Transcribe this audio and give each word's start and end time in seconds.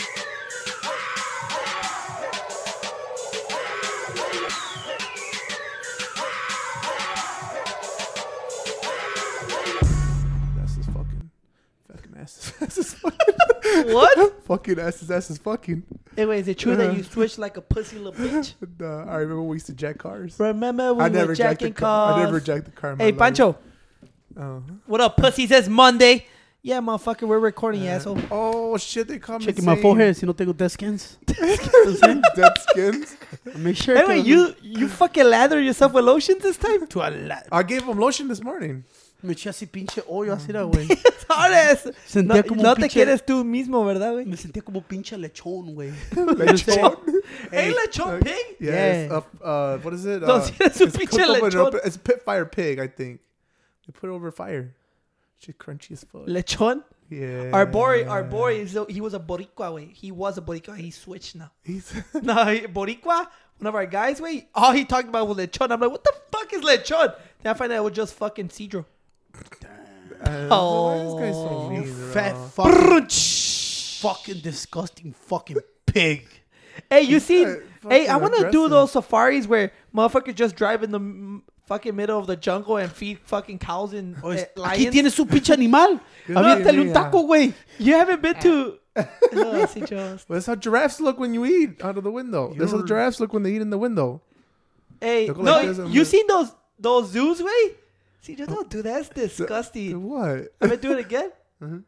What? 13.86 14.42
fucking 14.44 14.78
ass 14.78 15.02
is 15.02 15.38
fucking. 15.38 15.82
Anyway, 16.16 16.40
is 16.40 16.48
it 16.48 16.58
true 16.58 16.76
that 16.76 16.96
you 16.96 17.02
switch 17.02 17.38
like 17.38 17.56
a 17.56 17.60
pussy 17.60 17.98
little 17.98 18.12
bitch? 18.12 18.54
Uh, 18.80 19.08
I 19.10 19.16
remember 19.16 19.42
we 19.42 19.56
used 19.56 19.66
to 19.66 19.74
jack 19.74 19.98
cars. 19.98 20.38
Remember 20.38 20.92
we 20.94 21.00
I 21.04 21.08
were 21.08 21.14
never 21.14 21.34
jacked 21.34 21.60
the 21.60 21.66
jacking 21.66 21.74
car. 21.74 22.14
I 22.14 22.24
never 22.24 22.40
jacked 22.40 22.64
the 22.66 22.70
car. 22.72 22.92
in 22.92 22.98
my 22.98 23.04
Hey, 23.04 23.10
life. 23.12 23.18
Pancho. 23.18 23.56
Oh. 24.38 24.62
What 24.86 25.00
up, 25.00 25.16
pussies? 25.16 25.50
It's 25.50 25.68
Monday. 25.68 26.26
Yeah, 26.62 26.80
motherfucker, 26.80 27.26
we're 27.26 27.38
recording, 27.38 27.82
you 27.82 27.88
asshole. 27.88 28.18
Oh 28.30 28.76
shit! 28.76 29.08
They 29.08 29.18
come 29.18 29.40
Checking 29.40 29.64
my 29.64 29.76
forehead, 29.76 30.14
si 30.16 30.26
no 30.26 30.34
tengo 30.34 30.52
dead 30.52 30.70
skins. 30.70 31.16
Dead 31.26 31.58
skins. 31.58 32.22
Dead 32.36 32.52
skins? 32.58 33.16
Make 33.56 33.76
sure. 33.76 33.96
Anyway, 33.96 34.20
to- 34.22 34.28
you 34.28 34.54
you 34.60 34.88
fucking 34.88 35.24
lather 35.24 35.58
yourself 35.58 35.94
with 35.94 36.04
lotion 36.04 36.36
this 36.40 36.58
time? 36.58 36.86
To 36.88 37.00
a 37.00 37.08
la- 37.10 37.40
I 37.50 37.62
gave 37.62 37.84
him 37.84 37.98
lotion 37.98 38.28
this 38.28 38.42
morning. 38.42 38.84
Me 39.22 39.32
eché 39.34 39.48
así 39.48 39.66
pinche 39.66 40.02
hoyo 40.06 40.34
así 40.34 40.50
era, 40.50 40.62
güey. 40.64 40.86
Ahora 41.30 41.76
Sentía 42.06 42.42
No, 42.42 42.42
como 42.48 42.62
no 42.62 42.70
un 42.70 42.74
te 42.76 42.82
pinche- 42.82 42.92
quieres 42.92 43.24
tú 43.24 43.42
mismo, 43.44 43.82
¿verdad, 43.84 44.12
güey? 44.12 44.26
Me 44.26 44.36
sentía 44.36 44.62
como 44.62 44.82
pinche 44.82 45.16
lechón, 45.16 45.74
güey. 45.74 45.92
Lechon. 46.36 46.98
Hey, 47.50 47.72
lechon 47.72 48.20
pig. 48.20 48.56
Yeah. 48.58 49.06
Yeah. 49.06 49.16
Uh, 49.16 49.44
uh, 49.44 49.78
what 49.82 49.94
is 49.94 50.04
it? 50.04 50.20
No, 50.22 50.36
Uh, 50.36 50.40
si 50.42 50.52
eres 50.60 50.78
un 50.80 50.88
it's 50.88 50.96
pinche 50.98 51.10
cooked 51.10 51.24
over 51.24 51.46
an 51.46 51.52
lechon. 51.52 51.66
open- 51.68 51.80
It's 51.84 51.96
pit 51.96 52.22
fire 52.22 52.44
pig, 52.46 52.78
I 52.78 52.86
think. 52.88 53.20
They 53.86 53.92
put 53.92 54.08
it 54.10 54.12
over 54.12 54.30
fire. 54.30 54.74
Shit, 55.40 55.58
crunchy 55.58 55.92
as 55.92 56.04
fuck. 56.04 56.26
Lechon. 56.26 56.84
yeah. 57.08 57.50
Our 57.52 57.64
boy, 57.66 58.04
our 58.06 58.22
boy 58.22 58.56
is 58.60 58.78
he 58.90 59.00
was 59.00 59.14
a 59.14 59.18
boricua, 59.20 59.74
way. 59.74 59.86
He 59.86 60.12
was 60.12 60.36
a 60.36 60.42
boricua. 60.42 60.76
He 60.76 60.90
switched 60.90 61.34
now. 61.36 61.50
He's 61.64 61.92
No, 62.22 62.34
boricua. 62.68 63.26
One 63.58 63.66
of 63.66 63.74
our 63.74 63.86
guys, 63.86 64.20
wait. 64.20 64.48
All 64.54 64.72
he 64.72 64.84
talked 64.84 65.08
about 65.08 65.26
was 65.28 65.36
lechon. 65.38 65.70
I'm 65.70 65.80
like, 65.80 65.90
what 65.90 66.04
the 66.04 66.12
fuck 66.30 66.52
is 66.52 66.60
lechon? 66.62 67.14
Then 67.42 67.54
I 67.54 67.54
find 67.54 67.72
out 67.72 67.78
it 67.78 67.84
was 67.84 67.92
just 67.94 68.14
fucking 68.14 68.48
Cedro. 68.48 68.84
uh, 70.22 70.48
Oh, 70.50 71.18
this 71.18 71.24
guy's 71.24 71.34
so 71.34 71.68
mean, 71.70 71.82
You 71.84 71.92
bro. 71.92 72.12
fat 72.12 72.36
fucking, 72.52 73.08
fucking 74.00 74.40
disgusting 74.42 75.12
fucking 75.12 75.58
pig. 75.86 76.26
Hey, 76.88 77.02
you 77.02 77.20
see? 77.20 77.44
guy 77.44 77.56
Hey, 77.88 78.06
I 78.08 78.16
want 78.16 78.34
to 78.36 78.50
do 78.50 78.68
those 78.68 78.92
safaris 78.92 79.46
where 79.46 79.72
motherfuckers 79.94 80.34
just 80.34 80.56
drive 80.56 80.82
in 80.82 80.90
the 80.90 81.00
fucking 81.70 81.94
middle 81.94 82.18
of 82.18 82.26
the 82.26 82.34
jungle 82.36 82.76
and 82.78 82.90
feed 82.90 83.18
fucking 83.24 83.58
cows 83.58 83.92
and 83.94 84.16
Oh, 84.24 84.30
eh, 84.30 84.38
es- 84.42 84.46
Aquí 84.56 84.84
lions. 84.86 84.94
tienes 84.94 85.18
un 85.20 85.26
pinche 85.28 85.50
animal. 85.52 86.00
Aviéntale 86.28 86.80
un 86.80 86.92
taco, 86.92 87.22
güey. 87.26 87.54
You 87.78 87.94
haven't 87.94 88.20
been 88.20 88.34
to? 88.40 88.78
no, 89.32 89.66
sí, 89.66 89.86
just. 89.86 90.28
Well, 90.28 90.36
that's 90.36 90.46
how 90.46 90.56
giraffes 90.56 91.00
look 91.00 91.18
when 91.20 91.32
you 91.32 91.44
eat 91.46 91.80
out 91.84 91.96
of 91.96 92.02
the 92.02 92.10
window. 92.10 92.52
That's 92.58 92.72
how 92.72 92.78
You're- 92.78 92.88
giraffes 92.88 93.20
look 93.20 93.32
when 93.32 93.44
they 93.44 93.52
eat 93.54 93.62
in 93.62 93.70
the 93.70 93.78
window. 93.78 94.20
Hey, 95.00 95.28
no, 95.28 95.62
like 95.62 95.94
you 95.94 96.04
seen 96.04 96.26
those 96.26 96.52
those 96.78 97.10
zoos, 97.12 97.40
way? 97.40 97.62
See, 98.20 98.34
just 98.34 98.50
don't 98.50 98.68
do 98.68 98.82
that. 98.82 99.08
That's 99.14 99.36
disgusting. 99.36 100.02
what? 100.02 100.52
I'm 100.60 100.68
gonna 100.68 100.76
do 100.76 100.92
it 100.92 100.98
again. 101.06 101.30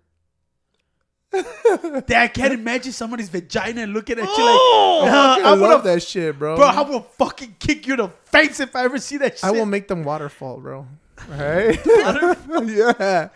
Dude, 1.32 2.12
I 2.12 2.28
can't 2.28 2.52
imagine 2.52 2.92
somebody's 2.92 3.28
vagina 3.30 3.86
looking 3.86 4.18
at 4.18 4.24
you 4.24 4.28
like, 4.28 4.36
Oh, 4.38 5.40
I, 5.44 5.50
I 5.50 5.54
love 5.54 5.84
that 5.84 6.02
shit, 6.02 6.38
bro. 6.38 6.56
bro, 6.56 6.66
I 6.66 6.82
will 6.82 7.00
fucking 7.00 7.56
kick 7.58 7.86
you 7.86 7.94
in 7.94 7.98
the 8.00 8.08
face 8.24 8.60
if 8.60 8.76
I 8.76 8.84
ever 8.84 8.98
see 8.98 9.16
that 9.18 9.38
shit. 9.38 9.44
I 9.44 9.50
will 9.50 9.66
make 9.66 9.88
them 9.88 10.04
waterfall, 10.04 10.58
bro. 10.58 10.86
Right? 11.28 11.78
yeah. 11.86 13.28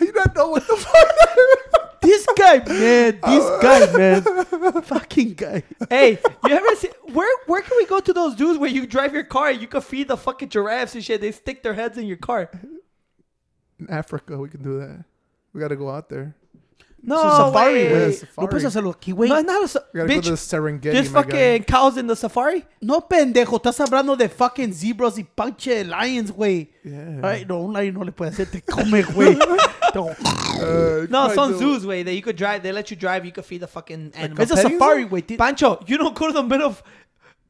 You 0.00 0.12
don't 0.12 0.34
know 0.36 0.48
what 0.48 0.66
the 0.66 0.76
fuck. 0.76 2.00
This 2.00 2.26
guy, 2.36 2.58
man. 2.66 3.20
This 3.26 3.62
guy, 3.62 3.96
man. 3.96 4.82
Fucking 4.82 5.34
guy. 5.34 5.62
hey, 5.88 6.18
you 6.44 6.54
ever 6.54 6.76
see 6.76 6.88
where 7.12 7.28
where 7.46 7.62
can 7.62 7.76
we 7.76 7.86
go 7.86 8.00
to 8.00 8.12
those 8.12 8.34
dudes 8.34 8.58
where 8.58 8.70
you 8.70 8.86
drive 8.86 9.14
your 9.14 9.24
car 9.24 9.48
and 9.50 9.60
you 9.60 9.66
can 9.68 9.80
feed 9.80 10.08
the 10.08 10.16
fucking 10.16 10.48
giraffes 10.48 10.94
and 10.94 11.04
shit? 11.04 11.20
They 11.20 11.32
stick 11.32 11.62
their 11.62 11.74
heads 11.74 11.98
in 11.98 12.06
your 12.06 12.16
car. 12.16 12.50
In 13.78 13.88
Africa, 13.88 14.36
we 14.36 14.48
can 14.48 14.62
do 14.62 14.78
that. 14.80 15.04
We 15.52 15.60
gotta 15.60 15.76
go 15.76 15.90
out 15.90 16.08
there. 16.08 16.34
No, 17.04 17.16
So 17.20 17.30
safari, 17.46 17.88
güey. 17.88 18.12
safari. 18.12 18.32
No 18.38 18.48
puedes 18.48 18.64
hacerlo 18.64 18.90
aquí, 18.92 19.12
güey. 19.12 19.28
No, 19.28 19.36
it's 19.38 19.46
not 19.46 19.64
a 19.64 19.68
sa- 19.68 19.80
We 19.92 20.00
gotta 20.00 20.14
go 20.14 20.20
bitch. 20.20 20.80
There's 20.82 21.08
fucking 21.08 21.64
cows 21.64 21.96
in 21.96 22.06
the 22.06 22.14
safari. 22.14 22.64
No, 22.80 23.00
pendejo. 23.00 23.56
Estás 23.60 23.80
hablando 23.80 24.16
de 24.16 24.28
fucking 24.28 24.72
zebras 24.72 25.18
y 25.18 25.24
pinche 25.24 25.84
lions, 25.84 26.30
güey. 26.30 26.68
Yeah. 26.84 27.20
Ay, 27.24 27.44
no, 27.48 27.60
un 27.62 27.72
lion 27.72 27.94
no 27.94 28.02
le 28.04 28.12
puede 28.12 28.30
hacer. 28.30 28.46
Te 28.50 28.60
come, 28.60 29.02
güey. 29.02 29.36
No. 29.94 30.06
Uh, 30.08 31.06
No, 31.10 31.28
some 31.34 31.52
do. 31.52 31.58
zoos 31.58 31.84
way 31.84 32.02
that 32.02 32.14
you 32.14 32.22
could 32.22 32.36
drive. 32.36 32.62
They 32.62 32.72
let 32.72 32.90
you 32.90 32.96
drive. 32.96 33.26
You 33.26 33.32
could 33.32 33.44
feed 33.44 33.60
the 33.60 33.66
fucking 33.66 34.12
animals. 34.14 34.50
It's 34.50 34.52
a 34.58 34.62
safari, 34.62 35.04
güey. 35.06 35.36
Pancho, 35.36 35.80
you 35.86 35.98
don't 35.98 36.14
go 36.14 36.28
to 36.28 36.32
the 36.32 36.42
middle 36.42 36.66
of 36.68 36.82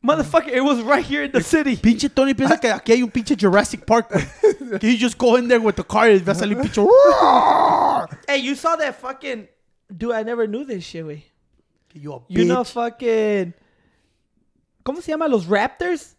motherfucker. 0.04 0.48
It 0.48 0.62
was 0.62 0.82
right 0.82 1.04
here 1.04 1.24
in 1.24 1.32
the 1.32 1.42
city. 1.42 1.76
Pinche 1.76 2.12
Tony 2.14 2.34
piensa 2.34 2.60
que 2.60 2.70
aquí 2.70 2.92
hay 2.92 3.02
un 3.02 3.10
pinche 3.10 3.36
Jurassic 3.36 3.86
Park, 3.86 4.10
güey. 4.10 4.78
Que 4.80 4.88
you 4.88 4.98
just 4.98 5.18
go 5.18 5.36
in 5.36 5.48
there 5.48 5.60
with 5.60 5.76
the 5.76 5.84
car 5.84 6.08
y 6.08 6.18
va 6.18 6.32
a 6.32 6.34
salir 6.34 6.56
pinche... 6.56 6.78
Hey, 8.28 8.38
you 8.38 8.54
saw 8.54 8.76
that 8.76 8.94
fucking 8.96 9.48
dude? 9.94 10.12
I 10.12 10.22
never 10.22 10.46
knew 10.46 10.64
this 10.64 10.84
shit. 10.84 11.06
Way. 11.06 11.26
You 11.94 12.14
a 12.14 12.20
You 12.28 12.44
know 12.44 12.64
fucking. 12.64 13.54
¿Cómo 14.84 15.02
se 15.02 15.12
llama 15.12 15.28
los 15.28 15.46
raptors? 15.46 16.14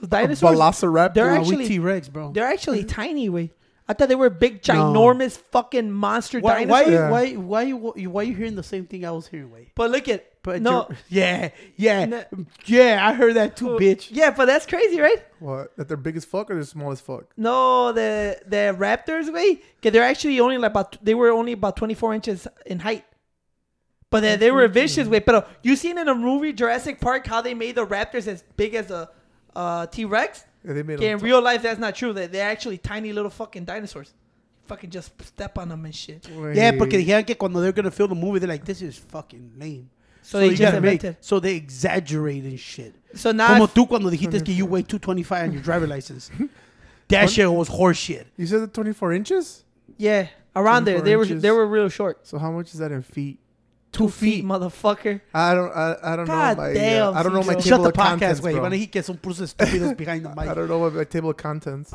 Los 0.00 0.12
ah, 0.12 0.20
dinosaurs. 0.20 0.56
Velociraptor. 0.56 1.14
They're 1.14 1.32
we 1.32 1.38
actually- 1.38 1.68
T-Rex, 1.68 2.08
bro. 2.08 2.32
They're 2.32 2.46
actually 2.48 2.84
tiny. 2.84 3.28
Way. 3.28 3.52
I 3.90 3.94
thought 3.94 4.08
they 4.10 4.14
were 4.14 4.28
big, 4.28 4.60
ginormous, 4.60 5.38
fucking 5.38 5.90
monster 5.90 6.40
Why, 6.40 6.66
why, 6.66 6.84
dinosaurs. 6.84 6.92
Yeah. 6.92 7.08
why, 7.10 7.32
why, 7.32 7.62
you, 7.62 7.76
why 8.10 8.22
you 8.22 8.34
hearing 8.34 8.54
the 8.54 8.62
same 8.62 8.84
thing 8.84 9.04
I 9.06 9.10
was 9.12 9.26
hearing, 9.26 9.48
güey? 9.48 9.68
But 9.74 9.90
look 9.90 10.08
at 10.08 10.42
But 10.42 10.60
no. 10.60 10.88
you're- 10.88 10.96
yeah, 11.08 11.50
yeah, 11.76 12.04
No. 12.04 12.24
yeah. 12.66 13.08
I 13.08 13.14
heard 13.14 13.34
that 13.36 13.56
too, 13.56 13.78
bitch. 13.80 14.08
Yeah, 14.10 14.30
but 14.30 14.44
that's 14.44 14.66
crazy, 14.66 15.00
right? 15.00 15.24
What? 15.38 15.74
That 15.76 15.88
they're 15.88 15.96
big 15.96 16.16
as 16.18 16.26
fuck 16.26 16.50
or 16.50 16.54
they're 16.56 16.64
small 16.64 16.90
as 16.92 17.00
fuck? 17.00 17.24
No, 17.38 17.92
the 17.92 18.38
the 18.46 18.76
raptors 18.78 19.32
way, 19.32 19.62
que 19.80 19.90
they're 19.90 20.02
actually 20.02 20.38
only 20.38 20.58
like 20.58 20.70
about 20.72 21.02
they 21.02 21.14
were 21.14 21.30
only 21.30 21.52
about 21.52 21.76
24 21.76 22.12
inches 22.14 22.46
in 22.66 22.80
height. 22.80 23.04
But 24.10 24.20
they, 24.20 24.36
they 24.36 24.50
were 24.50 24.66
vicious 24.68 25.06
way. 25.08 25.20
But 25.20 25.48
you 25.62 25.76
seen 25.76 25.98
in 25.98 26.08
a 26.08 26.14
movie 26.14 26.52
Jurassic 26.52 27.00
Park 27.00 27.26
how 27.26 27.40
they 27.42 27.54
made 27.54 27.74
the 27.74 27.86
raptors 27.86 28.26
as 28.26 28.42
big 28.56 28.74
as 28.74 28.90
a 28.90 29.10
uh, 29.56 29.86
T 29.86 30.04
Rex? 30.04 30.44
Yeah, 30.64 30.72
they 30.74 30.82
made 30.82 30.98
Okay, 30.98 31.08
them 31.10 31.18
in 31.18 31.24
real 31.24 31.40
life 31.42 31.62
that's 31.62 31.78
not 31.78 31.94
true. 31.94 32.12
They 32.12 32.26
they're 32.26 32.48
actually 32.50 32.78
tiny 32.78 33.12
little 33.12 33.30
fucking 33.30 33.64
dinosaurs. 33.64 34.12
Fucking 34.66 34.90
just 34.90 35.12
step 35.24 35.56
on 35.56 35.68
them 35.70 35.84
and 35.84 35.94
shit. 35.94 36.28
Yeah, 36.54 36.72
porque 36.72 36.98
dijeron 36.98 37.26
que 37.26 37.34
cuando 37.36 37.60
they're 37.60 37.72
gonna 37.72 37.90
film 37.90 38.10
the 38.10 38.14
movie, 38.16 38.38
they're 38.38 38.48
like, 38.48 38.64
this 38.64 38.82
is 38.82 38.98
fucking 38.98 39.52
lame. 39.58 39.88
So, 40.20 40.38
they 40.40 40.46
you 40.50 40.56
just 40.56 40.62
gotta 40.72 40.80
make- 40.82 41.16
so 41.20 41.40
they 41.40 41.54
exaggerate 41.56 42.44
and 42.44 42.60
shit. 42.60 42.94
So 43.14 43.32
now 43.32 43.48
Como 43.48 43.64
if- 43.64 43.72
tú 43.74 43.88
cuando 43.88 44.10
dijiste 44.10 44.44
que 44.44 44.52
you 44.52 44.66
weigh 44.66 44.82
225 44.82 45.44
on 45.44 45.52
your 45.52 45.62
driver 45.62 45.86
license. 45.86 46.30
That 47.08 47.30
shit 47.30 47.50
was 47.50 47.68
horse 47.68 47.96
shit. 47.96 48.26
You 48.36 48.46
said 48.46 48.60
the 48.60 48.66
24 48.66 49.14
inches? 49.14 49.64
yeah, 49.96 50.28
around 50.54 50.84
there 50.84 50.98
24 51.00 51.04
they 51.06 51.16
were 51.16 51.40
they 51.40 51.50
were 51.50 51.66
real 51.66 51.88
short. 51.88 52.26
So 52.26 52.36
how 52.38 52.50
much 52.50 52.74
is 52.74 52.80
that 52.80 52.92
in 52.92 53.00
feet? 53.02 53.38
Two 53.90 54.08
feet, 54.08 54.44
motherfucker. 54.44 55.20
I 55.32 55.54
don't. 55.54 55.70
I, 55.74 55.96
I 56.02 56.16
don't 56.16 56.26
God 56.26 56.56
know 56.58 56.62
my. 56.62 56.72
damn, 56.74 57.06
uh, 57.08 57.18
I 57.18 57.22
don't 57.22 57.32
know 57.32 57.42
my 57.42 57.54
table 57.54 57.62
Shut 57.62 57.82
the 57.82 57.88
of 57.88 57.94
podcast, 57.94 58.08
contents, 58.08 58.40
güey. 58.40 58.52
bro. 58.52 58.62
Van 58.62 58.72
a 58.72 58.76
decir 58.76 58.90
que 58.92 59.02
son 59.02 59.16
puros 59.16 59.40
estúpidos 59.40 59.96
behind 59.96 60.24
the 60.24 60.28
mic. 60.36 60.46
I 60.48 60.54
don't 60.54 60.68
know 60.68 60.90
my 60.90 61.04
table 61.04 61.30
of 61.30 61.36
contents. 61.38 61.94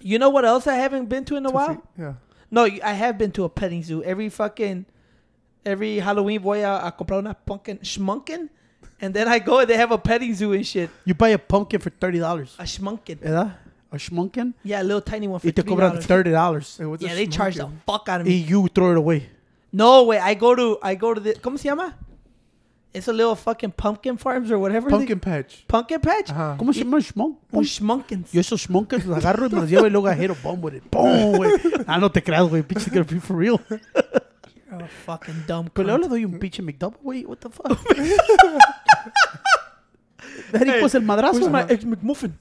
You 0.00 0.18
know 0.18 0.28
what 0.28 0.44
else 0.44 0.66
I 0.66 0.74
haven't 0.74 1.08
been 1.08 1.24
to 1.24 1.36
in 1.36 1.46
a 1.46 1.48
Two 1.48 1.54
while? 1.54 1.68
feet, 1.74 1.80
Yeah. 1.98 2.14
No, 2.50 2.64
I 2.64 2.92
have 2.92 3.16
been 3.18 3.32
to 3.32 3.44
a 3.44 3.48
petting 3.48 3.82
zoo. 3.82 4.02
Every 4.04 4.28
fucking, 4.28 4.84
every 5.64 5.98
Halloween 5.98 6.40
voy 6.40 6.62
a, 6.64 6.86
a 6.86 6.92
comprar 6.92 7.18
una 7.18 7.34
pumpkin 7.34 7.78
schmunkin, 7.78 8.48
and 9.00 9.12
then 9.14 9.26
I 9.26 9.38
go 9.40 9.60
and 9.60 9.68
they 9.68 9.76
have 9.76 9.90
a 9.92 9.98
petting 9.98 10.34
zoo 10.34 10.52
and 10.52 10.64
shit. 10.66 10.90
You 11.04 11.14
buy 11.14 11.30
a 11.30 11.38
pumpkin 11.38 11.80
for 11.80 11.90
$30. 11.90 12.54
A 12.58 12.62
schmunkin. 12.64 13.18
¿Verdad? 13.20 13.54
A 13.90 13.96
schmunkin. 13.96 14.52
Yeah, 14.62 14.82
a 14.82 14.84
little 14.84 15.00
tiny 15.00 15.26
one 15.28 15.40
for 15.40 15.46
Y 15.48 15.50
te 15.52 15.62
three 15.62 15.72
cobran 15.72 15.90
dollars. 15.92 16.06
$30. 16.06 16.98
Hey, 17.00 17.06
Yeah, 17.06 17.14
they 17.14 17.26
charge 17.26 17.56
the 17.56 17.68
fuck 17.86 18.08
out 18.08 18.20
of 18.20 18.26
Y 18.26 18.32
me. 18.32 18.36
you 18.38 18.68
throw 18.68 18.92
it 18.92 18.98
away. 18.98 19.28
No 19.72 20.04
way, 20.04 20.18
I 20.18 20.34
go 20.34 20.54
to 20.54 20.78
I 20.82 20.94
go 20.96 21.14
to 21.14 21.20
the 21.20 21.34
¿Cómo 21.40 21.58
se 21.58 21.68
llama? 21.68 21.96
It's 22.94 23.08
a 23.08 23.12
little 23.12 23.34
fucking 23.36 23.72
pumpkin 23.72 24.16
farms 24.16 24.50
or 24.50 24.58
whatever. 24.58 24.88
they- 24.88 24.96
Pumpkin 24.96 25.20
patch. 25.20 25.66
pumpkin 25.66 26.00
patch. 26.00 26.30
Ajá. 26.30 26.56
¿Cómo 26.56 26.72
se 26.72 26.82
llama 26.82 26.98
schmunk? 27.00 27.38
Un 27.52 27.64
schmunkins. 27.64 28.32
Yo 28.32 28.40
esos 28.40 28.62
schmunkins 28.62 29.04
los 29.04 29.18
agarro 29.18 29.46
y 29.46 29.50
me 29.50 29.60
los 29.60 29.68
llevo 29.70 29.86
y 29.86 29.90
luego 29.90 30.10
I 30.10 30.14
hit 30.16 30.30
a 30.30 30.34
bomb 30.42 30.64
with 30.64 30.74
it. 30.76 30.90
Boom, 30.90 31.36
güey. 31.36 31.50
Ah, 31.86 31.98
no 31.98 32.10
te 32.10 32.22
creas, 32.22 32.48
güey. 32.48 32.62
Pinche 32.62 32.88
gonna 32.90 33.04
be 33.04 33.20
for 33.20 33.36
real. 33.36 33.60
You're 34.70 34.84
a 34.84 34.88
fucking 35.04 35.44
dumb. 35.46 35.68
Pero 35.74 35.86
luego 35.88 35.98
cunt. 35.98 36.02
le 36.04 36.08
doy 36.08 36.24
un 36.24 36.38
pinche 36.38 36.62
McDouble, 36.62 36.98
güey. 37.02 37.24
What 37.26 37.36
the 37.40 37.50
fuck? 37.50 37.66
Daddy, 40.52 40.70
Hey, 40.70 40.80
el 40.80 41.00
madrazo. 41.02 41.32
Where's 41.34 41.48
my 41.50 41.62
Ajá. 41.62 41.70
ex 41.72 41.84
McMuffin? 41.84 42.32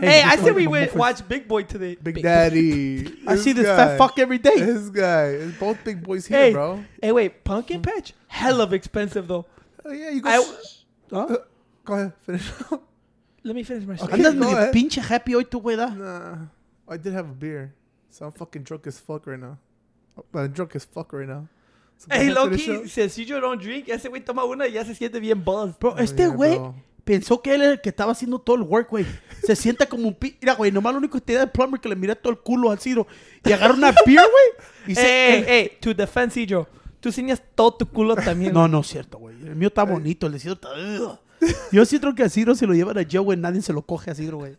Hey, 0.00 0.22
I 0.22 0.36
said 0.36 0.54
we 0.54 0.66
went 0.66 0.90
McMuffin. 0.90 0.96
watch 0.98 1.28
Big 1.28 1.46
Boy 1.48 1.62
today. 1.64 1.96
Big 2.02 2.22
Daddy. 2.22 3.18
I 3.26 3.36
see 3.36 3.52
this 3.52 3.66
guy. 3.66 3.76
fat 3.76 3.98
fuck 3.98 4.18
every 4.18 4.38
day. 4.38 4.56
This 4.56 4.88
guy. 4.90 5.26
It's 5.28 5.58
both 5.58 5.78
big 5.84 6.02
boys 6.02 6.26
here, 6.26 6.38
Hey, 6.38 6.52
bro. 6.52 6.84
hey, 7.00 7.12
wait, 7.12 7.44
pumpkin 7.44 7.82
patch? 7.82 8.12
Hell 8.28 8.60
of 8.60 8.72
expensive 8.72 9.26
though. 9.28 9.46
Oh, 9.84 9.92
yeah, 9.92 10.10
you 10.10 10.20
go. 10.22 10.30
I- 10.30 10.54
¿Ah? 11.12 11.36
go 11.84 11.94
ahead. 11.94 12.12
Finish. 12.22 12.50
Let 13.44 13.54
me 13.54 13.62
finish 13.62 13.86
my 13.86 13.96
story. 13.96 14.12
Okay. 14.12 14.22
Andas 14.22 14.34
go 14.34 14.40
medio 14.40 14.56
ahead. 14.56 14.72
pinche 14.72 15.00
happy 15.02 15.32
hoy 15.34 15.44
tú, 15.44 15.60
güey, 15.60 15.76
da. 15.76 15.90
nah. 15.94 16.46
I 16.88 16.96
did 16.96 17.12
have 17.12 17.28
a 17.28 17.34
beer. 17.34 17.74
So 18.10 18.24
I'm 18.26 18.32
fucking 18.32 18.62
drunk 18.62 18.86
as 18.86 18.98
fuck 18.98 19.26
right 19.26 19.38
now. 19.38 19.58
I'm 20.32 20.48
drunk 20.52 20.74
as 20.76 20.84
fuck 20.84 21.12
right 21.12 21.28
now. 21.28 21.48
Hey, 22.10 22.28
After 22.30 22.34
the 22.34 22.40
Loki, 22.40 22.56
show? 22.58 22.86
si 23.08 23.22
el 23.32 23.40
don't 23.40 23.60
drink, 23.60 23.88
ese 23.88 24.08
güey 24.08 24.24
toma 24.24 24.44
una 24.44 24.66
y 24.66 24.72
ya 24.72 24.84
se 24.84 24.94
siente 24.94 25.20
bien 25.20 25.42
buzz. 25.42 25.78
Bro, 25.78 25.96
este 25.98 26.16
yeah, 26.26 26.34
güey 26.34 26.56
bro. 26.58 26.74
Pensó 27.04 27.40
que 27.42 27.54
él 27.54 27.62
era 27.62 27.72
el 27.72 27.80
que 27.80 27.88
estaba 27.90 28.12
haciendo 28.12 28.38
todo 28.38 28.56
el 28.56 28.62
work, 28.62 28.88
güey. 28.90 29.06
Se 29.44 29.54
sienta 29.56 29.86
como 29.86 30.08
un 30.08 30.14
pi... 30.14 30.36
Mira, 30.40 30.54
güey, 30.54 30.72
nomás 30.72 30.92
lo 30.94 30.98
único 30.98 31.18
que 31.18 31.24
te 31.24 31.34
da 31.34 31.42
el 31.44 31.50
plumber 31.50 31.80
que 31.80 31.88
le 31.88 31.96
mira 31.96 32.14
todo 32.14 32.32
el 32.32 32.38
culo 32.38 32.70
al 32.70 32.78
Ciro 32.78 33.06
y 33.44 33.52
agarra 33.52 33.74
una 33.74 33.92
beer, 34.06 34.20
güey. 34.20 34.66
Y 34.88 34.94
se... 34.94 35.02
Hey, 35.02 35.44
hey, 35.46 35.68
hey, 35.70 35.78
to 35.80 35.94
defend 35.94 36.32
Cedro. 36.32 36.66
Tú 37.00 37.10
enseñas 37.10 37.42
todo 37.54 37.74
tu 37.74 37.86
culo 37.86 38.16
también. 38.16 38.52
No, 38.54 38.66
no 38.66 38.80
es 38.80 38.86
cierto, 38.86 39.18
güey. 39.18 39.36
El 39.44 39.54
mío 39.56 39.68
está 39.68 39.82
bonito, 39.84 40.26
el 40.26 40.32
de 40.32 40.38
Ciro 40.40 40.54
está... 40.54 40.68
Yo 41.70 41.84
siento 41.84 42.14
que 42.14 42.22
a 42.22 42.28
Ciro 42.30 42.54
se 42.54 42.66
lo 42.66 42.72
llevan 42.72 42.96
a 42.96 43.02
Joe, 43.10 43.20
güey. 43.20 43.38
Nadie 43.38 43.60
se 43.60 43.72
lo 43.74 43.82
coge 43.82 44.10
a 44.10 44.14
Ciro, 44.14 44.38
güey. 44.38 44.52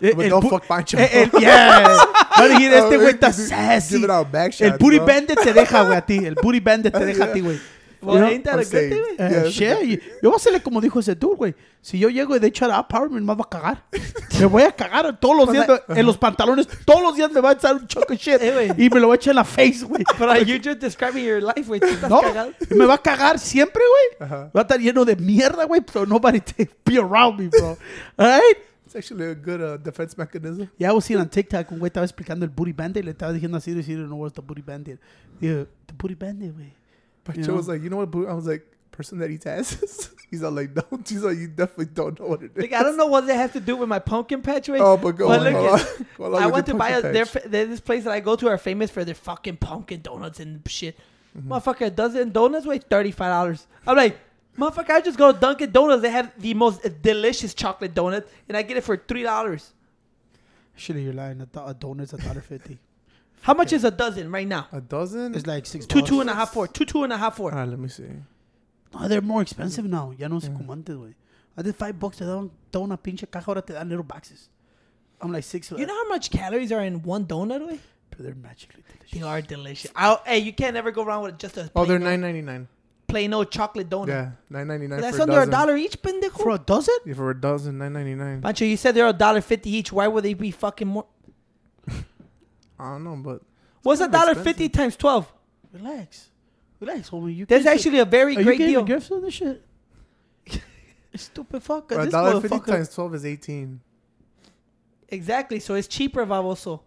Eh, 0.00 0.12
el 0.18 0.28
don't 0.28 0.44
pu- 0.44 0.50
fuck 0.50 0.66
Pancho. 0.66 0.98
eh, 0.98 1.30
el- 1.32 1.40
yeah. 1.40 1.96
No, 2.36 2.48
dijiste, 2.48 2.78
este 2.78 2.96
Oh, 2.96 3.00
güey 3.00 3.10
está 3.14 3.32
sassy. 3.32 3.94
give 3.94 4.04
it 4.06 4.10
out 4.10 4.28
back 4.28 4.52
El 4.60 4.72
booty 4.72 4.98
bandit 4.98 5.38
te 5.40 5.52
deja, 5.52 5.84
güey, 5.84 5.96
a 5.96 6.04
ti. 6.04 6.16
El 6.16 6.34
booty 6.34 6.58
bandit 6.58 6.92
te 6.92 7.04
deja 7.06 7.24
a 7.26 7.32
ti, 7.32 7.40
güey. 7.40 7.60
Well, 8.04 8.16
You 8.16 8.20
know? 8.20 8.32
ain't 8.32 8.44
that 8.44 8.54
a 8.54 8.64
good 8.64 8.68
thing? 8.90 9.02
Eh, 9.18 9.30
Yeah, 9.32 9.50
shit, 9.50 10.02
yo 10.22 10.30
voy 10.30 10.34
a 10.34 10.36
hacerle 10.36 10.62
como 10.62 10.80
dijo 10.80 11.00
ese 11.00 11.14
dude, 11.14 11.36
güey. 11.36 11.54
Si 11.80 11.98
yo 11.98 12.08
llego 12.08 12.34
y 12.36 12.38
de 12.38 12.46
hecho 12.46 12.64
a 12.64 12.68
la 12.68 12.86
Power, 12.88 13.10
mamá 13.10 13.34
va 13.34 13.44
a 13.44 13.48
cagar. 13.48 13.84
me 14.40 14.46
voy 14.46 14.62
a 14.62 14.72
cagar 14.72 15.18
todos 15.20 15.36
los 15.36 15.52
días 15.52 15.66
en 15.88 16.06
los 16.06 16.16
pantalones. 16.16 16.66
Todos 16.84 17.02
los 17.02 17.16
días 17.16 17.30
me 17.32 17.40
va 17.40 17.50
a 17.50 17.52
echar 17.54 17.74
un 17.76 17.86
choque 17.86 18.16
shit. 18.16 18.40
Eh, 18.40 18.74
y 18.78 18.88
me 18.88 19.00
lo 19.00 19.08
va 19.08 19.14
a 19.14 19.16
echar 19.16 19.32
en 19.32 19.36
la 19.36 19.44
face, 19.44 19.84
güey. 19.84 20.02
Pero 20.18 20.34
you 20.42 20.56
just 20.62 20.80
describing 20.80 21.24
your 21.24 21.42
life, 21.42 21.64
güey. 21.66 21.80
No, 22.08 22.20
cagado. 22.20 22.52
me 22.70 22.86
va 22.86 22.94
a 22.94 22.98
cagar 23.02 23.38
siempre, 23.38 23.82
güey. 23.82 24.28
Ajá. 24.28 24.50
Va 24.56 24.60
a 24.60 24.62
estar 24.62 24.78
lleno 24.80 25.04
de 25.04 25.16
mierda, 25.16 25.64
güey. 25.64 25.82
So 25.92 26.06
nobody 26.06 26.40
to 26.40 26.64
be 26.84 26.98
around 26.98 27.38
me, 27.38 27.48
bro. 27.48 27.76
Alright? 28.16 28.58
It's 28.86 28.96
actually 28.96 29.24
a 29.26 29.34
good 29.34 29.60
uh, 29.60 29.76
defense 29.76 30.16
mechanism. 30.16 30.68
Ya 30.78 30.92
was 30.92 31.04
seeing 31.04 31.20
on 31.20 31.28
TikTok 31.28 31.70
un 31.72 31.78
güey 31.80 31.88
estaba 31.88 32.06
explicando 32.06 32.44
el 32.44 32.50
booty 32.50 32.72
bandit. 32.72 33.04
Le 33.04 33.10
estaba 33.10 33.32
diciendo 33.32 33.58
así, 33.58 33.82
Ciro 33.82 34.06
no 34.06 34.16
what's 34.16 34.34
the 34.34 34.40
booty 34.40 34.62
bandit. 34.62 34.98
Digo, 35.40 35.66
the 35.86 35.92
booty 35.98 36.14
bandit, 36.14 36.52
güey. 36.54 36.72
But 37.24 37.36
You 37.36 37.42
Joe 37.44 37.52
know? 37.52 37.56
was 37.56 37.68
like, 37.68 37.82
you 37.82 37.90
know 37.90 37.96
what? 37.96 38.10
Boo-" 38.10 38.28
I 38.28 38.34
was 38.34 38.46
like, 38.46 38.64
person 38.92 39.18
that 39.18 39.30
eats 39.30 39.46
asses. 39.46 40.10
He's 40.30 40.42
all 40.44 40.50
like, 40.52 40.74
no. 40.76 40.82
He's 41.08 41.22
like, 41.22 41.36
you 41.38 41.48
definitely 41.48 41.86
don't 41.86 42.18
know 42.20 42.26
what 42.26 42.42
it 42.42 42.52
is. 42.54 42.62
Like, 42.62 42.72
I 42.72 42.82
don't 42.82 42.96
know 42.96 43.06
what 43.06 43.26
they 43.26 43.34
have 43.36 43.52
to 43.54 43.60
do 43.60 43.76
with 43.76 43.88
my 43.88 43.98
pumpkin 43.98 44.42
patch, 44.42 44.66
güey. 44.68 44.78
Oh, 44.80 44.96
but 44.96 45.12
go 45.16 45.28
But 45.28 45.46
on. 45.46 45.52
look 45.52 45.80
at- 45.80 46.00
on. 46.00 46.06
Go 46.16 46.26
along 46.26 46.42
I 46.42 46.46
with 46.46 46.54
went 46.54 46.66
to 46.66 46.74
buy 46.74 46.88
a. 46.90 46.92
pumpkin 46.94 47.12
They're, 47.12 47.24
patch. 47.26 47.42
fa- 47.42 47.48
they're 47.48 47.66
this 47.66 47.80
place 47.80 48.04
that 48.04 48.12
I 48.12 48.20
go 48.20 48.36
to 48.36 48.48
are 48.48 48.58
famous 48.58 48.90
for 48.90 49.04
their 49.04 49.14
fucking 49.14 49.56
pumpkin 49.58 50.00
donuts 50.02 50.38
and 50.40 50.62
shit. 50.68 50.96
Mm-hmm. 51.36 51.52
Motherfucker, 51.52 51.86
a 51.86 51.90
dozen 51.90 52.30
donuts 52.30 52.66
weigh 52.66 52.78
thirty 52.78 53.10
five 53.10 53.30
dollars. 53.30 53.66
I'm 53.86 53.96
like, 53.96 54.18
motherfucker, 54.58 54.90
I 54.90 55.00
just 55.00 55.18
go 55.18 55.32
to 55.32 55.38
Dunkin' 55.38 55.72
Donuts. 55.72 56.02
They 56.02 56.10
have 56.10 56.30
the 56.38 56.54
most 56.54 56.80
delicious 57.02 57.54
chocolate 57.54 57.92
donut, 57.94 58.24
and 58.48 58.56
I 58.56 58.62
get 58.62 58.76
it 58.76 58.84
for 58.84 58.96
three 58.96 59.24
dollars. 59.24 59.72
Actually, 60.76 61.02
you're 61.02 61.12
lying. 61.12 61.40
A, 61.40 61.46
do- 61.46 61.60
a 61.60 61.74
donut's 61.74 62.12
a 62.12 62.18
dollar 62.18 62.40
fifty. 62.40 62.78
How 63.44 63.52
much 63.52 63.74
is 63.74 63.84
a 63.84 63.90
dozen 63.90 64.30
right 64.32 64.48
now? 64.48 64.68
A 64.72 64.80
dozen? 64.80 65.34
It's 65.34 65.46
like 65.46 65.66
six 65.66 65.84
Two, 65.84 65.98
bucks. 65.98 66.08
two 66.08 66.20
and 66.22 66.30
a 66.30 66.34
half, 66.34 66.54
four. 66.54 66.66
Two, 66.66 66.86
two 66.86 67.04
and 67.04 67.12
a 67.12 67.18
half, 67.18 67.36
four. 67.36 67.52
All 67.52 67.58
right, 67.58 67.68
let 67.68 67.78
me 67.78 67.88
see. 67.88 68.04
No, 68.94 69.06
they're 69.06 69.20
more 69.20 69.42
expensive 69.42 69.84
now. 69.84 70.14
Ya 70.16 70.28
no 70.28 70.40
sé 70.40 70.50
como 70.50 70.72
antes, 70.72 70.96
güey. 70.96 71.14
I 71.54 71.60
did 71.60 71.76
five 71.76 71.98
bucks. 71.98 72.16
Te 72.16 72.24
daban 72.24 72.50
toda 72.72 72.86
una 72.86 72.96
pinche 72.96 73.30
caja. 73.30 73.50
Ahora 73.50 73.60
te 73.60 73.74
dan 73.74 73.86
little 73.86 74.02
boxes. 74.02 74.48
I'm 75.20 75.30
like 75.30 75.44
six. 75.44 75.70
You 75.70 75.76
uh, 75.76 75.80
know 75.80 75.94
how 75.94 76.08
much 76.08 76.30
calories 76.30 76.72
are 76.72 76.82
in 76.82 77.02
one 77.02 77.26
donut, 77.26 77.60
güey? 77.60 77.78
But 78.08 78.20
they're 78.20 78.34
magically 78.34 78.82
delicious. 78.88 79.18
They 79.18 79.26
are 79.26 79.42
delicious. 79.42 79.90
i 79.94 80.18
hey, 80.24 80.38
you 80.38 80.54
can't 80.54 80.76
ever 80.76 80.90
go 80.90 81.04
wrong 81.04 81.22
with 81.24 81.38
just 81.38 81.58
a 81.58 81.70
Oh, 81.76 81.84
they're 81.84 81.98
nine 81.98 82.22
ninety 82.22 82.40
nine. 82.40 82.66
plain 83.06 83.34
old 83.34 83.50
chocolate 83.50 83.90
donut. 83.90 84.08
Yeah, 84.08 84.30
nine 84.48 84.68
ninety 84.68 84.86
nine. 84.86 85.02
That's 85.02 85.18
for 85.18 85.24
under 85.24 85.40
a 85.40 85.42
a 85.42 85.50
dollar 85.50 85.76
each, 85.76 86.00
pendejo. 86.00 86.40
For 86.40 86.52
a 86.52 86.58
dozen? 86.58 86.96
Yeah, 87.04 87.12
for 87.12 87.30
a 87.30 87.38
dozen, 87.38 87.76
nine 87.76 87.92
ninety 87.92 88.14
nine. 88.14 88.40
Pancho, 88.40 88.64
you 88.64 88.78
said 88.78 88.94
they're 88.94 89.06
a 89.06 89.12
dollar 89.12 89.42
fifty 89.42 89.68
each. 89.68 89.92
Why 89.92 90.08
would 90.08 90.24
they 90.24 90.32
be 90.32 90.50
fucking 90.50 90.88
more? 90.88 91.04
I 92.84 92.90
don't 92.92 93.04
know, 93.04 93.16
but 93.16 93.40
What's 93.82 94.00
a 94.00 94.08
dollar 94.08 94.34
fifty 94.34 94.68
times 94.68 94.96
twelve? 94.96 95.32
Relax. 95.72 96.28
Relax, 96.80 97.08
homie. 97.10 97.34
You 97.36 97.46
That's 97.46 97.66
actually 97.66 97.98
a 97.98 98.04
very 98.04 98.36
Are 98.36 98.40
you 98.40 98.44
great 98.44 98.58
getting 98.58 98.74
deal. 98.74 98.84
gifts 98.84 99.10
on 99.10 99.22
this 99.22 99.34
shit? 99.34 99.64
Stupid 101.14 101.62
fucker. 101.62 101.98
a 102.00 102.04
This 102.04 102.12
dollar 102.12 102.40
fifty 102.40 102.56
motherfucker. 102.58 102.66
times 102.66 102.94
twelve 102.94 103.14
is 103.14 103.24
eighteen. 103.24 103.80
Exactly. 105.08 105.60
So 105.60 105.74
it's 105.74 105.86
cheaper, 105.86 106.26
Vavoso. 106.26 106.80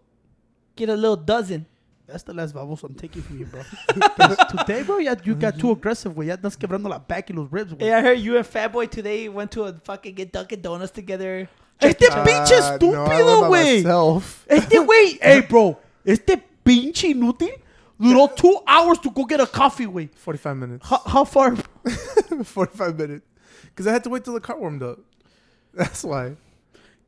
Get 0.76 0.88
a 0.90 0.94
little 0.94 1.16
dozen. 1.16 1.66
That's 2.06 2.22
the 2.22 2.32
last 2.32 2.54
babos 2.54 2.82
I'm 2.84 2.94
taking 2.94 3.20
from 3.22 3.38
you, 3.38 3.46
bro. 3.46 3.60
'Cause 4.16 4.36
Today, 4.50 4.82
bro, 4.82 4.98
ya, 4.98 5.14
you 5.24 5.34
got 5.34 5.58
too 5.58 5.70
aggressive, 5.72 6.14
güey. 6.14 6.26
Ya 6.28 6.36
estás 6.36 6.56
quebrando 6.56 6.88
la 6.88 6.98
back 6.98 7.28
y 7.30 7.34
los 7.34 7.50
ribs, 7.50 7.72
güey. 7.74 7.82
Hey, 7.82 7.92
I 7.92 8.00
heard 8.00 8.18
you 8.18 8.36
and 8.36 8.46
Fatboy 8.46 8.88
today 8.90 9.28
went 9.28 9.50
to 9.52 9.64
a 9.64 9.72
fucking 9.84 10.14
get 10.14 10.32
Dunkin' 10.32 10.62
Donuts 10.62 10.90
together. 10.92 11.48
Este 11.80 12.06
Ah, 12.10 12.24
pinche 12.24 12.58
no, 12.58 13.04
I 13.04 13.10
estúpido, 13.10 13.40
went 13.40 13.40
by 13.40 13.48
güey. 13.48 13.76
myself. 13.82 14.46
Este 14.48 14.78
güey, 14.78 15.18
hey, 15.22 15.40
bro. 15.48 15.78
Este 16.08 16.42
pinche 16.64 17.08
inútil 17.08 17.50
duró 17.98 18.28
two 18.28 18.62
hours 18.66 18.98
to 18.98 19.10
go 19.10 19.26
get 19.26 19.40
a 19.40 19.46
coffee, 19.46 19.84
güey. 19.84 20.08
Forty 20.14 20.38
five 20.38 20.56
minutes. 20.56 20.88
How, 20.88 21.02
how 21.04 21.24
far? 21.24 21.54
Forty 22.44 22.74
five 22.74 22.96
minutes. 22.96 23.26
Because 23.64 23.86
I 23.86 23.92
had 23.92 24.02
to 24.04 24.10
wait 24.10 24.24
till 24.24 24.32
the 24.32 24.40
car 24.40 24.58
warmed 24.58 24.82
up. 24.82 24.98
That's 25.74 26.02
why. 26.04 26.36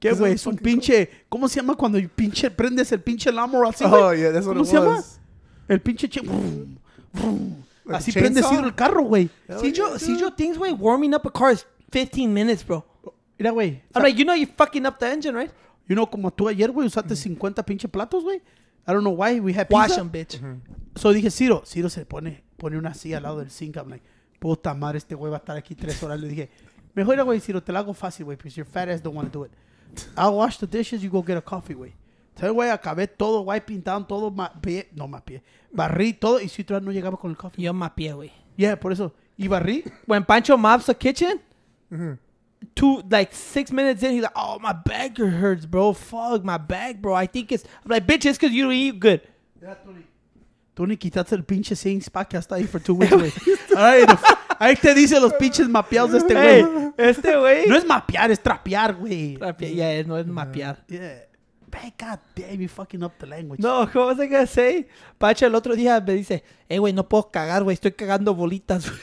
¿Qué, 0.01 0.13
güey? 0.13 0.33
Es 0.33 0.47
un 0.47 0.57
pinche. 0.57 1.09
¿Cómo 1.31 1.49
se 1.49 1.61
llama 1.61 1.77
cuando 1.77 1.99
pinche 2.15 2.51
prendes 2.51 2.93
el 2.93 3.01
pinche 3.01 3.33
lawnmower 3.33 3.69
así, 3.69 3.85
güey? 3.85 4.03
Oh 4.03 4.13
yeah, 4.13 4.33
that's 4.33 4.47
what 4.47 4.57
¿Cómo 4.57 4.65
it 4.65 4.71
se 4.71 4.77
llama? 4.77 5.03
El 5.69 5.81
pinche. 5.81 6.09
Che... 6.09 6.21
Like 7.85 7.99
Así 7.99 8.13
prende 8.13 8.41
chainsaw? 8.41 8.51
Ciro 8.51 8.67
el 8.67 8.75
carro, 8.75 9.03
güey. 9.03 9.31
See, 9.61 9.73
Joe, 9.73 9.99
see. 9.99 10.19
Joe 10.19 10.31
things, 10.31 10.59
way 10.59 10.73
warming 10.73 11.15
up 11.15 11.27
a 11.27 11.31
car 11.31 11.53
is 11.53 11.67
15 11.91 12.33
minutes, 12.33 12.63
bro. 12.63 12.85
Mira, 13.39 13.51
güey. 13.51 13.81
I'm 13.95 14.03
like, 14.03 14.19
you 14.19 14.25
know, 14.25 14.35
you're 14.35 14.53
fucking 14.57 14.87
up 14.87 14.99
the 14.99 15.07
engine, 15.07 15.35
right? 15.35 15.51
You 15.89 15.97
know, 15.97 16.07
como 16.07 16.31
tú 16.31 16.49
ayer, 16.49 16.71
güey, 16.71 16.87
usaste 16.87 17.17
50 17.17 17.63
pinche 17.65 17.89
platos, 17.89 18.23
güey. 18.23 18.41
I 18.91 18.93
don't 18.93 19.05
know 19.05 19.15
why. 19.15 19.39
We 19.39 19.53
had 19.53 19.69
Wash 19.71 19.89
pizza. 19.89 20.01
them, 20.01 20.11
bitch. 20.11 20.41
So 20.97 21.13
dije, 21.13 21.31
Ciro, 21.31 21.63
Ciro 21.65 21.89
se 21.89 22.05
pone, 22.05 22.43
pone 22.57 22.77
una 22.77 22.93
silla 22.93 23.19
al 23.19 23.23
lado 23.23 23.39
del 23.39 23.51
sink. 23.51 23.77
I'm 23.77 23.89
like, 23.89 24.05
puta 24.41 24.75
madre, 24.75 24.99
este 24.99 25.15
güey 25.15 25.31
va 25.31 25.37
a 25.37 25.41
estar 25.41 25.57
aquí 25.57 25.77
tres 25.77 26.03
horas. 26.03 26.21
Le 26.21 26.27
dije, 26.27 26.51
mejor, 26.95 27.15
era, 27.15 27.23
güey, 27.23 27.39
Ciro, 27.39 27.63
te 27.63 27.73
la 27.73 27.79
hago 27.79 27.95
fácil, 27.95 28.25
güey, 28.25 28.37
because 28.37 28.57
your 28.57 28.67
fat 28.67 28.89
ass 28.89 29.01
don't 29.01 29.17
want 29.17 29.33
to 29.33 29.39
do 29.39 29.45
it. 29.45 29.53
I'll 30.17 30.35
wash 30.37 30.59
the 30.59 30.67
dishes, 30.67 31.03
you 31.03 31.11
go 31.11 31.23
get 31.23 31.37
a 31.37 31.41
coffee, 31.41 31.75
güey. 31.75 31.95
Entonces, 32.35 32.53
güey, 32.53 32.71
acabé 32.71 33.07
todo, 33.07 33.43
wiping 33.43 33.83
down, 33.83 34.07
todo, 34.07 34.31
ma 34.31 34.53
pie, 34.61 34.89
no, 34.95 35.07
ma 35.07 35.21
pie, 35.21 35.43
barrí 35.73 36.13
todo 36.13 36.41
y 36.41 36.49
Ciro 36.49 36.81
no 36.81 36.91
llegaba 36.91 37.17
con 37.17 37.31
el 37.31 37.37
coffee. 37.37 37.63
Yo 37.63 37.73
pie, 37.95 38.13
güey. 38.13 38.33
Yeah, 38.57 38.79
por 38.79 38.93
eso. 38.93 39.15
Y 39.37 39.47
barrí. 39.47 39.85
When 40.07 40.25
Pancho 40.25 40.59
mops 40.59 40.87
the 40.87 40.95
kitchen. 40.95 41.41
Two 42.75 43.03
like 43.11 43.35
six 43.35 43.71
minutes 43.73 44.03
in, 44.03 44.13
he's 44.13 44.23
like, 44.23 44.33
"Oh, 44.37 44.59
my 44.61 44.73
back 44.73 45.17
hurts, 45.19 45.67
bro. 45.67 45.93
Fuck 45.93 46.45
my 46.45 46.59
back, 46.59 47.01
bro. 47.01 47.15
I 47.15 47.27
think 47.27 47.53
it's." 47.53 47.65
I'm 47.85 47.91
like, 47.91 48.07
"Bitch, 48.07 48.25
it's 48.27 48.39
because 48.39 48.55
you 48.55 48.65
don't 48.65 48.73
eat 48.73 48.99
good." 49.01 49.21
Tony. 49.85 50.07
Tony, 50.75 50.97
quitaste 50.97 51.35
el 51.35 51.43
pinche 51.45 51.77
Sing 51.77 52.01
Spa 52.01 52.25
que 52.25 52.39
hasta 52.39 52.55
ahí 52.55 52.65
for 52.67 52.81
two 52.81 52.95
weeks, 52.99 53.11
güey. 53.13 53.33
Ahí 54.59 54.77
te 54.77 54.95
dice 54.95 55.19
los 55.21 55.33
pinches 55.35 55.69
mapeados 55.69 56.13
de 56.13 56.19
este 56.19 56.35
Hey, 56.35 56.63
güey. 56.63 56.93
este 56.97 57.37
güey. 57.37 57.67
No 57.67 57.77
es 57.77 57.85
mapear, 57.87 58.31
es 58.31 58.41
trapear, 58.41 58.95
güey. 58.95 59.37
Trape- 59.37 59.75
Yeah, 59.75 60.03
no 60.07 60.17
es 60.17 60.27
mapear. 60.27 60.83
Yeah. 60.89 61.25
Man, 61.73 61.93
God 61.99 62.19
damn, 62.35 62.61
you 62.61 62.69
fucking 62.69 63.03
up 63.05 63.13
the 63.19 63.27
language. 63.27 63.61
No, 63.63 63.89
¿cómo 63.93 64.07
was 64.07 64.19
I 64.19 64.27
gonna 64.27 64.47
say? 64.47 64.89
Pacho 65.19 65.47
el 65.47 65.55
otro 65.55 65.75
día 65.77 66.01
me 66.01 66.15
dice, 66.15 66.43
"Eh, 66.69 66.79
güey, 66.79 66.93
no 66.93 67.09
puedo 67.09 67.31
cagar, 67.31 67.63
güey. 67.63 67.75
Estoy 67.75 67.93
cagando 67.93 68.35
bolitas." 68.35 68.87
güey." 68.89 69.01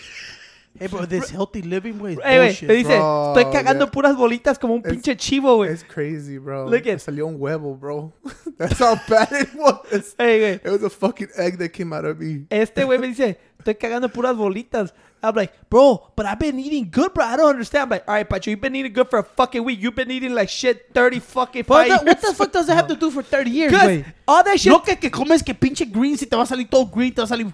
Hey, 0.79 0.87
bro, 0.87 1.05
this 1.05 1.29
healthy 1.29 1.61
living, 1.61 1.93
güey, 1.99 2.13
is 2.13 2.19
Eh, 2.19 2.37
güey, 2.37 2.47
bullshit. 2.47 2.67
me 2.69 2.75
dice, 2.75 2.97
bro. 2.97 3.33
"Estoy 3.35 3.51
cagando 3.51 3.85
Yeah. 3.85 3.91
puras 3.91 4.15
bolitas 4.15 4.59
como 4.59 4.73
un 4.75 4.81
It's- 4.81 4.91
pinche 4.91 5.15
chivo, 5.17 5.55
güey." 5.57 5.71
It's 5.71 5.83
crazy, 5.83 6.37
bro. 6.37 6.67
Look 6.69 6.87
at- 6.87 6.99
salió 6.99 7.27
un 7.27 7.37
huevo, 7.39 7.75
bro. 7.75 8.13
That's 8.57 8.79
how 8.79 8.95
bad 9.07 9.29
it 9.31 9.49
was. 9.55 10.15
Hey, 10.17 10.39
güey. 10.39 10.53
It 10.63 10.69
was 10.71 10.83
a 10.83 10.89
fucking 10.89 11.29
egg 11.37 11.57
that 11.59 11.69
came 11.73 11.93
out 11.93 12.05
of 12.05 12.17
me. 12.19 12.45
Este 12.49 12.83
güey 12.85 12.99
me 12.99 13.07
dice, 13.07 13.37
estoy 13.59 13.75
cagando 13.75 14.09
puras 14.11 14.35
bolitas. 14.35 14.93
I'm 15.23 15.33
like, 15.35 15.51
bro, 15.67 16.13
but 16.15 16.27
I've 16.27 16.37
been 16.37 16.59
eating 16.59 16.89
good, 16.91 17.11
bro. 17.11 17.25
I 17.25 17.35
don't 17.37 17.49
understand. 17.49 17.85
I'm 17.85 17.89
like, 17.89 18.03
all 18.07 18.13
right, 18.13 18.29
Pacho, 18.29 18.51
you've 18.51 18.61
been 18.61 18.75
eating 18.75 18.93
good 18.93 19.09
for 19.09 19.17
a 19.17 19.23
fucking 19.23 19.63
week. 19.63 19.79
You've 19.81 19.95
been 19.95 20.11
eating 20.11 20.31
like 20.35 20.47
shit 20.47 20.93
30 20.93 21.19
fucking 21.19 21.63
five 21.63 21.87
that- 21.89 22.05
what 22.05 22.21
the 22.21 22.33
fuck 22.35 22.51
does 22.51 22.67
that 22.67 22.75
have 22.75 22.87
to 22.87 22.95
do 22.95 23.09
for 23.09 23.23
30 23.23 23.49
years, 23.49 23.73
güey? 23.73 24.05
all 24.27 24.43
that 24.43 24.59
shit. 24.59 24.71
No 24.71 24.79
que, 24.79 24.95
que 24.95 25.09
comes 25.09 25.41
que 25.41 25.55
pinche 25.55 25.85
green, 25.91 26.15
si 26.17 26.27
te 26.27 26.35
va 26.35 26.43
a 26.43 26.45
salir 26.45 26.69
todo 26.69 26.85
green, 26.85 27.11
te 27.11 27.21
va 27.21 27.25
a 27.25 27.27
salir... 27.27 27.51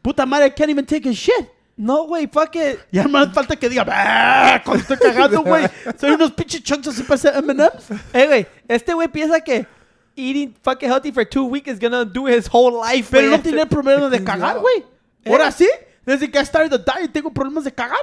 Puta 0.00 0.24
madre, 0.24 0.46
I 0.46 0.50
can't 0.50 0.70
even 0.70 0.86
take 0.86 1.04
a 1.08 1.12
shit. 1.12 1.50
No, 1.82 2.04
güey, 2.06 2.28
fuck 2.28 2.54
it. 2.54 2.78
Ya 2.92 3.08
más 3.08 3.32
falta 3.34 3.56
que 3.56 3.68
diga, 3.68 3.84
"Ah", 3.88 4.62
cuando 4.64 4.82
estoy 4.82 4.98
cagando, 4.98 5.42
güey. 5.42 5.64
Son 5.98 6.12
unos 6.12 6.30
pinches 6.32 6.62
chunks 6.62 6.86
así 6.86 7.02
para 7.02 7.14
hacer 7.16 7.34
M&M's. 7.38 7.88
Hey, 8.12 8.26
güey, 8.28 8.46
este 8.68 8.94
güey 8.94 9.08
piensa 9.08 9.40
que 9.40 9.66
eating 10.14 10.54
fucking 10.62 10.88
healthy 10.88 11.10
for 11.10 11.24
two 11.24 11.44
weeks 11.44 11.68
is 11.72 11.80
gonna 11.80 12.04
do 12.04 12.26
his 12.28 12.46
whole 12.52 12.78
life, 12.80 13.08
Pero 13.10 13.28
güey. 13.28 13.36
no 13.36 13.42
tiene 13.42 13.66
problema 13.66 14.08
de 14.08 14.22
cagar, 14.22 14.58
güey. 14.60 14.84
Eh. 15.24 15.30
Ahora 15.30 15.50
sí, 15.52 15.68
desde 16.04 16.28
que 16.30 16.38
I 16.38 16.44
started 16.44 16.70
the 16.70 16.78
diet 16.78 17.12
tengo 17.12 17.30
problemas 17.32 17.62
de 17.64 17.70
cagar. 17.72 18.00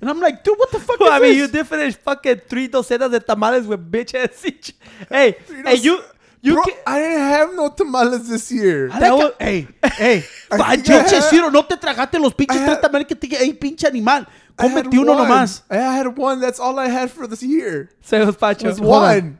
And 0.00 0.10
I'm 0.10 0.18
like, 0.20 0.42
dude, 0.42 0.58
what 0.58 0.70
the 0.70 0.78
fuck 0.80 0.98
I 1.00 1.16
is 1.16 1.20
mean, 1.22 1.36
you 1.38 1.46
did 1.46 1.66
finish 1.66 1.94
fucking 1.96 2.40
three 2.48 2.68
docenas 2.68 3.10
de 3.10 3.20
tamales 3.20 3.66
with 3.66 3.80
bitch 3.90 4.14
ass 4.14 4.44
each. 4.44 4.74
Hey, 5.10 5.36
hey, 5.64 5.76
you, 5.76 5.98
you 6.42 6.54
bro, 6.54 6.62
can, 6.64 6.74
I 6.86 6.98
didn't 6.98 7.18
have 7.20 7.54
no 7.54 7.68
tamales 7.70 8.28
this 8.28 8.50
year. 8.52 8.90
I 8.92 9.00
That 9.00 9.10
like 9.14 9.22
was- 9.24 9.32
a- 9.40 9.44
Ey, 9.48 9.68
ey. 9.98 10.24
I 10.50 10.56
pa- 10.58 10.72
Pinche 10.76 11.22
Ciro, 11.30 11.50
no 11.50 11.62
te 11.62 11.76
tragaste 11.76 12.18
los 12.20 12.34
pinches 12.34 12.60
I 12.60 12.64
tres 12.66 12.80
tamales 12.80 13.06
que 13.06 13.14
te 13.16 13.26
dije. 13.28 13.40
Ey, 13.40 13.52
pinche 13.54 13.86
animal. 13.86 14.26
Cómete 14.56 14.98
uno 14.98 15.12
one. 15.12 15.22
nomás. 15.28 15.62
I 15.70 15.76
had 15.76 16.06
one. 16.18 16.40
That's 16.40 16.60
all 16.60 16.78
I 16.78 16.88
had 16.88 17.10
for 17.10 17.26
this 17.26 17.42
year. 17.42 17.88
se 18.02 18.18
los 18.18 18.34
It 18.34 18.38
Pacho. 18.38 18.66
was 18.68 18.78
Hold 18.78 18.90
on. 18.92 19.02
one. 19.02 19.38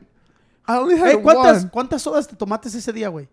I 0.67 0.77
only 0.77 0.97
had 0.97 1.09
Ey, 1.09 1.21
¿cuántas, 1.21 1.61
one. 1.63 1.69
¿cuántas 1.71 2.01
sodas 2.01 2.27
te 2.27 2.35
tomaste 2.35 2.67
ese 2.69 2.91
día, 2.93 3.09
güey? 3.09 3.27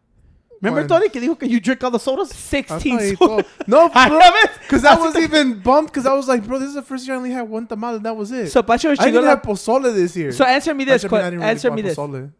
Remember 0.62 0.86
Tony 0.86 1.08
que 1.08 1.20
dijo 1.22 1.38
que 1.38 1.48
you 1.48 1.58
drink 1.58 1.82
all 1.82 1.90
the 1.90 1.98
sodas? 1.98 2.28
16 2.28 3.16
sodas. 3.16 3.46
No, 3.66 3.90
I 3.94 4.08
bro. 4.10 4.20
Because 4.60 4.82
that 4.82 5.00
was 5.00 5.16
even 5.16 5.58
bumped. 5.62 5.94
Because 5.94 6.04
I 6.06 6.12
was 6.12 6.28
like, 6.28 6.46
bro, 6.46 6.58
this 6.58 6.68
is 6.68 6.74
the 6.74 6.82
first 6.82 7.06
year 7.06 7.14
I 7.14 7.18
only 7.18 7.30
had 7.30 7.48
one 7.48 7.66
tamal 7.66 7.94
and 7.96 8.04
that 8.04 8.14
was 8.14 8.30
it. 8.30 8.50
So 8.50 8.62
Pancho 8.62 8.90
I 8.90 8.94
didn't 9.10 9.24
have 9.24 9.40
pozole 9.40 9.90
this 9.94 10.14
year. 10.16 10.32
So 10.32 10.44
answer 10.44 10.74
me 10.74 10.84
this. 10.84 11.02
Actually, 11.04 11.22
I 11.22 11.28
really 11.30 11.44
answer 11.44 11.70
me 11.70 11.80
this. 11.80 11.96
pozole. 11.96 12.30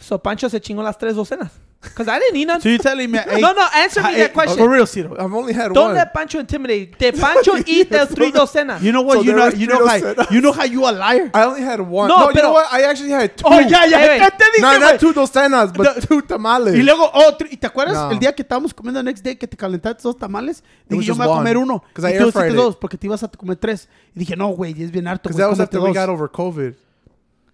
So 0.00 0.18
Pancho 0.18 0.48
se 0.48 0.60
chingó 0.60 0.82
las 0.82 0.98
tres 0.98 1.14
docenas. 1.14 1.50
Because 1.82 2.08
I 2.08 2.18
didn't 2.18 2.36
eat 2.36 2.46
none. 2.46 2.60
So 2.60 2.68
you're 2.68 2.76
telling 2.78 3.10
me, 3.10 3.16
hey, 3.26 3.40
no, 3.40 3.52
no, 3.54 3.66
answer 3.74 4.02
me 4.02 4.10
hey, 4.12 4.18
that 4.24 4.34
question. 4.34 4.58
For 4.58 4.68
real, 4.68 4.86
Ciro. 4.86 5.14
I've 5.18 5.32
only 5.32 5.54
had 5.54 5.72
Don't 5.72 5.86
one. 5.86 5.94
let 5.94 6.12
Pancho 6.12 6.38
intimidate. 6.38 6.98
Did 6.98 7.18
Pancho 7.18 7.52
eat 7.66 7.88
the 7.88 8.04
three 8.06 8.30
docenas? 8.30 8.82
You 8.82 8.92
know 8.92 9.00
what? 9.00 9.14
So 9.14 9.20
you 9.22 9.30
there 9.32 9.36
know, 9.38 9.44
was 9.46 9.54
you 9.58 9.66
three 9.66 9.78
know 9.78 9.86
how 9.86 9.98
docenas. 9.98 10.30
you 10.30 10.40
know 10.42 10.52
how 10.52 10.64
you 10.64 10.84
a 10.86 10.92
liar. 10.92 11.30
I 11.32 11.44
only 11.44 11.62
had 11.62 11.80
one. 11.80 12.08
No, 12.08 12.18
No, 12.18 12.26
you 12.28 12.34
pero- 12.34 12.48
know 12.48 12.52
what? 12.52 12.66
I 12.70 12.82
actually 12.82 13.08
had 13.12 13.34
two. 13.34 13.44
Oh 13.46 13.58
yeah, 13.60 13.86
yeah. 13.86 13.98
Hey, 13.98 14.20
¿Qué 14.20 14.30
te 14.36 14.44
dije, 14.56 14.60
No, 14.60 14.68
güey? 14.68 14.80
not 14.80 15.00
two 15.00 15.14
docenas, 15.14 15.72
but 15.72 15.86
No. 15.96 16.00
two 16.06 16.20
tamales. 16.22 16.74
Y 16.74 16.82
luego, 16.82 17.10
oh, 17.14 17.34
tri- 17.38 17.48
¿y 17.50 17.56
te 17.56 17.66
acuerdas 17.66 17.94
No. 17.96 18.10
el 18.10 18.18
día 18.18 18.34
que 18.34 18.42
estábamos 18.42 18.74
comiendo 18.74 19.02
next 19.02 19.24
day 19.24 19.36
que 19.36 19.46
te 19.48 19.56
calentaste 19.56 20.02
dos 20.02 20.18
tamales? 20.18 20.62
Dije, 20.86 20.98
was 20.98 21.06
yo 21.06 21.14
me 21.14 21.24
voy 21.24 21.34
a 21.34 21.38
comer 21.38 21.56
uno. 21.56 21.82
'Cause 21.94 22.06
I 22.10 22.14
y 22.14 22.18
tú 22.18 22.24
air 22.24 22.32
fried 22.32 22.44
hiciste 22.44 22.60
it. 22.60 22.64
dos 22.66 22.76
porque 22.76 22.98
te 22.98 23.06
ibas 23.06 23.22
a 23.22 23.28
comer 23.28 23.56
tres. 23.56 23.88
Y 24.14 24.18
dije, 24.18 24.36
no, 24.36 24.48
güey, 24.48 24.72
es 24.82 24.90
bien 24.90 25.06
harto. 25.08 25.30
Because 25.30 25.36
güey, 25.42 25.44
that 25.44 25.48
was 25.48 25.56
cómete 25.58 25.62
after 25.62 25.80
we 25.80 25.88
dos. 25.88 25.96
got 25.96 26.08
over 26.10 26.28
COVID. 26.30 26.74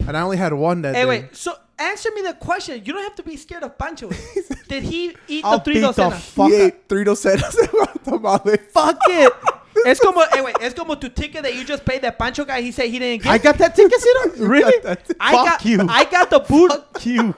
And 0.09 0.17
I 0.17 0.21
only 0.23 0.37
had 0.37 0.53
one 0.53 0.83
that 0.83 0.95
Hey, 0.97 1.03
day. 1.03 1.09
wait. 1.09 1.29
So 1.33 1.53
answer 1.79 2.11
me 2.15 2.23
the 2.23 2.35
question. 2.35 2.83
You 2.85 2.93
don't 2.93 3.03
have 3.03 3.17
to 3.17 3.23
be 3.23 3.37
scared 3.37 3.63
of 3.63 3.77
Pancho. 3.79 4.11
Did 4.69 4.83
he 4.83 5.17
eat 5.29 5.45
I'll 5.45 5.59
the 5.59 5.65
three 5.65 5.75
beat 5.75 5.81
the 5.81 5.93
docenas? 5.93 6.21
fuck 6.21 6.49
he 6.51 6.57
up. 6.57 6.63
ate 6.63 6.89
three 6.89 7.05
docenas 7.05 7.55
and 7.59 7.69
one 7.73 7.99
tamale. 8.05 8.57
Fuck 8.73 8.99
it. 9.09 9.33
Es 9.85 10.01
como, 10.01 10.23
hey, 10.33 10.41
wait, 10.41 10.57
es 10.63 10.73
como 10.73 10.95
tu 10.95 11.11
ticket 11.11 11.43
that 11.43 11.55
you 11.55 11.63
just 11.63 11.85
paid 11.85 12.01
that 12.01 12.19
Pancho 12.19 12.47
guy. 12.47 12.63
He 12.63 12.73
said 12.73 12.87
he 12.89 12.99
didn't 12.99 13.23
get. 13.23 13.31
I 13.31 13.37
got 13.37 13.59
that 13.59 13.77
ticket, 13.77 14.01
Ciro? 14.01 14.49
Really? 14.49 14.73
that 14.83 15.01
ticket. 15.05 15.17
I 15.21 15.33
Fuck 15.33 15.47
got, 15.47 15.65
you. 15.67 15.87
I 15.87 16.05
got 16.05 16.31
the 16.31 16.41
boot. 16.41 16.73
Fuck 16.73 17.05
you. 17.05 17.35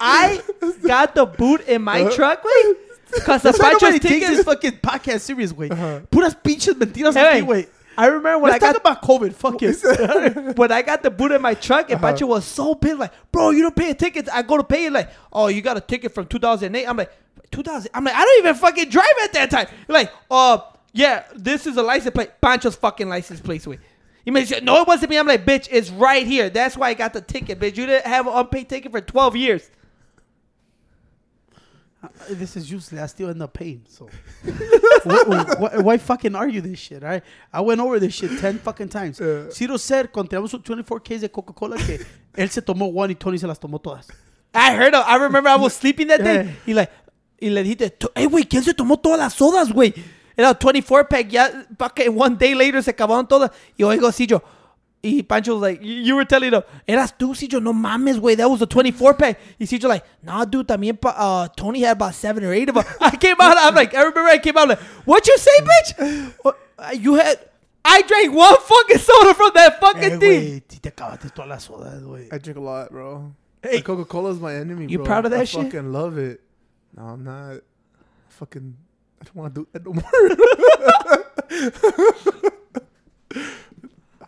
I 0.00 0.40
got 0.86 1.16
the 1.16 1.26
boot 1.26 1.62
in 1.66 1.82
my 1.82 2.02
uh-huh. 2.02 2.14
truck, 2.14 2.44
güey. 2.44 2.76
Cause 3.24 3.42
the 3.42 3.50
That's 3.50 3.58
why 3.58 3.70
Pancho's 3.72 3.82
nobody 3.82 3.98
takes 3.98 4.28
this 4.28 4.38
ticket. 4.38 4.44
fucking 4.44 4.72
podcast 4.78 5.20
serious, 5.22 5.52
güey. 5.52 5.72
Uh-huh. 5.72 6.00
Puras 6.08 6.36
pinches 6.40 6.76
mentiras 6.76 7.14
Hey, 7.14 7.40
aquí, 7.40 7.46
güey. 7.46 7.66
I 7.96 8.06
remember 8.06 8.38
when 8.38 8.52
Let's 8.52 8.64
I 8.64 8.72
talk 8.72 8.82
got 8.82 8.98
about 8.98 9.02
COVID. 9.02 9.34
Fuck 9.34 9.56
it. 9.62 10.56
when 10.58 10.72
I 10.72 10.82
got 10.82 11.02
the 11.02 11.10
boot 11.10 11.32
in 11.32 11.42
my 11.42 11.54
truck, 11.54 11.86
Uh-huh. 11.86 11.92
and 11.94 12.00
Pancho 12.00 12.26
was 12.26 12.44
so 12.44 12.74
pissed, 12.74 12.98
like, 12.98 13.12
bro, 13.30 13.50
you 13.50 13.62
don't 13.62 13.76
pay 13.76 13.90
a 13.90 13.94
ticket. 13.94 14.28
I 14.32 14.42
go 14.42 14.56
to 14.56 14.64
pay 14.64 14.86
it, 14.86 14.92
like, 14.92 15.10
oh, 15.32 15.48
you 15.48 15.62
got 15.62 15.76
a 15.76 15.80
ticket 15.80 16.12
from 16.14 16.26
2008. 16.26 16.86
I'm 16.86 16.96
like, 16.96 17.12
2000. 17.50 17.90
I'm 17.94 18.04
like, 18.04 18.14
I 18.14 18.24
don't 18.24 18.38
even 18.38 18.54
fucking 18.54 18.88
drive 18.88 19.06
at 19.24 19.32
that 19.34 19.50
time. 19.50 19.66
Like, 19.88 20.10
oh, 20.30 20.72
yeah, 20.92 21.24
this 21.34 21.66
is 21.66 21.76
a 21.76 21.82
license 21.82 22.14
plate. 22.14 22.30
Pancho's 22.40 22.76
fucking 22.76 23.08
license 23.08 23.40
plate, 23.40 23.66
wait. 23.66 23.80
You 24.24 24.32
mean 24.32 24.46
no, 24.62 24.80
it 24.82 24.86
wasn't 24.86 25.10
me. 25.10 25.18
I'm 25.18 25.26
like, 25.26 25.44
bitch, 25.44 25.66
it's 25.70 25.90
right 25.90 26.24
here. 26.26 26.48
That's 26.48 26.76
why 26.76 26.90
I 26.90 26.94
got 26.94 27.12
the 27.12 27.20
ticket, 27.20 27.58
bitch. 27.58 27.76
You 27.76 27.86
didn't 27.86 28.06
have 28.06 28.26
an 28.28 28.32
unpaid 28.34 28.68
ticket 28.68 28.92
for 28.92 29.00
12 29.00 29.36
years. 29.36 29.68
Uh, 32.02 32.08
this 32.30 32.56
is 32.56 32.68
useless. 32.70 33.00
I 33.00 33.06
still 33.06 33.30
end 33.30 33.42
up 33.42 33.52
paying. 33.52 33.82
So 33.88 34.08
why, 35.04 35.44
why, 35.58 35.76
why 35.78 35.98
fucking 35.98 36.34
argue 36.34 36.60
this 36.60 36.78
shit? 36.78 37.02
All 37.02 37.08
right, 37.10 37.22
I 37.52 37.60
went 37.60 37.80
over 37.80 38.00
this 38.00 38.14
shit 38.14 38.38
ten 38.40 38.58
fucking 38.58 38.88
times. 38.88 39.20
Yeah. 39.20 39.50
Ciro 39.50 39.76
said 39.76 40.10
cuando 40.12 40.30
teníamos 40.30 40.50
24 40.50 41.00
Ks 41.00 41.20
de 41.20 41.28
Coca 41.28 41.52
Cola 41.52 41.76
que 41.76 42.00
él 42.34 42.50
se 42.50 42.60
tomó 42.60 42.92
one 42.92 43.12
y 43.12 43.14
Tony 43.14 43.38
se 43.38 43.46
las 43.46 43.58
tomó 43.60 43.80
todas. 43.80 44.08
I 44.54 44.74
heard 44.74 44.94
him. 44.94 45.02
I 45.06 45.16
remember 45.16 45.48
I 45.48 45.56
was 45.56 45.74
sleeping 45.74 46.08
that 46.08 46.20
day. 46.22 46.44
Yeah. 46.44 46.52
Y 46.66 46.74
like, 46.74 46.92
y 47.40 47.50
le 47.50 47.62
dijiste, 47.62 47.90
"To- 47.90 48.12
hey, 48.14 48.26
güey, 48.26 48.44
¿quién 48.48 48.62
se 48.64 48.74
tomó 48.74 48.98
todas 48.98 49.18
las 49.18 49.34
sodas, 49.34 49.72
güey? 49.72 49.94
Era 50.36 50.54
24 50.54 51.08
pack, 51.08 51.28
ya, 51.28 51.66
fucking 51.78 52.18
one 52.18 52.36
day 52.36 52.54
later 52.54 52.82
se 52.82 52.90
acabaron 52.90 53.26
todas. 53.28 53.50
Y 53.76 53.82
oigo, 53.84 54.10
Sillo, 54.10 54.42
y 55.04 55.22
Pancho 55.22 55.54
was 55.54 55.62
like, 55.62 55.82
you 55.82 55.94
you 55.94 56.14
were 56.14 56.24
telling 56.24 56.52
him, 56.52 56.62
eras 56.86 57.12
tú, 57.18 57.34
Sillo, 57.34 57.60
no 57.60 57.72
mames, 57.72 58.18
güey, 58.20 58.36
that 58.36 58.48
was 58.48 58.62
a 58.62 58.66
24 58.66 59.14
pack. 59.14 59.38
Y 59.58 59.66
Sillo 59.66 59.88
like, 59.88 60.04
nah, 60.22 60.44
dude, 60.44 60.66
también, 60.68 61.00
pa- 61.00 61.14
uh, 61.16 61.48
Tony 61.56 61.80
had 61.82 61.96
about 61.96 62.14
seven 62.14 62.44
or 62.44 62.52
eight 62.52 62.68
of 62.68 62.76
them. 62.76 62.84
I 63.00 63.16
came 63.16 63.36
out, 63.40 63.56
I'm 63.58 63.74
like, 63.74 63.94
I 63.94 64.00
remember 64.02 64.30
I 64.30 64.38
came 64.38 64.56
out, 64.56 64.68
like, 64.68 64.78
what 65.04 65.26
you 65.26 65.36
say, 65.38 65.50
bitch? 65.60 66.34
What, 66.42 66.58
uh, 66.78 66.90
you 66.94 67.14
had, 67.14 67.38
I 67.84 68.02
drank 68.02 68.32
one 68.32 68.56
fucking 68.60 68.98
soda 68.98 69.34
from 69.34 69.50
that 69.54 69.80
fucking 69.80 70.02
Eh, 70.04 70.18
thing. 70.18 70.42
güey, 70.60 70.62
si 70.68 70.78
te 70.78 70.90
acabaste 70.90 71.30
todas 71.34 71.48
las 71.48 71.64
sodas, 71.64 72.00
güey. 72.02 72.28
I 72.32 72.38
drink 72.38 72.56
a 72.58 72.60
lot, 72.60 72.90
bro. 72.92 73.34
Hey. 73.62 73.80
Coca 73.82 74.04
Cola 74.04 74.30
is 74.30 74.38
my 74.40 74.54
enemy. 74.54 74.86
You 74.88 74.98
bro. 74.98 75.06
proud 75.06 75.24
of 75.24 75.30
that 75.32 75.40
I 75.40 75.44
shit? 75.44 75.64
fucking 75.64 75.92
love 75.92 76.16
it. 76.18 76.40
No, 76.96 77.04
I'm 77.04 77.24
not. 77.24 77.60
Fucking. 78.28 78.76
I 79.20 79.24
don't 79.24 79.36
want 79.36 79.54
to 79.54 79.60
do 79.62 79.68
that 79.72 79.84
no 79.84 79.92
more. 79.94 80.10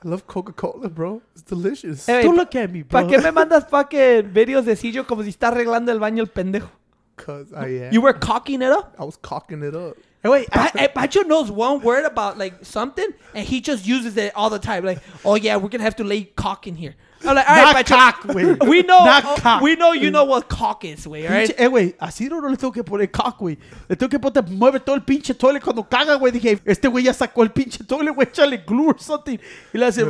I 0.04 0.08
love 0.08 0.26
Coca 0.26 0.52
Cola, 0.52 0.88
bro. 0.88 1.22
It's 1.34 1.42
delicious. 1.42 2.06
Hey, 2.06 2.22
Don't 2.24 2.34
pa- 2.34 2.42
look 2.42 2.54
at 2.56 2.70
me, 2.70 2.82
bro. 2.82 3.00
¿Para 3.00 3.08
qué 3.08 3.18
me 3.22 3.30
mandas 3.32 3.66
fucking 3.68 4.32
videos 4.34 4.64
de 4.66 4.76
Sillo 4.76 5.06
como 5.06 5.22
si 5.22 5.30
está 5.30 5.48
arreglando 5.48 5.90
el 5.92 5.98
baño 5.98 6.22
el 6.22 6.28
pendejo? 6.28 6.68
Cause 7.16 7.52
I 7.52 7.86
am. 7.86 7.92
You 7.92 8.02
were 8.02 8.12
cocking 8.12 8.60
it 8.62 8.70
up? 8.70 8.94
I 8.98 9.04
was 9.04 9.16
cocking 9.16 9.62
it 9.62 9.74
up. 9.74 9.96
Eh, 10.22 10.28
güey, 10.28 10.46
Pa- 10.50 10.64
hasta- 10.64 10.82
eh, 10.82 10.88
Pancho 10.88 11.22
knows 11.22 11.50
one 11.50 11.80
word 11.82 12.04
about 12.04 12.36
like 12.38 12.56
something 12.64 13.06
and 13.34 13.46
he 13.46 13.60
just 13.60 13.86
uses 13.86 14.16
it 14.16 14.32
all 14.34 14.50
the 14.50 14.58
time. 14.58 14.84
Like, 14.84 15.00
oh 15.24 15.36
yeah, 15.36 15.56
we're 15.56 15.68
gonna 15.70 15.84
have 15.84 15.96
to 15.96 16.04
lay 16.04 16.24
cock 16.36 16.66
in 16.66 16.74
here. 16.76 16.94
I'm 17.26 17.34
like, 17.36 17.48
all 17.48 17.54
right, 17.56 17.64
Not 17.64 17.74
Pancho. 17.74 17.94
cock, 17.96 18.22
güey. 18.34 18.68
We 18.68 18.82
know, 18.82 19.04
Not 19.04 19.40
cock. 19.42 19.62
we 19.62 19.76
know 19.76 19.92
you 19.92 20.10
know 20.10 20.24
what 20.24 20.48
cock 20.48 20.84
is, 20.84 21.06
güey. 21.06 21.24
All 21.26 21.34
right. 21.34 21.48
Pinche- 21.48 21.54
Eh, 21.58 21.68
güey, 21.68 21.94
a 21.98 22.10
Ciro 22.10 22.40
no 22.40 22.48
le 22.48 22.56
tengo 22.56 22.72
que 22.72 22.82
poner 22.84 23.10
cock, 23.10 23.38
güey. 23.38 23.58
Le 23.88 23.96
tengo 23.96 24.10
que 24.10 24.18
poner, 24.18 24.44
mueve 24.50 24.80
todo 24.80 24.94
el 24.96 25.02
pinche 25.02 25.34
toilet 25.34 25.62
cuando 25.62 25.82
caga, 25.88 26.16
güey. 26.16 26.32
Dije, 26.32 26.60
este 26.64 26.88
güey 26.88 27.04
ya 27.04 27.12
sacó 27.14 27.42
el 27.42 27.50
pinche 27.50 27.84
toilet, 27.84 28.14
güey, 28.14 28.26
échale 28.28 28.58
glue 28.66 28.88
or 28.88 29.00
something. 29.00 29.38
Y 29.72 29.78
le 29.78 29.86
hace, 29.86 30.04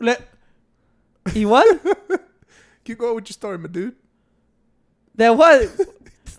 le, 0.00 0.18
Y 1.34 1.44
what? 1.44 1.64
Keep 2.84 2.98
going 2.98 3.14
with 3.14 3.24
your 3.28 3.34
story, 3.34 3.58
my 3.58 3.68
dude. 3.68 3.94
That 5.16 5.36
what? 5.36 5.68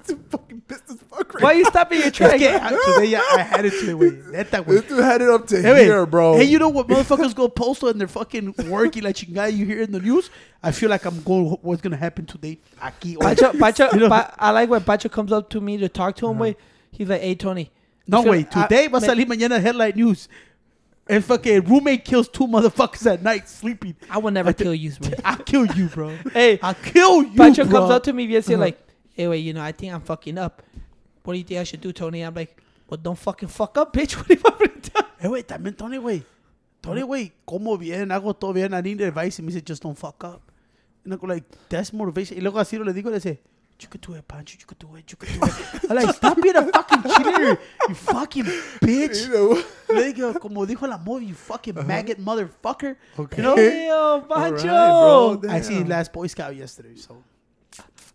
It's 0.09 0.13
fucking 0.29 0.61
pissed 0.67 0.83
as 0.89 0.97
fuck 1.09 1.33
right 1.35 1.43
Why 1.43 1.51
you 1.53 1.65
stopping 1.65 1.99
your 1.99 2.07
es 2.07 2.13
track? 2.13 2.37
que 2.39 2.47
today 2.49 3.15
I 3.15 3.41
had 3.41 3.65
it 3.65 3.71
today, 3.79 3.93
güey. 3.93 4.31
Neta, 4.31 4.57
güey. 4.63 4.65
This 4.81 4.83
dude 4.89 5.03
had 5.03 5.21
it 5.21 5.29
up 5.29 5.45
to 5.47 5.61
Hey, 5.61 5.83
here, 5.85 6.05
bro. 6.05 6.37
Hey, 6.37 6.45
you 6.45 6.57
know 6.59 6.69
what 6.69 6.87
motherfuckers 6.87 7.35
go 7.35 7.47
postal 7.47 7.89
and 7.89 7.99
they're 7.99 8.07
fucking 8.07 8.53
working 8.67 9.03
like 9.03 9.21
you 9.21 9.27
chingada 9.33 9.55
you 9.55 9.65
hear 9.65 9.81
in 9.81 9.91
the 9.91 9.99
news? 9.99 10.29
I 10.63 10.71
feel 10.71 10.89
like 10.89 11.05
I'm 11.05 11.21
going, 11.23 11.45
what's 11.61 11.81
going 11.81 11.91
to 11.91 11.97
happen 11.97 12.25
today? 12.25 12.59
Aquí. 12.81 13.15
hoy. 13.15 13.19
Pancho, 13.35 13.53
Pancho, 13.57 13.89
You 13.93 13.99
know- 14.01 14.09
Pa- 14.09 14.33
I 14.39 14.51
like 14.51 14.69
when 14.69 14.83
Pancho 14.83 15.09
comes 15.09 15.31
up 15.31 15.49
to 15.51 15.61
me 15.61 15.77
to 15.77 15.89
talk 15.89 16.15
to 16.17 16.27
him, 16.27 16.37
güey. 16.37 16.55
He's 16.91 17.07
like, 17.09 17.21
hey, 17.21 17.35
Tony. 17.35 17.71
No, 18.07 18.19
way. 18.19 18.23
feel- 18.23 18.31
wait. 18.31 18.51
Today 18.51 18.85
I- 18.85 18.87
va 18.87 18.97
a 18.97 19.01
salir 19.01 19.25
mañana 19.25 19.61
headline 19.61 19.93
news. 19.95 20.27
And 21.09 21.23
fucking 21.25 21.61
roommate 21.65 22.05
kills 22.05 22.29
two 22.29 22.47
motherfuckers 22.47 23.05
at 23.11 23.21
night 23.21 23.49
sleeping. 23.49 23.95
I 24.09 24.17
will 24.19 24.31
never 24.31 24.49
I 24.49 24.53
thi- 24.53 24.63
kill 24.63 24.73
you, 24.75 24.91
man. 25.01 25.15
I'll 25.25 25.37
kill 25.37 25.65
you, 25.65 25.87
bro. 25.87 26.15
Hey, 26.31 26.59
I'll 26.61 26.73
kill 26.75 27.23
you, 27.23 27.35
Pancho 27.35 27.65
bro. 27.65 27.79
comes 27.81 27.91
up 27.91 28.03
to 28.03 28.13
me 28.13 28.33
and 28.35 28.45
say 28.45 28.53
Uh-huh. 28.53 28.61
like, 28.61 28.79
"Hey, 29.21 29.27
wait, 29.27 29.37
you 29.45 29.53
know, 29.53 29.61
I 29.61 29.71
think 29.71 29.93
I'm 29.93 30.01
fucking 30.01 30.37
up. 30.37 30.63
What 31.23 31.33
do 31.33 31.37
you 31.37 31.43
think 31.45 31.59
I 31.59 31.63
should 31.63 31.81
do, 31.81 31.91
Tony?" 31.93 32.21
I'm 32.21 32.33
like, 32.33 32.55
"Well, 32.89 32.99
don't 33.01 33.17
fucking 33.17 33.49
fuck 33.49 33.77
up, 33.77 33.93
bitch. 33.93 34.15
What 34.17 34.27
do 34.27 34.33
you 34.33 34.41
want 34.43 34.59
me 34.59 34.67
to 34.67 34.89
do?" 34.89 34.99
Eh, 35.21 35.27
güey, 35.27 35.43
también 35.43 35.77
Tony, 35.77 35.97
güey. 35.97 36.23
Tony, 36.81 37.01
güey, 37.03 37.31
como 37.45 37.77
bien, 37.77 38.09
hago 38.11 38.33
todo 38.33 38.53
bien. 38.53 38.73
I 38.73 38.81
need 38.81 38.99
advice. 39.01 39.39
Y 39.39 39.43
me 39.45 39.51
dice, 39.51 39.61
just 39.63 39.83
don't 39.83 39.95
fuck 39.97 40.23
up. 40.23 40.41
And 41.05 41.13
I 41.13 41.17
go 41.17 41.27
like, 41.27 41.43
that's 41.69 41.93
motivation. 41.93 42.37
Y 42.37 42.41
luego 42.41 42.59
así 42.59 42.77
le 42.83 42.91
digo, 42.91 43.11
le 43.11 43.19
dice, 43.19 43.37
you 43.79 43.87
could 43.87 44.01
do 44.01 44.15
it, 44.15 44.27
Pancho. 44.27 44.57
You 44.59 44.65
could 44.65 44.79
do 44.79 44.95
it. 44.95 45.11
You 45.11 45.17
could 45.17 45.29
do 45.29 45.45
it. 45.45 45.89
I'm 45.91 45.95
like, 45.95 46.15
stop 46.15 46.41
being 46.41 46.55
a 46.55 46.63
fucking 46.71 47.03
cheater, 47.03 47.59
you 47.87 47.95
fucking 47.95 48.45
bitch. 48.81 49.27
You 49.27 49.33
know. 49.33 49.63
Le 49.95 50.11
digo, 50.13 50.39
como 50.39 50.65
dijo 50.65 50.87
la 50.87 50.97
movie, 50.97 51.27
you 51.27 51.35
fucking 51.35 51.75
maggot 51.85 52.19
motherfucker. 52.19 52.95
Okay. 53.19 53.37
You 53.37 53.43
know? 53.43 53.55
Damn, 53.55 53.91
All 53.93 54.21
Pancho. 54.21 54.67
right, 55.33 55.41
bro. 55.41 55.49
I 55.51 55.61
see 55.61 55.79
Damn. 55.79 55.87
Last 55.87 56.11
Boy 56.13 56.27
Scout 56.27 56.55
yesterday, 56.55 56.95
so. 56.95 57.23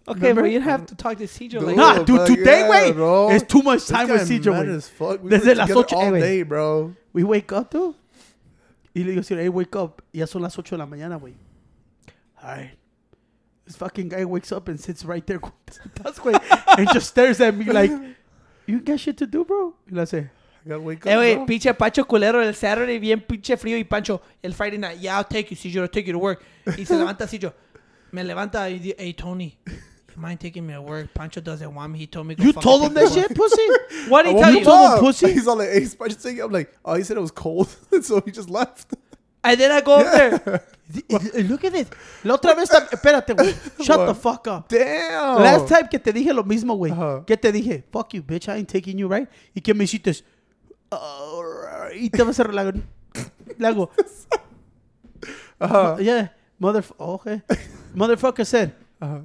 Okay, 0.08 0.20
Remember? 0.20 0.42
but 0.42 0.50
you 0.52 0.60
have 0.60 0.86
to 0.86 0.94
talk 0.94 1.18
to 1.18 1.24
Cijo 1.24 1.50
Dude. 1.58 1.62
like, 1.64 1.76
Nah, 1.76 1.98
dude, 2.04 2.16
but 2.18 2.26
today, 2.28 2.60
yeah, 2.60 2.68
güey, 2.90 2.94
bro. 2.94 3.30
it's 3.30 3.44
too 3.44 3.60
much 3.62 3.80
This 3.80 3.88
time 3.88 4.06
guy 4.06 4.12
with 4.14 4.28
CJ, 4.28 4.50
mad 4.52 4.66
güey. 4.66 4.76
as 4.76 4.88
fuck. 4.88 5.22
We 5.22 5.30
Desde 5.30 5.46
were 5.48 5.54
las 5.56 5.68
together 5.68 5.80
ocho- 5.80 5.96
all 5.96 6.02
eh, 6.04 6.10
güey. 6.10 6.20
day, 6.20 6.42
bro. 6.44 6.94
We 7.12 7.24
wake 7.24 7.52
up, 7.52 7.70
dude. 7.70 7.94
Y 8.94 9.02
le 9.02 9.10
digo, 9.12 9.24
"Sir, 9.24 9.38
hey, 9.38 9.48
wake 9.48 9.74
up. 9.76 10.02
Ya 10.12 10.26
son 10.26 10.42
las 10.42 10.56
8 10.56 10.76
de 10.76 10.78
la 10.78 10.86
mañana, 10.86 11.18
güey. 11.18 11.34
Alright. 12.42 12.78
This 13.66 13.76
fucking 13.76 14.08
guy 14.10 14.24
wakes 14.24 14.52
up 14.52 14.68
and 14.68 14.78
sits 14.78 15.04
right 15.04 15.26
there 15.26 15.40
That's 16.02 16.20
güey, 16.20 16.38
and 16.78 16.88
just 16.92 17.08
stares 17.08 17.40
at 17.40 17.56
me 17.56 17.64
like, 17.64 17.90
you 18.66 18.80
got 18.80 19.00
shit 19.00 19.16
to 19.18 19.26
do, 19.26 19.44
bro? 19.44 19.74
Y 19.90 19.96
le 19.96 20.02
hace, 20.02 20.30
I 20.64 20.68
gotta 20.68 20.80
wake 20.80 21.04
Eh, 21.04 21.12
up. 21.14 21.18
güey, 21.18 21.34
bro. 21.34 21.46
pinche 21.46 21.74
Pancho 21.76 22.04
culero 22.04 22.40
el 22.46 22.54
Saturday, 22.54 22.98
bien 23.00 23.20
pinche 23.22 23.56
frío 23.56 23.76
y 23.76 23.82
Pancho 23.82 24.22
el 24.40 24.52
Friday 24.54 24.78
night. 24.78 25.00
Yeah, 25.00 25.16
I'll 25.18 25.24
take 25.24 25.50
you, 25.50 25.56
Cijo, 25.56 25.80
I'll 25.82 25.88
take 25.88 26.06
you 26.06 26.12
to 26.12 26.18
work. 26.20 26.44
Y 26.78 26.84
se 26.84 26.94
levanta 26.94 27.26
Cijo. 27.26 27.52
Me 28.12 28.22
levanta 28.22 28.70
y 28.70 28.78
dice, 28.78 28.94
hey, 28.98 29.12
Tony, 29.14 29.58
you 29.66 29.72
mind 30.16 30.40
taking 30.40 30.66
me 30.66 30.74
to 30.74 30.82
work? 30.82 31.12
Pancho 31.14 31.40
doesn't 31.40 31.74
want 31.74 31.92
me. 31.92 31.98
He 31.98 32.06
told 32.06 32.26
me 32.26 32.34
go 32.34 32.42
you 32.44 32.52
fucking 32.52 32.62
told 32.62 32.82
him 32.84 32.94
take 32.94 33.08
that 33.08 33.14
shit, 33.14 33.34
pussy? 33.36 33.66
What 34.08 34.24
did 34.24 34.36
he 34.36 34.38
I 34.38 34.42
tell 34.42 34.54
you? 34.54 34.64
told 34.64 34.86
him, 34.86 34.92
up. 34.94 35.00
pussy? 35.00 35.32
He's 35.32 35.46
all 35.48 35.56
like, 35.56 35.70
hey, 35.70 35.84
Spider 35.84 36.14
saying, 36.18 36.40
I'm 36.40 36.50
like, 36.52 36.72
oh, 36.84 36.94
he 36.94 37.02
said 37.04 37.16
it 37.16 37.20
was 37.20 37.30
cold. 37.30 37.68
so 38.02 38.20
he 38.24 38.30
just 38.30 38.48
left. 38.50 38.94
And 39.44 39.60
then 39.60 39.70
I 39.70 39.80
go 39.80 39.94
up 39.94 40.12
there. 40.12 40.64
Look 41.44 41.64
at 41.64 41.72
this. 41.72 41.88
La 42.24 42.36
otra 42.36 42.54
vez, 42.56 42.68
tam- 42.68 42.86
espérate, 42.90 43.34
güey. 43.36 43.54
Shut 43.84 43.98
the 43.98 44.12
What? 44.12 44.16
fuck 44.16 44.48
up. 44.48 44.68
Damn. 44.68 45.40
Last 45.42 45.68
time 45.68 45.88
que 45.88 45.98
te 46.00 46.12
dije 46.12 46.32
lo 46.34 46.42
mismo, 46.42 46.76
güey. 46.76 46.90
Ajá. 46.92 47.24
¿Qué 47.26 47.36
te 47.40 47.52
dije? 47.52 47.84
Fuck 47.92 48.14
you, 48.14 48.22
bitch. 48.22 48.48
I 48.48 48.56
ain't 48.58 48.68
taking 48.68 48.98
you, 48.98 49.06
right? 49.08 49.28
¿Y 49.54 49.60
qué 49.60 49.72
me 49.74 49.84
hiciste? 49.84 50.22
"Alright", 50.90 52.00
y 52.00 52.10
te 52.10 52.22
vas 52.24 52.38
a 52.40 52.44
relajar. 52.44 52.74
Le 53.58 53.66
hago, 53.68 53.90
Uh-huh. 55.60 55.96
yeah, 56.00 56.28
motherf- 56.60 56.92
okay. 56.98 57.42
Motherfucker 57.94 58.44
said, 58.46 58.72
Uh-huh. 59.00 59.20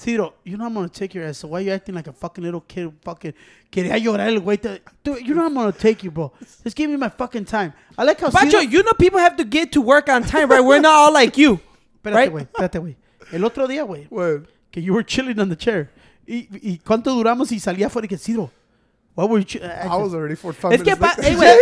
Ciro, 0.00 0.32
you 0.44 0.56
know 0.56 0.64
I'm 0.66 0.72
gonna 0.74 0.88
take 0.88 1.14
your 1.14 1.26
ass. 1.26 1.38
So 1.38 1.48
why 1.48 1.60
you 1.60 1.72
acting 1.72 1.94
like 1.94 2.06
a 2.06 2.12
fucking 2.12 2.42
little 2.42 2.62
kid? 2.62 2.90
Fucking 3.02 3.34
quería 3.70 3.98
llorar 3.98 4.28
el 4.28 4.40
güey. 4.40 4.56
Dude, 5.04 5.20
you 5.26 5.34
know 5.34 5.44
I'm 5.44 5.54
gonna 5.54 5.72
take 5.72 6.02
you, 6.02 6.10
bro. 6.10 6.32
Just 6.64 6.74
give 6.76 6.88
me 6.88 6.96
my 6.96 7.10
fucking 7.10 7.44
time. 7.44 7.74
I 7.98 8.04
like 8.04 8.18
how 8.18 8.30
Pancho, 8.30 8.60
Ciro. 8.60 8.70
you 8.70 8.82
know 8.82 8.92
people 8.98 9.18
have 9.20 9.36
to 9.36 9.44
get 9.44 9.72
to 9.72 9.80
work 9.82 10.08
on 10.08 10.22
time, 10.22 10.48
right? 10.50 10.64
We're 10.64 10.80
not 10.80 10.94
all 10.94 11.12
like 11.12 11.36
you. 11.36 11.60
Espérate, 12.02 12.14
right? 12.14 12.32
güey. 12.32 12.46
Espérate, 12.50 12.78
güey. 12.80 12.96
El 13.32 13.44
otro 13.44 13.66
día, 13.68 13.84
güey, 13.86 14.06
What? 14.08 14.46
que 14.72 14.80
you 14.80 14.94
were 14.94 15.04
chilling 15.04 15.38
on 15.38 15.50
the 15.50 15.56
chair. 15.56 15.90
¿Y, 16.26 16.48
y 16.62 16.78
cuánto 16.78 17.12
duramos 17.14 17.52
y 17.52 17.58
salía 17.60 17.88
afuera 17.88 18.06
y 18.06 18.08
que 18.08 18.16
Ciro? 18.16 18.50
Why 19.16 19.24
were 19.26 19.40
you 19.40 19.44
chi- 19.44 19.60
I 19.60 19.86
was 19.96 20.14
already 20.14 20.36
45 20.36 20.72
Es 20.74 20.82
que, 20.82 20.94
minutes 20.94 20.98
pa- 21.16 21.20
late. 21.20 21.28
hey, 21.28 21.34
güey. 21.36 21.56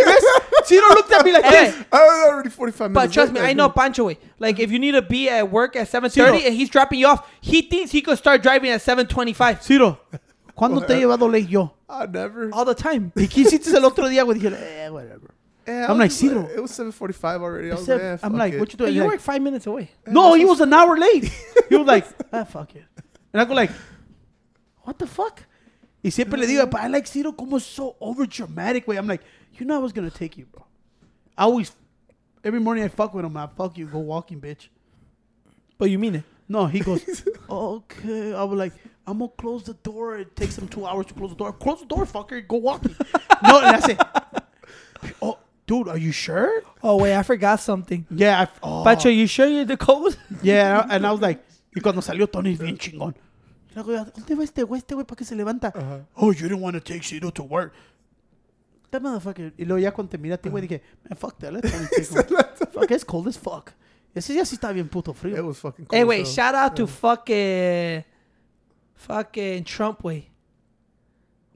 Ciro 0.69 0.87
looked 0.95 1.11
at 1.11 1.25
me 1.25 1.31
like 1.33 1.43
Hey, 1.53 1.65
this. 1.71 1.85
I 1.91 1.97
was 2.05 2.29
already 2.31 2.49
45 2.49 2.91
minutes 2.91 3.07
But 3.07 3.13
trust 3.13 3.33
me, 3.33 3.39
I 3.41 3.53
know 3.53 3.69
Pancho 3.69 4.05
way. 4.05 4.17
Like 4.39 4.59
if 4.59 4.71
you 4.71 4.79
need 4.79 4.91
to 4.91 5.01
be 5.01 5.27
at 5.29 5.49
work 5.51 5.75
at 5.75 5.87
7:30 5.89 6.45
and 6.45 6.53
he's 6.55 6.69
dropping 6.69 6.99
you 6.99 7.07
off, 7.07 7.27
he 7.41 7.61
thinks 7.63 7.91
he 7.91 8.01
could 8.01 8.17
start 8.17 8.41
driving 8.43 8.69
at 8.71 8.81
7:25 8.81 9.61
Ciro, 9.63 9.99
¿cuándo 10.57 10.85
te 10.85 10.93
he 10.93 10.99
llevado 11.01 11.27
late 11.31 11.47
yo? 11.49 11.73
I 11.89 12.05
never. 12.05 12.49
all 12.53 12.65
the 12.65 12.75
time. 12.75 13.11
¿Y 13.17 13.27
qué 13.27 13.41
hiciste 13.41 13.73
el 13.75 13.83
otro 13.83 14.07
día, 14.07 14.23
güey? 14.23 14.39
Dije, 14.39 14.53
eh, 14.55 14.89
whatever. 14.91 15.33
Yeah, 15.67 15.85
I 15.87 15.91
I'm 15.91 15.97
like, 15.97 16.09
was- 16.09 16.17
Ciro. 16.17 16.47
It 16.55 16.61
was 16.61 16.71
7:45 16.71 17.41
already. 17.41 17.69
I 17.69 17.73
was 17.73 17.81
Except- 17.81 18.03
like, 18.03 18.19
yeah, 18.21 18.25
I'm 18.27 18.37
like, 18.37 18.53
it. 18.53 18.59
what 18.59 18.71
you 18.71 18.77
But 18.77 18.85
doing? 18.85 18.95
you 18.95 19.01
Like, 19.03 19.11
work 19.13 19.19
five 19.21 19.41
minutes 19.41 19.65
away. 19.67 19.89
no, 20.07 20.33
he 20.35 20.45
was 20.45 20.61
an 20.61 20.73
hour 20.73 20.97
late. 20.97 21.25
He 21.69 21.75
was 21.77 21.87
like, 21.87 22.05
ah, 22.33 22.43
fuck 22.43 22.75
it. 22.75 22.83
And 23.33 23.41
I 23.41 23.45
go 23.45 23.53
like, 23.53 23.71
what 24.83 24.97
the 24.99 25.05
fuck? 25.07 25.43
Y 26.03 26.11
siempre 26.11 26.39
le 26.39 26.47
digo, 26.47 26.61
mm-hmm. 26.61 26.69
but 26.71 26.81
I 26.81 26.87
like 26.87 27.07
Ciro 27.07 27.31
como 27.33 27.59
so 27.59 27.95
over 27.99 28.25
dramatic, 28.25 28.87
way. 28.87 28.97
I'm 28.97 29.07
like, 29.07 29.21
you 29.53 29.65
know 29.65 29.75
I 29.75 29.79
was 29.79 29.91
gonna 29.91 30.09
take 30.09 30.37
you, 30.37 30.45
bro. 30.45 30.65
I 31.37 31.43
always, 31.43 31.75
every 32.43 32.59
morning 32.59 32.83
I 32.83 32.87
fuck 32.87 33.13
with 33.13 33.25
him. 33.25 33.35
I 33.35 33.47
fuck 33.47 33.77
you, 33.77 33.85
go 33.85 33.99
walking, 33.99 34.39
bitch. 34.39 34.69
But 35.77 35.89
you 35.89 35.99
mean 35.99 36.15
it? 36.15 36.23
No, 36.47 36.65
he 36.65 36.79
goes, 36.79 37.03
okay. 37.49 38.33
I 38.33 38.43
was 38.43 38.57
like, 38.57 38.73
I'm 39.05 39.19
gonna 39.19 39.31
close 39.37 39.63
the 39.63 39.73
door. 39.73 40.19
It 40.19 40.35
takes 40.35 40.57
him 40.57 40.67
two 40.67 40.85
hours 40.85 41.05
to 41.07 41.13
close 41.13 41.31
the 41.31 41.35
door. 41.35 41.53
Close 41.53 41.79
the 41.79 41.85
door, 41.85 42.05
fucker. 42.05 42.45
Go 42.47 42.57
walking. 42.57 42.95
no, 43.43 43.59
and 43.59 43.75
I 43.75 43.79
say, 43.79 43.97
oh, 45.21 45.37
dude, 45.65 45.87
are 45.87 45.97
you 45.97 46.11
sure? 46.11 46.63
Oh 46.81 46.97
wait, 46.97 47.15
I 47.15 47.23
forgot 47.23 47.59
something. 47.59 48.05
Yeah. 48.09 48.41
I, 48.41 48.47
oh. 48.63 48.83
Pancho, 48.83 49.09
you 49.09 49.27
sure 49.27 49.47
you're 49.47 49.65
the 49.65 49.77
code? 49.77 50.17
Yeah, 50.41 50.85
and 50.89 51.05
I, 51.05 51.11
was 51.13 51.21
like, 51.21 51.39
y 51.75 51.81
cuando 51.81 52.01
salió 52.01 52.29
Tony 52.31 52.55
bien 52.55 52.77
chingón. 52.77 53.15
Y 53.81 53.85
luego, 53.87 54.05
¿dónde 54.15 54.35
va 54.35 54.43
este 54.43 54.63
güey? 54.63 54.79
Este 54.79 54.93
güey, 54.95 55.05
¿para 55.05 55.17
qué 55.17 55.25
se 55.25 55.35
levanta? 55.35 55.73
Oh, 56.15 56.31
you 56.31 56.47
didn't 56.47 56.61
want 56.61 56.75
to 56.75 56.81
take 56.81 57.03
Ciro 57.03 57.31
to 57.31 57.43
work. 57.43 57.73
That 58.91 59.01
motherfucker. 59.01 59.53
Y 59.57 59.65
luego 59.65 59.79
ya 59.79 59.91
cuando 59.91 60.09
te 60.09 60.17
mira 60.17 60.35
a 60.35 60.37
ti, 60.37 60.49
güey, 60.49 60.61
dije, 60.67 60.81
man, 61.07 61.17
fuck 61.17 61.37
that. 61.39 61.53
Let 61.53 61.61
Tony 61.61 61.85
take 61.95 62.07
him. 62.09 62.71
Fuck, 62.71 62.91
it's 62.91 63.03
cold 63.03 63.27
as 63.27 63.37
fuck. 63.37 63.71
Ese 64.15 64.33
día 64.33 64.43
sí 64.45 64.55
está 64.55 64.71
bien 64.73 64.89
puto 64.89 65.11
It 65.11 65.17
frío. 65.17 65.45
was 65.45 65.59
fucking. 65.59 65.85
hey 65.91 65.99
cold 65.99 66.09
wait, 66.09 66.21
as 66.21 66.35
hell. 66.35 66.45
shout 66.45 66.55
out 66.55 66.75
to 66.75 66.87
fucking 66.87 68.03
fucking 68.95 69.63
Trump 69.65 70.03
way. 70.03 70.29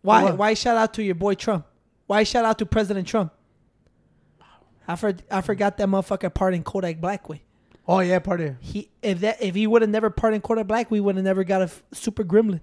Why? 0.02 0.24
What? 0.26 0.38
Why 0.38 0.54
shout 0.54 0.78
out 0.78 0.94
to 0.94 1.04
your 1.04 1.16
boy 1.16 1.34
Trump? 1.36 1.66
Why 2.06 2.24
shout 2.24 2.46
out 2.46 2.60
to 2.60 2.66
President 2.66 3.08
Trump? 3.08 3.32
I 4.88 4.96
for, 4.98 5.14
I 5.32 5.42
forgot 5.42 5.78
that 5.78 5.88
motherfucker 5.88 6.32
pardoned 6.34 6.66
Kodak 6.66 7.00
Black 7.02 7.28
way. 7.30 7.42
Oh, 7.88 8.00
yeah, 8.00 8.20
party. 8.20 8.56
He 8.62 8.90
if 9.02 9.20
that 9.22 9.42
if 9.42 9.56
he 9.56 9.68
would 9.68 9.82
have 9.82 9.92
never 9.92 10.10
pardoned 10.10 10.44
Kodak 10.44 10.68
Black, 10.68 10.90
we 10.90 11.00
would 11.00 11.16
have 11.16 11.26
never 11.26 11.44
got 11.44 11.62
a 11.62 11.66
f- 11.66 11.84
Super 11.92 12.24
Gremlin. 12.24 12.62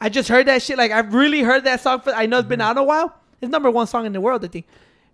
I 0.00 0.08
just 0.08 0.28
heard 0.28 0.46
that 0.46 0.62
shit. 0.62 0.76
Like 0.78 0.90
I've 0.90 1.14
really 1.14 1.42
heard 1.42 1.64
that 1.64 1.80
song. 1.80 2.00
For 2.00 2.12
I 2.12 2.26
know 2.26 2.38
it's 2.38 2.48
been 2.48 2.58
mm-hmm. 2.58 2.70
out 2.70 2.78
a 2.78 2.82
while. 2.82 3.14
It's 3.40 3.50
number 3.50 3.70
one 3.70 3.86
song 3.86 4.06
in 4.06 4.12
the 4.12 4.20
world, 4.20 4.44
I 4.44 4.48
think. 4.48 4.66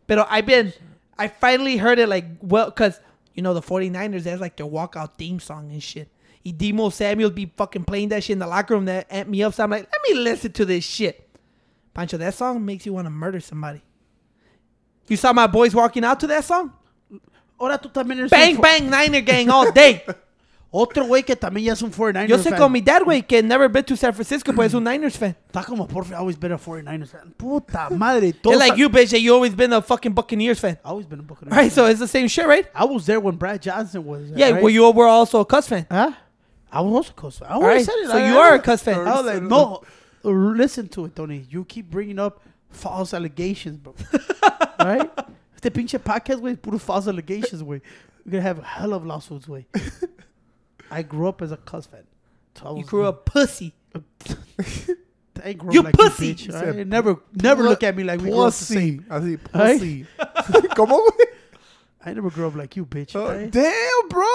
But 0.06 0.26
I've 0.30 0.46
been, 0.46 0.72
I 1.18 1.28
finally 1.28 1.76
heard 1.76 1.98
it 1.98 2.08
like 2.08 2.24
well, 2.40 2.70
cause 2.70 3.00
you 3.34 3.42
know 3.42 3.52
the 3.52 3.62
49ers 3.62 4.22
that's 4.22 4.40
like 4.40 4.56
their 4.56 4.66
walkout 4.66 5.14
theme 5.14 5.40
song 5.40 5.70
and 5.70 5.82
shit. 5.82 6.08
Deebo 6.46 6.92
Samuel 6.92 7.30
be 7.30 7.50
fucking 7.56 7.84
playing 7.84 8.10
that 8.10 8.22
shit 8.22 8.34
in 8.34 8.38
the 8.38 8.46
locker 8.46 8.74
room 8.74 8.84
that 8.84 9.08
amped 9.08 9.28
me 9.28 9.42
up. 9.42 9.54
So 9.54 9.64
I'm 9.64 9.70
like, 9.70 9.88
let 9.90 10.00
me 10.08 10.22
listen 10.22 10.52
to 10.52 10.64
this 10.64 10.84
shit. 10.84 11.26
Pancho, 11.94 12.18
that 12.18 12.34
song 12.34 12.64
makes 12.64 12.84
you 12.84 12.92
want 12.92 13.06
to 13.06 13.10
murder 13.10 13.40
somebody. 13.40 13.82
You 15.08 15.16
saw 15.16 15.32
my 15.32 15.46
boys 15.46 15.74
walking 15.74 16.04
out 16.04 16.20
to 16.20 16.26
that 16.26 16.44
song? 16.44 16.72
Ahora 17.58 17.78
tú 17.78 17.88
también 17.88 18.18
eres 18.20 18.30
Bang 18.30 18.56
un 18.56 18.60
bang 18.60 18.90
Niner 18.90 19.22
gang 19.22 19.48
all 19.50 19.72
day. 19.72 20.02
Otro 20.76 21.04
güey 21.04 21.22
que 21.22 21.36
también 21.36 21.66
ya 21.66 21.72
es 21.74 21.82
un 21.82 21.92
49ers 21.92 22.26
Yo 22.26 22.36
sé 22.38 22.50
fan. 22.50 22.58
con 22.58 22.72
mi 22.72 22.80
dad, 22.80 23.02
güey, 23.04 23.22
que 23.22 23.40
never 23.44 23.68
been 23.68 23.84
to 23.84 23.96
San 23.96 24.12
Francisco, 24.12 24.52
pues 24.52 24.72
es 24.72 24.74
un 24.74 24.82
Niners 24.82 25.16
fan. 25.16 25.36
Está 25.46 25.62
como, 25.64 25.86
por 25.86 26.04
always 26.12 26.36
been 26.36 26.50
a 26.50 26.58
49ers 26.58 27.10
fan. 27.10 27.32
Puta 27.36 27.90
madre. 27.90 28.30
It's 28.30 28.42
todos 28.42 28.58
like 28.58 28.76
you, 28.76 28.88
bitch, 28.90 29.10
that 29.12 29.20
you 29.20 29.32
always 29.32 29.54
been 29.54 29.72
a 29.72 29.80
fucking 29.80 30.12
Buccaneers 30.14 30.58
fan. 30.58 30.76
always 30.84 31.06
been 31.06 31.20
a 31.20 31.22
Buccaneers 31.22 31.52
All 31.52 31.58
right, 31.62 31.70
fan. 31.70 31.84
so 31.84 31.86
it's 31.86 32.00
the 32.00 32.08
same 32.08 32.26
shit, 32.26 32.44
right? 32.48 32.66
I 32.74 32.84
was 32.86 33.06
there 33.06 33.20
when 33.20 33.36
Brad 33.36 33.62
Johnson 33.62 34.04
was 34.04 34.30
there, 34.30 34.36
Yeah, 34.38 34.50
right? 34.54 34.62
well, 34.64 34.70
you 34.72 34.90
were 34.90 35.06
also 35.06 35.38
a 35.38 35.44
Cuz 35.44 35.68
fan. 35.68 35.86
Huh? 35.88 36.10
I 36.72 36.80
was 36.80 36.92
also 36.92 37.12
a 37.16 37.20
Cuz 37.22 37.38
fan. 37.38 37.48
I 37.48 37.54
already 37.54 37.66
Alright, 37.68 37.86
said 37.86 37.94
it. 38.02 38.06
so 38.08 38.16
I- 38.18 38.28
you 38.28 38.36
I- 38.36 38.48
are 38.48 38.54
a 38.54 38.58
Cuz 38.58 38.82
fan. 38.82 38.98
I 39.06 39.14
was 39.22 39.26
like, 39.26 39.42
no, 39.44 39.80
listen 40.24 40.88
to 40.88 41.04
it, 41.04 41.14
Tony. 41.14 41.46
You 41.50 41.64
keep 41.64 41.88
bringing 41.88 42.18
up 42.18 42.42
false 42.70 43.14
allegations, 43.14 43.76
bro. 43.78 43.94
right? 44.80 45.08
Este 45.64 45.70
pinche 45.72 45.98
podcast, 45.98 46.42
güey, 46.42 46.56
puro 46.56 46.78
false 46.78 47.08
allegations, 47.08 47.62
güey. 47.62 47.80
We're 48.26 48.32
gonna 48.32 48.42
have 48.42 48.58
a 48.58 48.62
hell 48.64 48.92
of 48.92 49.06
lawsuits, 49.06 49.46
güey. 49.46 49.64
I 50.90 51.02
grew 51.02 51.26
up 51.26 51.40
as 51.40 51.52
a 51.52 51.56
Cuz 51.56 51.86
fan. 51.86 52.04
So 52.54 52.76
You 52.76 52.84
grew 52.84 53.06
up 53.06 53.24
pussy. 53.24 53.72
I 55.42 55.54
grew 55.54 55.72
You 55.72 55.80
up 55.80 55.84
like 55.86 55.94
pussy. 55.96 56.26
You, 56.28 56.34
bitch, 56.34 56.52
right? 56.52 56.74
said, 56.74 56.86
Never, 56.88 57.16
never 57.32 57.62
look 57.62 57.82
at 57.82 57.96
me 57.96 58.04
like 58.04 58.20
we 58.20 58.28
grew 58.28 58.40
up 58.42 58.52
the 58.52 58.64
same. 58.64 59.04
Pussy. 59.08 59.10
I 59.10 59.20
see 59.20 59.38
Right? 59.54 60.06
pussy. 60.36 60.68
¿Cómo, 60.76 61.00
güey? 61.00 61.26
I 62.04 62.12
never 62.12 62.28
grew 62.28 62.46
up 62.48 62.56
like 62.56 62.76
you, 62.76 62.84
bitch. 62.84 63.16
Oh, 63.16 63.26
right? 63.26 63.50
damn, 63.50 64.08
bro. 64.10 64.26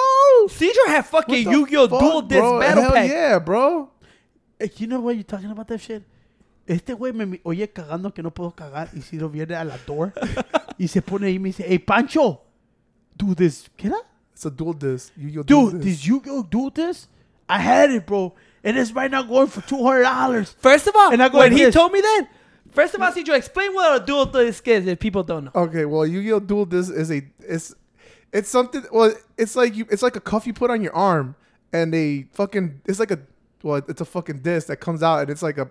Cedro 0.47 0.87
had 0.87 1.05
fucking 1.05 1.47
Yu-Gi-Oh! 1.47 1.87
Duel 1.87 2.21
Disk? 2.23 2.41
Battle 2.41 2.83
Hell 2.85 2.91
Pack. 2.91 3.07
yeah, 3.11 3.37
bro. 3.37 3.91
Eh, 4.59 4.67
you 4.77 4.87
know 4.87 4.99
what 4.99 5.13
you're 5.13 5.23
talking 5.23 5.51
about 5.51 5.67
that 5.67 5.79
shit? 5.79 6.01
Este 6.69 6.93
güey 6.93 7.11
me 7.13 7.25
mi- 7.25 7.41
oye 7.43 7.67
cagando 7.71 8.13
que 8.13 8.21
no 8.21 8.31
puedo 8.31 8.51
cagar 8.51 8.89
y 8.93 9.01
Ciro 9.01 9.27
viene 9.29 9.55
a 9.55 9.63
la 9.63 9.77
door 9.87 10.13
y 10.77 10.87
se 10.87 11.01
pone 11.01 11.25
ahí 11.27 11.35
y 11.35 11.39
me 11.39 11.49
dice, 11.49 11.65
hey 11.67 11.79
Pancho, 11.79 12.41
do 13.17 13.33
this. 13.33 13.69
¿Qué 13.75 13.87
era? 13.87 13.97
It's 14.33 14.45
a 14.45 14.49
duel 14.51 14.73
disk. 14.73 15.11
You, 15.17 15.29
you'll 15.29 15.43
do 15.43 15.71
Dude, 15.71 15.81
this. 15.81 15.85
did 15.97 16.05
you 16.05 16.21
go 16.21 16.43
do 16.43 16.69
this? 16.69 17.07
I 17.49 17.57
had 17.59 17.89
it, 17.91 18.05
bro. 18.05 18.33
And 18.63 18.77
it's 18.77 18.91
right 18.93 19.09
now 19.09 19.23
going 19.23 19.47
for 19.47 19.61
$200. 19.61 20.55
First 20.59 20.87
of 20.87 20.95
all, 20.95 21.11
And 21.11 21.21
I 21.23 21.29
go 21.29 21.39
when 21.39 21.49
like 21.51 21.57
he 21.57 21.65
this. 21.65 21.73
told 21.73 21.91
me 21.91 22.01
that, 22.01 22.27
first 22.71 22.93
of 22.93 23.01
all, 23.01 23.11
Cedro, 23.11 23.35
explain 23.35 23.73
what 23.73 24.01
a 24.01 24.05
duel 24.05 24.25
disk 24.27 24.67
is 24.67 24.85
if 24.85 24.99
people 24.99 25.23
don't 25.23 25.45
know. 25.45 25.51
Okay, 25.55 25.85
well, 25.85 26.05
Yu-Gi-Oh! 26.05 26.39
Duel 26.39 26.65
Disk 26.65 26.93
is 26.93 27.09
a 27.11 27.23
it's 27.39 27.73
it's 28.31 28.49
something. 28.49 28.83
Well, 28.91 29.11
it's 29.37 29.55
like 29.55 29.75
you 29.75 29.87
it's 29.89 30.03
like 30.03 30.15
a 30.15 30.21
cuff 30.21 30.45
you 30.45 30.53
put 30.53 30.69
on 30.69 30.83
your 30.83 30.95
arm, 30.95 31.33
and 31.73 31.91
they 31.91 32.27
fucking 32.33 32.81
it's 32.85 32.99
like 32.99 33.09
a 33.11 33.19
well, 33.63 33.81
it's 33.87 34.01
a 34.01 34.05
fucking 34.05 34.39
disc 34.39 34.67
that 34.67 34.77
comes 34.77 35.01
out, 35.01 35.21
and 35.21 35.29
it's 35.31 35.41
like 35.41 35.57
a 35.57 35.69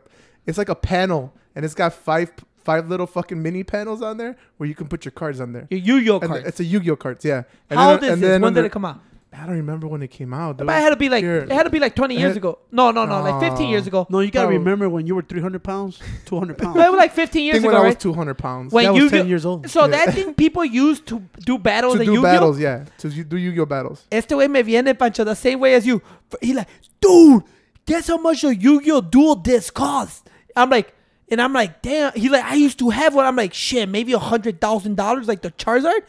it's 0.49 0.59
like 0.59 0.69
a 0.69 0.75
panel, 0.75 1.33
and 1.55 1.65
it's 1.65 1.75
got 1.75 1.93
five 1.93 2.33
five 2.65 2.89
little 2.89 3.07
fucking 3.07 3.41
mini 3.43 3.63
panels 3.65 4.03
on 4.03 4.17
there 4.19 4.37
where 4.59 4.69
you 4.69 4.75
can 4.75 4.89
put 4.89 5.05
your 5.05 5.13
cards 5.13 5.41
on 5.41 5.53
there. 5.53 5.67
Your 5.71 5.81
Yu-Gi-Oh! 5.81 6.19
And 6.21 6.29
cards. 6.31 6.47
it's 6.49 6.61
a 6.61 6.65
Yu-Gi-Oh! 6.65 6.97
cards, 6.97 7.25
yeah. 7.25 7.45
And 7.71 7.79
How 7.79 7.87
then- 7.87 7.95
old 7.95 8.03
is 8.05 8.11
and 8.11 8.23
this? 8.23 8.29
then 8.29 8.43
When 8.43 8.53
did 8.55 8.65
it 8.67 8.73
come 8.73 8.85
out? 8.85 9.01
I 9.33 9.47
don't 9.47 9.57
remember 9.57 9.87
when 9.87 10.03
it 10.03 10.09
came 10.09 10.33
out. 10.35 10.57
dude. 10.59 10.67
But 10.67 10.77
it 10.79 10.83
had 10.83 10.91
to 10.91 10.97
be 10.97 11.09
like 11.11 11.23
Here. 11.23 11.41
it 11.41 11.53
had 11.53 11.65
to 11.65 11.71
be 11.71 11.79
like 11.79 11.95
20 11.95 12.17
years 12.19 12.37
ago. 12.37 12.59
No, 12.73 12.91
no, 12.91 13.05
no, 13.07 13.23
like 13.23 13.41
15 13.41 13.69
years 13.71 13.87
ago. 13.87 14.07
No, 14.11 14.21
you 14.21 14.31
gotta 14.31 14.49
Oh. 14.49 14.51
remember 14.51 14.89
when 14.89 15.07
you 15.07 15.15
were 15.15 15.23
300 15.23 15.63
pounds, 15.63 15.99
200 16.27 16.57
pounds. 16.63 16.77
But 16.77 16.87
it 16.87 16.91
was 16.91 16.99
like 16.99 17.13
15 17.13 17.41
I 17.41 17.45
years 17.45 17.55
think 17.57 17.67
when 17.67 17.75
ago, 17.75 17.85
I 17.85 17.87
was 17.89 17.97
200 17.97 18.35
pounds. 18.37 18.73
When 18.73 18.85
That 18.87 18.93
was 18.95 19.03
Yu-Gi- 19.05 19.17
10 19.19 19.29
years 19.29 19.45
old. 19.47 19.69
So 19.71 19.83
Yeah. 19.83 19.87
that 20.05 20.15
thing 20.15 20.33
people 20.35 20.65
use 20.65 21.01
to 21.01 21.23
do 21.45 21.59
battles 21.59 21.93
to 21.99 22.05
do 22.05 22.13
Yu-Gi-Oh. 22.13 22.23
battles, 22.23 22.59
yeah. 22.59 22.85
To 22.99 23.09
you- 23.09 23.25
do 23.25 23.37
Yu-Gi-Oh! 23.37 23.67
battles. 23.67 24.07
Este 24.11 24.31
güey 24.31 24.49
me 24.51 24.63
viene, 24.63 24.95
Pancho, 24.95 25.25
the 25.25 25.35
same 25.37 25.61
way 25.61 25.75
as 25.75 25.87
you. 25.87 26.01
He 26.41 26.55
like, 26.55 26.69
dude, 27.01 27.43
guess 27.87 28.09
how 28.09 28.17
much 28.19 28.45
a 28.45 28.55
Yu-Gi-Oh! 28.55 29.03
duel 29.03 29.35
disk 29.37 29.75
costs? 29.75 30.23
I'm 30.59 30.71
like, 30.71 30.94
and 31.31 31.40
I'm 31.40 31.53
like, 31.53 31.83
damn. 31.83 32.12
He 32.14 32.29
like, 32.29 32.44
I 32.44 32.55
used 32.55 32.79
to 32.81 32.90
have 32.90 33.14
one. 33.14 33.25
I'm 33.27 33.37
like, 33.37 33.55
shit, 33.55 33.88
maybe 33.88 34.12
a 34.12 34.18
hundred 34.18 34.61
thousand 34.61 34.97
dollars, 34.97 35.29
like 35.29 35.42
the 35.42 35.51
Charizard. 35.53 36.01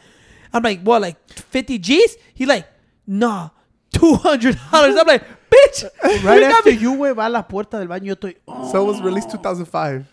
I'm 0.52 0.62
like, 0.62 0.82
what, 0.82 1.02
like 1.02 1.16
50 1.28 1.78
G's? 1.78 2.16
He 2.34 2.46
like, 2.46 2.66
nah, 3.06 3.50
two 3.92 4.14
hundred 4.14 4.58
dollars. 4.72 4.96
I'm 4.96 5.06
like, 5.06 5.24
bitch, 5.50 5.84
Right 6.24 6.34
you 6.36 6.48
got 6.48 6.58
after 6.58 6.70
me- 6.70 6.76
you, 6.76 6.92
güey, 6.94 7.14
va 7.14 7.26
a 7.26 7.28
la 7.28 7.42
puerta 7.42 7.78
del 7.78 7.86
baño, 7.88 8.06
yo 8.06 8.14
estoy... 8.14 8.36
oh. 8.48 8.70
So 8.72 8.82
it 8.82 8.86
was 8.86 9.00
released 9.02 9.30
2005. 9.30 10.06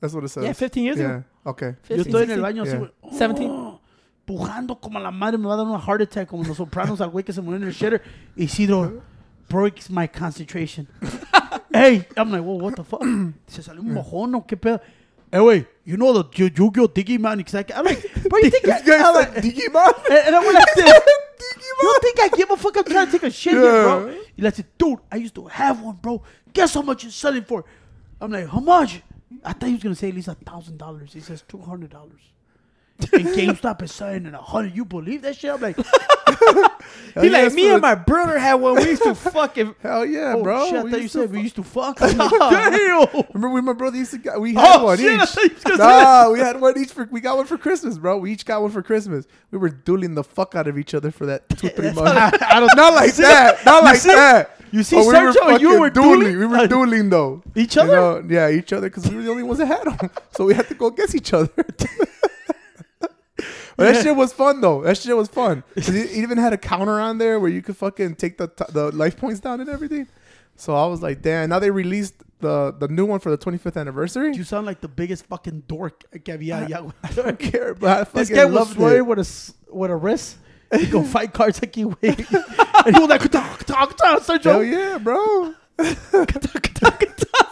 That's 0.00 0.14
what 0.14 0.24
it 0.24 0.28
says. 0.28 0.44
Yeah, 0.44 0.52
15 0.52 0.84
years 0.84 0.98
yeah. 0.98 1.04
ago. 1.04 1.24
Okay. 1.46 1.74
Yo 1.88 1.96
15, 1.96 2.10
estoy 2.10 2.22
en 2.22 2.30
el 2.30 2.40
16. 2.40 2.42
baño 2.42 2.62
así, 2.62 2.72
Yeah. 2.72 2.78
güey. 2.78 2.90
oh, 3.02 3.10
17. 3.10 3.80
Pujando 4.26 4.80
como 4.80 4.98
la 4.98 5.10
madre, 5.12 5.38
me 5.38 5.46
va 5.46 5.54
a 5.54 5.56
dar 5.56 5.66
una 5.66 5.78
heart 5.80 6.02
attack 6.02 6.28
como 6.28 6.42
los 6.44 6.56
sopranos 6.56 7.00
al 7.00 7.10
güey 7.10 7.24
que 7.24 7.32
se 7.32 7.40
murió 7.40 7.58
en 7.62 7.68
el 7.68 7.72
shitter. 7.72 8.02
Isidro 8.36 9.00
breaks 9.48 9.88
my 9.88 10.08
concentration. 10.08 10.88
hey, 11.76 12.06
I'm 12.16 12.30
like, 12.30 12.42
well, 12.42 12.58
what 12.58 12.76
the 12.76 12.84
fuck? 12.84 13.02
Se 13.46 13.62
salió 13.62 13.80
un 13.80 13.94
mojón, 13.94 14.34
¿o 14.34 14.46
qué 14.46 14.56
pedo? 14.56 14.80
Hey, 15.30 15.38
güey, 15.38 15.66
you 15.84 15.96
know 15.96 16.12
the 16.12 16.24
Yu- 16.38 16.50
Yu-Gi-Oh! 16.54 16.88
Digimon? 16.88 17.40
Exactly. 17.40 17.74
I'm 17.74 17.84
like, 17.84 18.00
bro, 18.28 18.38
you 18.38 18.50
think 18.50 18.68
I, 18.68 18.78
I'm 18.78 19.14
like, 19.14 19.34
Digimon. 19.34 19.92
and, 20.10 20.26
and 20.26 20.36
I 20.36 20.38
went 20.40 20.54
like. 20.54 21.02
You 21.82 21.98
think 22.00 22.20
I 22.20 22.28
give 22.36 22.50
a 22.50 22.56
fuck? 22.56 22.76
I'm 22.76 22.84
trying 22.84 23.06
to 23.06 23.12
take 23.12 23.22
a 23.24 23.30
shit 23.30 23.52
here, 23.52 23.62
bro. 23.62 24.14
He 24.34 24.42
like, 24.42 24.54
said, 24.54 24.66
dude, 24.78 24.98
I 25.12 25.16
used 25.16 25.34
to 25.34 25.46
have 25.46 25.82
one, 25.82 25.96
bro. 25.96 26.22
Guess 26.52 26.74
how 26.74 26.82
much 26.82 27.04
it's 27.04 27.14
selling 27.14 27.44
for? 27.44 27.64
I'm 28.20 28.32
like, 28.32 28.48
how 28.48 28.60
much? 28.60 29.02
I 29.44 29.52
thought 29.52 29.66
he 29.66 29.74
was 29.74 29.82
gonna 29.82 29.94
say 29.94 30.08
at 30.08 30.14
least 30.14 30.28
a 30.28 30.34
thousand 30.34 30.78
dollars. 30.78 31.12
He 31.12 31.20
says 31.20 31.44
two 31.46 31.58
hundred 31.58 31.90
dollars. 31.90 32.20
And 33.12 33.26
GameStop 33.26 33.82
is 33.82 33.92
selling 33.92 34.26
at 34.26 34.34
a 34.34 34.38
hundred. 34.38 34.74
You 34.74 34.84
believe 34.84 35.22
that 35.22 35.36
shit? 35.36 35.50
I'm 35.52 35.60
like, 35.60 35.76
He 37.20 37.28
yeah, 37.28 37.44
like 37.44 37.52
me 37.54 37.70
and 37.70 37.80
my 37.80 37.94
brother 37.94 38.38
had 38.38 38.54
one. 38.54 38.74
We 38.76 38.84
used 38.90 39.02
to 39.02 39.14
fucking. 39.32 39.74
Hell 39.80 40.04
yeah, 40.04 40.34
Oh, 40.36 40.42
bro. 40.42 40.66
shit, 40.66 40.74
I 40.76 40.82
We 40.82 40.90
thought 40.90 41.02
you 41.02 41.08
said 41.08 41.30
we 41.32 41.40
used 41.42 41.56
to 41.56 41.62
fuck. 41.62 42.00
Like, 42.06 42.16
Damn. 42.16 43.06
Remember 43.32 43.50
when 43.50 43.64
my 43.64 43.72
brother 43.72 43.96
used 43.96 44.10
to 44.12 44.18
get, 44.18 44.40
we 44.40 44.54
had 44.54 44.76
Oh, 44.80 44.84
one 44.84 44.98
shit, 44.98 45.20
each. 45.20 45.28
thought 45.28 45.42
you 45.44 45.54
was 45.54 45.62
gonna 45.64 45.76
say 45.76 45.82
Nah, 46.02 46.30
we 46.30 46.38
had 46.40 46.60
one 46.60 46.78
each 46.78 46.92
for 46.92 47.08
we 47.10 47.20
got 47.20 47.36
one 47.36 47.46
for 47.46 47.56
Christmas, 47.58 47.96
bro. 47.98 48.18
We 48.18 48.32
each 48.32 48.44
got 48.44 48.60
one 48.62 48.70
for 48.70 48.82
Christmas. 48.82 49.26
We 49.50 49.58
were 49.58 49.70
dueling 49.70 50.14
the 50.14 50.24
fuck 50.24 50.54
out 50.54 50.66
of 50.68 50.78
each 50.78 50.94
other 50.94 51.10
for 51.10 51.26
that 51.26 51.48
two 51.50 51.68
three 51.70 51.92
months. 51.92 52.38
I 52.42 52.60
don't 52.60 52.76
not 52.76 52.94
like 52.94 53.14
that. 53.16 53.64
Not 53.64 53.84
like 53.84 53.96
see- 53.98 54.08
that. 54.10 54.50
you 54.70 54.82
see, 54.82 54.96
Oh, 54.96 55.00
we 55.00 55.06
were 55.08 55.32
Sergio, 55.32 55.60
you 55.60 55.80
were 55.80 55.90
dueling. 55.90 56.20
dueling? 56.34 56.38
We 56.38 56.46
were 56.46 56.66
dueling 56.66 57.10
though. 57.10 57.42
Each 57.54 57.76
You 57.76 57.82
other? 57.82 58.22
know, 58.22 58.26
yeah, 58.28 58.50
each 58.50 58.72
other 58.72 58.88
because 58.90 59.08
we 59.08 59.16
were 59.16 59.22
the 59.22 59.30
only 59.30 59.42
ones 59.42 59.58
that 59.58 59.66
had 59.66 59.84
them. 59.84 60.10
So 60.32 60.44
we 60.46 60.54
had 60.54 60.68
to 60.68 60.74
go 60.74 60.86
against 60.88 61.14
each 61.14 61.32
other. 61.32 61.50
But 63.76 63.92
that 63.92 64.02
shit 64.02 64.16
was 64.16 64.32
fun 64.32 64.60
though. 64.60 64.82
That 64.82 64.96
shit 64.96 65.16
was 65.16 65.28
fun. 65.28 65.62
It 65.76 65.88
even 66.12 66.38
had 66.38 66.52
a 66.52 66.58
counter 66.58 66.98
on 66.98 67.18
there 67.18 67.38
where 67.38 67.50
you 67.50 67.62
could 67.62 67.76
fucking 67.76 68.16
take 68.16 68.38
the 68.38 68.48
t- 68.48 68.64
the 68.72 68.90
life 68.92 69.16
points 69.16 69.40
down 69.40 69.60
and 69.60 69.68
everything. 69.68 70.06
So 70.56 70.74
I 70.74 70.86
was 70.86 71.02
like, 71.02 71.20
damn. 71.22 71.50
Now 71.50 71.58
they 71.58 71.70
released 71.70 72.14
the 72.40 72.72
the 72.72 72.88
new 72.88 73.04
one 73.04 73.20
for 73.20 73.30
the 73.30 73.38
25th 73.38 73.76
anniversary. 73.76 74.34
You 74.34 74.44
sound 74.44 74.66
like 74.66 74.80
the 74.80 74.88
biggest 74.88 75.26
fucking 75.26 75.64
dork 75.68 76.04
que 76.24 76.34
había 76.34 76.66
allá. 76.66 76.92
I 77.02 77.12
don't 77.12 77.38
care, 77.38 77.74
but 77.74 77.90
I 77.90 78.04
This 78.04 78.28
fucking 78.30 78.36
guy 78.36 78.44
was 78.46 78.70
swearing 78.70 79.06
with 79.06 79.18
a 79.18 79.52
with 79.74 79.90
a 79.90 79.96
wrist. 79.96 80.38
He 80.74 80.86
go 80.86 81.02
fight 81.14 81.32
cards 81.32 81.60
aquí, 81.60 81.84
güey. 81.84 82.18
and 82.86 82.96
he 82.96 83.00
was 83.00 83.08
like, 83.08 83.30
talk, 83.30 83.64
talk, 83.64 83.96
talk, 83.96 84.42
Hell 84.42 84.64
yeah, 84.64 84.98
bro. 84.98 85.54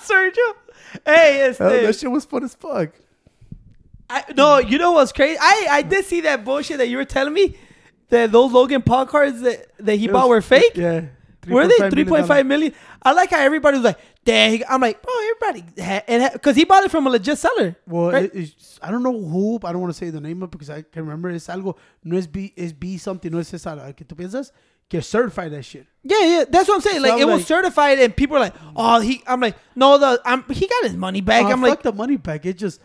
Sergio. 0.04 0.54
Hey, 1.04 1.46
it's 1.46 1.58
Hell, 1.58 1.70
that 1.70 1.96
shit 1.96 2.10
was 2.10 2.24
fun 2.24 2.44
as 2.44 2.54
fuck. 2.54 2.90
I, 4.16 4.24
no, 4.36 4.58
you 4.58 4.78
know 4.78 4.92
what's 4.92 5.12
crazy? 5.12 5.38
I, 5.40 5.66
I 5.70 5.82
did 5.82 6.04
see 6.04 6.20
that 6.22 6.44
bullshit 6.44 6.78
that 6.78 6.88
you 6.88 6.96
were 6.96 7.04
telling 7.04 7.32
me 7.34 7.56
that 8.10 8.30
those 8.32 8.52
Logan 8.52 8.82
Paul 8.82 9.06
cards 9.06 9.40
that, 9.40 9.66
that 9.78 9.96
he 9.96 10.06
It 10.06 10.12
bought 10.12 10.28
was- 10.28 10.36
were 10.36 10.42
fake. 10.42 10.72
Yeah. 10.76 11.06
Were 11.46 11.66
they 11.68 11.90
three 11.90 12.06
point 12.06 12.26
five 12.26 12.46
million? 12.46 12.72
I 13.02 13.12
like 13.12 13.28
how 13.28 13.38
everybody 13.38 13.76
was 13.76 13.84
like, 13.84 13.98
"Dang!" 14.24 14.62
I'm 14.66 14.80
like, 14.80 14.98
"Oh, 15.06 15.36
everybody," 15.42 15.62
because 16.32 16.56
he 16.56 16.64
bought 16.64 16.84
it 16.84 16.90
from 16.90 17.06
a 17.06 17.10
legit 17.10 17.36
seller. 17.36 17.76
Well, 17.86 18.12
right? 18.12 18.34
it- 18.34 18.54
I 18.82 18.90
don't 18.90 19.02
know 19.02 19.12
who, 19.12 19.58
I 19.62 19.72
don't 19.72 19.82
want 19.82 19.92
to 19.92 19.98
say 19.98 20.08
the 20.08 20.22
name 20.22 20.42
of 20.42 20.48
it 20.48 20.52
because 20.52 20.70
I 20.70 20.80
can 20.80 21.02
remember 21.04 21.28
it's 21.28 21.48
algo, 21.48 21.76
no 22.02 22.16
es 22.16 22.26
B, 22.26 22.54
es 22.56 22.72
B 22.72 22.96
something, 22.96 23.30
no 23.30 23.40
es 23.40 23.52
esa 23.52 23.92
que 23.94 24.06
tú 24.06 24.16
piensas, 24.16 24.52
get 24.88 25.04
certified 25.04 25.52
that 25.52 25.64
shit. 25.66 25.86
yeah, 26.02 26.24
yeah, 26.24 26.44
that's 26.48 26.66
what 26.66 26.76
I'm 26.76 26.80
saying. 26.80 26.96
So 26.96 27.02
Like 27.02 27.12
I'm 27.12 27.20
it 27.20 27.26
was 27.26 27.44
certified, 27.46 27.98
and 27.98 28.16
people 28.16 28.38
are 28.38 28.40
like, 28.40 28.54
"Oh, 28.74 29.00
he." 29.00 29.22
I'm 29.26 29.40
like, 29.40 29.56
"No, 29.76 29.98
the 29.98 30.22
I'm, 30.24 30.44
he 30.50 30.66
got 30.66 30.84
his 30.84 30.96
money 30.96 31.20
back." 31.20 31.44
Uh, 31.44 31.48
I'm 31.48 31.60
fuck 31.60 31.68
like, 31.68 31.82
the 31.82 31.92
money 31.92 32.16
back. 32.16 32.46
It 32.46 32.56
just, 32.56 32.80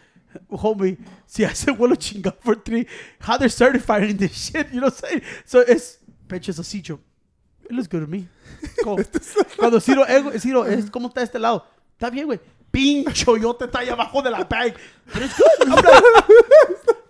homie, 0.52 0.98
si 1.26 1.44
hace 1.44 1.72
vuelo 1.72 1.96
chingado 1.96 2.38
for 2.42 2.56
three, 2.56 2.86
how 3.20 3.38
they're 3.38 3.50
certifying 3.50 4.18
this 4.18 4.34
shit, 4.52 4.68
you 4.72 4.82
know 4.82 4.88
what 4.88 5.04
I'm 5.04 5.10
saying? 5.10 5.22
So 5.46 5.60
it's, 5.62 5.98
pinches 6.28 6.58
yo, 6.90 7.00
it 7.70 7.72
looks 7.72 7.88
good 7.88 8.02
to 8.02 8.08
me. 8.08 8.28
Como- 8.84 9.04
Cuando 9.58 9.80
Ciro, 9.80 10.04
eh, 10.04 10.40
Ciro, 10.40 10.64
es 10.64 10.90
como 10.90 11.10
está 11.10 11.22
este 11.22 11.40
lado. 11.40 11.64
Está 12.00 12.12
bien, 12.12 12.26
güey. 12.28 12.40
Pincho, 12.72 13.36
yo 13.36 13.54
te 13.54 13.66
está 13.66 13.80
ahí 13.80 13.90
abajo 13.90 14.22
de 14.22 14.30
la 14.30 14.44
bag. 14.44 14.76
But 15.12 15.24
it's 15.24 15.36
good. 15.38 15.68
I'm 15.68 15.70
like, 15.76 15.86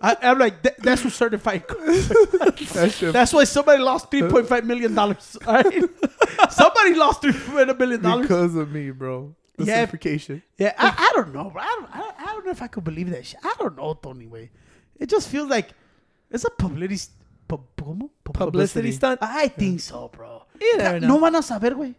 I, 0.02 0.16
I'm 0.22 0.38
like 0.38 0.62
that, 0.62 0.78
that's 0.82 1.02
who 1.02 1.10
certified. 1.10 1.64
That's 3.12 3.32
why 3.32 3.44
somebody 3.44 3.82
lost 3.82 4.10
3.5 4.10 4.64
million 4.64 4.94
dollars. 4.94 5.36
All 5.46 5.54
right? 5.54 5.84
somebody 6.50 6.94
lost 6.94 7.20
3 7.22 7.32
million 7.76 8.00
dollars. 8.00 8.22
because 8.26 8.54
of 8.56 8.70
me, 8.70 8.90
bro. 8.90 9.34
The 9.64 10.42
Yeah. 10.58 10.72
I, 10.78 10.88
I 10.98 11.12
don't 11.14 11.32
know, 11.34 11.50
bro. 11.50 11.62
I 11.62 11.66
don't, 11.80 11.94
I, 11.94 11.98
don't- 12.00 12.20
I 12.20 12.24
don't 12.32 12.44
know 12.44 12.50
if 12.52 12.62
I 12.62 12.66
could 12.68 12.84
believe 12.84 13.10
that 13.10 13.26
shit. 13.26 13.40
I 13.42 13.54
don't 13.58 13.76
know, 13.76 13.94
Tony. 13.94 14.26
Way, 14.26 14.50
it 14.98 15.08
just 15.08 15.28
feels 15.28 15.48
like 15.48 15.70
it's 16.30 16.44
a 16.44 16.50
publicity. 16.50 17.12
Pu, 17.48 17.58
¿cómo? 17.76 18.10
Pu- 18.22 18.32
Publicity 18.32 18.92
stunt? 18.92 19.18
I 19.22 19.48
think 19.48 19.80
so, 19.80 20.08
bro. 20.08 20.44
You 20.60 20.76
never 20.78 21.00
no 21.00 21.18
van 21.18 21.34
a 21.34 21.42
saber, 21.42 21.70
güey. 21.74 21.94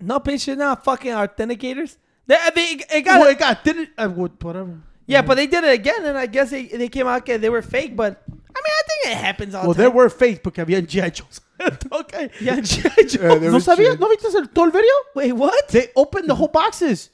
"No, 0.00 0.20
bitch, 0.20 0.46
you're 0.46 0.56
not 0.56 0.84
fucking 0.84 1.12
authenticators." 1.12 1.96
They, 2.26 2.36
they 2.54 2.84
it 2.98 3.02
got 3.02 3.20
Well, 3.20 3.30
it 3.30 3.38
got 3.38 3.64
didn't 3.64 3.90
uh, 3.96 4.08
what- 4.08 4.42
whatever. 4.42 4.80
yeah, 5.06 5.22
but 5.22 5.36
they 5.36 5.46
did 5.46 5.64
it 5.64 5.72
again, 5.72 6.04
and 6.04 6.18
I 6.18 6.26
guess 6.26 6.50
they, 6.50 6.66
they 6.66 6.88
came 6.88 7.06
out 7.06 7.24
que 7.24 7.38
they 7.38 7.48
were 7.48 7.62
fake. 7.62 7.96
But 7.96 8.22
I 8.28 8.32
mean, 8.32 8.44
I 8.54 8.82
think 8.88 9.14
it 9.14 9.16
happens 9.24 9.54
all 9.54 9.62
Well, 9.64 9.72
the 9.74 9.78
there 9.78 9.88
time. 9.88 9.96
were 9.96 10.10
fake 10.10 10.42
porque 10.42 10.56
habían 10.56 10.86
G.I. 10.86 11.10
Okay. 11.90 12.30
Yeah, 12.40 12.56
¿No 13.50 13.60
sabías? 13.60 13.98
¿No 13.98 14.08
viste 14.08 14.28
el, 14.36 14.48
todo 14.50 14.66
el 14.66 14.72
video? 14.72 14.92
Wait, 15.14 15.32
what? 15.32 15.52
They 15.70 15.90
opened 15.94 16.26
the 16.28 16.34
whole 16.34 16.50
boxes. 16.52 17.10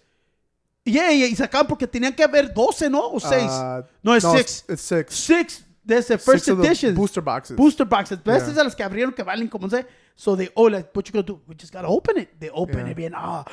Yeah, 0.85 1.11
yeah, 1.12 1.26
y 1.28 1.37
sacaban 1.37 1.68
porque 1.68 1.87
tenían 1.87 2.12
que 2.14 2.24
haber 2.24 2.52
12, 2.52 2.90
¿no? 2.90 3.09
O 3.12 3.20
6. 3.20 3.33
Uh, 3.44 3.83
no, 4.02 4.16
es 4.16 4.24
no, 4.24 4.33
6. 4.33 4.64
It's 4.68 4.83
six. 4.83 5.14
6 5.14 5.64
desde 5.85 6.18
first 6.18 6.44
Six 6.44 6.59
edition. 6.59 6.94
booster 6.94 7.22
boxes. 7.22 7.57
booster 7.57 7.87
boxes. 7.87 8.18
Pero 8.22 8.37
Yeah. 8.37 8.44
estas 8.46 8.59
a 8.59 8.64
las 8.64 8.74
que 8.74 8.83
abrieron 8.83 9.12
que 9.12 9.22
valen 9.22 9.48
como 9.48 9.68
sé. 9.68 9.87
So 10.14 10.37
they, 10.37 10.50
oh, 10.55 10.68
like, 10.68 10.90
what 10.94 11.05
you 11.05 11.12
gonna 11.12 11.22
do? 11.24 11.40
We 11.46 11.55
just 11.59 11.72
gotta 11.72 11.88
open 11.88 12.18
it. 12.18 12.31
They 12.38 12.50
open 12.52 12.81
Yeah. 12.81 12.90
it 12.90 12.96
bien. 12.96 13.12
Ah, 13.14 13.44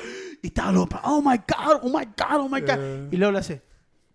y 0.42 0.50
tal, 0.50 0.76
open. 0.76 0.98
Oh 1.04 1.20
my 1.22 1.38
God, 1.38 1.80
oh 1.82 1.88
my 1.88 2.04
God, 2.04 2.40
oh 2.40 2.48
my 2.48 2.60
God. 2.60 2.78
Yeah. 2.78 3.08
Y 3.12 3.16
luego 3.16 3.32
le 3.32 3.38
hace, 3.38 3.62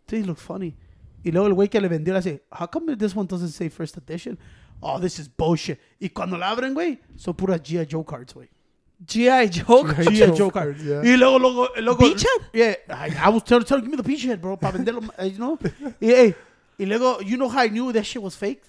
this 0.08 0.26
looks 0.26 0.42
funny. 0.42 0.76
Y 1.24 1.32
luego 1.32 1.48
el 1.48 1.54
güey 1.54 1.70
que 1.70 1.82
le 1.82 1.88
vendió 1.88 2.14
le 2.14 2.20
hace, 2.20 2.44
how 2.52 2.68
come 2.68 2.96
this 2.96 3.16
one 3.16 3.28
doesn't 3.28 3.50
say 3.52 3.70
first 3.70 3.98
edition? 3.98 4.38
Oh, 4.82 5.00
this 5.00 5.20
is 5.20 5.28
bullshit. 5.28 5.80
Y 6.00 6.10
cuando 6.10 6.38
la 6.38 6.50
abren, 6.50 6.74
güey, 6.74 7.00
son 7.16 7.34
puras 7.34 7.62
G.I. 7.62 7.86
Joe 7.90 8.04
cards, 8.04 8.34
güey. 8.34 8.50
G.I. 9.06 9.48
Joe. 9.50 9.84
G.I. 9.84 10.06
G.I. 10.06 10.38
Joe 10.38 10.52
cards, 10.52 10.84
yeah. 10.84 11.02
Y 11.04 11.18
luego, 11.18 11.40
luego, 11.40 11.68
luego. 11.82 12.00
Beach 12.00 12.24
head? 12.24 12.48
Yeah, 12.54 12.76
I, 12.90 13.10
I 13.26 13.30
was 13.30 13.44
telling, 13.44 13.66
telling, 13.66 13.84
give 13.84 13.92
me 13.92 13.98
the 13.98 14.04
beach 14.04 14.24
head, 14.24 14.42
bro, 14.42 14.58
para 14.58 14.78
venderlo, 14.78 15.02
you 15.24 15.38
know? 15.38 15.58
y, 16.00 16.08
hey, 16.08 16.36
y 16.78 16.86
luego, 16.86 17.20
you 17.22 17.38
know 17.38 17.50
how 17.50 17.62
I 17.62 17.70
knew 17.70 17.92
that 17.92 18.06
shit 18.06 18.22
was 18.22 18.36
fake? 18.36 18.64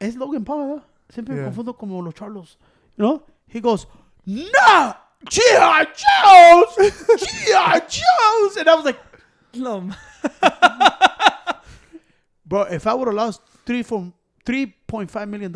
Es 0.00 0.16
Logan 0.16 0.44
Paul, 0.44 0.66
¿verdad? 0.66 0.82
Siempre 1.10 1.34
me 1.34 1.44
confundo 1.44 1.76
como 1.76 2.02
los 2.02 2.14
Charlos. 2.14 2.56
You 2.96 3.04
know? 3.04 3.22
He 3.46 3.60
goes, 3.60 3.86
no! 4.26 4.94
G.I. 5.26 5.86
Joe's! 5.94 6.92
G.I. 7.20 7.80
Joe's! 7.88 8.56
And 8.56 8.68
I 8.68 8.74
was 8.74 8.84
like, 8.84 8.98
No, 9.54 9.80
man. 9.80 9.96
bro, 12.46 12.62
if 12.62 12.86
I 12.86 12.94
would 12.94 13.08
have 13.08 13.14
lost 13.14 13.40
three 13.64 13.82
from 13.82 14.12
$3.5 14.44 15.28
million, 15.28 15.52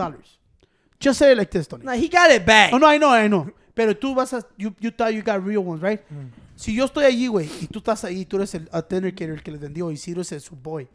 just 1.01 1.18
say 1.18 1.33
it 1.33 1.38
like 1.38 1.51
this, 1.51 1.66
Tony. 1.66 1.85
Nah, 1.85 1.92
he 1.92 2.09
got 2.09 2.31
it 2.31 2.44
back. 2.44 2.72
Oh, 2.72 2.79
no, 2.79 2.87
I 2.87 2.98
know, 2.98 3.11
I 3.11 3.29
know. 3.29 3.51
Pero 3.74 3.94
tú 3.94 4.14
vas 4.14 4.33
a, 4.33 4.42
you, 4.57 4.74
you 4.81 4.90
thought 4.90 5.14
you 5.14 5.22
got 5.22 5.44
real 5.44 5.62
ones, 5.62 5.81
right? 5.81 6.01
Mm. 6.12 6.31
Si 6.57 6.74
yo 6.74 6.85
estoy 6.87 7.05
allí, 7.05 7.29
güey, 7.29 7.48
y 7.61 7.68
tú 7.68 7.79
estás 7.79 8.03
ahí, 8.03 8.24
tú 8.24 8.37
eres 8.37 8.53
el 8.55 8.68
authenticator, 8.72 9.35
el 9.37 9.42
que 9.42 9.53
le 9.53 9.59
vendió, 9.59 9.92
y 9.92 9.96
Ciro 9.96 10.22
es 10.22 10.33
el 10.33 10.40
su 10.40 10.57
boy. 10.57 10.88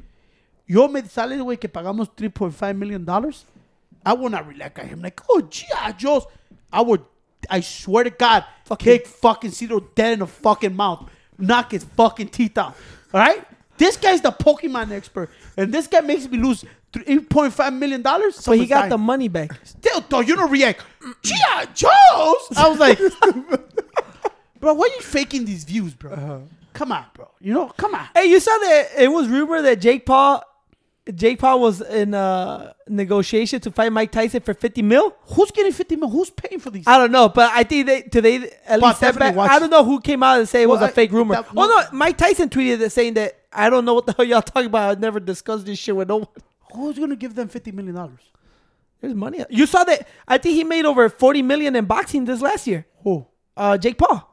Yo 0.68 0.88
me 0.90 1.02
sale, 1.08 1.40
güey, 1.40 1.58
que 1.58 1.70
pagamos 1.70 2.10
3.5 2.14 2.76
million 2.76 3.06
dollars. 3.06 3.46
I 4.06 4.12
will 4.14 4.30
not 4.30 4.46
relax 4.46 4.78
at 4.80 4.88
him. 4.88 5.02
Like, 5.02 5.22
oh, 5.30 5.42
G.I. 5.50 5.94
Joe's. 5.94 6.26
I 6.74 6.82
would, 6.82 7.02
I 7.50 7.62
swear 7.62 8.04
to 8.04 8.10
God, 8.10 8.44
Fucking- 8.66 8.84
kick 8.86 9.08
fucking 9.08 9.52
Ciro 9.52 9.80
dead 9.96 10.14
in 10.14 10.20
the 10.20 10.28
fucking 10.28 10.76
mouth. 10.76 11.10
Knock 11.38 11.72
his 11.72 11.86
fucking 11.86 12.28
teeth 12.30 12.58
out. 12.58 12.76
All 13.14 13.22
right? 13.22 13.46
This 13.78 13.96
guy's 13.96 14.20
the 14.22 14.32
Pokemon 14.32 14.92
expert. 14.92 15.30
And 15.56 15.74
this 15.74 15.88
guy 15.88 16.02
makes 16.02 16.28
me 16.30 16.38
lose 16.38 16.66
3.5 16.94 17.78
million 17.78 18.02
dollars. 18.02 18.42
but 18.46 18.58
he 18.58 18.66
got 18.66 18.90
the 18.90 18.98
money 18.98 19.28
back. 19.28 19.52
Still, 19.64 20.02
though, 20.10 20.20
you 20.22 20.36
don't 20.36 20.52
react. 20.52 20.84
G.I. 21.24 21.66
Joe's? 21.74 22.58
I 22.58 22.70
was 22.70 22.80
like, 22.80 22.98
bro, 24.60 24.74
why 24.74 24.86
are 24.86 24.96
you 24.96 25.02
faking 25.02 25.46
these 25.46 25.64
views, 25.64 25.94
bro? 25.94 26.44
Come 26.74 26.92
on, 26.92 27.06
bro. 27.14 27.30
You 27.40 27.54
know, 27.54 27.68
come 27.78 27.94
on. 27.96 28.08
Hey, 28.16 28.26
you 28.26 28.40
saw 28.40 28.52
that 28.58 28.88
it 28.98 29.08
was 29.12 29.28
rumored 29.28 29.64
that 29.66 29.80
Jake 29.80 30.06
Paul, 30.06 30.44
Jake 31.14 31.38
Paul 31.40 31.60
was 31.60 31.82
in 31.82 32.14
uh 32.16 32.74
negotiation 32.88 33.60
to 33.62 33.72
fight 33.72 33.92
Mike 33.92 34.12
Tyson 34.12 34.40
for 34.42 34.54
50 34.54 34.82
mil. 34.82 35.16
Who's 35.34 35.52
getting 35.52 35.72
50 35.72 35.98
mil? 35.98 36.10
Who's 36.10 36.30
paying 36.32 36.60
for 36.60 36.70
these? 36.72 36.88
I 36.88 36.98
don't 36.98 37.12
know, 37.12 37.30
but 37.30 37.52
I 37.54 37.64
think 37.64 37.86
they 37.88 38.02
today 38.04 38.50
at 38.66 38.80
But 38.80 39.02
least 39.02 39.20
back. 39.20 39.36
I 39.38 39.60
don't 39.60 39.70
know 39.70 39.84
who 39.84 40.00
came 40.00 40.24
out 40.24 40.40
and 40.40 40.50
say 40.50 40.64
it 40.64 40.70
was 40.70 40.80
Well, 40.80 40.90
a 40.90 40.94
fake 40.94 41.12
rumor. 41.12 41.36
that- 41.36 41.48
oh 41.56 41.68
no, 41.92 41.98
Mike 41.98 42.18
Tyson 42.18 42.50
tweeted 42.50 42.80
it 42.82 42.90
saying 42.92 43.14
that 43.16 43.38
I 43.52 43.70
don't 43.70 43.86
know 43.86 43.94
what 43.94 44.06
the 44.08 44.14
hell 44.14 44.26
y'all 44.26 44.42
talking 44.42 44.66
about. 44.68 44.98
I 44.98 45.00
never 45.00 45.20
discussed 45.20 45.66
this 45.66 45.78
shit 45.78 45.96
with 45.96 46.08
no 46.08 46.18
one. 46.18 46.28
Who's 46.74 46.98
going 46.98 47.10
to 47.12 47.16
give 47.16 47.36
them 47.36 47.48
50 47.48 47.72
million 47.72 47.96
dollars? 47.96 48.22
There's 49.02 49.14
money. 49.14 49.44
You 49.50 49.66
saw 49.66 49.84
that? 49.84 50.08
I 50.28 50.38
think 50.38 50.56
he 50.56 50.64
made 50.64 50.86
over 50.86 51.10
40 51.10 51.42
million 51.42 51.76
in 51.76 51.86
boxing 51.86 52.24
this 52.26 52.42
last 52.42 52.66
year. 52.68 52.86
Who? 53.04 53.26
Uh, 53.56 53.78
Jake 53.78 53.98
Paul. 53.98 54.30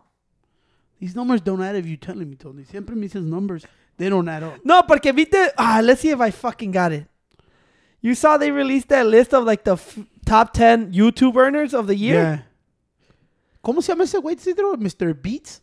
These 1.00 1.16
numbers 1.16 1.40
don't 1.40 1.62
add 1.62 1.76
if 1.76 1.86
you 1.86 1.96
telling 1.96 2.28
me, 2.30 2.36
Tony. 2.36 2.64
Siempre 2.64 2.94
me 2.94 3.08
dices 3.08 3.24
numbers. 3.24 3.66
They 3.96 4.08
don't 4.08 4.28
add 4.28 4.42
up. 4.42 4.64
No, 4.64 4.82
porque 4.82 5.12
viste. 5.12 5.52
Ah, 5.58 5.80
let's 5.82 6.00
see 6.02 6.10
if 6.10 6.20
I 6.20 6.30
fucking 6.30 6.70
got 6.70 6.92
it. 6.92 7.06
You 8.00 8.14
saw 8.14 8.36
they 8.38 8.50
released 8.50 8.88
that 8.88 9.06
list 9.06 9.34
of 9.34 9.44
like 9.44 9.64
the 9.64 9.72
f- 9.72 9.98
top 10.24 10.52
10 10.54 10.92
YouTube 10.92 11.36
earners 11.36 11.74
of 11.74 11.86
the 11.86 11.96
year. 11.96 12.22
Yeah. 12.22 12.42
¿Cómo 13.62 13.82
se 13.82 13.92
llama 13.92 14.04
ese 14.04 14.14
güey, 14.20 14.36
Cidro? 14.36 14.74
Mr. 14.76 15.20
Beats? 15.20 15.60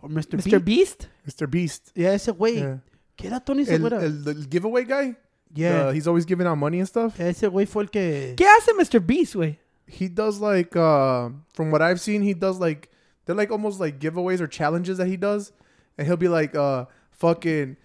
Or 0.00 0.08
Mr. 0.08 0.38
Mr. 0.38 0.64
Beast. 0.64 1.08
Mr. 1.26 1.50
Beast. 1.50 1.90
Yeah, 1.94 2.12
ese 2.14 2.32
güey. 2.32 2.56
Yeah. 2.56 2.78
¿Qué 3.16 3.26
era 3.26 3.40
Tony 3.40 3.62
ese 3.62 3.74
El, 3.74 3.80
güey? 3.82 4.04
el, 4.04 4.48
giveaway 4.48 4.84
guy. 4.84 5.16
Yeah. 5.54 5.86
Uh, 5.86 5.92
he's 5.92 6.06
always 6.06 6.24
giving 6.24 6.46
out 6.46 6.56
money 6.56 6.78
and 6.78 6.88
stuff. 6.88 7.18
ese 7.18 7.42
güey 7.42 7.66
fue 7.66 7.82
el 7.82 7.88
que... 7.88 8.34
¿Qué 8.36 8.46
hace 8.46 8.72
Mr. 8.74 9.04
Beast, 9.04 9.34
güey? 9.34 9.56
He 9.86 10.08
does 10.08 10.38
like, 10.40 10.76
uh, 10.76 11.30
from 11.52 11.70
what 11.70 11.82
I've 11.82 12.00
seen, 12.00 12.22
he 12.22 12.34
does 12.34 12.60
like, 12.60 12.88
they're 13.26 13.34
like 13.34 13.50
almost 13.50 13.80
like 13.80 13.98
giveaways 13.98 14.40
or 14.40 14.46
challenges 14.46 14.98
that 14.98 15.08
he 15.08 15.16
does, 15.16 15.52
and 15.98 16.06
he'll 16.06 16.16
be 16.16 16.28
like, 16.28 16.54
uh, 16.54 16.84
fucking, 17.10 17.76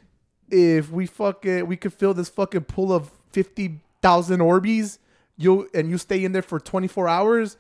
if 0.49 0.91
we 0.91 1.08
fucking 1.08 1.65
we 1.67 1.75
could 1.75 1.93
fill 1.93 2.13
this 2.13 2.30
fucking 2.30 2.65
pool 2.65 2.93
of 2.93 3.10
fifty 3.32 3.80
thousand 4.01 4.39
Orbeez, 4.39 4.99
you 5.38 5.67
and 5.73 5.89
you 5.89 5.97
stay 5.97 6.23
in 6.23 6.32
there 6.32 6.43
for 6.43 6.60
24 6.60 7.08
hours, 7.08 7.58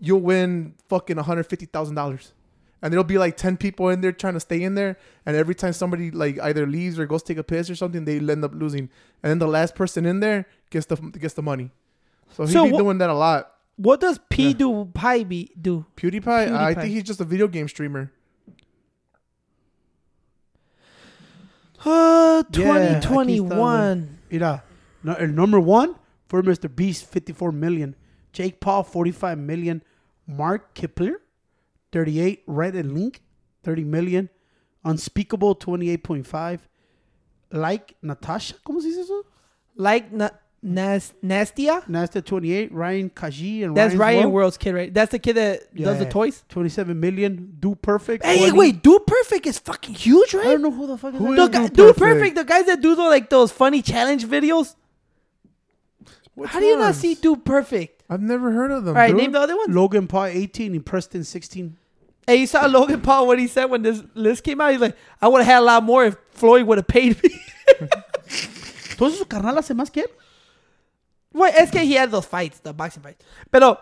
you'll 0.00 0.20
win 0.20 0.74
fucking 0.88 1.16
150 1.16 1.66
thousand 1.66 1.94
dollars. 1.94 2.32
And 2.82 2.92
there'll 2.92 3.04
be 3.04 3.16
like 3.16 3.36
10 3.36 3.56
people 3.58 3.88
in 3.90 4.00
there 4.00 4.10
trying 4.10 4.34
to 4.34 4.40
stay 4.40 4.60
in 4.62 4.74
there, 4.74 4.98
and 5.24 5.36
every 5.36 5.54
time 5.54 5.72
somebody 5.72 6.10
like 6.10 6.38
either 6.40 6.66
leaves 6.66 6.98
or 6.98 7.06
goes 7.06 7.22
take 7.22 7.38
a 7.38 7.44
piss 7.44 7.70
or 7.70 7.76
something, 7.76 8.04
they 8.04 8.18
end 8.18 8.44
up 8.44 8.52
losing. 8.54 8.90
And 9.22 9.30
then 9.30 9.38
the 9.38 9.46
last 9.46 9.74
person 9.76 10.04
in 10.04 10.18
there 10.20 10.46
gets 10.70 10.86
the 10.86 10.96
gets 10.96 11.34
the 11.34 11.42
money. 11.42 11.70
So 12.32 12.44
he'd 12.44 12.52
So 12.52 12.64
be 12.64 12.72
wha- 12.72 12.78
doing 12.78 12.98
that 12.98 13.08
a 13.10 13.14
lot. 13.14 13.54
What 13.76 14.00
does 14.00 14.18
P 14.28 14.48
Yeah. 14.48 14.52
do 14.54 14.84
Pi 14.92 15.22
be 15.24 15.50
do? 15.60 15.86
PewDiePie, 15.96 16.52
I 16.54 16.74
think 16.74 16.92
he's 16.92 17.04
just 17.04 17.20
a 17.20 17.24
video 17.24 17.46
game 17.48 17.68
streamer. 17.68 18.10
Uh, 21.84 22.42
Yeah, 22.52 23.00
aquí 23.00 23.02
2021. 23.02 24.18
Mira, 24.30 24.62
no, 25.02 25.14
number 25.26 25.58
one 25.60 25.94
for 26.28 26.42
Mr. 26.42 26.74
Beast, 26.74 27.04
54 27.06 27.50
million. 27.52 27.94
Jake 28.32 28.60
Paul, 28.60 28.82
45 28.84 29.38
million. 29.38 29.82
Markiplier, 30.30 31.16
38. 31.92 32.42
Rhett 32.46 32.74
and 32.74 32.92
Link, 32.92 33.22
30 33.62 33.84
million. 33.84 34.28
Unspeakable, 34.84 35.54
28.5. 35.56 36.58
Like 37.52 37.94
Natasha, 38.02 38.54
¿cómo 38.66 38.80
se 38.80 38.88
dice 38.88 39.00
eso? 39.02 39.24
like 39.76 40.10
na- 40.12 40.30
Nas- 40.64 41.12
Nastya. 41.22 41.82
Nasty 41.88 42.22
28. 42.22 42.72
Ryan 42.72 43.10
Kaji 43.10 43.64
and 43.64 43.76
That's 43.76 43.94
Ryan's 43.94 43.98
Ryan 43.98 44.18
World, 44.24 44.32
World's 44.34 44.56
kid, 44.56 44.74
right? 44.74 44.94
That's 44.94 45.10
the 45.10 45.18
kid 45.18 45.32
that 45.34 45.74
does 45.74 45.98
the 45.98 46.04
Yeah. 46.04 46.10
toys. 46.10 46.44
27 46.48 46.98
million. 47.00 47.56
Do 47.58 47.74
Perfect. 47.74 48.24
Hey, 48.24 48.38
20. 48.38 48.52
wait, 48.58 48.82
Dude 48.82 49.04
Perfect 49.06 49.46
is 49.46 49.58
fucking 49.58 49.94
huge, 49.96 50.34
right? 50.34 50.46
I 50.46 50.50
don't 50.52 50.62
know 50.62 50.70
who 50.70 50.86
the 50.86 50.96
fuck 50.96 51.14
is 51.14 51.18
Who 51.20 51.34
that. 51.34 51.42
is 51.42 51.48
The 51.48 51.52
guy, 51.52 51.66
Dude 51.66 51.76
Dude 51.76 51.96
Perfect? 51.96 51.98
Perfect, 52.20 52.36
the 52.36 52.44
guys 52.44 52.66
that 52.66 52.80
do 52.80 52.94
the, 52.94 53.02
like 53.02 53.28
those 53.28 53.50
funny 53.50 53.82
challenge 53.82 54.24
videos. 54.24 54.76
Which 56.34 56.50
How 56.50 56.60
do 56.60 56.66
you 56.66 56.76
not 56.76 56.84
ones? 56.84 56.98
see 56.98 57.14
Dude 57.16 57.44
Perfect? 57.44 58.04
I've 58.08 58.22
never 58.22 58.52
heard 58.52 58.70
of 58.70 58.84
them. 58.84 58.94
All 58.96 59.00
right, 59.02 59.08
dude. 59.08 59.16
name 59.18 59.32
the 59.32 59.40
other 59.40 59.56
one. 59.56 59.72
Logan 59.74 60.06
Paul, 60.06 60.26
18. 60.26 60.74
And 60.74 60.86
Preston, 60.86 61.24
16. 61.24 61.76
Hey, 62.26 62.36
you 62.36 62.46
saw 62.46 62.66
Logan 62.66 63.00
Paul 63.00 63.26
what 63.26 63.38
he 63.38 63.48
said 63.48 63.64
when 63.66 63.82
this 63.82 64.02
list 64.14 64.44
came 64.44 64.60
out. 64.60 64.70
He's 64.70 64.80
like, 64.80 64.96
I 65.20 65.28
would 65.28 65.38
have 65.42 65.46
had 65.46 65.58
a 65.60 65.64
lot 65.64 65.82
more 65.82 66.04
if 66.04 66.16
Floyd 66.30 66.66
would 66.66 66.78
have 66.78 66.86
paid 66.86 67.20
me. 67.22 67.30
Entonces 68.28 69.18
su 69.18 69.24
carnal 69.24 69.56
hace 69.56 69.74
más 69.74 69.90
que 69.92 70.02
él. 70.04 70.10
Well, 71.32 71.52
es 71.56 71.70
que 71.70 71.80
he 71.80 71.94
had 71.94 72.10
those 72.10 72.26
fights, 72.26 72.60
the 72.60 72.72
boxing 72.72 73.02
fights. 73.02 73.24
Pero, 73.50 73.78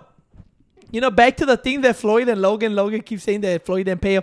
you 0.91 1.01
know, 1.01 1.11
back 1.11 1.37
to 1.39 1.47
the 1.47 1.57
thing 1.57 1.81
that 1.83 1.97
Floyd 1.97 2.29
and 2.29 2.41
Logan, 2.41 2.75
Logan 2.75 3.03
keep 3.03 3.21
saying 3.21 3.41
that 3.43 3.65
Floyd 3.67 3.87
didn't 3.87 4.01
pay 4.01 4.15
him. 4.15 4.23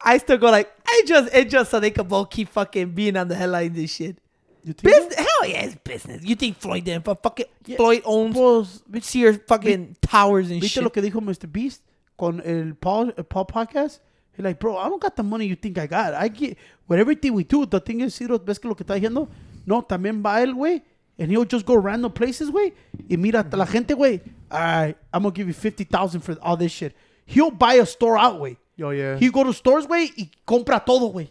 I 0.00 0.18
still 0.18 0.36
go 0.36 0.50
like, 0.50 0.70
I 0.86 1.02
just, 1.06 1.34
it 1.34 1.48
just 1.48 1.70
so 1.70 1.80
they 1.80 1.90
can 1.90 2.06
both 2.06 2.30
keep 2.30 2.48
fucking 2.48 2.90
being 2.90 3.16
on 3.16 3.28
the 3.28 3.34
headlines 3.36 3.78
and 3.78 3.88
shit. 3.88 4.18
You 4.64 4.72
think 4.72 4.92
so? 4.94 5.00
Business, 5.00 5.14
hell 5.26 5.48
yeah, 5.48 5.64
it's 5.64 5.76
business. 5.76 6.24
You 6.24 6.34
think 6.34 6.58
Floyd 6.58 6.84
didn't? 6.84 7.04
But 7.04 7.22
fucking 7.22 7.46
Floyd 7.76 8.02
owns 8.04 8.34
Pues, 8.36 9.04
Sears 9.04 9.38
fucking 9.46 9.96
towers 10.02 10.50
and 10.50 10.60
¿Viste 10.60 10.74
shit. 10.74 10.82
lo 10.82 10.90
que 10.90 11.00
dijo 11.00 11.20
Mr. 11.22 11.50
Beast 11.50 11.80
con 12.16 12.40
el 12.44 12.74
Paul, 12.74 13.12
Paul 13.28 13.46
podcast? 13.46 14.00
He's 14.36 14.44
like, 14.44 14.60
bro, 14.60 14.76
I 14.76 14.88
don't 14.88 15.00
got 15.00 15.16
the 15.16 15.22
money 15.22 15.46
you 15.46 15.56
think 15.56 15.78
I 15.78 15.86
got. 15.86 16.12
I 16.14 16.28
get, 16.28 16.58
with 16.86 16.98
everything 16.98 17.32
we 17.32 17.44
do, 17.44 17.64
the 17.64 17.80
thing 17.80 18.00
is, 18.02 18.14
Ciro, 18.14 18.38
¿ves 18.38 18.58
que 18.58 18.68
lo 18.68 18.74
que 18.74 18.84
está 18.84 18.94
diciendo? 18.94 19.28
No, 19.64 19.82
también 19.82 20.22
va 20.22 20.42
él, 20.42 20.54
güey. 20.54 20.82
And 21.18 21.30
he'll 21.30 21.46
just 21.46 21.64
go 21.64 21.74
random 21.74 22.12
places, 22.12 22.50
güey. 22.50 22.74
Y 23.08 23.16
mira, 23.16 23.40
hasta 23.40 23.56
la 23.56 23.64
gente, 23.64 23.94
güey. 23.94 24.20
All 24.50 24.60
right, 24.60 24.96
I'm 25.12 25.22
going 25.22 25.32
to 25.32 25.36
give 25.36 25.48
you 25.48 25.54
50,000 25.54 26.20
for 26.20 26.36
all 26.42 26.56
this 26.56 26.70
shit. 26.70 26.94
He'll 27.24 27.50
buy 27.50 27.74
a 27.74 27.86
store 27.86 28.18
out, 28.18 28.38
güey. 28.38 28.58
Yo, 28.76 28.90
yeah. 28.90 29.16
He 29.16 29.30
go 29.30 29.42
to 29.42 29.54
stores, 29.54 29.86
güey, 29.86 30.12
y 30.16 30.30
compra 30.46 30.84
todo, 30.84 31.10
güey. 31.10 31.30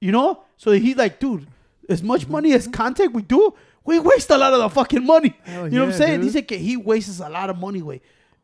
You 0.00 0.12
know? 0.12 0.42
So 0.58 0.72
he's 0.72 0.96
like, 0.96 1.18
dude, 1.18 1.46
as 1.88 2.02
much 2.02 2.28
money 2.28 2.52
as 2.52 2.68
content 2.68 3.14
we 3.14 3.22
do, 3.22 3.54
we 3.84 3.98
waste 3.98 4.30
a 4.30 4.36
lot 4.36 4.52
of 4.52 4.60
the 4.60 4.68
fucking 4.68 5.04
money. 5.04 5.34
Hell 5.42 5.64
you 5.64 5.78
know 5.78 5.86
what 5.86 5.94
I'm 5.94 6.00
yeah, 6.00 6.06
saying? 6.06 6.20
dude. 6.20 6.32
Dice 6.32 6.46
que 6.46 6.58
he 6.58 6.76
wastes 6.76 7.20
a 7.20 7.30
lot 7.30 7.48
of 7.48 7.58
money, 7.58 7.80
güey. 7.80 8.00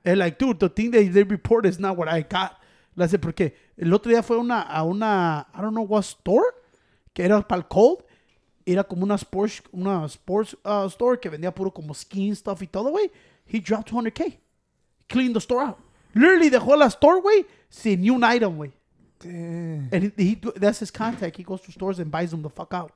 And 0.06 0.18
like, 0.18 0.38
dude, 0.38 0.58
the 0.60 0.68
thing 0.68 0.90
that 0.92 1.12
they 1.12 1.24
report 1.24 1.66
is 1.66 1.78
not 1.78 1.96
what 1.98 2.08
I 2.08 2.22
got. 2.22 2.52
La 2.96 3.06
sé 3.08 3.18
porque 3.20 3.54
el 3.76 3.92
otro 3.92 4.10
día 4.10 4.22
fue 4.22 4.38
una, 4.38 4.62
a 4.62 4.82
una, 4.84 5.46
I 5.52 5.60
don't 5.60 5.74
know 5.74 5.82
what 5.86 6.04
store, 6.04 6.46
que 7.12 7.24
era 7.24 7.42
para 7.42 7.60
el 7.60 7.66
cold. 7.68 8.04
Era 8.64 8.82
como 8.84 9.04
una 9.04 9.16
sports, 9.16 9.62
una 9.72 10.04
sports 10.08 10.56
uh, 10.64 10.86
store 10.88 11.18
que 11.20 11.28
vendía 11.28 11.54
puro 11.54 11.70
como 11.70 11.92
skin 11.92 12.34
stuff 12.34 12.62
y 12.62 12.66
todo, 12.66 12.90
güey. 12.90 13.10
He 13.46 13.60
dropped 13.60 13.90
200K. 13.92 14.38
Cleaned 15.08 15.34
the 15.34 15.40
store 15.40 15.62
out. 15.62 15.78
Literally 16.14 16.48
dejó 16.50 16.76
la 16.78 16.86
store, 16.86 17.20
güey, 17.20 17.44
sin 17.68 18.00
ni 18.00 18.10
un 18.10 18.24
item, 18.24 18.56
güey. 18.56 18.72
Damn. 19.20 19.88
And 19.92 20.12
he, 20.16 20.24
he 20.24 20.34
that's 20.56 20.78
his 20.80 20.90
contact. 20.90 21.36
He 21.36 21.42
goes 21.44 21.60
to 21.62 21.72
stores 21.72 21.98
and 21.98 22.10
buys 22.10 22.30
them 22.30 22.42
the 22.42 22.50
fuck 22.50 22.72
out. 22.74 22.92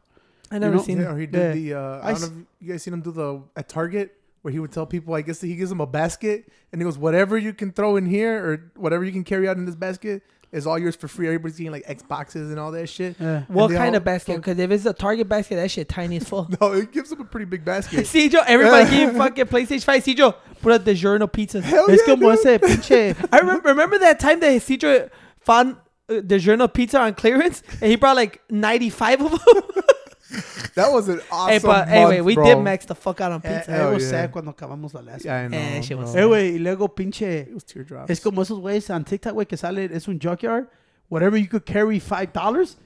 I 0.50 0.58
never 0.58 0.74
know, 0.76 0.82
seen 0.82 0.98
Yeah, 1.00 1.12
or 1.12 1.18
he 1.18 1.26
did 1.26 1.38
Yeah. 1.38 1.52
the. 1.52 1.74
Uh, 1.74 2.00
I 2.02 2.08
I 2.08 2.12
don't 2.12 2.14
s- 2.14 2.20
know 2.22 2.26
if 2.40 2.46
you 2.66 2.72
guys 2.72 2.82
seen 2.82 2.94
him 2.94 3.00
do 3.02 3.12
the 3.12 3.40
at 3.56 3.68
Target 3.68 4.16
where 4.42 4.52
he 4.52 4.58
would 4.58 4.72
tell 4.72 4.86
people. 4.86 5.14
I 5.14 5.22
guess 5.22 5.38
that 5.40 5.46
he 5.46 5.56
gives 5.56 5.70
them 5.70 5.80
a 5.80 5.86
basket 5.86 6.50
and 6.72 6.80
he 6.80 6.84
goes, 6.84 6.98
"Whatever 6.98 7.36
you 7.38 7.52
can 7.52 7.72
throw 7.72 7.96
in 7.96 8.06
here 8.06 8.44
or 8.44 8.70
whatever 8.76 9.04
you 9.04 9.12
can 9.12 9.24
carry 9.24 9.48
out 9.48 9.56
in 9.56 9.64
this 9.66 9.74
basket 9.74 10.22
is 10.52 10.66
all 10.66 10.78
yours 10.78 10.96
for 10.96 11.08
free." 11.08 11.26
Everybody's 11.26 11.56
getting 11.58 11.72
like 11.72 11.86
Xboxes 11.86 12.50
and 12.50 12.58
all 12.58 12.72
that 12.72 12.88
shit. 12.88 13.16
Yeah. 13.20 13.42
What 13.48 13.70
kind 13.70 13.90
all 13.94 13.98
of 13.98 14.04
basket? 14.04 14.36
Because 14.36 14.58
if 14.58 14.70
it's 14.70 14.86
a 14.86 14.92
Target 14.92 15.28
basket, 15.28 15.56
that 15.56 15.70
shit 15.70 15.88
tiny 15.88 16.16
as 16.16 16.28
full. 16.28 16.48
No, 16.60 16.72
it 16.72 16.90
gives 16.92 17.10
them 17.10 17.20
a 17.20 17.24
pretty 17.24 17.46
big 17.46 17.64
basket. 17.64 18.06
See, 18.08 18.28
Joe, 18.28 18.42
everybody 18.46 18.90
give 18.90 19.16
fucking 19.16 19.46
PlayStation 19.46 19.84
5. 19.84 20.02
See, 20.02 20.14
Joe, 20.14 20.34
put 20.62 20.72
up 20.72 20.84
the 20.84 20.94
Journal 20.94 21.28
pizzas. 21.28 21.62
Hell 21.72 21.90
Es 21.90 22.00
yeah, 22.00 22.14
como 22.14 22.30
dude. 22.34 22.46
ese 22.46 22.58
pinche. 22.58 23.28
I 23.32 23.38
remember, 23.38 23.68
remember 23.68 23.98
that 23.98 24.18
time 24.20 24.40
that 24.40 24.52
Cedro 24.62 25.10
found 25.40 25.76
uh, 26.08 26.20
the 26.24 26.38
Journal 26.38 26.68
pizza 26.68 26.98
on 27.00 27.14
clearance 27.14 27.62
and 27.80 27.90
he 27.90 27.96
brought 27.96 28.16
like 28.16 28.40
95 28.50 29.20
of 29.20 29.30
them? 29.30 29.84
That 30.74 30.92
was 30.92 31.08
an 31.08 31.20
awesome. 31.30 31.50
hey, 31.52 31.58
but 31.58 31.66
month, 31.68 31.88
anyway, 31.90 32.20
we 32.20 32.34
bro. 32.34 32.44
did 32.44 32.58
max 32.58 32.86
the 32.86 32.94
fuck 32.94 33.20
out 33.20 33.32
on 33.32 33.40
Eh, 33.44 33.58
pizza. 33.58 33.72
eh, 33.72 33.76
Hell 33.76 33.92
was 33.94 34.02
yeah. 34.04 34.10
sad 34.10 34.30
cuando 34.30 34.52
acabamos 34.52 34.94
la 34.94 35.00
last. 35.00 35.24
Yeah, 35.24 35.44
I 35.44 35.48
know. 35.48 35.58
Eh, 35.58 35.80
shit 35.82 35.98
was 35.98 36.12
bro. 36.12 36.22
Eh, 36.22 36.26
güey, 36.26 36.54
y 36.54 36.58
luego 36.58 36.88
pinche. 36.94 37.48
It 37.48 37.54
was 37.54 37.64
teardrops. 37.64 38.10
Es 38.10 38.20
como 38.20 38.42
esos 38.42 38.58
güeyes 38.60 38.88
en 38.90 39.04
TikTok, 39.04 39.32
güey, 39.34 39.46
que 39.46 39.56
sale, 39.56 39.88
es 39.92 40.06
un 40.08 40.18
junkyard. 40.20 40.68
Whatever 41.08 41.36
you 41.38 41.48
could 41.48 41.64
carry 41.64 41.98
five 41.98 42.32
dollars. 42.32 42.76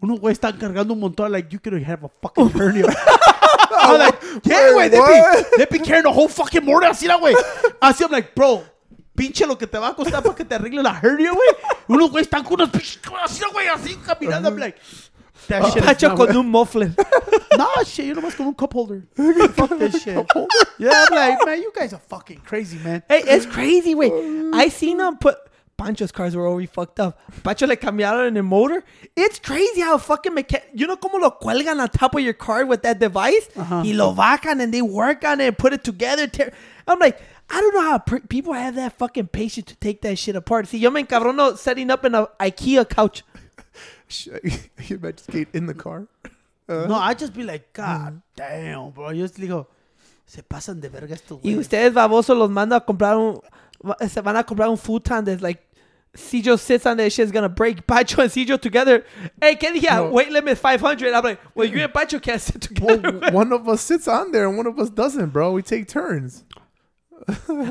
Unos 0.00 0.20
güeyes 0.20 0.38
están 0.38 0.56
cargando 0.58 0.94
un 0.94 1.00
montón, 1.00 1.30
like, 1.32 1.50
you 1.52 1.58
could 1.60 1.74
have 1.82 2.04
a 2.04 2.08
fucking 2.22 2.48
hernia. 2.50 2.86
I'm 3.70 3.98
like, 3.98 4.18
yeah, 4.44 4.70
güey, 4.72 4.76
Wait, 4.76 4.90
they 4.90 4.98
be, 4.98 5.20
what? 5.20 5.46
they 5.58 5.66
be 5.66 5.78
carrying 5.80 6.06
a 6.06 6.10
whole 6.12 6.28
fucking 6.28 6.64
morning 6.64 6.88
así, 6.90 7.06
la, 7.06 7.16
güey. 7.18 7.34
Así, 7.80 8.02
I'm 8.04 8.10
like, 8.12 8.34
bro, 8.34 8.62
pinche 9.14 9.44
lo 9.46 9.56
que 9.58 9.66
te 9.66 9.76
va 9.78 9.88
a 9.88 9.94
costar 9.94 10.22
para 10.22 10.34
que 10.34 10.44
te 10.44 10.54
arregle 10.54 10.82
la 10.82 10.98
hernia, 11.02 11.32
güey. 11.32 11.48
Unos 11.88 12.10
güeyes 12.10 12.26
están 12.26 12.44
con 12.44 12.54
unos 12.54 12.70
pinches, 12.70 13.00
así, 13.22 13.42
güey, 13.52 13.66
así, 13.68 13.96
caminando, 13.96 14.48
I'm 14.48 14.56
like, 14.58 14.78
that 15.48 15.64
shit 15.72 15.78
is 15.78 15.84
Pacho 15.84 16.08
not- 16.14 16.28
con 16.28 16.46
muffler. 16.46 16.94
Nah, 17.56 17.82
shit, 17.82 18.06
yo 18.06 18.14
nomás 18.14 18.36
con 18.36 18.46
un 18.46 18.54
cup 18.54 18.72
holder. 18.72 19.02
Fuck 19.54 19.70
this 19.78 20.02
shit. 20.02 20.24
Yeah, 20.78 20.90
I'm 20.92 21.14
like, 21.14 21.44
man, 21.44 21.60
you 21.60 21.72
guys 21.74 21.92
are 21.92 21.98
fucking 21.98 22.42
crazy, 22.44 22.78
man. 22.78 23.02
hey, 23.08 23.22
it's 23.26 23.46
crazy, 23.46 23.94
wait. 23.96 24.12
I 24.54 24.68
seen 24.68 24.98
them 24.98 25.16
put. 25.18 25.36
Pancho's 25.76 26.10
cars 26.12 26.34
were 26.36 26.46
already 26.46 26.66
fucked 26.66 26.98
up. 27.00 27.18
Pancho 27.42 27.66
le 27.66 27.76
cambiaron 27.76 28.36
el 28.36 28.42
motor. 28.42 28.84
It's 29.16 29.38
crazy 29.40 29.80
how 29.80 29.96
fucking 29.98 30.32
mecha- 30.34 30.62
You 30.74 30.86
know 30.88 30.96
como 30.96 31.18
lo 31.18 31.30
cuelgan 31.40 31.80
on 31.80 31.88
top 31.88 32.14
of 32.16 32.20
your 32.20 32.32
car 32.32 32.64
with 32.66 32.82
that 32.82 32.98
device? 33.00 33.48
Uh-huh. 33.56 33.82
Y 33.84 33.92
lo 33.92 34.12
bajan 34.14 34.60
and 34.60 34.72
they 34.74 34.82
work 34.82 35.24
on 35.24 35.40
it 35.40 35.46
and 35.46 35.58
put 35.58 35.72
it 35.72 35.82
together. 35.84 36.26
Tear- 36.26 36.52
I'm 36.86 36.98
like, 36.98 37.20
I 37.50 37.60
don't 37.60 37.74
know 37.74 37.82
how 37.90 37.98
pr- 37.98 38.18
people 38.28 38.52
have 38.54 38.74
that 38.74 38.98
fucking 38.98 39.28
patience 39.28 39.66
to 39.66 39.76
take 39.76 40.02
that 40.02 40.18
shit 40.18 40.34
apart. 40.36 40.66
See, 40.68 40.78
yo 40.78 40.90
me 40.90 41.02
encabrono 41.04 41.56
setting 41.56 41.90
up 41.90 42.04
in 42.04 42.14
a 42.14 42.26
IKEA 42.40 42.88
couch. 42.88 43.22
you 44.42 44.96
imagine 44.96 45.18
skate 45.18 45.48
in 45.52 45.66
the 45.66 45.74
car? 45.74 46.06
Uh, 46.68 46.86
no, 46.86 46.94
I 46.94 47.14
just 47.14 47.32
be 47.32 47.44
like, 47.44 47.72
God 47.72 48.14
mm. 48.14 48.22
damn, 48.36 48.90
bro. 48.90 49.10
Yo 49.10 49.24
just 49.24 49.38
digo, 49.38 49.66
se 50.26 50.42
pasan 50.42 50.80
de 50.80 50.88
verga 50.88 51.14
estos 51.14 51.40
güeyes. 51.40 51.56
Y 51.56 51.58
ustedes, 51.58 51.92
baboso, 51.94 52.34
los 52.34 52.50
manda 52.50 52.76
a 52.76 52.80
comprar 52.80 53.16
un. 53.16 53.40
Se 54.08 54.20
van 54.20 54.36
a 54.36 54.44
comprar 54.44 54.68
un 54.68 54.76
futon 54.76 55.24
that's 55.24 55.42
like. 55.42 55.64
Cijo 56.16 56.58
sits 56.58 56.86
on 56.86 56.96
that 56.96 57.12
shit's 57.12 57.30
gonna 57.30 57.50
break. 57.50 57.86
Pacho 57.86 58.22
and 58.22 58.30
Cijo 58.30 58.60
together. 58.60 59.04
Hey, 59.40 59.56
¿qué 59.56 59.72
dije? 59.72 59.94
No. 59.94 60.10
Weight 60.10 60.30
limit 60.30 60.56
500. 60.56 61.12
I'm 61.12 61.22
like, 61.22 61.38
well, 61.54 61.68
you 61.68 61.80
and 61.82 61.92
Pacho 61.92 62.18
can't 62.18 62.40
sit 62.40 62.62
together. 62.62 63.18
Well, 63.20 63.32
one 63.32 63.52
of 63.52 63.68
us 63.68 63.82
sits 63.82 64.08
on 64.08 64.32
there 64.32 64.48
and 64.48 64.56
one 64.56 64.66
of 64.66 64.78
us 64.78 64.88
doesn't, 64.88 65.30
bro. 65.30 65.52
We 65.52 65.62
take 65.62 65.86
turns. 65.86 66.44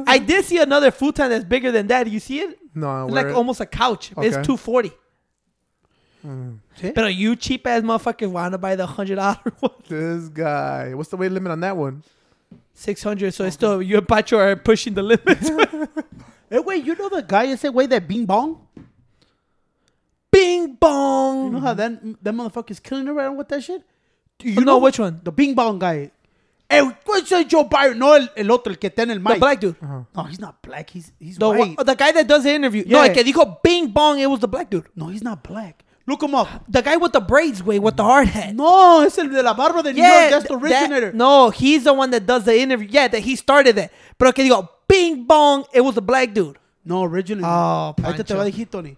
I 0.08 0.20
did 0.20 0.46
see 0.46 0.60
another 0.60 0.92
futon 0.92 1.30
that's 1.30 1.44
bigger 1.44 1.72
than 1.72 1.88
that. 1.88 2.10
You 2.10 2.20
see 2.20 2.40
it? 2.40 2.60
No, 2.76 3.08
like 3.08 3.28
it? 3.28 3.34
almost 3.34 3.60
a 3.60 3.66
couch. 3.66 4.12
Okay. 4.16 4.28
It's 4.28 4.36
240. 4.36 4.92
Mm. 6.28 6.98
are 6.98 7.10
you 7.10 7.38
cheap 7.38 7.66
ass 7.66 7.84
motherfuckers 7.84 8.30
want 8.30 8.52
to 8.52 8.58
buy 8.58 8.76
the 8.76 8.86
hundred 8.86 9.16
dollar 9.16 9.40
one. 9.60 9.72
This 9.88 10.28
guy. 10.28 10.94
What's 10.94 11.10
the 11.10 11.16
weight 11.16 11.32
limit 11.32 11.52
on 11.52 11.62
that 11.62 11.78
one? 11.78 12.04
Six 12.74 13.02
hundred. 13.02 13.34
So 13.34 13.44
okay. 13.44 13.48
it's 13.48 13.56
still 13.56 13.82
you 13.82 13.98
and 13.98 14.08
Pacho 14.08 14.38
are 14.38 14.56
pushing 14.58 14.94
the 14.94 15.04
limit. 15.04 15.40
hey, 16.50 16.60
wait. 16.60 16.84
You 16.84 16.96
know 16.96 17.08
the 17.08 17.24
guy 17.24 17.48
ese 17.48 17.64
way 17.64 17.86
that 17.88 18.08
Bing 18.08 18.26
Bong. 18.26 18.68
Bing 20.30 20.74
Bong. 20.74 21.46
You 21.46 21.52
know 21.52 21.60
how 21.60 21.74
that 21.74 22.24
that 22.24 22.34
motherfucker 22.34 22.72
is 22.72 22.80
killing 22.82 23.08
around 23.08 23.38
with 23.38 23.48
that 23.48 23.64
shit. 23.64 23.82
Do 24.40 24.50
you 24.50 24.58
oh, 24.58 24.64
know, 24.64 24.74
no, 24.74 24.78
which 24.80 25.00
one? 25.00 25.22
The 25.24 25.32
Bing 25.32 25.56
Bong 25.56 25.80
guy. 25.80 26.12
Eh, 26.70 26.84
hey, 26.84 26.92
what's 27.06 27.30
Joe 27.30 27.64
Byron? 27.64 27.98
No, 27.98 28.14
el, 28.14 28.28
el 28.36 28.52
otro, 28.52 28.72
el 28.72 28.78
que 28.78 28.90
está 28.90 29.04
en 29.04 29.12
el 29.12 29.20
mic. 29.22 29.36
The 29.36 29.40
black 29.40 29.60
dude. 29.62 29.76
Uh-huh. 29.82 30.04
No, 30.14 30.24
he's 30.24 30.40
not 30.40 30.62
black. 30.62 30.90
He's 30.90 31.14
he's 31.18 31.38
the, 31.38 31.50
white. 31.50 31.78
The 31.78 31.96
guy 31.96 32.12
that 32.12 32.28
does 32.28 32.44
the 32.44 32.54
interview. 32.54 32.84
Yeah. 32.86 33.08
No, 33.08 33.14
el 33.14 33.24
he 33.24 33.32
called 33.32 33.64
Bing 33.64 33.88
Bong, 33.88 34.20
it 34.20 34.30
was 34.30 34.42
the 34.42 34.50
black 34.50 34.70
dude. 34.70 34.88
No, 34.94 35.08
he's 35.08 35.24
not 35.24 35.42
black. 35.42 35.86
Look 36.08 36.24
him 36.24 36.34
up. 36.36 36.48
The 36.70 36.82
guy 36.82 36.96
with 36.96 37.12
the 37.12 37.20
braids, 37.20 37.62
way 37.62 37.80
with 37.80 37.98
the 37.98 38.04
hard 38.04 38.30
hat. 38.30 38.56
No, 38.56 39.02
it's 39.02 39.18
el 39.18 39.28
de 39.28 39.44
la 39.44 39.54
barba 39.54 39.84
de 39.84 39.92
New 39.92 40.02
York. 40.02 40.30
That's 40.32 40.48
the 40.48 40.58
th- 40.58 40.62
that- 40.72 40.82
originator. 40.84 41.12
no, 41.14 41.50
he's 41.50 41.84
the 41.84 41.94
one 41.94 42.10
that 42.12 42.26
does 42.26 42.46
the 42.46 42.58
interview. 42.58 42.88
Yeah, 42.90 43.10
that 43.10 43.20
he 43.20 43.36
started 43.36 43.78
it. 43.78 43.92
Pero 44.18 44.32
que 44.32 44.46
digo, 44.46 44.70
bing 44.88 45.26
bong, 45.26 45.66
it 45.74 45.82
was 45.82 45.98
a 45.98 46.02
black 46.02 46.34
dude. 46.34 46.58
No, 46.86 47.04
originally. 47.04 47.44
Oh, 47.46 47.94
Ahorita 47.98 48.24
te 48.24 48.34
Pancho. 48.34 48.36
va 48.38 48.42
a 48.44 48.46
decir, 48.46 48.70
Tony. 48.72 48.96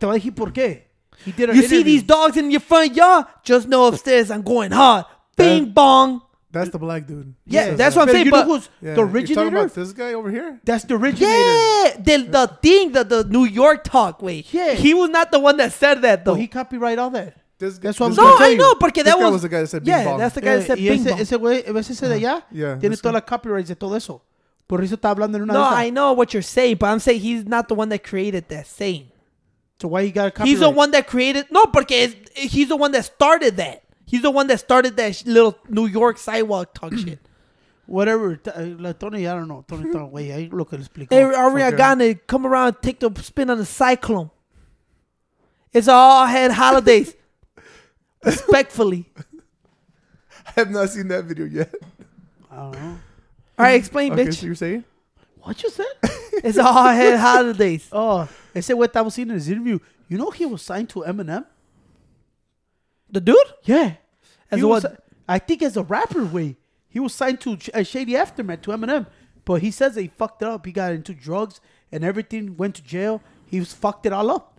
Te 0.00 0.06
va 0.06 0.12
a 0.14 0.18
decir 0.18 0.34
por 0.34 0.50
qué. 0.50 0.84
He 1.26 1.32
did 1.32 1.50
an 1.50 1.56
You 1.56 1.62
see 1.62 1.76
interview. 1.76 1.84
these 1.84 2.02
dogs 2.02 2.36
in 2.38 2.50
your 2.50 2.60
front 2.60 2.94
yard? 2.94 3.26
Just 3.44 3.68
know 3.68 3.86
upstairs 3.88 4.30
I'm 4.30 4.42
going 4.42 4.70
hard. 4.72 5.04
Bing 5.36 5.66
bong. 5.74 6.22
That's 6.58 6.70
the 6.70 6.78
black 6.78 7.06
dude. 7.06 7.34
Yeah, 7.46 7.70
He 7.70 7.76
that's 7.76 7.94
that. 7.94 8.00
what 8.00 8.02
I'm 8.02 8.06
But 8.08 8.12
saying. 8.12 8.24
you 8.26 8.30
know 8.32 8.38
But 8.38 8.46
who's 8.46 8.68
Yeah. 8.82 8.94
the 8.94 9.00
You're 9.06 9.26
talking 9.36 9.52
about 9.56 9.74
this 9.74 9.92
guy 9.92 10.12
over 10.14 10.30
here? 10.30 10.60
That's 10.64 10.84
the 10.84 10.94
originator. 10.94 11.26
yeah, 11.26 11.96
the 11.98 12.16
the 12.30 12.58
thing, 12.62 12.92
the 12.92 13.04
the 13.04 13.24
New 13.24 13.44
York 13.44 13.84
talk 13.84 14.22
way. 14.22 14.44
Yeah. 14.50 14.72
he 14.74 14.94
was 14.94 15.10
not 15.10 15.30
the 15.30 15.38
one 15.38 15.56
that 15.58 15.72
said 15.72 16.02
that 16.02 16.24
though. 16.24 16.32
Oh, 16.32 16.34
he 16.34 16.46
copyright 16.46 16.98
all 16.98 17.10
that. 17.10 17.36
This, 17.58 17.78
That's 17.78 17.98
what 17.98 18.06
I 18.06 18.08
this 18.10 18.18
was 18.18 18.18
no, 18.18 18.22
gonna 18.24 18.34
guy- 18.34 18.38
tell 18.38 18.46
I 18.46 18.50
you. 18.50 18.58
know 18.58 18.74
porque 18.74 19.02
that 19.04 19.18
was, 19.18 19.32
was 19.32 19.42
the 19.42 19.48
guy 19.48 19.60
that 19.60 19.68
said 19.68 19.86
yeah, 19.86 20.04
bong. 20.04 20.18
that's 20.18 20.34
the 20.34 20.40
guy 20.42 20.56
that 20.56 20.62
Eh, 20.64 20.66
said 20.66 20.78
y 20.78 20.88
bing 20.90 21.00
ese, 21.06 21.10
bong. 21.10 21.20
ese 21.20 21.36
güey, 21.38 21.72
¿ves 21.72 21.90
ese 21.90 22.06
de 22.08 22.14
allá? 22.20 22.42
Yeah, 22.52 22.76
Tiene 22.78 22.90
this 22.90 23.00
todas 23.00 23.14
las 23.14 23.22
copyrights 23.24 23.68
de 23.68 23.76
todo 23.76 23.94
eso. 23.96 24.20
Por 24.66 24.82
eso 24.82 24.96
está 24.96 25.10
hablando 25.10 25.36
en 25.36 25.42
una 25.44 25.54
no, 25.54 25.70
de. 25.70 25.76
I 25.86 25.90
know 25.90 26.12
what 26.12 26.34
you're 26.34 26.42
saying, 26.42 26.76
but 26.78 26.88
I'm 26.88 27.00
saying 27.00 27.20
he's 27.22 27.46
not 27.46 27.68
the 27.68 27.74
one 27.74 27.88
that 27.88 28.02
created 28.02 28.48
that 28.48 28.66
saying. 28.66 29.10
So 29.80 29.88
why 29.88 30.02
you 30.02 30.12
got 30.12 30.26
a 30.26 30.30
copyright? 30.32 30.48
He's 30.50 30.60
the 30.60 30.68
one 30.70 30.90
that 30.90 31.06
created 31.06 31.46
no, 31.50 31.64
porque 31.66 32.14
he's 32.34 32.68
the 32.68 32.76
one 32.76 32.92
that 32.92 33.04
started 33.06 33.56
that. 33.56 33.82
He's 34.06 34.22
the 34.22 34.30
one 34.30 34.46
that 34.46 34.60
started 34.60 34.96
that 34.96 35.16
sh- 35.16 35.26
little 35.26 35.58
New 35.68 35.86
York 35.86 36.16
sidewalk 36.16 36.72
talk 36.72 36.94
shit. 36.96 37.18
Whatever. 37.86 38.36
T- 38.36 38.50
uh, 38.50 38.64
like 38.78 38.98
Tony, 38.98 39.26
I 39.26 39.34
don't 39.34 39.48
know. 39.48 39.64
Tony, 39.68 39.92
Tony, 39.92 40.08
wait, 40.10 40.30
ahí 40.30 40.52
lo 40.52 40.64
que 40.64 40.78
le 40.78 40.84
explico. 40.84 41.08
Hey, 41.10 41.22
Ariana, 41.22 42.18
come 42.26 42.46
around, 42.46 42.68
and 42.68 42.82
take 42.82 43.00
the 43.00 43.10
spin 43.22 43.50
on 43.50 43.58
the 43.58 43.64
cyclone. 43.66 44.30
It's 45.72 45.88
all 45.88 46.24
head 46.26 46.52
holidays. 46.52 47.14
Respectfully. 48.24 49.06
I 50.46 50.50
have 50.60 50.70
not 50.70 50.88
seen 50.90 51.08
that 51.08 51.24
video 51.24 51.46
yet. 51.46 51.74
I 52.50 52.56
don't 52.56 52.72
know. 52.72 52.98
All 53.58 53.64
right, 53.64 53.72
explain, 53.74 54.12
Okay, 54.12 54.26
bitch. 54.26 54.34
so 54.34 54.46
you're 54.46 54.54
saying? 54.54 54.84
What 55.40 55.62
you 55.62 55.70
said? 55.70 55.86
It's 56.44 56.58
all 56.58 56.88
head 56.88 57.18
holidays. 57.18 57.88
oh, 57.92 58.28
ese 58.54 58.68
güey 58.74 58.86
estaba 58.86 59.06
haciendo 59.06 59.30
in 59.30 59.36
his 59.36 59.48
interview. 59.48 59.78
You 60.08 60.18
know 60.18 60.30
he 60.30 60.44
was 60.44 60.60
signed 60.60 60.88
to 60.90 61.00
Eminem? 61.06 61.46
The 63.10 63.20
dude? 63.20 63.36
Yeah. 63.64 63.94
As 64.50 64.58
He 64.60 64.64
a 64.64 64.68
was- 64.68 64.84
what? 64.84 65.02
I 65.28 65.38
think 65.40 65.62
as 65.62 65.76
a 65.76 65.82
rapper 65.82 66.24
way. 66.24 66.56
He 66.88 67.00
was 67.00 67.12
signed 67.14 67.40
to 67.40 67.58
Sh- 67.58 67.68
uh, 67.74 67.82
Shady 67.82 68.16
Aftermath 68.16 68.62
to 68.62 68.70
Eminem. 68.70 69.06
But 69.44 69.60
he 69.62 69.70
says 69.70 69.94
that 69.94 70.02
he 70.02 70.08
fucked 70.08 70.42
it 70.42 70.48
up. 70.48 70.64
He 70.66 70.72
got 70.72 70.92
into 70.92 71.14
drugs 71.14 71.60
and 71.92 72.02
everything, 72.04 72.56
went 72.56 72.74
to 72.76 72.82
jail. 72.82 73.22
He 73.44 73.58
was 73.60 73.72
fucked 73.72 74.06
it 74.06 74.12
all 74.12 74.30
up. 74.30 74.58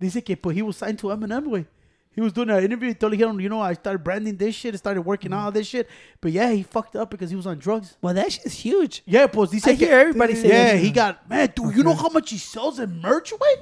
Dice 0.00 0.20
que 0.24 0.36
but 0.36 0.50
he 0.50 0.62
was 0.62 0.76
signed 0.76 0.98
to 0.98 1.06
Eminem 1.08 1.46
way. 1.46 1.66
He 2.14 2.20
was 2.22 2.32
doing 2.32 2.48
an 2.50 2.62
interview. 2.64 2.88
He 2.88 2.94
told 2.94 3.12
him, 3.14 3.40
you 3.40 3.48
know, 3.50 3.60
I 3.60 3.74
started 3.74 4.02
branding 4.02 4.36
this 4.36 4.54
shit. 4.54 4.74
I 4.74 4.78
started 4.78 5.02
working 5.02 5.30
Mm-hmm. 5.30 5.38
on 5.38 5.44
all 5.46 5.52
this 5.52 5.66
shit. 5.66 5.86
But 6.20 6.32
yeah, 6.32 6.50
he 6.50 6.62
fucked 6.62 6.96
up 6.96 7.10
because 7.10 7.28
he 7.30 7.36
was 7.36 7.46
on 7.46 7.58
drugs. 7.58 7.96
Well, 8.02 8.14
that 8.14 8.32
shit's 8.32 8.54
huge. 8.54 9.02
Yeah, 9.06 9.26
pues 9.26 9.50
dice 9.50 9.66
I 9.66 9.76
que- 9.76 9.86
hear 9.86 9.98
everybody 10.00 10.34
say 10.34 10.48
Yeah, 10.48 10.74
he 10.76 10.90
got 10.90 11.28
man, 11.28 11.52
dude. 11.54 11.76
You 11.76 11.82
know 11.82 11.94
how 11.94 12.08
much 12.08 12.30
he 12.30 12.38
sells 12.38 12.78
in 12.78 13.00
merch, 13.00 13.32
way? 13.32 13.54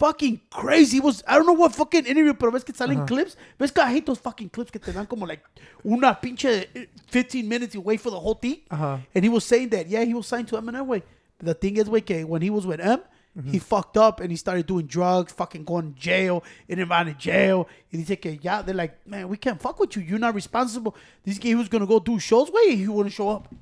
Fucking 0.00 0.40
crazy. 0.50 0.96
He 0.96 1.00
was 1.00 1.22
I 1.28 1.36
don't 1.36 1.46
know 1.46 1.52
what 1.52 1.74
fucking 1.74 2.06
interview, 2.06 2.34
pero 2.34 2.50
ves 2.50 2.64
que 2.64 2.74
salen 2.74 3.06
clips. 3.06 3.36
Ves 3.58 3.70
que 3.70 3.82
I 3.82 3.92
hate 3.92 4.06
those 4.06 4.18
fucking 4.18 4.48
clips 4.48 4.70
que 4.72 4.80
te 4.80 4.92
dan 4.92 5.06
como 5.06 5.26
like 5.26 5.44
una 5.84 6.14
pinche 6.14 6.68
eh, 6.74 6.86
15 7.08 7.46
minutes 7.46 7.74
you 7.74 7.82
wait 7.82 8.00
for 8.00 8.10
the 8.10 8.18
whole 8.18 8.34
thing. 8.34 8.62
Uh-huh. 8.70 8.96
And 9.14 9.24
he 9.24 9.28
was 9.28 9.44
saying 9.44 9.68
that 9.68 9.88
yeah, 9.88 10.02
he 10.02 10.14
was 10.14 10.26
signed 10.26 10.48
to 10.48 10.56
Eminem 10.56 10.86
way. 10.86 11.02
The 11.38 11.54
thing 11.54 11.76
is, 11.76 11.88
way, 11.88 12.00
que 12.00 12.22
when 12.26 12.42
he 12.42 12.50
was 12.50 12.66
with 12.66 12.80
M, 12.80 13.00
he 13.44 13.58
fucked 13.58 13.96
up 13.96 14.20
and 14.20 14.30
he 14.30 14.36
started 14.36 14.66
doing 14.66 14.86
drugs, 14.86 15.32
fucking 15.32 15.64
going 15.64 15.94
to 15.94 16.00
jail, 16.00 16.44
in 16.68 16.80
and 16.80 16.90
out 16.92 17.08
of 17.08 17.16
jail. 17.16 17.68
And 17.92 18.00
he 18.00 18.04
said, 18.04 18.40
yeah, 18.42 18.60
they're 18.60 18.74
like, 18.74 19.06
man, 19.06 19.28
we 19.28 19.36
can't 19.36 19.60
fuck 19.60 19.78
with 19.78 19.96
you. 19.96 20.02
You're 20.02 20.18
not 20.18 20.34
responsible. 20.34 20.96
This 21.24 21.38
guy 21.38 21.50
he 21.50 21.54
was 21.54 21.68
gonna 21.68 21.86
go 21.86 22.00
do 22.00 22.18
shows 22.18 22.50
way, 22.50 22.76
he 22.76 22.88
wouldn't 22.88 23.14
show 23.14 23.30
up. 23.30 23.54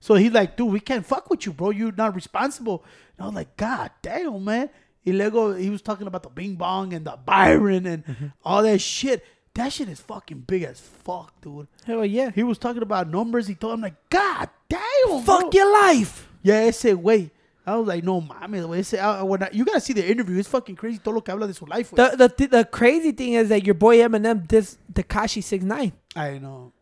So 0.00 0.14
he's 0.14 0.32
like, 0.32 0.56
dude, 0.56 0.70
we 0.70 0.80
can't 0.80 1.04
fuck 1.04 1.30
with 1.30 1.46
you, 1.46 1.52
bro. 1.52 1.70
You're 1.70 1.92
not 1.92 2.14
responsible. 2.14 2.84
And 3.16 3.24
I 3.24 3.26
was 3.26 3.34
like, 3.34 3.56
God 3.56 3.90
damn, 4.02 4.44
man. 4.44 4.68
Y 5.06 5.12
luego, 5.12 5.52
he 5.52 5.70
was 5.70 5.82
talking 5.82 6.06
about 6.06 6.22
the 6.22 6.30
Bing 6.30 6.54
Bong 6.54 6.94
and 6.94 7.06
the 7.06 7.18
Byron 7.24 7.86
and 7.86 8.06
mm-hmm. 8.06 8.26
all 8.44 8.62
that 8.62 8.80
shit. 8.80 9.24
That 9.54 9.72
shit 9.72 9.88
is 9.88 10.00
fucking 10.00 10.40
big 10.40 10.64
as 10.64 10.80
fuck, 10.80 11.40
dude. 11.40 11.68
Hell 11.86 12.04
yeah. 12.04 12.30
He 12.34 12.42
was 12.42 12.58
talking 12.58 12.82
about 12.82 13.08
numbers. 13.08 13.46
He 13.46 13.54
told 13.54 13.74
him 13.74 13.82
like, 13.82 13.94
God 14.10 14.48
damn, 14.68 15.22
Fuck 15.22 15.42
bro. 15.42 15.50
your 15.52 15.72
life. 15.72 16.28
Yeah, 16.42 16.56
ese 16.56 16.84
way. 16.94 17.30
I 17.66 17.76
was 17.76 17.86
like, 17.86 18.04
no 18.04 18.20
mames, 18.20 18.66
güey. 18.66 18.78
Ese, 18.80 18.94
I, 18.94 19.22
when 19.22 19.42
I, 19.42 19.50
you 19.52 19.64
gotta 19.64 19.80
see 19.80 19.92
the 19.92 20.06
interview. 20.06 20.38
It's 20.38 20.48
fucking 20.48 20.76
crazy. 20.76 20.98
Todo 20.98 21.14
lo 21.14 21.20
que 21.20 21.32
habla 21.32 21.46
de 21.46 21.54
su 21.54 21.64
life. 21.66 21.92
The, 21.92 22.14
the 22.16 22.28
th- 22.28 22.50
the 22.50 22.64
crazy 22.64 23.12
thing 23.12 23.34
is 23.34 23.48
that 23.48 23.64
your 23.64 23.74
boy 23.74 23.98
Eminem 23.98 24.46
this 24.48 24.76
Tekashi 24.92 25.42
six 25.42 25.64
nine. 25.64 25.92
I 26.16 26.38
know. 26.38 26.72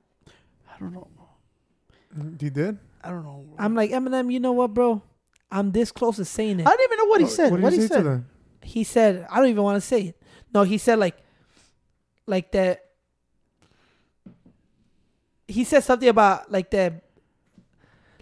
I 0.68 0.78
don't 0.80 0.92
know. 0.92 1.08
He 2.40 2.50
did? 2.50 2.78
I 3.02 3.11
don't 3.11 3.24
know. 3.24 3.44
bro. 3.46 3.64
I'm 3.64 3.74
like 3.74 3.90
Eminem. 3.90 4.32
You 4.32 4.40
know 4.40 4.52
what, 4.52 4.74
bro? 4.74 5.02
I'm 5.53 5.71
this 5.71 5.93
close 5.93 6.17
to 6.17 6.25
saying 6.25 6.61
it. 6.61 6.67
I 6.67 6.71
don't 6.71 6.81
even 6.83 6.99
know 6.99 7.05
what 7.11 7.21
he 7.21 7.27
said. 7.29 7.51
What 7.53 7.61
What, 7.61 7.71
did 7.71 7.77
he 7.77 7.83
he 7.83 7.88
say 7.88 7.95
to 7.97 8.01
said? 8.01 8.05
them? 8.07 8.27
he 8.62 8.85
said 8.85 9.27
I 9.31 9.37
don't 9.38 9.49
even 9.49 9.62
want 9.62 9.77
to 9.77 9.81
say 9.87 10.01
it. 10.09 10.23
No, 10.55 10.62
he 10.65 10.79
said 10.79 10.99
like 10.99 11.17
like 12.27 12.51
that. 12.53 12.85
He 15.47 15.65
said 15.65 15.85
something 15.85 16.09
about 16.09 16.51
like 16.51 16.71
that. 16.71 17.05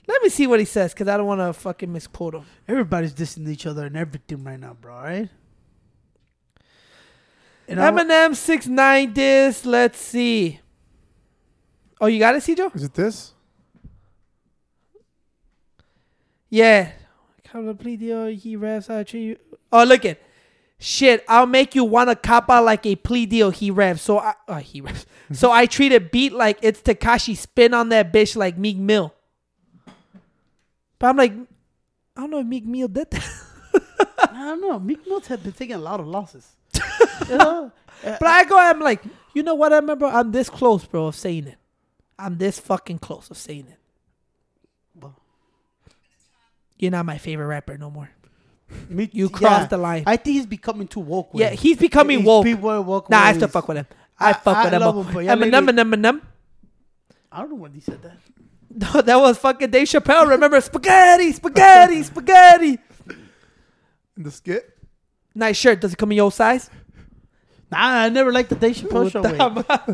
Let 0.09 0.23
me 0.23 0.29
see 0.29 0.49
what 0.49 0.59
he 0.59 0.67
says 0.67 0.93
because 0.93 1.07
I 1.07 1.17
don't 1.17 1.27
want 1.27 1.41
to 1.41 1.53
fucking 1.53 1.93
misquote 1.93 2.35
him. 2.35 2.45
Everybody's 2.67 3.15
dissing 3.15 3.49
each 3.49 3.65
other 3.67 3.87
and 3.87 3.97
everything 3.97 4.43
right 4.43 4.59
now, 4.59 4.75
bro. 4.75 4.95
Right? 4.95 5.29
And 7.69 7.81
I- 7.81 7.93
Eminem 7.93 8.35
six 8.35 8.67
nine 8.67 9.13
this. 9.13 9.65
Let's 9.65 10.01
see. 10.01 10.59
Oh, 12.01 12.07
you 12.07 12.19
got 12.19 12.35
it, 12.35 12.43
Cjo? 12.43 12.75
Is 12.75 12.83
it 12.83 12.95
this? 12.95 13.35
Yeah. 16.49 16.91
Plea 17.53 17.97
deal. 17.97 18.27
He 18.27 18.57
raps. 18.57 18.91
I 18.91 19.03
treat 19.05 19.23
you. 19.23 19.37
Oh, 19.73 19.85
look 19.85 20.05
it. 20.05 20.23
Shit, 20.83 21.25
I'll 21.29 21.47
make 21.47 21.75
you 21.75 21.85
wanna 21.85 22.17
cop 22.17 22.49
out 22.49 22.65
like 22.65 22.87
a 22.87 22.97
plea 22.97 23.27
deal. 23.27 23.51
He 23.51 23.71
raps. 23.71 24.01
So 24.01 24.19
I, 24.19 24.35
uh, 24.49 24.61
he 24.61 24.81
raps. 24.81 25.05
so 25.33 25.53
I 25.53 25.67
treat 25.67 25.93
a 25.93 26.01
beat 26.01 26.33
like 26.33 26.59
it's 26.63 26.81
Tekashi. 26.81 27.37
Spin 27.37 27.75
on 27.75 27.91
that 27.91 28.13
bitch 28.13 28.35
like 28.35 28.57
Meek 28.57 28.79
Mill. 28.79 29.15
But 30.99 31.09
I'm 31.09 31.17
like, 31.17 31.33
I 32.17 32.21
don't 32.21 32.31
know 32.31 32.41
if 32.41 32.47
Meek 32.47 32.65
Mill 32.67 32.89
did 32.89 33.11
that. 33.11 33.29
I 34.33 34.45
don't 34.45 34.61
know. 34.61 34.79
Meek 34.79 35.07
Mill's 35.07 35.27
had 35.27 35.43
been 35.43 35.53
taking 35.53 35.77
a 35.77 35.79
lot 35.79 36.01
of 36.01 36.07
losses. 36.07 36.47
you 37.29 37.37
know? 37.37 37.73
Uh, 38.05 38.17
but 38.19 38.27
I 38.27 38.45
go, 38.45 38.59
I'm 38.59 38.81
like, 38.81 39.03
you 39.35 39.43
know 39.43 39.55
what? 39.55 39.73
I 39.73 39.77
remember 39.77 40.07
I'm 40.07 40.33
this 40.33 40.49
close, 40.49 40.85
bro, 40.85 41.07
of 41.07 41.17
saying 41.17 41.47
it. 41.47 41.59
I'm 42.19 42.39
this 42.39 42.59
fucking 42.59 42.99
close 42.99 43.31
of 43.31 43.37
saying 43.37 43.67
it. 43.71 43.79
Well. 44.95 45.17
You're 46.81 46.91
not 46.91 47.07
my 47.07 47.19
favorite 47.19 47.47
rapper 47.47 47.77
no 47.79 47.91
more. 47.91 48.11
Me- 48.89 49.11
You 49.13 49.27
yeah. 49.33 49.37
crossed 49.39 49.71
the 49.71 49.77
line. 49.79 50.05
I 50.07 50.17
think 50.17 50.35
he's 50.37 50.47
becoming 50.47 50.87
too 50.89 51.01
woke. 51.01 51.31
Yeah, 51.35 51.51
he's 51.51 51.77
becoming 51.77 52.19
He's 52.19 52.27
woke. 52.27 52.45
People 52.45 52.71
are 52.71 52.81
woke. 52.83 53.11
Nah, 53.11 53.19
I 53.21 53.33
still 53.35 53.49
fuck 53.49 53.67
with 53.69 53.79
him. 53.79 53.87
I, 54.19 54.31
I- 54.31 54.33
fuck 54.33 54.57
I 54.57 54.65
with 54.65 54.73
him. 54.75 55.13
but 55.15 55.25
yeah, 55.25 55.35
Eminem, 55.35 55.69
Eminem, 55.69 55.95
Eminem. 55.95 56.21
I 57.33 57.41
don't 57.41 57.51
know 57.51 57.57
when 57.57 57.73
he 57.73 57.81
said 57.81 58.03
that. 58.03 58.17
No, 58.73 59.03
that 59.03 59.17
was 59.17 59.37
fucking 59.37 59.71
Dave 59.71 59.89
Chappelle. 59.89 60.29
Remember 60.29 60.61
spaghetti, 60.61 61.33
spaghetti, 61.33 62.05
spaghetti. 62.05 62.79
In 64.17 64.23
the 64.23 64.31
skit? 64.31 64.79
Nice 65.35 65.57
shirt. 65.57 65.81
Does 65.81 65.93
it 65.93 65.97
come 65.97 66.13
in 66.13 66.17
your 66.19 66.31
size? 66.31 66.71
Nah, 67.71 67.79
I 67.79 68.09
never 68.09 68.33
liked 68.33 68.49
the 68.51 68.57
Dave 68.57 68.77
Chappelle 68.77 69.11
show. 69.11 69.23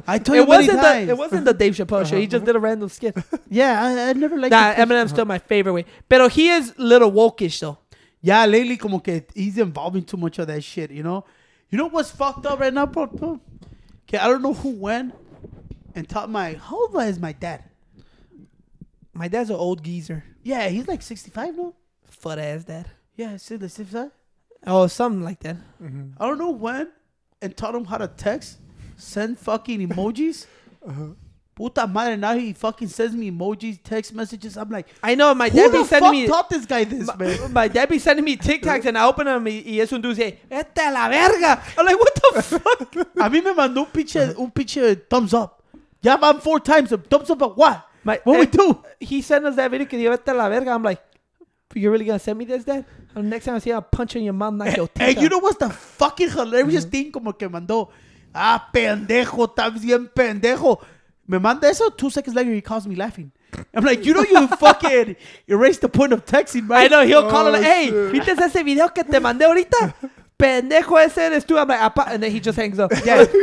I 0.06 0.18
told 0.18 0.36
you 0.36 0.42
It 0.42 0.48
many 0.48 0.66
wasn't 0.68 0.80
times. 0.80 1.06
the 1.06 1.12
it 1.12 1.18
wasn't 1.18 1.44
the 1.44 1.52
Dave 1.54 1.74
Chappelle 1.78 2.06
show. 2.06 2.16
He 2.16 2.26
just 2.26 2.36
uh-huh. 2.42 2.46
did 2.46 2.56
a 2.56 2.60
random 2.60 2.88
skit. 2.88 3.16
Yeah, 3.50 3.82
I, 3.84 4.10
I 4.10 4.12
never 4.14 4.36
liked. 4.38 4.50
Nah, 4.50 4.74
Eminem's 4.74 5.10
still 5.10 5.24
my 5.26 5.38
favorite 5.38 5.72
way. 5.72 5.84
But 6.08 6.32
he 6.32 6.48
is 6.48 6.72
little 6.78 7.12
wokish 7.12 7.60
though. 7.60 7.78
Yeah, 8.22 8.46
lately, 8.46 8.76
como 8.76 8.98
que 9.00 9.22
he's 9.34 9.58
involving 9.58 10.04
too 10.04 10.16
much 10.16 10.38
of 10.38 10.46
that 10.48 10.64
shit. 10.64 10.90
You 10.90 11.02
know, 11.02 11.24
you 11.70 11.76
know 11.78 11.88
what's 11.88 12.10
fucked 12.10 12.46
up 12.46 12.58
right 12.60 12.72
now, 12.72 12.86
bro? 12.86 13.06
bro? 13.06 13.40
Okay, 14.08 14.18
I 14.18 14.26
don't 14.26 14.42
know 14.42 14.54
who 14.54 14.70
went 14.70 15.14
and 15.94 16.08
taught 16.08 16.30
my. 16.30 16.54
How 16.54 16.76
old 16.76 16.96
is 17.02 17.18
my 17.20 17.32
dad? 17.32 17.64
My 19.12 19.28
dad's 19.28 19.50
an 19.50 19.56
old 19.56 19.82
geezer, 19.82 20.24
Yeah, 20.42 20.68
he's 20.68 20.88
like 20.88 21.02
sixty-five 21.02 21.56
now. 21.56 21.74
fat 22.04 22.38
ass 22.38 22.64
dad. 22.64 22.90
Yeah, 23.16 23.32
he's 23.32 23.50
like 23.50 23.70
sixty-five. 23.70 24.10
Oh, 24.66 24.86
something 24.88 25.22
like 25.22 25.40
that. 25.40 25.56
Mm-hmm. 25.82 26.10
I 26.18 26.26
don't 26.26 26.38
know 26.38 26.50
when, 26.50 26.88
and 27.42 27.56
taught 27.56 27.74
him 27.74 27.84
how 27.84 27.98
to 27.98 28.08
text, 28.08 28.58
send 28.96 29.38
fucking 29.38 29.86
emojis. 29.88 30.46
Puta 31.54 31.86
madre, 31.86 32.16
now 32.16 32.34
he 32.34 32.52
fucking 32.52 32.86
sends 32.88 33.14
me 33.16 33.30
emojis, 33.30 33.78
text 33.82 34.12
messages. 34.12 34.58
I'm 34.58 34.68
like, 34.68 34.88
I 35.02 35.14
know 35.14 35.34
my 35.34 35.48
who 35.48 35.56
dad 35.56 35.72
be 35.72 35.84
sending 35.84 36.10
me. 36.12 36.26
taught 36.26 36.50
this 36.50 36.66
guy 36.66 36.84
this, 36.84 37.06
My, 37.06 37.16
man? 37.16 37.52
my 37.52 37.68
dad 37.68 37.88
be 37.88 37.98
sending 37.98 38.24
me 38.26 38.36
TikToks 38.36 38.84
and 38.84 38.98
I 38.98 39.06
open 39.06 39.24
them 39.24 39.42
y, 39.46 39.62
y 39.66 39.80
es 39.80 39.90
un 39.92 40.02
dude 40.02 40.16
say, 40.16 40.38
"Vete 40.50 40.78
a 40.86 40.90
la 40.92 41.08
verga." 41.08 41.62
I'm 41.78 41.86
like, 41.86 41.98
what 41.98 42.14
the 42.14 42.42
fuck? 42.42 42.94
A 43.18 43.30
mí 43.30 43.42
me 43.42 43.54
mandó 43.54 43.78
un 43.78 43.86
pinche, 43.86 44.34
un 44.38 44.50
pinche 44.50 45.08
thumbs 45.08 45.32
up. 45.32 45.62
Ya 46.02 46.18
van 46.18 46.40
four 46.40 46.60
times. 46.60 46.90
Thumbs 47.08 47.30
up 47.30 47.40
at 47.42 47.56
what? 47.56 47.86
My- 48.04 48.20
what 48.24 48.38
we 48.38 48.46
do? 48.46 48.82
He 49.00 49.22
sent 49.22 49.46
us 49.46 49.56
that 49.56 49.70
video 49.70 49.86
que 49.86 49.98
dio 49.98 50.10
vete 50.10 50.28
a 50.28 50.34
la 50.34 50.50
verga. 50.50 50.70
I'm 50.72 50.82
like, 50.82 51.00
you're 51.74 51.90
really 51.92 52.04
gonna 52.04 52.18
send 52.18 52.38
me 52.38 52.44
this, 52.44 52.64
Dad? 52.64 52.84
And 53.14 53.28
next 53.30 53.44
time 53.46 53.56
I 53.56 53.58
see 53.58 53.70
you, 53.70 53.76
I'll 53.76 53.82
punch 53.82 54.14
you 54.14 54.20
in 54.20 54.24
your 54.26 54.34
mouth, 54.34 54.54
knock 54.54 54.76
your 54.76 54.88
Hey, 54.94 55.14
teeth 55.14 55.18
you 55.22 55.26
out. 55.26 55.30
know 55.32 55.38
what's 55.38 55.58
the 55.58 55.70
fucking 55.70 56.30
hilarious 56.30 56.84
thing? 56.84 57.10
Como 57.12 57.32
que 57.32 57.48
mandó, 57.48 57.88
ah, 58.34 58.68
pendejo, 58.72 59.46
estás 59.54 59.80
bien 59.80 60.08
pendejo. 60.14 60.80
Me 61.28 61.38
manda 61.38 61.66
eso, 61.68 61.90
two 61.90 62.08
seconds 62.08 62.36
later 62.36 62.52
he 62.52 62.60
calls 62.60 62.86
me 62.86 62.94
laughing. 62.94 63.32
I'm 63.74 63.84
like, 63.84 64.04
you 64.04 64.14
know 64.14 64.22
you 64.22 64.46
fucking 64.58 65.16
erased 65.48 65.80
the 65.80 65.88
point 65.88 66.12
of 66.12 66.24
texting, 66.24 66.64
I 66.70 66.82
right? 66.82 66.90
know 66.90 67.04
he'll 67.04 67.28
call 67.28 67.46
Oh, 67.48 67.52
him, 67.54 67.62
hey, 67.62 67.86
shit. 67.88 68.12
¿viste 68.12 68.28
ese 68.40 68.62
video 68.64 68.88
que 68.88 69.02
te 69.02 69.18
mandé 69.18 69.44
ahorita? 69.44 69.94
Pendejo 70.38 70.98
ese 70.98 71.18
eres 71.18 71.44
tú. 71.44 71.58
I'm 71.58 71.66
like, 71.68 71.80
"Apa," 71.80 72.08
and 72.12 72.22
then 72.22 72.30
he 72.30 72.38
just 72.40 72.56
hangs 72.58 72.78
up. 72.78 72.92
Yeah. 73.04 73.24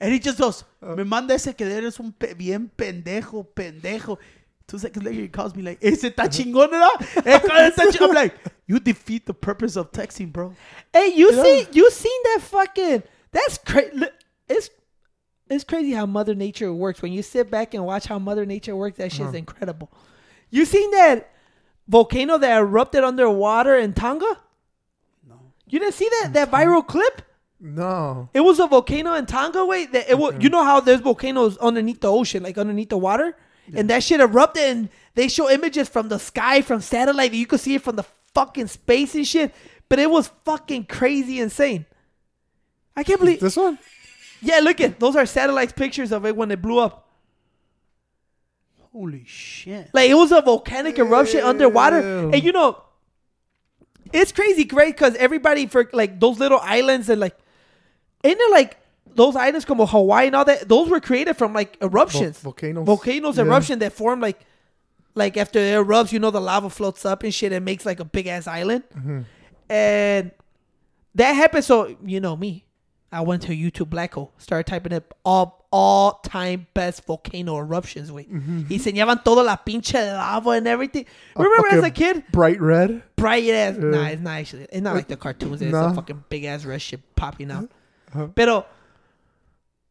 And 0.00 0.12
he 0.12 0.18
just 0.18 0.38
goes, 0.38 0.64
me 0.82 1.04
manda 1.04 1.34
ese 1.34 1.54
que 1.56 1.64
eres 1.66 1.98
un 2.00 2.12
pe- 2.12 2.34
bien 2.34 2.68
pendejo, 2.76 3.46
pendejo. 3.54 4.18
Two 4.66 4.78
seconds 4.78 5.04
later 5.04 5.20
he 5.20 5.28
calls 5.28 5.54
me 5.54 5.62
like, 5.62 5.78
ese 5.82 6.04
está 6.04 6.24
chingón, 6.28 6.70
¿verdad? 6.70 6.90
Eh, 7.26 7.38
¿cuál 7.40 7.70
está 7.70 7.84
chingón? 7.92 8.08
I'm 8.08 8.14
like, 8.14 8.34
you 8.66 8.78
defeat 8.80 9.26
the 9.26 9.34
purpose 9.34 9.76
of 9.76 9.92
texting, 9.92 10.32
bro. 10.32 10.54
Hey, 10.92 11.12
you 11.14 11.32
Yeah. 11.32 11.42
see, 11.42 11.66
you 11.72 11.90
seen 11.90 12.20
that 12.24 12.40
fucking? 12.42 13.02
That's 13.30 13.58
crazy. 13.58 14.06
It's 14.48 14.70
it's 15.50 15.64
crazy 15.64 15.92
how 15.92 16.06
Mother 16.06 16.34
Nature 16.34 16.72
works. 16.72 17.02
When 17.02 17.12
you 17.12 17.22
sit 17.22 17.50
back 17.50 17.74
and 17.74 17.84
watch 17.84 18.06
how 18.06 18.18
Mother 18.18 18.46
Nature 18.46 18.74
works, 18.74 18.96
that 18.96 19.12
shit's 19.12 19.34
incredible. 19.34 19.90
You 20.50 20.64
seen 20.64 20.90
that 20.92 21.30
volcano 21.86 22.38
that 22.38 22.58
erupted 22.58 23.04
underwater 23.04 23.76
in 23.76 23.92
Tonga? 23.92 24.38
No. 25.28 25.34
You 25.68 25.78
didn't 25.80 25.94
see 25.94 26.08
that 26.22 26.30
that 26.32 26.50
viral 26.50 26.86
clip? 26.86 27.20
No. 27.60 28.30
It 28.32 28.40
was 28.40 28.58
a 28.58 28.66
volcano 28.66 29.12
in 29.14 29.26
Tonga. 29.26 29.66
Wait, 29.66 29.92
that 29.92 30.08
it 30.08 30.16
was. 30.18 30.34
You 30.40 30.48
know 30.48 30.64
how 30.64 30.80
there's 30.80 31.00
volcanoes 31.00 31.58
underneath 31.58 32.00
the 32.00 32.10
ocean, 32.10 32.42
like 32.42 32.56
underneath 32.56 32.88
the 32.88 32.98
water, 32.98 33.36
and 33.72 33.88
that 33.90 34.02
shit 34.02 34.20
erupted. 34.20 34.64
And 34.64 34.88
they 35.14 35.28
show 35.28 35.50
images 35.50 35.88
from 35.88 36.08
the 36.08 36.18
sky, 36.18 36.60
from 36.62 36.80
satellite. 36.80 37.32
You 37.32 37.46
could 37.46 37.60
see 37.60 37.76
it 37.76 37.82
from 37.82 37.96
the 37.96 38.04
fucking 38.34 38.66
space 38.66 39.14
and 39.14 39.26
shit. 39.26 39.54
But 39.88 39.98
it 39.98 40.10
was 40.10 40.30
fucking 40.44 40.86
crazy, 40.86 41.40
insane. 41.40 41.86
I 42.96 43.02
can't 43.02 43.20
believe. 43.20 43.40
This 43.40 43.56
one? 43.56 43.78
Yeah, 44.40 44.60
look 44.60 44.80
at 44.80 45.00
those 45.00 45.16
are 45.16 45.26
satellite 45.26 45.74
pictures 45.74 46.12
of 46.12 46.26
it 46.26 46.36
when 46.36 46.50
it 46.50 46.60
blew 46.60 46.78
up. 46.78 47.08
Holy 48.92 49.24
shit. 49.24 49.90
Like 49.92 50.10
it 50.10 50.14
was 50.14 50.30
a 50.30 50.40
volcanic 50.40 50.98
eruption 50.98 51.40
underwater, 51.40 51.98
and 52.30 52.42
you 52.42 52.52
know, 52.52 52.82
it's 54.12 54.30
crazy, 54.30 54.64
great 54.64 54.94
because 54.94 55.16
everybody 55.16 55.66
for 55.66 55.88
like 55.92 56.20
those 56.20 56.38
little 56.38 56.60
islands 56.60 57.08
and 57.08 57.20
like, 57.20 57.36
ain't 58.22 58.38
it 58.38 58.50
like 58.52 58.76
those 59.16 59.36
islands 59.36 59.64
como 59.64 59.86
Hawaii 59.86 60.26
and 60.26 60.36
all 60.36 60.44
that? 60.44 60.68
Those 60.68 60.88
were 60.88 61.00
created 61.00 61.36
from 61.36 61.52
like 61.52 61.76
eruptions, 61.80 62.38
volcanoes. 62.40 62.86
volcanoes 62.86 63.36
Yeah. 63.38 63.44
eruption 63.44 63.78
that 63.80 63.92
form 63.92 64.20
like, 64.20 64.40
like 65.14 65.36
after 65.36 65.58
it 65.58 65.74
erupts, 65.74 66.12
you 66.12 66.18
know, 66.18 66.30
the 66.30 66.40
lava 66.40 66.68
floats 66.70 67.04
up 67.04 67.22
and 67.22 67.32
shit 67.32 67.52
and 67.52 67.64
makes 67.64 67.86
like 67.86 68.00
a 68.00 68.04
big 68.04 68.26
ass 68.26 68.46
island, 68.46 68.84
Mm-hmm. 68.96 69.20
and 69.70 70.30
that 71.14 71.32
happened. 71.32 71.64
So 71.64 71.96
you 72.04 72.20
know 72.20 72.36
me, 72.36 72.64
I 73.12 73.20
went 73.20 73.42
to 73.42 73.52
YouTube 73.56 73.90
Black 73.90 74.14
Hole, 74.14 74.32
started 74.38 74.66
typing 74.68 74.92
up 74.92 75.14
all 75.24 75.62
all 75.70 76.20
time 76.24 76.66
best 76.74 77.04
volcano 77.04 77.58
eruptions. 77.58 78.10
Wait, 78.12 78.28
y 78.30 78.76
enseñaban 78.76 79.22
toda 79.24 79.42
la 79.42 79.56
pinche 79.56 79.94
lava 79.94 80.50
and 80.50 80.66
everything. 80.68 81.04
Remember 81.36 81.68
as 81.72 81.82
a 81.84 81.90
kid, 81.90 82.24
Bright 82.32 82.60
red. 82.60 83.02
bright 83.16 83.48
ass. 83.50 83.76
Yeah. 83.76 83.84
Nah, 83.90 84.06
it's 84.06 84.22
not 84.22 84.38
actually. 84.38 84.66
It's 84.70 84.80
not 84.82 84.94
like 84.94 85.08
the 85.08 85.16
cartoons. 85.16 85.62
It's 85.62 85.72
Nah. 85.72 85.90
a 85.90 85.94
fucking 85.94 86.24
big 86.28 86.44
ass 86.44 86.64
red 86.64 86.80
shit 86.82 87.00
popping 87.16 87.50
out. 87.50 87.70
Uh-huh. 88.14 88.28
Pero 88.34 88.66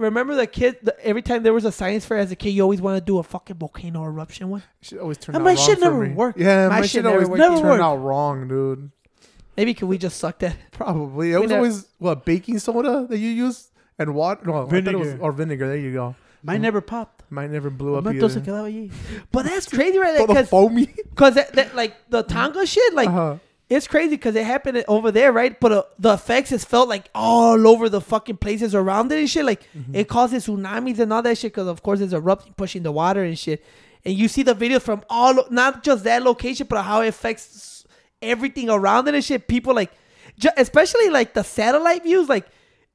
remember 0.03 0.35
the 0.35 0.47
kid. 0.47 0.77
The, 0.83 0.95
every 1.05 1.21
time 1.21 1.43
there 1.43 1.53
was 1.53 1.65
a 1.65 1.71
science 1.71 2.05
fair 2.05 2.17
as 2.17 2.31
a 2.31 2.35
kid, 2.35 2.49
you 2.51 2.61
always 2.61 2.81
want 2.81 2.97
to 2.97 3.01
do 3.05 3.17
a 3.19 3.23
fucking 3.23 3.57
volcano 3.57 4.03
eruption 4.03 4.49
one. 4.49 4.63
Shit 4.81 4.99
always 4.99 5.17
turned 5.17 5.35
And 5.35 5.43
my 5.43 5.55
shit 5.55 5.79
never 5.79 6.05
me. 6.07 6.13
worked. 6.13 6.39
Yeah, 6.39 6.67
My 6.69 6.75
my, 6.77 6.81
shit 6.81 6.89
shit 6.91 7.03
never 7.03 7.15
always 7.15 7.29
worked. 7.29 7.39
Never 7.39 7.59
turned 7.59 7.81
out 7.81 7.95
wrong, 7.97 8.47
dude. 8.47 8.91
Maybe 9.57 9.73
could 9.73 9.87
we 9.87 9.97
just 9.97 10.17
suck 10.17 10.39
that? 10.39 10.55
Probably. 10.71 11.31
It 11.31 11.35
We 11.35 11.41
was 11.41 11.49
never- 11.49 11.59
always 11.59 11.87
what 11.99 12.25
baking 12.25 12.59
soda 12.59 13.05
that 13.09 13.17
you 13.17 13.29
use 13.29 13.69
and 13.99 14.13
water. 14.15 14.41
No, 14.45 14.61
it 14.61 14.61
was 14.63 14.69
Vinegar. 14.71 15.17
or 15.21 15.31
vinegar. 15.31 15.67
There 15.67 15.77
you 15.77 15.93
go. 15.93 16.15
Mine 16.43 16.61
never 16.61 16.81
popped. 16.81 17.23
Mine 17.29 17.51
never 17.51 17.69
blew 17.69 17.95
up 17.95 18.05
either. 18.07 18.89
But 19.31 19.45
that's 19.45 19.67
crazy, 19.69 19.97
right? 19.97 20.27
Because 20.27 20.49
foamy. 20.49 20.87
because 21.09 21.35
that, 21.35 21.53
that 21.53 21.75
like 21.75 21.95
the 22.09 22.23
Tonga 22.23 22.65
shit, 22.65 22.93
like 22.93 23.07
Uh-huh. 23.07 23.37
It's 23.77 23.87
crazy 23.87 24.11
because 24.11 24.35
it 24.35 24.45
happened 24.45 24.83
over 24.87 25.11
there, 25.11 25.31
right? 25.31 25.59
But 25.59 25.71
uh, 25.71 25.83
the 25.97 26.13
effects 26.13 26.51
is 26.51 26.63
felt 26.65 26.89
like 26.89 27.09
all 27.15 27.67
over 27.67 27.89
the 27.89 28.01
fucking 28.01 28.37
places 28.37 28.75
around 28.75 29.11
it 29.11 29.19
and 29.19 29.29
shit. 29.29 29.45
Like 29.45 29.61
it 29.93 30.07
causes 30.07 30.45
tsunamis 30.47 30.99
and 30.99 31.11
all 31.13 31.21
that 31.21 31.37
shit 31.37 31.53
because 31.53 31.67
of 31.67 31.81
course 31.83 31.99
it's 32.01 32.13
erupting, 32.13 32.53
pushing 32.53 32.83
the 32.83 32.91
water 32.91 33.23
and 33.23 33.37
shit. 33.37 33.63
And 34.05 34.13
you 34.15 34.27
see 34.27 34.43
the 34.43 34.53
videos 34.55 34.81
from 34.81 35.03
all, 35.09 35.45
not 35.49 35.83
just 35.83 36.03
that 36.03 36.23
location, 36.23 36.67
but 36.69 36.83
how 36.83 37.01
it 37.01 37.07
affects 37.07 37.85
everything 38.21 38.69
around 38.69 39.07
it 39.07 39.15
and 39.15 39.23
shit. 39.23 39.47
People 39.47 39.73
like, 39.73 39.91
ju- 40.37 40.49
especially 40.57 41.09
like 41.09 41.33
the 41.33 41.43
satellite 41.43 42.03
views, 42.03 42.27
like 42.27 42.45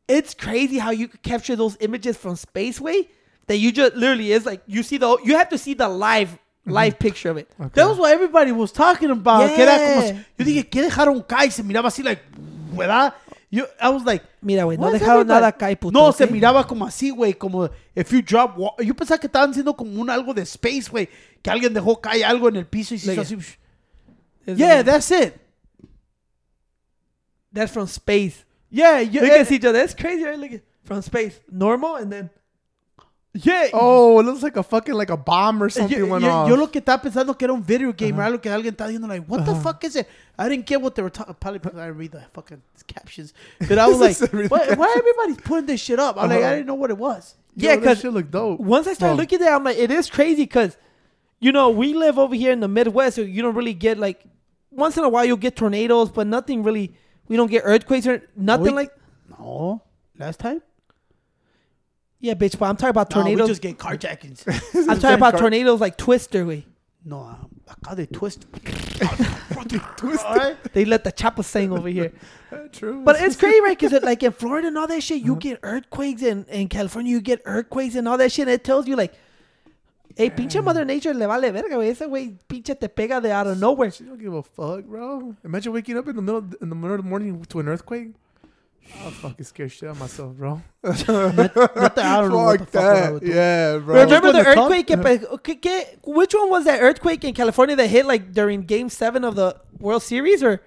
it's 0.06 0.34
crazy 0.34 0.78
how 0.78 0.90
you 0.90 1.08
could 1.08 1.22
capture 1.22 1.56
those 1.56 1.76
images 1.80 2.16
from 2.16 2.36
space 2.36 2.80
way 2.80 3.08
that 3.46 3.56
you 3.56 3.72
just 3.72 3.94
literally 3.94 4.32
is 4.32 4.44
like 4.44 4.62
you 4.66 4.82
see 4.82 4.98
the 4.98 5.18
you 5.24 5.34
have 5.36 5.48
to 5.48 5.56
see 5.58 5.74
the 5.74 5.88
live 5.88 6.38
live 6.68 6.98
picture 6.98 7.30
of 7.30 7.38
it. 7.38 7.48
That 7.74 7.88
was 7.88 7.98
what 7.98 8.12
everybody 8.12 8.52
was 8.52 8.72
talking 8.72 9.10
about. 9.10 9.48
Que 9.54 9.62
era 9.62 9.78
como, 9.78 10.02
Yeah. 10.06 10.24
yo 10.38 10.44
dije, 10.44 10.68
¿qué 10.68 10.82
dejaron 10.82 11.22
caer? 11.22 11.50
Se 11.52 11.62
miraba 11.62 11.88
así, 11.88 12.02
like, 12.02 12.22
¿verdad? 12.72 13.14
Yo, 13.50 13.64
I 13.80 13.88
was 13.88 14.04
like, 14.04 14.24
Mira, 14.42 14.64
güey, 14.64 14.76
no 14.76 14.86
"Why 14.88 14.94
is 14.96 15.00
dejaron 15.00 15.22
everybody-" 15.22 15.40
nada 15.40 15.52
caer, 15.52 15.78
puto. 15.78 15.98
No, 15.98 16.12
se 16.12 16.24
¿ok? 16.24 16.30
miraba 16.30 16.66
como 16.66 16.84
así, 16.86 17.10
güey, 17.10 17.32
como 17.34 17.70
if 17.94 18.10
you 18.12 18.20
drop 18.22 18.56
Yo 18.80 18.94
pensaba 18.94 19.18
que 19.18 19.26
estaban 19.26 19.50
haciendo 19.50 19.74
como 19.74 20.00
un 20.00 20.10
algo 20.10 20.34
de 20.34 20.42
space, 20.42 20.90
güey, 20.90 21.08
que 21.42 21.50
alguien 21.50 21.72
dejó 21.72 21.98
caer 22.00 22.24
algo 22.26 22.48
en 22.50 22.56
el 22.56 22.66
piso 22.66 22.94
y 22.94 22.98
se 22.98 23.12
hizo 23.12 23.22
Like- 23.22 23.34
así. 23.34 23.36
psh. 23.36 23.58
It's 24.46 24.58
Yeah, 24.58 24.76
like- 24.76 24.84
that's 24.90 25.10
it. 25.10 25.34
that's 27.52 27.72
from 27.72 27.86
space. 27.88 28.44
Yeah, 28.70 29.00
yeah. 29.00 29.22
Look 29.22 29.30
at 29.30 29.50
each 29.50 29.64
other. 29.64 29.78
That's 29.78 29.94
crazy, 29.94 30.24
right? 30.24 30.38
Look 30.38 30.52
at 30.52 30.62
from 30.84 31.02
space, 31.02 31.40
normal, 31.50 31.96
and 31.96 32.12
then 32.12 32.30
yeah. 33.34 33.68
Oh, 33.72 34.18
it 34.20 34.24
looks 34.24 34.42
like 34.42 34.56
a 34.56 34.62
fucking 34.62 34.94
like 34.94 35.10
a 35.10 35.16
bomb 35.16 35.62
or 35.62 35.68
something 35.68 35.98
yo, 35.98 36.06
went 36.06 36.24
yo- 36.24 36.30
off. 36.30 36.48
yo 36.48 36.54
lo 36.56 36.66
que 36.68 36.80
estaba 36.80 37.02
pensando 37.02 37.36
que 37.38 37.44
era 37.46 37.52
un 37.52 37.62
video 37.62 37.92
game, 37.92 38.18
era 38.18 38.30
lo 38.30 38.38
que 38.38 38.50
alguien 38.50 38.74
estaba 38.74 38.90
diciendo, 38.90 39.06
like, 39.08 39.24
what 39.26 39.44
the 39.44 39.54
fuck 39.56 39.82
is 39.84 39.96
it? 39.96 40.08
I 40.38 40.48
didn't 40.48 40.66
get 40.66 40.80
what 40.80 40.94
they 40.94 41.02
were 41.02 41.10
talking. 41.10 41.34
Probably 41.38 41.58
because 41.58 41.78
I 41.78 41.86
didn't 41.86 41.98
read 41.98 42.12
the 42.12 42.22
fucking 42.32 42.62
captions, 42.86 43.32
but 43.68 43.78
I 43.78 43.86
was 43.86 43.98
like, 44.22 44.32
why, 44.50 44.74
why 44.74 44.94
everybody's 44.96 45.36
putting 45.44 45.66
this 45.66 45.80
shit 45.80 45.98
up? 46.00 46.16
I'm 46.16 46.28
like, 46.30 46.40
Uh-huh. 46.40 46.48
I 46.48 46.54
didn't 46.54 46.66
know 46.66 46.74
what 46.74 46.90
it 46.90 46.98
was. 46.98 47.34
Yeah, 47.54 47.76
because 47.76 48.00
shit 48.00 48.12
looked 48.12 48.30
dope. 48.30 48.60
once 48.60 48.86
I 48.86 48.94
started 48.94 49.12
Well- 49.14 49.16
looking 49.22 49.42
at 49.42 49.48
it, 49.48 49.52
I'm 49.52 49.64
like, 49.64 49.76
it 49.78 49.90
is 49.90 50.08
crazy 50.08 50.42
because, 50.44 50.76
you 51.40 51.52
know, 51.52 51.70
we 51.70 51.92
live 51.92 52.18
over 52.18 52.34
here 52.34 52.52
in 52.52 52.60
the 52.60 52.68
Midwest, 52.68 53.16
so 53.16 53.22
you 53.22 53.42
don't 53.42 53.54
really 53.54 53.74
get 53.74 53.98
like, 53.98 54.22
once 54.70 54.96
in 54.96 55.04
a 55.04 55.08
while 55.08 55.24
you'll 55.24 55.36
get 55.36 55.56
tornadoes, 55.56 56.10
but 56.10 56.26
nothing 56.26 56.62
really. 56.62 56.94
We 57.26 57.36
don't 57.36 57.50
get 57.50 57.62
earthquakes 57.64 58.06
or 58.06 58.22
nothing 58.36 58.66
we- 58.66 58.70
like. 58.72 58.92
No, 59.38 59.82
last 60.18 60.40
time. 60.40 60.62
Yeah, 62.20 62.34
bitch. 62.34 62.58
But 62.58 62.66
I'm 62.66 62.76
talking 62.76 62.90
about 62.90 63.10
tornadoes. 63.10 63.38
No, 63.38 63.44
we 63.44 63.48
tornadoes. 63.48 63.48
just 63.48 63.62
get 63.62 63.78
carjackings. 63.78 64.88
I'm 64.88 64.98
talking 64.98 65.16
about 65.16 65.38
tornadoes 65.38 65.80
like 65.80 65.96
Twister 65.96 66.44
way. 66.44 66.64
no, 67.04 67.20
um, 67.20 67.48
acá 67.66 67.96
de 67.96 68.06
twist. 68.06 68.46
Twist. 69.96 70.24
Alright. 70.24 70.56
They 70.72 70.84
let 70.84 71.04
the 71.04 71.12
chopper 71.12 71.42
sing 71.42 71.72
over 71.72 71.88
here. 71.88 72.12
True. 72.72 73.02
But 73.04 73.20
it's 73.20 73.36
crazy, 73.36 73.60
right? 73.60 73.78
Because 73.78 74.02
like 74.02 74.22
in 74.22 74.32
Florida 74.32 74.68
and 74.68 74.78
all 74.78 74.86
that 74.86 75.02
shit, 75.02 75.22
you 75.22 75.36
get 75.36 75.60
earthquakes, 75.62 76.22
and 76.22 76.46
in 76.48 76.68
California 76.68 77.10
you 77.12 77.20
get 77.20 77.42
earthquakes 77.44 77.94
and 77.94 78.08
all 78.08 78.18
that 78.18 78.32
shit. 78.32 78.48
And 78.48 78.50
it 78.50 78.64
tells 78.64 78.86
you 78.86 78.96
like, 78.96 79.14
hey, 80.16 80.30
pinche 80.30 80.62
Mother 80.62 80.84
Nature 80.84 81.14
le 81.14 81.26
vale 81.26 81.50
verga, 81.52 81.76
güey. 81.76 81.90
Ese 81.90 82.06
güey 82.08 82.36
pinche 82.48 82.78
te 82.78 82.88
pega 82.88 83.22
de 83.22 83.32
out 83.32 83.46
of 83.46 83.58
nowhere. 83.58 83.90
She 83.90 84.04
don't 84.04 84.18
give 84.18 84.34
a 84.34 84.42
fuck, 84.42 84.84
bro. 84.84 85.34
Imagine 85.44 85.72
waking 85.72 85.98
up 85.98 86.08
in 86.08 86.16
the 86.16 86.22
middle 86.22 86.44
in 86.60 86.68
the 86.68 86.74
middle 86.74 86.96
of 86.96 87.02
the 87.02 87.08
morning 87.08 87.44
to 87.44 87.60
an 87.60 87.68
earthquake. 87.68 88.12
I'll 89.04 89.10
fucking 89.10 89.44
scare 89.44 89.68
shit 89.68 89.88
out 89.88 89.92
of 89.92 90.00
myself, 90.00 90.34
bro. 90.34 90.62
Not 90.82 90.96
that 91.06 91.98
I 91.98 92.20
don't 92.20 92.30
know 92.30 92.36
what 92.44 92.58
the 92.60 92.66
Fuck 92.66 92.72
fuck 92.72 92.82
I 92.82 93.00
that. 93.00 93.12
would 93.12 93.22
do. 93.24 93.28
Yeah, 93.32 93.78
bro. 93.78 94.02
Remember 94.04 94.32
the 94.32 94.42
the 94.42 94.48
earthquake? 94.48 94.86
que 94.86 94.96
pe- 94.96 95.36
que- 95.42 95.56
que- 95.56 95.84
which 96.04 96.34
one 96.34 96.50
was 96.50 96.64
that 96.64 96.80
earthquake 96.80 97.22
in 97.24 97.34
California 97.34 97.76
that 97.76 97.86
hit 97.88 98.06
like 98.06 98.32
during 98.32 98.62
Game 98.62 98.88
Seven 98.88 99.24
of 99.24 99.34
the 99.36 99.56
World 99.78 100.02
Series, 100.02 100.42
or 100.42 100.62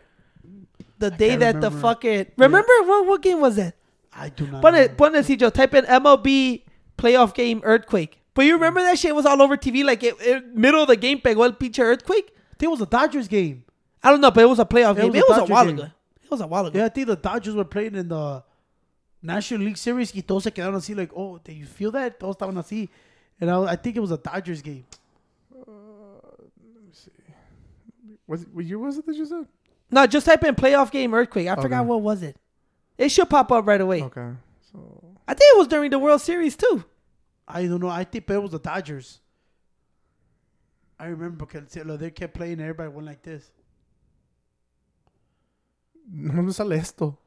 the 0.99 1.11
day 1.11 1.30
can't 1.30 1.39
that 1.41 1.53
the 1.61 1.67
remember. 1.67 1.82
fucking 1.82 2.26
remember 2.38 2.72
what 2.86 3.07
what 3.07 3.22
game 3.22 3.41
was 3.41 3.55
that? 3.57 3.76
I 4.13 4.30
do 4.30 4.47
not. 4.47 4.61
Pon 4.61 4.74
know. 4.74 4.80
it, 4.82 4.97
pon 4.97 5.15
it, 5.15 5.26
Cijo. 5.26 5.51
Type 5.51 5.74
in 5.74 5.86
MLB 5.86 6.63
playoff 6.97 7.34
game 7.34 7.61
earthquake. 7.63 8.19
But 8.34 8.45
you 8.45 8.53
hmm. 8.55 8.61
remember 8.61 8.82
that 8.84 8.97
shit 8.99 9.13
was 9.15 9.26
all 9.26 9.41
over 9.41 9.57
TV, 9.57 9.84
like 9.84 10.03
it, 10.03 10.15
it- 10.22 10.55
middle 10.55 10.82
of 10.82 10.88
the 10.88 10.95
game, 10.95 11.19
pegó 11.19 11.43
el 11.45 11.53
pinche 11.53 11.80
earthquake. 11.80 12.32
I 12.36 12.55
think 12.59 12.69
it 12.69 12.72
was 12.72 12.82
a 12.82 12.86
Dodgers 12.86 13.28
game. 13.28 13.63
I 14.03 14.09
don't 14.11 14.22
know, 14.22 14.32
but 14.32 14.43
it 14.43 14.47
was 14.47 14.59
a 14.59 14.65
playoff 14.65 14.97
It 14.97 15.01
game. 15.01 15.11
was 15.11 15.15
a 15.15 15.17
it 15.19 15.30
was 15.30 15.38
a 15.49 15.51
while 15.51 15.65
game. 15.65 15.80
ago. 15.80 15.88
It 16.32 16.36
was 16.36 16.41
a 16.41 16.47
while 16.47 16.65
ago. 16.65 16.79
Yeah, 16.79 16.86
I 16.86 16.89
think 16.89 17.07
the 17.07 17.17
Dodgers 17.17 17.55
were 17.55 17.65
playing 17.65 17.95
in 17.95 18.07
the 18.07 18.41
National 19.21 19.65
League 19.65 19.75
Series 19.77 20.15
y 20.15 20.21
todos 20.21 20.45
se 20.45 20.51
quedaron 20.51 20.75
así, 20.75 20.95
like, 20.95 21.11
oh, 21.13 21.39
did 21.43 21.57
you 21.57 21.65
feel 21.65 21.91
that? 21.91 22.17
Todos 22.21 22.38
estaban 22.38 22.55
así. 22.55 22.88
And 23.41 23.51
I, 23.51 23.73
I 23.73 23.75
think 23.75 23.97
it 23.97 23.99
was 23.99 24.11
a 24.11 24.17
Dodgers 24.17 24.61
game. 24.61 24.86
Uh, 25.53 25.61
Let 26.73 26.84
me 26.86 26.91
see, 26.93 27.11
was 28.25 28.43
it, 28.43 28.47
what 28.53 28.63
year 28.63 28.79
was 28.79 28.97
it 28.97 29.05
that 29.05 29.15
you 29.15 29.25
said? 29.25 29.45
No, 29.91 30.07
just 30.07 30.25
type 30.25 30.41
in 30.45 30.55
playoff 30.55 30.89
game 30.89 31.13
earthquake. 31.13 31.49
I 31.49 31.55
forgot 31.55 31.86
what 31.86 32.01
was 32.01 32.23
it. 32.23 32.38
It 32.97 33.09
should 33.09 33.29
pop 33.29 33.51
up 33.51 33.67
right 33.67 33.82
away. 33.82 34.01
Okay. 34.03 34.29
So 34.71 35.03
I 35.27 35.34
think 35.34 35.53
it 35.53 35.57
was 35.57 35.67
during 35.67 35.91
the 35.91 35.99
World 35.99 36.21
Series 36.21 36.55
too. 36.55 36.86
I 37.45 37.65
don't 37.65 37.82
know. 37.82 37.89
I 37.89 38.05
think 38.05 38.25
but 38.25 38.36
it 38.36 38.41
was 38.41 38.51
the 38.51 38.59
Dodgers. 38.59 39.19
I 40.97 41.07
remember 41.07 41.45
because 41.45 41.67
they 41.73 42.11
kept 42.11 42.36
playing 42.36 42.61
everybody 42.61 42.89
went 42.89 43.07
like 43.07 43.21
this. 43.21 43.51
No 46.09 46.41
me 46.41 46.51
sale 46.51 46.73
esto. 46.73 47.17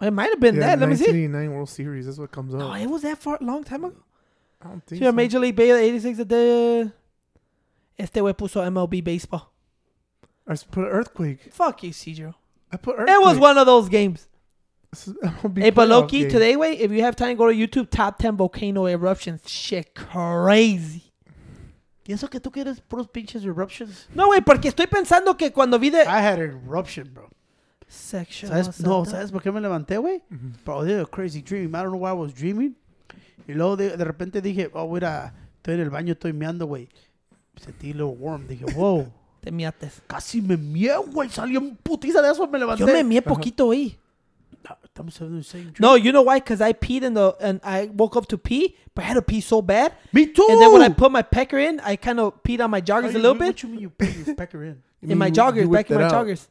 It 0.00 0.12
might 0.12 0.30
have 0.30 0.40
been 0.40 0.54
Yeah, 0.56 0.60
that. 0.76 0.78
Let 0.80 0.88
me 0.88 0.94
see. 0.96 1.04
1989 1.04 1.54
World 1.56 1.68
Series. 1.68 2.06
That's 2.06 2.18
what 2.18 2.30
comes 2.30 2.54
up. 2.54 2.60
No, 2.60 2.72
it 2.74 2.86
was 2.86 3.02
that 3.02 3.18
far 3.18 3.38
a 3.40 3.44
long 3.44 3.64
time 3.64 3.84
ago. 3.84 3.96
I 4.62 4.68
don't 4.68 4.84
think 4.86 5.00
Yeah, 5.00 5.08
so. 5.08 5.12
Major 5.12 5.38
League 5.40 5.56
Baseball 5.56 5.78
86 5.78 6.18
de 6.26 6.92
Este 7.98 8.14
güey 8.20 8.34
puso 8.34 8.62
MLB 8.62 9.02
Baseball. 9.02 9.52
I 10.46 10.54
put 10.70 10.86
earthquake. 10.86 11.52
Fuck 11.52 11.82
you, 11.82 11.90
Cedro. 11.90 12.34
I 12.72 12.76
put 12.76 12.94
earthquake. 12.96 13.16
It 13.16 13.22
was 13.22 13.38
one 13.38 13.58
of 13.58 13.66
those 13.66 13.88
games. 13.88 14.28
This 14.90 15.08
is 15.08 15.14
MLB 15.22 15.60
Hey, 15.62 15.70
but 15.70 15.86
playoff 15.86 15.90
low 15.90 16.06
key, 16.06 16.20
game. 16.22 16.30
today, 16.30 16.56
way, 16.56 16.72
if 16.78 16.90
you 16.92 17.02
have 17.02 17.16
time, 17.16 17.36
go 17.36 17.46
to 17.46 17.52
YouTube 17.52 17.90
top 17.90 18.18
10 18.18 18.36
volcano 18.36 18.86
eruptions. 18.86 19.42
Shit, 19.50 19.94
crazy. 19.94 21.07
¿Y 22.08 22.14
eso 22.14 22.30
que 22.30 22.40
tú 22.40 22.50
quieres 22.50 22.80
puros 22.80 23.06
pinches 23.06 23.44
eruptions? 23.44 24.08
No, 24.14 24.28
güey, 24.28 24.40
porque 24.40 24.68
estoy 24.68 24.86
pensando 24.86 25.36
que 25.36 25.52
cuando 25.52 25.78
vi 25.78 25.90
de. 25.90 26.04
I 26.04 26.06
had 26.06 26.40
an 26.40 26.62
eruption, 26.66 27.12
bro. 27.12 27.28
Section. 27.86 28.50
¿Sabes? 28.50 28.80
No, 28.80 29.04
¿sabes 29.04 29.30
por 29.30 29.42
qué 29.42 29.52
me 29.52 29.60
levanté, 29.60 29.98
güey? 29.98 30.22
Ujú. 30.30 30.52
Bro, 30.64 30.84
I 30.84 30.88
did 30.88 31.00
a 31.00 31.04
crazy 31.04 31.42
dream. 31.42 31.74
I 31.74 31.82
don't 31.82 31.90
know 31.90 32.00
why 32.00 32.08
I 32.08 32.14
was 32.14 32.34
dreaming. 32.34 32.74
Y 33.46 33.52
luego 33.52 33.76
de, 33.76 33.94
de 33.94 34.04
repente 34.04 34.40
dije, 34.40 34.70
oh, 34.72 34.90
mira, 34.90 35.34
estoy 35.56 35.74
en 35.74 35.80
el 35.80 35.90
baño, 35.90 36.14
estoy 36.14 36.32
meando, 36.32 36.64
güey. 36.64 36.88
Sentí 37.56 37.90
a 37.90 37.92
little 37.92 38.16
warm. 38.18 38.48
Dije, 38.48 38.64
wow. 38.74 39.06
Te 39.42 39.52
miates. 39.52 40.00
Casi 40.06 40.40
me 40.40 40.56
mié, 40.56 40.96
güey. 41.12 41.28
Salí 41.28 41.56
en 41.56 41.76
putiza 41.76 42.22
de 42.22 42.32
eso, 42.32 42.48
me 42.48 42.58
levanté. 42.58 42.86
Yo 42.86 42.90
me 42.90 43.04
mié 43.04 43.20
poquito 43.20 43.70
ahí. 43.70 43.98
No, 44.98 45.04
Estamos 45.04 45.18
hablando 45.20 45.36
the 45.38 45.44
same 45.44 45.62
dream. 45.70 45.74
No, 45.80 45.94
you 45.94 46.12
know 46.12 46.22
why? 46.22 46.38
Because 46.40 46.60
I 46.60 46.72
peed 46.72 47.02
in 47.02 47.14
the. 47.14 47.36
And 47.40 47.60
I 47.64 47.86
woke 47.86 48.16
up 48.16 48.26
to 48.28 48.38
pee, 48.38 48.76
but 48.94 49.04
I 49.04 49.08
had 49.08 49.14
to 49.14 49.22
pee 49.22 49.40
so 49.40 49.62
bad. 49.62 49.92
Me 50.12 50.26
too. 50.26 50.46
And 50.50 50.60
then 50.60 50.72
when 50.72 50.82
I 50.82 50.88
put 50.88 51.12
my 51.12 51.22
pecker 51.22 51.58
in, 51.58 51.80
I 51.80 51.96
kind 51.96 52.18
of 52.20 52.42
peed 52.42 52.60
on 52.60 52.70
my 52.70 52.78
Why 52.78 52.82
joggers 52.82 53.12
you- 53.12 53.18
a 53.18 53.20
little 53.20 53.32
what- 53.32 53.38
bit. 53.40 53.46
What 53.46 53.62
you 53.62 53.68
mean 53.68 53.80
you 53.80 53.90
put 53.90 54.14
your 54.26 54.34
pecker 54.34 54.64
in? 54.64 54.82
You 55.00 55.10
In 55.10 55.18
my 55.18 55.26
mean 55.26 55.34
you- 55.34 55.40
joggers, 55.40 55.60
you 55.62 55.70
back 55.70 55.90
in 55.90 55.96
my 55.96 56.06
it 56.06 56.12
out. 56.12 56.26
joggers. 56.26 56.48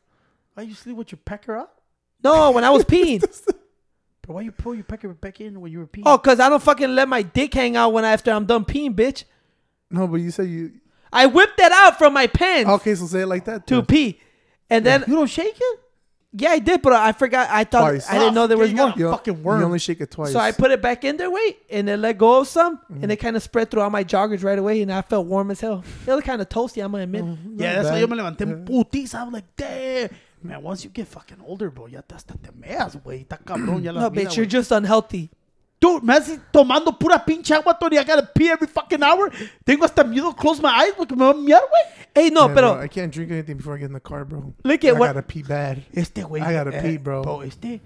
Why 0.54 0.64
you 0.64 0.74
sleep 0.74 0.96
with 0.96 1.12
your 1.12 1.20
pecker 1.26 1.58
up? 1.58 1.82
No, 2.24 2.52
when 2.52 2.64
I 2.64 2.70
was 2.70 2.84
peeing. 2.94 3.20
But 3.20 4.34
why 4.34 4.42
you 4.42 4.52
pull 4.54 4.74
your 4.76 4.86
pecker 4.86 5.10
back 5.10 5.42
in 5.42 5.60
when 5.60 5.72
you 5.72 5.80
were 5.80 5.88
peeing? 5.88 6.04
oh, 6.06 6.18
because 6.18 6.40
I 6.40 6.48
don't 6.50 6.64
fucking 6.64 6.96
let 6.96 7.08
my 7.10 7.22
dick 7.22 7.54
hang 7.54 7.76
out 7.76 7.92
when 7.92 8.06
after 8.06 8.32
I'm 8.32 8.46
done 8.46 8.64
peeing, 8.66 8.94
bitch. 8.96 9.26
No, 9.92 10.08
but 10.08 10.18
you 10.22 10.32
said 10.32 10.48
you. 10.48 10.72
I 11.12 11.26
whipped 11.26 11.58
that 11.58 11.72
out 11.74 11.98
from 11.98 12.14
my 12.14 12.28
pants 12.28 12.70
Okay, 12.70 12.96
so 12.96 13.06
say 13.06 13.22
it 13.22 13.28
like 13.28 13.46
that. 13.46 13.68
to 13.68 13.76
then. 13.76 13.86
pee. 13.86 14.20
And 14.70 14.86
then, 14.86 15.04
you 15.08 15.16
don't 15.16 15.28
shake 15.30 15.56
it? 15.60 15.80
Yeah, 16.38 16.50
I 16.52 16.60
did, 16.60 16.82
but 16.82 16.94
I 16.94 17.12
forgot. 17.12 17.50
I 17.50 17.64
thought, 17.64 17.90
Twice. 17.92 18.10
I 18.10 18.18
didn't 18.20 18.34
know 18.36 18.48
there 18.48 18.58
was 18.58 18.72
you 18.72 18.78
more. 18.78 18.94
You, 18.96 19.12
fucking 19.12 19.44
worm. 19.44 19.60
you 19.60 19.66
only 19.66 19.80
shake 19.80 20.02
it 20.02 20.12
twice. 20.12 20.32
So 20.32 20.40
I 20.40 20.52
put 20.52 20.72
it 20.72 20.82
back 20.82 21.04
in 21.04 21.18
there, 21.18 21.30
wait, 21.32 21.58
and 21.70 21.88
then 21.88 22.02
let 22.02 22.18
go 22.18 22.42
of 22.42 22.48
some, 22.48 22.78
Mm-hmm. 22.78 23.04
and 23.04 23.12
it 23.12 23.18
kind 23.18 23.36
of 23.36 23.44
spread 23.44 23.70
throughout 23.72 23.92
my 23.92 24.04
joggers 24.04 24.44
right 24.44 24.58
away, 24.60 24.82
and 24.82 24.92
I 24.92 25.02
felt 25.02 25.26
warm 25.28 25.52
as 25.52 25.60
hell. 25.62 25.84
It 26.06 26.12
was 26.12 26.24
kind 26.24 26.42
of 26.42 26.50
toasty, 26.50 26.84
I'm 26.84 26.92
gonna 26.92 27.04
admit. 27.04 27.24
Yeah, 27.56 27.74
that's 27.76 27.88
bad. 27.90 27.94
why 27.94 28.00
yo 28.00 28.08
me 28.08 28.18
levanté 28.18 28.42
en 28.42 28.50
Yeah. 28.50 28.56
putiza. 28.66 29.16
I'm 29.22 29.32
like, 29.32 29.46
damn. 29.56 30.10
Man, 30.44 30.62
once 30.62 30.84
you 30.84 30.92
get 30.92 31.08
fucking 31.08 31.38
older, 31.46 31.70
bro, 31.72 31.88
ya 31.88 32.02
te 32.08 32.14
hasta 32.16 32.34
te 32.38 32.52
meas, 32.56 32.96
güey. 32.96 33.26
Está 33.26 33.38
cabrón 33.44 33.82
ya 33.84 33.92
la 33.92 34.02
No, 34.02 34.10
vida, 34.10 34.30
bitch, 34.30 34.38
you're 34.38 34.46
just 34.46 34.72
unhealthy. 34.72 35.30
Dude, 35.80 36.04
me 36.04 36.14
haces 36.14 36.40
tomando 36.52 36.98
pura 36.98 37.24
pinche 37.24 37.54
agua, 37.54 37.78
Tony. 37.78 37.98
I 37.98 38.04
gotta 38.04 38.24
pee 38.34 38.50
every 38.50 38.68
fucking 38.68 39.04
hour. 39.04 39.32
Tengo 39.64 39.86
hasta 39.86 40.04
miedo 40.04 40.34
close 40.36 40.60
my 40.62 40.70
eyes 40.70 40.94
porque 40.98 41.16
me 41.16 41.24
va 41.24 41.32
a 41.32 41.34
miar, 41.36 41.62
güey. 41.62 42.08
Hey, 42.16 42.32
no, 42.32 42.48
Yeah, 42.48 42.54
pero 42.56 42.74
bro, 42.74 42.84
I 42.84 42.90
can't 42.90 43.14
drink 43.14 43.32
anything 43.32 43.58
before 43.58 43.76
I 43.76 43.80
get 43.82 43.88
in 43.90 43.94
the 43.94 44.00
car, 44.02 44.26
bro. 44.26 44.54
look 44.64 44.84
I 44.84 44.88
at 44.90 44.98
what. 44.98 45.08
gotta 45.14 45.22
pee 45.22 45.44
bad. 45.44 45.84
Este 45.94 46.24
güey. 46.24 46.42
I 46.42 46.52
gotta 46.54 46.72
pee, 46.82 46.98
bro. 46.98 47.22
Bro, 47.22 47.44
este, 47.44 47.80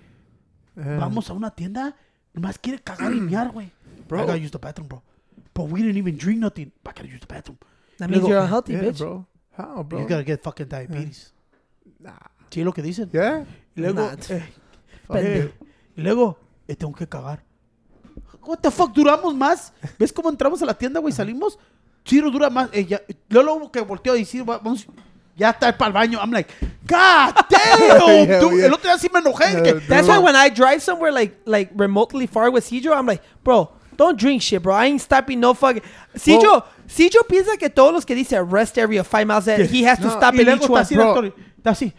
Yeah. 0.78 1.00
vamos 1.00 1.30
a 1.30 1.34
una 1.34 1.52
tienda. 1.52 1.94
Nomás 2.34 2.58
quiere 2.58 2.80
cagar 2.80 3.12
y 3.14 3.20
miar, 3.20 3.52
güey. 3.52 3.70
Bro. 4.08 4.20
I 4.20 4.26
gotta 4.26 4.38
use 4.38 4.52
the 4.52 4.58
bathroom, 4.58 4.88
bro. 4.88 5.04
But 5.54 5.66
we 5.70 5.82
didn't 5.82 5.98
even 5.98 6.18
drink 6.18 6.40
nothing. 6.40 6.72
I 6.86 6.92
gotta 6.94 7.08
use 7.10 7.20
the 7.20 7.28
bathroom. 7.28 7.58
That 7.98 8.10
means 8.10 8.26
you're 8.26 8.40
unhealthy, 8.40 8.72
Yeah, 8.74 8.84
bitch. 8.84 9.00
bro. 9.00 9.26
How, 9.58 9.84
bro? 9.84 10.00
You 10.00 10.08
gotta 10.08 10.24
get 10.24 10.42
fucking 10.42 10.68
diabetes. 10.70 11.34
Nah. 12.00 12.12
¿Sí 12.50 12.62
es 12.62 12.66
lo 12.66 12.72
que 12.72 12.82
dicen? 12.82 13.10
Yeah. 13.12 13.44
Y 13.76 13.82
luego, 13.82 14.10
eh, 14.30 14.44
eh, 15.16 15.54
y 15.98 16.02
luego, 16.02 16.38
eh, 16.70 16.76
tengo 16.78 16.94
que 16.94 17.08
cagar. 17.08 17.44
What 18.46 18.58
the 18.62 18.72
fuck, 18.72 18.92
duramos 18.94 19.36
más. 19.36 19.72
¿Ves 20.00 20.12
cómo 20.12 20.30
entramos 20.30 20.62
a 20.62 20.66
la 20.66 20.74
tienda, 20.74 21.00
güey? 21.00 21.14
Salimos. 21.14 21.58
Chiro 22.04 22.32
dura 22.32 22.50
más. 22.50 22.70
Eh, 22.74 22.86
ya, 22.86 23.02
luego 23.30 23.50
luego 23.50 23.72
que 23.72 23.82
volteó 23.82 24.16
y 24.16 24.26
sí, 24.26 24.42
va- 24.42 24.58
vamos. 24.58 24.86
Ya 25.36 25.52
está 25.52 25.76
para 25.78 25.88
el 25.88 25.94
baño. 25.94 26.20
I'm 26.20 26.32
like, 26.32 26.52
God 26.88 27.34
damn, 27.50 27.80
Hell 27.80 28.40
dude. 28.42 28.58
yeah. 28.58 28.66
El 28.66 28.74
otro 28.74 28.90
día 28.90 28.98
sí 28.98 29.08
me 29.14 29.20
enojé. 29.20 29.62
Que- 29.64 29.72
yeah. 29.74 29.88
That's 29.88 30.08
why 30.08 30.18
when 30.18 30.36
I 30.36 30.50
drive 30.50 30.82
somewhere 30.82 31.12
like 31.12 31.38
like 31.46 31.72
remotely 31.76 32.28
far 32.28 32.50
with 32.52 32.64
Cedro, 32.66 32.94
I'm 32.96 33.06
like, 33.06 33.22
bro, 33.44 33.70
don't 33.98 34.18
drink 34.20 34.42
shit, 34.42 34.62
bro. 34.62 34.74
I 34.76 34.88
ain't 34.88 35.02
stopping 35.02 35.40
no 35.40 35.54
fucking. 35.54 35.84
Cedro, 36.16 36.52
Well- 36.52 36.66
Cedro 36.88 37.22
piensa 37.28 37.58
que 37.58 37.70
todos 37.70 37.94
los 37.94 38.06
que 38.06 38.16
dice 38.16 38.40
rest 38.44 38.78
area 38.78 39.04
five 39.04 39.26
miles 39.26 39.46
that 39.46 39.60
he 39.72 39.84
has 39.88 40.00
to 40.00 40.08
No, 40.08 40.18
stop 40.18 40.34
in 40.36 40.50
each 40.50 40.68
one. 40.68 40.84
bro. 40.92 41.32
Está 41.62 41.72
así. 41.72 41.94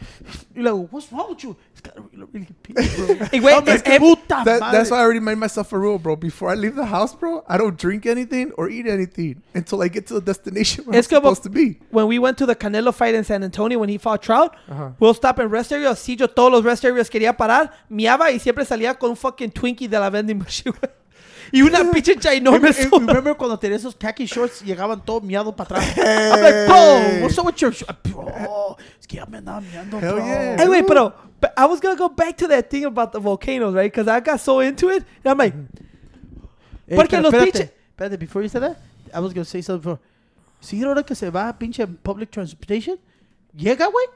Y 0.54 0.60
luego, 0.60 0.88
what's 0.90 1.10
wrong 1.12 1.30
with 1.30 1.38
you? 1.44 1.56
It's 1.84 1.90
gotta 1.94 2.02
really, 2.12 2.26
really 2.32 2.46
pee, 2.62 2.74
bro. 2.74 3.26
Y 3.32 3.40
güey, 3.40 3.68
es- 3.68 3.82
qué 3.82 3.98
puta 3.98 4.42
That, 4.44 4.60
madre. 4.60 4.78
that's 4.78 4.90
why 4.90 4.98
I 4.98 5.00
already 5.02 5.18
made 5.20 5.36
myself 5.36 5.72
a 5.72 5.78
rule, 5.78 5.98
bro. 5.98 6.14
Before 6.16 6.48
I 6.52 6.54
leave 6.54 6.76
the 6.76 6.86
house, 6.86 7.14
bro, 7.14 7.42
I 7.48 7.58
don't 7.58 7.76
drink 7.76 8.06
anything 8.06 8.52
or 8.56 8.68
eat 8.68 8.86
anything 8.86 9.42
until 9.54 9.82
I 9.82 9.88
get 9.88 10.06
to 10.08 10.14
the 10.14 10.20
destination 10.20 10.84
where 10.84 10.96
Es 10.98 11.06
I'm 11.10 11.16
como- 11.20 11.34
supposed 11.34 11.42
to 11.44 11.50
be. 11.50 11.78
when 11.90 12.06
we 12.06 12.18
went 12.20 12.38
to 12.38 12.46
the 12.46 12.54
Canelo 12.54 12.92
fight 12.94 13.14
in 13.16 13.24
San 13.24 13.42
Antonio 13.42 13.78
when 13.80 13.88
he 13.88 13.98
fought 13.98 14.22
Trout, 14.22 14.54
Ajá. 14.70 14.94
we'll 15.00 15.14
stop 15.14 15.40
in 15.40 15.48
rest 15.48 15.72
area. 15.72 15.90
Cedro 15.96 16.28
todos 16.28 16.52
los 16.52 16.62
rest 16.64 16.84
areas 16.84 17.10
quería 17.10 17.36
parar, 17.36 17.72
miaba 17.90 18.30
y 18.30 18.38
siempre 18.38 18.64
salía 18.64 18.96
con 18.98 19.10
un 19.10 19.16
fucking 19.16 19.50
Twinkie 19.50 19.88
de 19.88 19.98
la 19.98 20.08
vending 20.10 20.38
machine. 20.38 20.72
güey. 20.72 20.90
Y 21.52 21.62
una 21.62 21.90
pinche 21.90 22.14
soda. 22.20 23.06
Remember 23.06 23.36
cuando 23.36 23.58
tenía 23.58 23.76
esos 23.76 23.94
khaki 23.94 24.24
shorts 24.26 24.62
llegaban 24.62 25.04
todo 25.04 25.20
miado 25.20 25.54
para 25.54 25.76
atrás. 25.78 25.96
I'm 25.98 26.42
like, 26.42 26.66
bro, 26.66 27.22
what's 27.22 27.38
up 27.38 27.46
with 27.46 27.56
your 27.56 27.72
sh- 27.72 27.84
Bro, 28.04 28.76
es 28.98 29.06
que 29.06 29.16
ya 29.18 29.26
me 29.26 29.38
andaba 29.38 29.60
miando, 29.60 29.98
Hell 30.00 30.14
bro. 30.14 30.24
yeah. 30.26 30.56
Hey, 30.58 30.68
wait, 30.68 30.86
pero, 30.86 31.12
but 31.40 31.52
I 31.56 31.66
was 31.66 31.80
gonna 31.80 31.96
go 31.96 32.08
back 32.08 32.36
to 32.38 32.48
that 32.48 32.68
thing 32.70 32.84
about 32.86 33.12
the 33.12 33.20
volcanoes, 33.20 33.74
right? 33.74 33.92
Because 33.92 34.08
I 34.08 34.20
got 34.20 34.40
so 34.40 34.60
into 34.60 34.88
it. 34.90 35.04
And 35.24 35.30
I'm 35.32 35.38
like, 35.38 35.54
Eh, 36.88 36.96
Porque 36.96 37.10
pero 37.16 37.22
los 37.22 37.32
espérate, 37.34 37.52
pinche- 37.52 37.72
Espérate, 37.96 38.18
before 38.18 38.42
you 38.42 38.48
said 38.48 38.62
that, 38.62 38.76
I 39.14 39.20
was 39.20 39.32
gonna 39.32 39.44
say 39.44 39.62
something 39.62 39.82
before. 39.82 40.00
Si 40.60 40.82
ahora 40.82 41.02
que 41.04 41.14
se 41.14 41.30
va 41.30 41.48
a 41.48 41.58
pinche 41.58 41.86
public 41.86 42.30
transportation, 42.30 42.98
llega, 43.54 43.86
güey, 43.86 44.06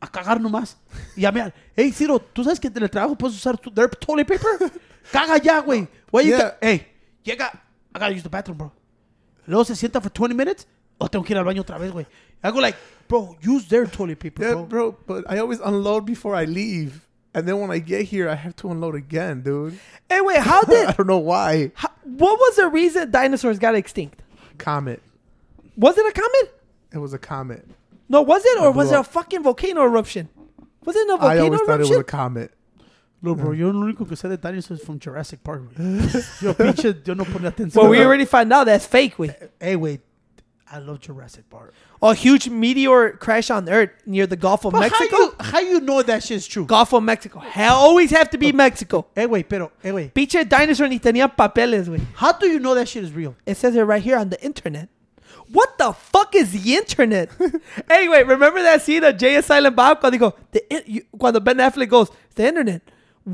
a 0.00 0.06
cagar 0.08 0.40
nomás. 0.40 0.76
Y 1.16 1.24
a 1.24 1.32
mirar, 1.32 1.52
hey, 1.76 1.90
Ciro, 1.92 2.18
¿tú 2.20 2.44
sabes 2.44 2.58
que 2.60 2.68
en 2.68 2.82
el 2.82 2.88
trabajo 2.90 3.16
puedes 3.16 3.36
usar 3.36 3.56
tu, 3.58 3.70
their 3.70 3.88
toilet 3.90 4.26
paper? 4.26 4.70
Caga 5.12 5.42
ya, 5.44 5.62
güey. 5.62 5.88
Why 6.10 6.22
you 6.22 6.36
Yeah. 6.36 6.52
Hey, 6.60 6.86
llega, 7.24 7.50
I 7.94 7.98
gotta 7.98 8.12
use 8.14 8.22
the 8.22 8.28
bathroom, 8.28 8.58
bro. 8.58 8.72
Luego 9.46 9.64
se 9.64 9.74
sienta 9.74 10.02
for 10.02 10.10
20 10.10 10.34
minutes, 10.34 10.66
o 11.00 11.06
tengo 11.08 11.24
que 11.24 11.34
ir 11.34 11.38
al 11.38 11.44
baño 11.44 11.60
otra 11.62 11.78
vez, 11.78 11.90
güey. 11.92 12.06
I 12.42 12.50
go 12.50 12.60
like, 12.60 12.76
bro, 13.08 13.36
use 13.42 13.66
their 13.68 13.86
toilet 13.86 14.18
paper, 14.20 14.42
Yeah, 14.42 14.54
bro. 14.54 14.64
bro. 14.66 14.96
But 15.06 15.24
I 15.28 15.38
always 15.38 15.60
unload 15.60 16.04
before 16.06 16.34
I 16.34 16.44
leave, 16.44 17.06
and 17.34 17.46
then 17.48 17.58
when 17.60 17.70
I 17.70 17.78
get 17.78 18.02
here, 18.06 18.28
I 18.28 18.34
have 18.34 18.54
to 18.56 18.70
unload 18.70 18.94
again, 18.94 19.42
dude. 19.42 19.78
hey, 20.08 20.20
wait, 20.20 20.38
how 20.38 20.62
did... 20.68 20.86
I 20.88 20.92
don't 20.92 21.06
know 21.06 21.18
why. 21.18 21.72
how, 21.74 21.90
what 22.04 22.38
was 22.38 22.56
the 22.56 22.68
reason 22.68 23.10
dinosaurs 23.10 23.58
got 23.58 23.74
extinct? 23.74 24.22
Comet. 24.58 25.02
Was 25.76 25.96
it 25.98 26.06
a 26.06 26.12
comet? 26.12 26.60
It 26.92 26.98
was 26.98 27.12
a 27.12 27.18
comet. 27.18 27.66
No, 28.08 28.22
was 28.22 28.42
it, 28.44 28.58
or 28.60 28.70
was 28.72 28.88
blew 28.88 28.96
it 28.98 29.00
a 29.00 29.04
fucking 29.04 29.42
volcano 29.42 29.82
eruption? 29.84 30.28
Was 30.84 30.96
it 30.96 31.02
a 31.08 31.16
volcano 31.16 31.28
eruption? 31.30 31.40
I 31.40 31.44
always 31.44 31.60
thought 31.62 31.80
it 31.80 31.88
was 31.88 31.98
a 31.98 32.04
comet. 32.04 32.52
No, 33.20 33.34
bro, 33.34 33.52
yo 33.52 33.70
lo 33.72 33.80
único 33.86 34.06
que 34.08 34.14
sé 34.16 34.28
de 34.28 34.36
dinosaurs 34.36 34.80
from 34.84 35.00
Jurassic 35.00 35.42
Park, 35.42 35.62
güey. 35.76 35.98
Yo 36.40 36.54
pinche, 36.54 36.94
yo 37.04 37.14
no 37.14 37.24
ponía 37.24 37.48
atención. 37.50 37.82
well, 37.82 37.90
we 37.90 37.98
already 38.00 38.24
found 38.24 38.52
out 38.52 38.66
that's 38.66 38.86
fake. 38.86 39.18
Wait, 39.18 39.32
Hey, 39.60 39.74
wait. 39.74 40.00
I 40.70 40.78
love 40.78 41.00
Jurassic 41.00 41.48
Park. 41.50 41.72
a 42.02 42.14
huge 42.14 42.48
meteor 42.50 43.12
crash 43.12 43.50
on 43.50 43.68
Earth 43.70 43.90
near 44.06 44.26
the 44.26 44.36
Gulf 44.36 44.64
of 44.66 44.72
But 44.72 44.80
Mexico. 44.82 45.16
How 45.16 45.18
you, 45.18 45.34
how 45.40 45.58
you 45.60 45.80
know 45.80 46.02
that 46.02 46.22
shit's 46.22 46.46
true? 46.46 46.64
Gulf 46.66 46.92
of 46.92 47.02
Mexico. 47.02 47.38
Hell, 47.40 47.74
always 47.74 48.10
have 48.10 48.28
to 48.30 48.38
be 48.38 48.52
Mexico. 48.52 49.06
Eh, 49.16 49.22
hey, 49.22 49.26
wait, 49.26 49.48
pero, 49.48 49.66
eh, 49.66 49.70
hey, 49.84 49.92
wait. 49.92 50.14
Pinche 50.14 50.46
dinosaur 50.48 50.86
ni 50.88 51.00
tenía 51.00 51.26
papeles, 51.34 51.88
güey. 51.88 52.00
How 52.16 52.32
do 52.32 52.46
you 52.46 52.60
know 52.60 52.74
that 52.74 52.86
shit 52.86 53.02
is 53.02 53.12
real? 53.12 53.34
It 53.46 53.56
says 53.56 53.74
it 53.74 53.80
right 53.82 54.02
here 54.02 54.16
on 54.18 54.28
the 54.28 54.40
internet. 54.44 54.88
What 55.50 55.78
the 55.78 55.92
fuck 55.94 56.34
is 56.36 56.52
the 56.52 56.76
internet? 56.76 57.30
anyway, 57.90 58.22
remember 58.22 58.62
that 58.62 58.82
scene 58.82 59.02
of 59.02 59.16
Jay 59.16 59.34
and 59.36 59.44
Silent 59.44 59.74
Bob 59.74 59.98
cuando 60.00 60.18
dijo, 60.18 60.34
the 60.52 60.62
in- 60.72 60.82
you, 60.86 61.02
cuando 61.18 61.40
Ben 61.40 61.56
Affleck 61.56 61.88
goes, 61.88 62.10
the 62.34 62.46
internet. 62.46 62.82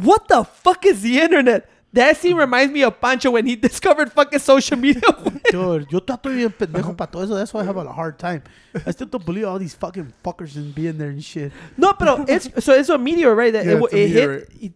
What 0.03 0.26
the 0.28 0.45
fuck 0.45 0.84
is 0.86 1.03
the 1.03 1.20
internet? 1.20 1.68
That 1.92 2.16
scene 2.16 2.36
reminds 2.36 2.72
me 2.72 2.82
of 2.82 3.01
Pancho 3.01 3.30
when 3.30 3.47
he 3.47 3.55
discovered 3.68 4.11
fucking 4.12 4.40
social 4.40 4.76
media. 4.76 5.01
Dude, 5.51 5.86
yo 5.92 6.01
trato 6.01 6.28
bien 6.28 6.51
pendejo 6.51 6.97
para 6.97 7.09
todo 7.09 7.22
eso. 7.22 7.34
That's 7.36 7.55
why 7.55 7.61
I 7.61 7.64
have 7.64 7.76
a 7.76 7.92
hard 7.92 8.18
time. 8.18 8.42
I 8.84 8.90
still 8.90 9.07
don't 9.07 9.24
believe 9.24 9.45
all 9.47 9.61
these 9.61 9.74
fucking 9.74 10.12
fuckers 10.24 10.57
in 10.57 10.72
being 10.72 10.99
there 10.99 11.11
and 11.11 11.22
shit. 11.22 11.53
no, 11.76 11.92
pero 11.92 12.24
it's, 12.26 12.51
so 12.64 12.72
it's 12.72 12.88
a 12.88 12.99
meteor, 12.99 13.34
right? 13.36 13.53
That 13.53 13.64
Yeah, 13.64 13.78
it, 13.78 13.92
it 13.92 14.09
hit. 14.11 14.49
y 14.61 14.72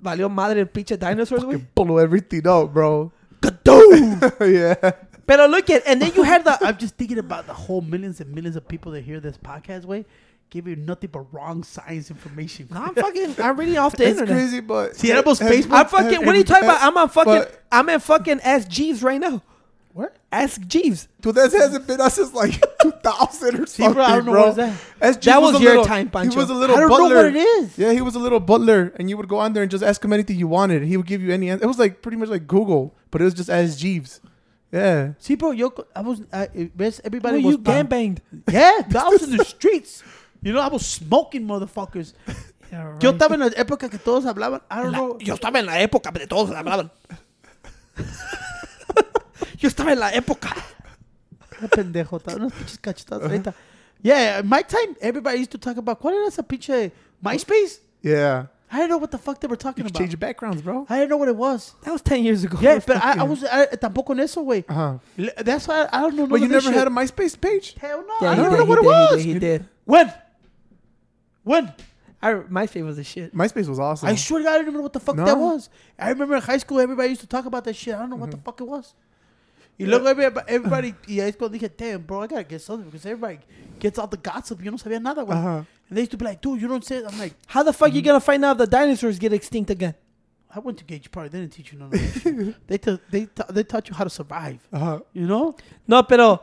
valió 0.00 0.30
madre 0.30 0.60
el 0.60 0.66
pinche 0.66 0.96
dinosaurs, 0.96 1.42
güey. 1.42 1.60
Blow 1.74 1.98
everything 1.98 2.46
up, 2.46 2.72
bro. 2.72 3.10
Yeah. 4.40 4.92
Pero 5.26 5.46
look 5.46 5.70
at, 5.70 5.82
and 5.86 6.00
then 6.02 6.12
you 6.14 6.22
had 6.24 6.44
the, 6.44 6.58
I'm 6.60 6.76
just 6.76 6.96
thinking 6.96 7.18
about 7.18 7.46
the 7.46 7.52
whole 7.54 7.80
millions 7.82 8.20
and 8.20 8.32
millions 8.34 8.56
of 8.56 8.66
people 8.66 8.92
that 8.92 9.02
hear 9.02 9.20
this 9.20 9.36
podcast, 9.38 9.84
way, 9.84 10.04
give 10.50 10.66
you 10.68 10.76
nothing 10.76 11.10
but 11.12 11.20
wrong 11.32 11.62
science 11.62 12.10
information. 12.10 12.68
no, 12.70 12.82
I'm 12.82 12.94
fucking, 12.94 13.36
I'm 13.42 13.56
reading 13.58 13.78
off 13.78 13.96
the 13.96 14.04
It's 14.04 14.18
internet. 14.20 14.34
crazy, 14.36 14.60
but 14.60 14.96
Si 14.96 15.08
éramos 15.08 15.38
have- 15.38 15.50
Facebook, 15.50 15.72
I'm 15.78 15.86
fucking. 15.86 16.26
What 16.26 16.34
are 16.34 16.38
you 16.38 16.44
talking 16.44 16.64
about? 16.64 16.82
I'm 16.82 16.96
on 16.96 17.08
fucking. 17.08 17.32
But- 17.32 17.62
I'm 17.72 17.88
in 17.88 18.00
fucking 18.00 18.40
SGs 18.40 19.02
right 19.02 19.20
now. 19.20 19.42
What? 19.92 20.16
Ask 20.30 20.60
Jeeves. 20.68 21.08
Dude, 21.20 21.34
that 21.34 21.50
hasn't 21.52 21.84
been 21.86 22.00
us 22.00 22.14
since 22.14 22.32
like 22.32 22.62
2000 22.82 23.60
or 23.60 23.66
See, 23.66 23.82
something, 23.82 23.94
bro, 23.94 24.04
I 24.04 24.16
don't 24.16 24.24
know 24.26 24.32
bro. 24.32 24.40
what 24.42 24.50
is 24.50 24.56
that. 25.00 25.20
SG 25.20 25.24
That 25.24 25.42
was 25.42 25.56
a 25.56 25.58
your 25.58 25.70
little- 25.70 25.84
time, 25.84 26.08
Pancho. 26.10 26.30
He 26.30 26.36
was 26.36 26.48
a 26.50 26.54
little 26.54 26.76
I 26.76 26.80
don't 26.80 26.88
butler. 26.90 27.08
know 27.08 27.16
what 27.16 27.26
it 27.26 27.36
is. 27.36 27.76
Yeah, 27.78 27.92
he 27.92 28.00
was 28.00 28.14
a 28.14 28.20
little 28.20 28.38
butler, 28.40 28.92
and 28.96 29.10
you 29.10 29.16
would 29.16 29.28
go 29.28 29.38
on 29.38 29.52
there 29.52 29.62
and 29.64 29.70
just 29.70 29.82
ask 29.82 30.04
him 30.04 30.12
anything 30.12 30.36
you 30.38 30.46
wanted. 30.46 30.82
and 30.82 30.88
He 30.88 30.96
would 30.96 31.06
give 31.06 31.20
you 31.22 31.32
any 31.32 31.50
answer. 31.50 31.64
It 31.64 31.66
was 31.68 31.78
like 31.80 32.02
pretty 32.02 32.16
much 32.18 32.28
like 32.28 32.46
Google, 32.46 32.94
but 33.10 33.20
it 33.20 33.24
was 33.24 33.34
just 33.34 33.50
as 33.50 33.76
Jeeves. 33.76 34.20
Yeah. 34.72 35.14
See, 35.18 35.34
bro, 35.34 35.50
yo, 35.50 35.72
I 35.96 36.02
was, 36.02 36.22
I, 36.32 36.48
eh, 36.54 36.68
ves, 36.76 37.00
everybody 37.02 37.38
Well, 37.38 37.46
was 37.46 37.52
you 37.56 37.58
gang 37.62 37.86
banged. 37.86 38.20
Yeah, 38.48 38.82
I 38.96 39.08
was 39.08 39.24
in 39.24 39.36
the 39.36 39.44
streets. 39.44 40.04
You 40.42 40.52
know, 40.52 40.60
I 40.60 40.68
was 40.68 40.86
smoking 40.86 41.46
motherfuckers. 41.46 42.14
Yo 43.00 43.10
estaba 43.10 43.34
en 43.34 43.40
la 43.40 43.48
época 43.48 43.90
que 43.90 43.98
todos 43.98 44.24
hablaban. 44.24 44.62
I 44.70 44.82
don't 44.82 44.92
know. 44.92 45.18
Yo 45.18 45.34
estaba 45.34 45.58
en 45.58 45.66
la 45.66 45.80
época 45.80 46.12
de 46.12 46.26
todos 46.26 46.50
hablaban. 46.50 46.90
Yo 49.58 49.68
estaba 49.68 49.92
en 49.92 49.98
la 49.98 50.10
época. 50.14 50.54
Qué 51.58 51.68
pendejo, 51.68 52.16
estaba 52.16 52.36
unas 52.36 52.52
pinches 52.52 52.78
cachetadas 52.78 53.24
ahorita. 53.24 53.54
Yeah, 54.02 54.40
in 54.40 54.48
my 54.48 54.62
time, 54.62 54.96
everybody 55.00 55.38
used 55.38 55.50
to 55.50 55.58
talk 55.58 55.76
about, 55.76 56.00
¿cuál 56.00 56.14
era 56.14 56.28
esa 56.28 56.42
pinche 56.42 56.92
MySpace? 57.22 57.80
Yeah. 58.00 58.46
I 58.72 58.76
didn't 58.76 58.90
know 58.90 58.98
what 58.98 59.10
the 59.10 59.18
fuck 59.18 59.40
they 59.40 59.48
were 59.48 59.56
talking 59.56 59.82
can 59.84 59.90
about. 59.90 59.98
change 59.98 60.12
your 60.12 60.18
backgrounds, 60.18 60.62
bro. 60.62 60.86
I 60.88 61.00
didn't 61.00 61.10
know 61.10 61.16
what 61.16 61.28
it 61.28 61.36
was. 61.36 61.74
That 61.82 61.92
was 61.92 62.02
10 62.02 62.22
years 62.24 62.44
ago. 62.44 62.56
Yeah, 62.60 62.78
but 62.78 62.96
I, 63.04 63.18
I 63.18 63.22
was 63.24 63.42
I, 63.44 63.66
tampoco 63.66 64.12
en 64.12 64.20
eso, 64.20 64.42
güey. 64.44 64.64
Uh 64.68 64.72
huh. 64.72 64.98
That's 65.38 65.66
why 65.66 65.82
I, 65.82 65.98
I 65.98 66.00
don't 66.02 66.14
know. 66.16 66.26
But 66.28 66.40
you 66.40 66.46
never 66.48 66.70
this 66.70 66.78
had 66.78 66.86
a 66.86 66.90
shit. 66.90 67.16
MySpace 67.16 67.40
page? 67.40 67.74
Hell 67.78 68.04
no. 68.06 68.14
Yeah, 68.22 68.30
I 68.30 68.36
don't 68.36 68.50
did, 68.50 68.58
know 68.60 68.64
what 68.64 68.78
he 68.78 68.84
it 68.84 68.88
was. 68.88 69.22
He 69.24 69.32
did. 69.34 69.34
He 69.34 69.38
did. 69.40 69.68
When? 69.84 70.12
When? 71.50 71.72
I, 72.22 72.34
my 72.48 72.66
favorite 72.66 72.88
was 72.88 72.96
the 72.96 73.04
shit. 73.04 73.34
MySpace 73.34 73.66
was 73.66 73.78
awesome. 73.80 74.08
I 74.08 74.14
swear 74.14 74.40
to 74.40 74.44
God, 74.44 74.52
I 74.52 74.56
don't 74.58 74.64
even 74.66 74.74
know 74.74 74.82
what 74.82 74.92
the 74.92 75.00
fuck 75.00 75.16
No? 75.16 75.24
that 75.24 75.36
was. 75.38 75.68
I 75.98 76.10
remember 76.10 76.36
in 76.36 76.42
high 76.42 76.58
school, 76.58 76.78
everybody 76.78 77.08
used 77.08 77.22
to 77.22 77.26
talk 77.26 77.46
about 77.46 77.64
that 77.64 77.74
shit. 77.74 77.94
I 77.94 77.98
don't 77.98 78.10
know 78.10 78.16
what 78.16 78.30
the 78.30 78.36
fuck 78.36 78.60
it 78.60 78.68
was. 78.68 78.94
Y 79.78 79.86
luego 79.86 80.06
everybody, 80.06 80.44
everybody 80.46 80.94
y 81.08 81.14
ahí 81.20 81.28
es 81.30 81.36
cuando 81.36 81.58
dije, 81.58 81.70
damn, 81.74 82.02
bro, 82.02 82.20
I 82.20 82.26
gotta 82.26 82.44
get 82.44 82.60
something 82.60 82.84
because 82.90 83.06
everybody 83.06 83.38
gets 83.78 83.98
all 83.98 84.06
the 84.06 84.18
gossip. 84.18 84.62
Yo 84.62 84.70
no 84.70 84.76
sabía 84.76 85.00
nada, 85.00 85.24
güey. 85.24 85.34
Uh-huh. 85.34 85.64
And 85.88 85.96
they 85.96 86.02
used 86.02 86.10
to 86.10 86.18
be 86.18 86.26
like, 86.26 86.42
dude, 86.42 86.60
you 86.60 86.68
don't 86.68 86.84
say 86.84 86.96
it. 86.98 87.04
I'm 87.10 87.18
like, 87.18 87.34
How 87.46 87.62
the 87.62 87.72
fuck 87.72 87.92
you 87.94 88.02
gonna 88.02 88.20
find 88.20 88.44
out 88.44 88.52
if 88.52 88.58
the 88.58 88.66
dinosaurs 88.66 89.18
get 89.18 89.32
extinct 89.32 89.70
again? 89.70 89.94
I 90.54 90.58
went 90.58 90.76
to 90.78 90.84
Gage 90.84 91.10
Park. 91.10 91.30
They 91.30 91.40
didn't 91.40 91.54
teach 91.54 91.72
you 91.72 91.78
none 91.78 91.88
of 91.88 91.92
that 91.92 92.20
shit. 92.20 92.54
They, 92.66 92.76
ta- 92.78 92.98
they, 93.10 93.26
ta- 93.26 93.46
they 93.48 93.64
taught 93.64 93.88
you 93.88 93.94
how 93.94 94.04
to 94.04 94.10
survive. 94.10 94.58
Uh-huh. 94.72 95.00
You 95.14 95.26
know? 95.26 95.56
No, 95.88 96.02
pero 96.02 96.42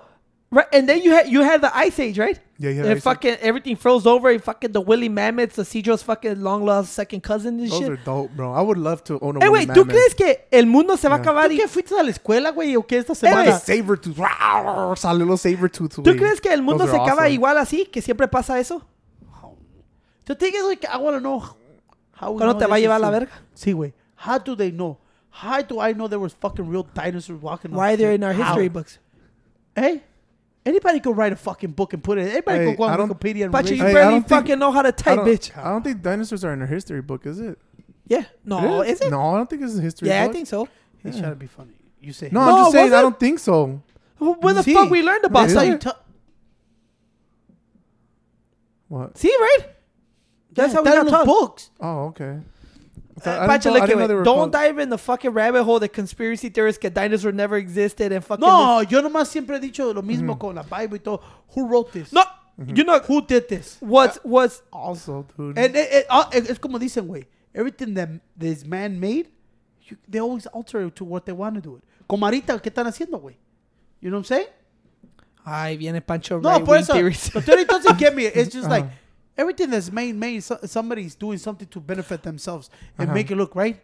right, 0.49 0.65
and 0.73 0.89
then 0.89 1.03
you 1.03 1.11
had 1.11 1.29
you 1.29 1.41
had 1.43 1.61
the 1.61 1.75
ice 1.77 1.99
age, 1.99 2.17
right? 2.17 2.39
Yeah, 2.59 2.71
yeah. 2.71 2.85
and 2.85 3.03
fucking 3.03 3.37
everything 3.41 3.75
froze 3.75 4.07
over. 4.07 4.29
And 4.29 4.41
fucking 4.43 4.71
the 4.71 4.81
Willy 4.81 5.09
mammoths, 5.09 5.55
the 5.57 5.63
Cedro's 5.63 6.01
fucking 6.01 6.41
long 6.41 6.65
lost 6.65 6.91
second 6.93 7.21
cousin 7.21 7.59
and 7.59 7.69
Those 7.69 7.77
shit. 7.79 7.89
are 7.89 7.97
dope, 7.97 8.31
bro. 8.35 8.51
I 8.53 8.61
would 8.61 8.79
love 8.79 9.03
to 9.05 9.19
own 9.21 9.37
a 9.37 9.45
Eh, 9.45 9.47
woolly 9.49 9.65
güey, 9.65 9.75
¿tú 9.75 9.85
mammoth. 9.85 9.89
crees 9.93 10.15
que 10.15 10.47
el 10.51 10.65
mundo 10.65 10.97
se 10.97 11.07
va 11.07 11.15
a 11.15 11.19
acabar? 11.19 11.47
¿Tú 11.49 11.53
y- 11.53 11.57
qué 11.57 11.67
fuiste 11.67 11.93
a 11.99 12.01
la 12.03 12.09
escuela, 12.09 12.49
güey? 12.51 12.75
¿O 12.75 12.85
qué 12.87 12.97
esta 12.97 13.13
semana? 13.13 13.59
Sabertooth. 13.59 14.17
Rawr, 14.17 14.97
Sale 14.97 15.19
little 15.19 15.37
Sabertooth. 15.37 15.93
¿Tú 15.95 16.01
güey. 16.03 16.17
crees 16.17 16.41
que 16.41 16.51
el 16.51 16.63
mundo 16.63 16.85
Those 16.85 16.95
se 16.95 17.01
acaba 17.01 17.21
awesome. 17.23 17.31
igual 17.33 17.57
así? 17.59 17.85
¿Que 17.85 18.01
siempre 18.01 18.27
pasa 18.27 18.59
eso? 18.59 18.81
The 20.25 20.35
thing 20.35 20.53
is, 20.55 20.63
like, 20.65 20.83
I 20.85 20.97
want 20.97 21.15
to 21.15 21.21
know 21.21 21.39
how 22.19 22.31
we 22.31 22.37
¿Cuándo 22.39 22.57
te 22.57 22.65
va 22.65 22.75
a 22.75 22.79
llevar 22.79 22.97
a 22.97 22.99
la 22.99 23.09
verga? 23.11 23.31
Sí, 23.53 23.71
güey. 23.71 23.93
How 24.17 24.39
do 24.39 24.55
they 24.57 24.71
know? 24.71 24.97
How 25.31 25.61
do 25.61 25.79
I 25.79 25.93
know 25.93 26.07
there 26.09 26.19
was 26.19 26.33
fucking 26.33 26.67
real 26.69 26.83
dinosaurs 26.93 27.39
walking 27.41 27.71
Why 27.71 27.95
they're 27.95 28.13
in 28.13 28.23
our 28.23 28.33
How? 28.33 28.43
history 28.55 28.67
books? 28.69 28.99
Hey, 29.75 30.01
anybody 30.67 30.99
could 30.99 31.15
write 31.17 31.33
a 31.33 31.35
fucking 31.35 31.71
book 31.71 31.93
and 31.93 32.03
put 32.03 32.17
it. 32.17 32.29
Anybody 32.31 32.57
Hey, 32.59 32.65
could 32.65 32.77
go 32.77 32.83
I 32.83 32.91
on 32.93 32.97
don't- 32.99 33.09
Wikipedia 33.19 33.43
and 33.43 33.51
But 33.51 33.65
read 33.65 33.77
you 33.77 33.83
Hey, 33.83 33.89
I 33.89 33.93
barely 33.93 34.11
don't 34.11 34.19
think- 34.27 34.29
fucking 34.41 34.59
know 34.59 34.71
how 34.71 34.81
to 34.81 34.91
type, 34.91 35.17
don't, 35.17 35.27
bitch. 35.27 35.57
I 35.57 35.69
don't 35.69 35.83
think 35.83 36.01
dinosaurs 36.01 36.43
are 36.43 36.53
in 36.53 36.61
a 36.61 36.67
history 36.67 37.01
book, 37.01 37.25
is 37.25 37.39
it? 37.39 37.57
Yeah. 38.07 38.25
No, 38.45 38.81
is 38.81 39.01
it? 39.01 39.09
No, 39.11 39.33
I 39.33 39.37
don't 39.37 39.49
think 39.49 39.61
it's 39.63 39.77
a 39.77 39.81
history 39.81 40.07
Yeah, 40.09 40.23
I 40.23 40.27
think 40.31 40.47
so. 40.47 40.67
He's 41.03 41.17
trying 41.19 41.31
to 41.31 41.35
be 41.35 41.47
funny. 41.47 41.73
You 42.01 42.13
say 42.13 42.29
No, 42.31 42.45
No, 42.45 42.51
I'm 42.51 42.57
just 42.63 42.71
saying 42.73 42.85
was 42.85 42.93
I 42.93 43.01
don't 43.01 43.19
think 43.19 43.39
so. 43.39 43.81
When 44.19 44.55
the 44.55 44.63
See, 44.63 44.73
fuck 44.73 44.89
we 44.89 45.01
learned 45.03 45.25
about 45.25 45.41
That's 45.41 45.53
that? 45.55 45.67
you 45.67 45.73
it? 45.73 45.81
tell. 45.81 45.97
What? 48.87 49.17
See, 49.17 49.29
right? 49.39 49.59
That's 50.53 50.73
how 50.73 50.81
we 50.81 50.89
that 50.89 50.95
got 50.95 51.05
the 51.05 51.11
taught. 51.11 51.25
books. 51.25 51.69
Oh, 51.79 52.05
okay. 52.07 52.39
I, 53.17 53.19
thought- 53.19 53.27
Uh, 53.27 53.31
I 53.31 53.33
didn't, 53.41 53.49
Pancho, 53.49 53.69
know- 53.69 53.73
look 53.73 53.83
at 53.83 53.87
didn't 53.87 53.99
know 53.99 54.05
it. 54.05 54.07
they 54.09 54.13
were 54.15 54.23
Don't 54.23 54.35
called- 54.37 54.51
dive 54.51 54.79
in 54.79 54.89
the 54.89 54.97
fucking 54.97 55.31
rabbit 55.31 55.63
hole 55.63 55.79
that 55.79 55.89
conspiracy 55.93 56.49
theorists 56.49 56.79
que 56.79 56.89
dinosaurs 56.89 57.33
never 57.33 57.57
existed 57.57 58.11
and 58.11 58.23
fucking. 58.23 58.41
No, 58.47 58.81
yo 58.81 59.01
nomás 59.01 59.27
siempre 59.27 59.55
he 59.57 59.59
dicho 59.59 59.91
lo 59.93 60.01
mismo 60.01 60.37
con 60.39 60.55
la 60.55 60.63
Bible 60.63 60.97
y 60.97 60.99
todo. 61.03 61.21
Who 61.55 61.67
wrote 61.67 61.91
this? 61.91 62.09
this. 62.11 62.13
No, 62.13 62.23
you 62.75 62.83
know 62.83 62.99
Who 62.99 63.21
did 63.25 63.47
this? 63.49 63.77
what's 63.81 64.19
was 64.23 64.61
Also, 64.71 65.25
dude. 65.37 65.57
And 65.57 65.75
it, 65.75 65.89
it, 65.91 66.05
uh, 66.09 66.25
it- 66.33 66.49
es 66.49 66.57
como 66.59 66.77
dicen, 66.79 67.07
güey. 67.07 67.25
Everything 67.55 67.95
that 67.95 68.09
is 68.39 68.63
man-made, 68.65 69.29
you, 69.83 69.97
they 70.07 70.19
always 70.19 70.45
alter 70.47 70.81
it 70.85 70.95
to 70.95 71.03
what 71.05 71.25
they 71.25 71.33
want 71.33 71.55
to 71.55 71.61
do 71.61 71.75
it. 71.77 71.83
Como 72.07 72.25
ahorita, 72.27 72.61
¿qué 72.61 72.69
están 72.71 72.85
haciendo, 72.85 73.19
güey? 73.19 73.35
You 73.99 74.09
know 74.11 74.17
what 74.19 74.29
I'm 74.31 74.37
saying? 74.37 74.47
Ay, 75.43 75.77
viene 75.77 76.01
Pancho 76.01 76.39
No, 76.39 76.49
right 76.51 76.63
por 76.65 76.73
wing 76.75 76.81
eso. 76.83 76.93
theories. 76.93 77.29
The 77.31 77.41
theory 77.41 77.65
doesn't 77.65 77.97
get 77.97 78.13
me. 78.15 78.25
It's 78.25 78.53
just 78.53 78.69
like 78.69 78.83
Uh-huh. 78.83 78.93
Everything 79.37 79.69
that's 79.69 79.91
made, 79.91 80.15
made, 80.15 80.43
so, 80.43 80.59
somebody's 80.65 81.15
doing 81.15 81.37
something 81.37 81.67
to 81.69 81.79
benefit 81.79 82.23
themselves 82.23 82.69
and 82.97 83.07
Uh-huh. 83.07 83.15
make 83.15 83.31
it 83.31 83.35
look 83.35 83.55
right. 83.55 83.79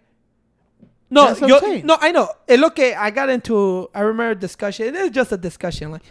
No, 1.09 1.27
That's 1.27 1.41
what 1.41 1.49
yo, 1.49 1.57
I'm 1.57 1.85
no, 1.85 1.97
I 2.01 2.11
know. 2.11 2.27
Es 2.47 2.59
lo 2.59 2.69
I 2.75 3.11
got 3.11 3.29
into. 3.29 3.89
I 3.93 4.01
remember 4.01 4.31
a 4.31 4.35
discussion. 4.35 4.87
It 4.87 4.95
is 4.95 5.11
just 5.11 5.31
a 5.31 5.37
discussion, 5.37 5.91
like, 5.91 6.01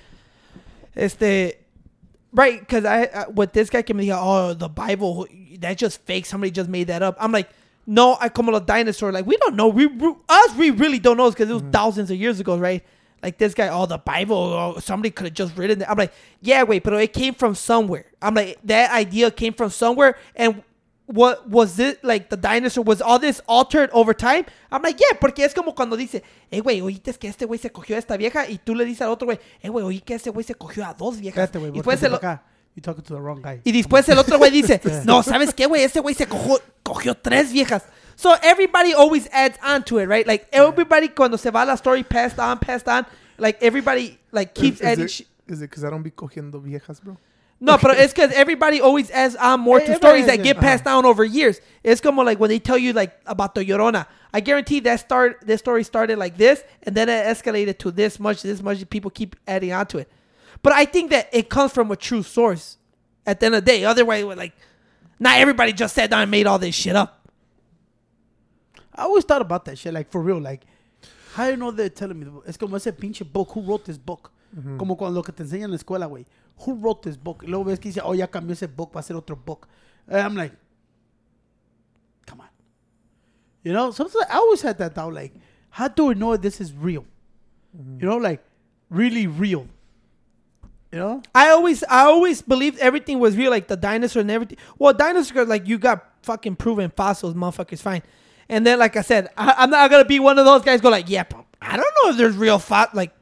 it's 0.95 1.15
the 1.15 1.57
right? 2.33 2.61
Because 2.61 2.85
I 2.85 3.05
uh, 3.07 3.31
with 3.31 3.53
this 3.53 3.69
guy 3.69 3.83
came 3.83 3.97
me 3.97 4.13
oh, 4.13 4.55
the 4.55 4.69
Bible, 4.69 5.27
that's 5.59 5.81
just 5.81 6.03
fake. 6.03 6.27
Somebody 6.27 6.51
just 6.53 6.69
made 6.69 6.87
that 6.87 7.03
up. 7.03 7.17
I'm 7.19 7.33
like, 7.33 7.51
no, 7.87 8.17
I 8.21 8.29
como 8.29 8.55
a 8.55 8.61
dinosaur. 8.61 9.11
Like, 9.11 9.27
we 9.27 9.37
don't 9.39 9.57
know. 9.57 9.69
We, 9.69 9.87
we 9.87 10.15
us, 10.29 10.55
we 10.57 10.71
really 10.71 10.99
don't 10.99 11.17
know 11.17 11.31
because 11.31 11.51
it 11.51 11.55
was 11.55 11.65
thousands 11.73 12.11
of 12.11 12.17
years 12.17 12.39
ago, 12.41 12.57
right? 12.57 12.85
Like 13.23 13.39
this 13.39 13.55
guy, 13.55 13.69
oh, 13.69 13.87
the 13.87 13.99
Bible, 13.99 14.37
oh, 14.37 14.79
somebody 14.81 15.11
could 15.11 15.27
have 15.27 15.35
just 15.35 15.57
written 15.57 15.83
it. 15.83 15.89
I'm 15.89 15.97
like, 15.97 16.13
yeah, 16.41 16.65
wait, 16.65 16.83
but 16.83 16.93
it 16.95 17.13
came 17.13 17.35
from 17.35 17.55
somewhere. 17.55 18.07
I'm 18.21 18.35
like, 18.35 18.59
that 18.65 18.91
idea 18.91 19.31
came 19.31 19.53
from 19.55 19.71
somewhere, 19.71 20.17
and 20.35 20.63
what 21.07 21.49
was 21.49 21.79
it 21.79 22.03
like 22.03 22.31
the 22.31 22.37
dinosaur 22.37 22.83
was 22.85 23.03
all 23.03 23.19
this 23.19 23.41
altered 23.47 23.91
over 23.93 24.15
time 24.15 24.47
I'm 24.71 24.83
like 24.83 24.99
yeah 24.99 25.19
porque 25.21 25.41
es 25.41 25.53
como 25.53 25.75
cuando 25.75 25.97
dice 25.97 26.23
eh 26.51 26.61
güey 26.61 26.81
oíste 26.81 27.13
que 27.19 27.29
este 27.29 27.45
güey 27.45 27.59
se 27.59 27.71
cogió 27.71 27.97
a 27.97 27.99
esta 27.99 28.17
vieja 28.17 28.49
y 28.49 28.59
tú 28.59 28.75
le 28.75 28.85
dices 28.85 29.03
al 29.03 29.11
otro 29.11 29.27
güey 29.27 29.39
eh 29.61 29.69
güey 29.69 29.85
oí 29.85 30.01
que 30.01 30.15
ese 30.15 30.31
güey 30.31 30.45
se 30.45 30.55
cogió 30.55 30.87
a 30.87 30.95
dos 30.95 31.19
viejas 31.19 31.45
Espérate, 31.45 31.59
güey. 31.59 31.71
y 31.73 31.75
después 31.75 32.03
el, 32.03 32.15
acá. 32.15 32.45
You're 32.75 32.83
talking 32.83 33.05
to 33.05 33.15
the 33.15 33.21
wrong 33.21 33.43
guy. 33.43 33.61
y 33.65 33.73
después 33.73 34.09
el 34.09 34.17
otro 34.17 34.39
güey 34.39 34.51
dice 34.51 34.81
no 35.05 35.23
sabes 35.23 35.53
qué 35.53 35.67
güey 35.67 35.83
ese 35.83 36.01
güey 36.01 36.15
se 36.15 36.27
cogió 36.27 36.61
cogió 36.83 37.15
tres 37.15 37.53
viejas 37.53 37.85
so 38.17 38.37
everybody 38.43 38.95
always 38.95 39.29
adds 39.29 39.59
on 39.63 39.83
to 39.83 39.99
it 39.99 40.07
right 40.07 40.27
like 40.27 40.49
everybody 40.53 41.09
cuando 41.09 41.37
se 41.37 41.51
va 41.51 41.65
la 41.65 41.75
story 41.75 42.03
passed 42.03 42.39
on 42.39 42.59
passed 42.59 42.89
on 42.89 43.05
like 43.39 43.61
everybody 43.63 44.19
like 44.31 44.55
keeps 44.55 44.81
is, 44.81 44.87
adding 44.87 45.05
it, 45.05 45.11
shit 45.11 45.27
is 45.53 45.61
it 45.61 45.71
because 45.71 45.85
I 45.85 45.91
don't 45.91 46.03
be 46.03 46.11
cogiendo 46.11 46.63
viejas, 46.63 47.03
bro? 47.03 47.17
No, 47.61 47.79
but 47.79 47.97
it's 47.97 48.13
because 48.13 48.33
everybody 48.33 48.81
always 48.81 49.09
adds 49.13 49.37
on 49.37 49.61
more 49.61 49.79
to 49.79 49.85
eh, 49.85 49.87
everybody 49.93 50.23
stories 50.23 50.27
that 50.27 50.43
get 50.43 50.59
passed 50.59 50.83
down 50.83 51.07
over 51.07 51.25
years. 51.25 51.61
It's 51.85 52.01
como 52.01 52.23
like 52.23 52.41
when 52.41 52.51
they 52.51 52.59
tell 52.59 52.77
you 52.77 52.93
like 52.93 53.21
about 53.25 53.55
the 53.55 53.65
Llorona. 53.65 54.07
I 54.35 54.41
guarantee 54.41 54.81
that 54.81 54.99
start 54.99 55.43
this 55.43 55.61
story 55.61 55.85
started 55.85 56.19
like 56.19 56.37
this 56.37 56.65
and 56.83 56.97
then 56.97 57.09
it 57.09 57.25
escalated 57.25 57.79
to 57.79 57.93
this 57.93 58.19
much, 58.19 58.43
this 58.43 58.61
much. 58.63 58.89
People 58.91 59.13
keep 59.13 59.37
adding 59.47 59.73
on 59.73 59.87
to 59.87 59.99
it. 59.99 60.11
But 60.65 60.73
I 60.73 60.87
think 60.87 61.11
that 61.11 61.29
it 61.33 61.51
comes 61.51 61.73
from 61.73 61.93
a 61.93 61.97
true 61.97 62.25
source 62.25 62.79
at 63.27 63.39
the 63.39 63.47
end 63.47 63.55
of 63.55 63.65
the 63.65 63.71
day. 63.71 63.85
Otherwise, 63.85 64.25
like, 64.25 64.55
not 65.21 65.39
everybody 65.39 65.73
just 65.73 65.95
sat 65.95 66.11
down 66.11 66.23
and 66.23 66.31
made 66.31 66.49
all 66.49 66.59
this 66.59 66.75
shit 66.75 66.97
up. 66.97 67.22
I 68.95 69.03
always 69.03 69.25
thought 69.25 69.43
about 69.43 69.65
that 69.65 69.79
shit, 69.79 69.93
like 69.93 70.11
for 70.11 70.21
real. 70.21 70.41
Like, 70.41 70.65
how 71.35 71.47
do 71.47 71.53
you 71.53 71.57
know 71.57 71.71
they're 71.71 71.89
telling 71.89 72.19
me? 72.19 72.27
Es 72.47 72.57
como 72.57 72.77
ese 72.77 72.93
pinche 72.93 73.25
book. 73.25 73.51
Who 73.53 73.63
wrote 73.63 73.85
this 73.85 73.99
book? 73.99 74.31
Mm-hmm. 74.57 74.79
Como 74.79 74.97
cuando 74.97 75.17
lo 75.17 75.23
que 75.23 75.33
te 75.33 75.43
enseñan 75.43 75.65
en 75.65 75.71
la 75.71 75.77
escuela, 75.79 76.07
güey. 76.07 76.27
Who 76.59 76.75
wrote 76.75 77.03
this 77.03 77.17
book? 77.17 77.43
Y 77.43 77.49
luego 77.49 77.65
ves 77.65 77.79
que 77.79 77.91
dice, 77.91 78.01
oh, 78.05 78.13
ya 78.13 78.27
cambió 78.27 78.53
ese 78.53 78.67
book, 78.67 78.93
va 78.93 79.01
a 79.01 79.03
ser 79.03 79.17
otro 79.17 79.35
book. 79.35 79.67
And 80.07 80.21
I'm 80.21 80.37
like, 80.37 80.53
come 82.27 82.41
on. 82.43 82.49
You 83.65 83.73
know, 83.73 83.91
sometimes 83.93 84.27
I 84.29 84.37
always 84.37 84.61
had 84.61 84.77
that 84.79 84.95
doubt. 84.95 85.15
Like, 85.15 85.33
how 85.71 85.89
do 85.89 86.07
we 86.07 86.15
know 86.15 86.37
this 86.37 86.61
is 86.61 86.73
real? 86.75 87.07
Mm-hmm. 87.77 88.01
You 88.01 88.07
know, 88.09 88.17
like 88.19 88.45
really 88.91 89.27
real. 89.27 89.67
You 90.93 90.99
know? 90.99 91.23
I 91.35 91.49
always, 91.49 91.83
I 91.85 92.05
always 92.05 92.43
believed 92.43 92.79
everything 92.79 93.19
was 93.19 93.35
real, 93.35 93.51
like 93.51 93.67
the 93.67 93.77
dinosaur 93.77 94.21
and 94.21 94.31
everything. 94.31 94.59
Well, 94.79 94.93
dinosaurs, 94.93 95.49
like 95.49 95.67
you 95.67 95.79
got 95.79 96.05
fucking 96.23 96.57
proven 96.57 96.91
fossils, 96.91 97.35
motherfuckers, 97.35 97.81
fine. 97.81 98.03
And 98.53 98.67
then, 98.67 98.79
like 98.79 98.97
I 98.97 99.01
said, 99.03 99.29
I, 99.37 99.55
I'm 99.59 99.71
not 99.71 99.91
gonna 99.91 100.05
be 100.05 100.21
one 100.21 100.39
of 100.39 100.45
those 100.45 100.63
guys. 100.63 100.81
Go 100.81 100.91
like, 100.91 101.09
yeah, 101.09 101.25
but 101.25 101.45
I 101.61 101.77
don't 101.77 101.95
know 102.03 102.11
if 102.11 102.17
there's 102.19 102.37
real 102.37 102.59
fat. 102.59 102.95
Like, 102.95 103.13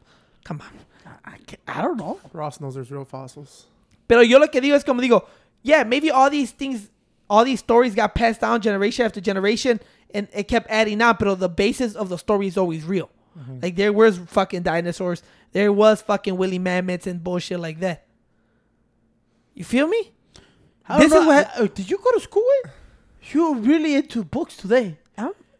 come 0.45 0.61
on. 0.61 1.12
I, 1.24 1.37
can't, 1.47 1.61
I 1.68 1.81
don't 1.83 1.97
know. 1.97 2.18
Ross 2.33 2.61
knows 2.61 2.74
there's 2.74 2.91
real 2.91 3.05
fossils. 3.05 3.66
Pero 4.09 4.22
yo 4.22 4.39
lo 4.39 4.49
que 4.49 4.61
digo 4.61 4.74
es 4.74 4.83
como 4.83 5.01
digo, 5.01 5.24
yeah, 5.62 5.85
maybe 5.85 6.11
all 6.11 6.28
these 6.31 6.51
things, 6.51 6.91
all 7.28 7.45
these 7.45 7.61
stories 7.61 7.95
got 7.95 8.14
passed 8.14 8.41
down 8.41 8.61
generation 8.61 9.07
after 9.07 9.20
generation, 9.20 9.78
and 10.12 10.26
it 10.35 10.49
kept 10.49 10.66
adding 10.68 11.01
up. 11.01 11.20
But 11.20 11.37
the 11.39 11.49
basis 11.49 11.95
of 11.95 12.09
the 12.09 12.18
story 12.18 12.47
is 12.49 12.57
always 12.59 12.85
real. 12.85 13.09
Like 13.62 13.76
there 13.76 13.93
was 13.93 14.18
fucking 14.18 14.62
dinosaurs, 14.64 15.22
there 15.53 15.72
was 15.72 16.03
fucking 16.03 16.37
woolly 16.37 16.59
mammoths 16.59 17.07
and 17.07 17.22
bullshit 17.22 17.61
like 17.61 17.78
that. 17.81 18.05
You 19.55 19.64
feel 19.64 19.87
me? 19.87 20.11
I 20.89 20.99
This 20.99 21.12
is 21.12 21.24
what- 21.24 21.51
I- 21.57 21.62
uh, 21.62 21.66
did 21.72 21.89
you 21.89 21.99
go 21.99 22.11
to 22.12 22.20
school? 22.20 22.43
Güey? 22.43 22.70
You're 23.33 23.55
really 23.55 23.95
into 23.95 24.24
books 24.24 24.57
today. 24.57 24.99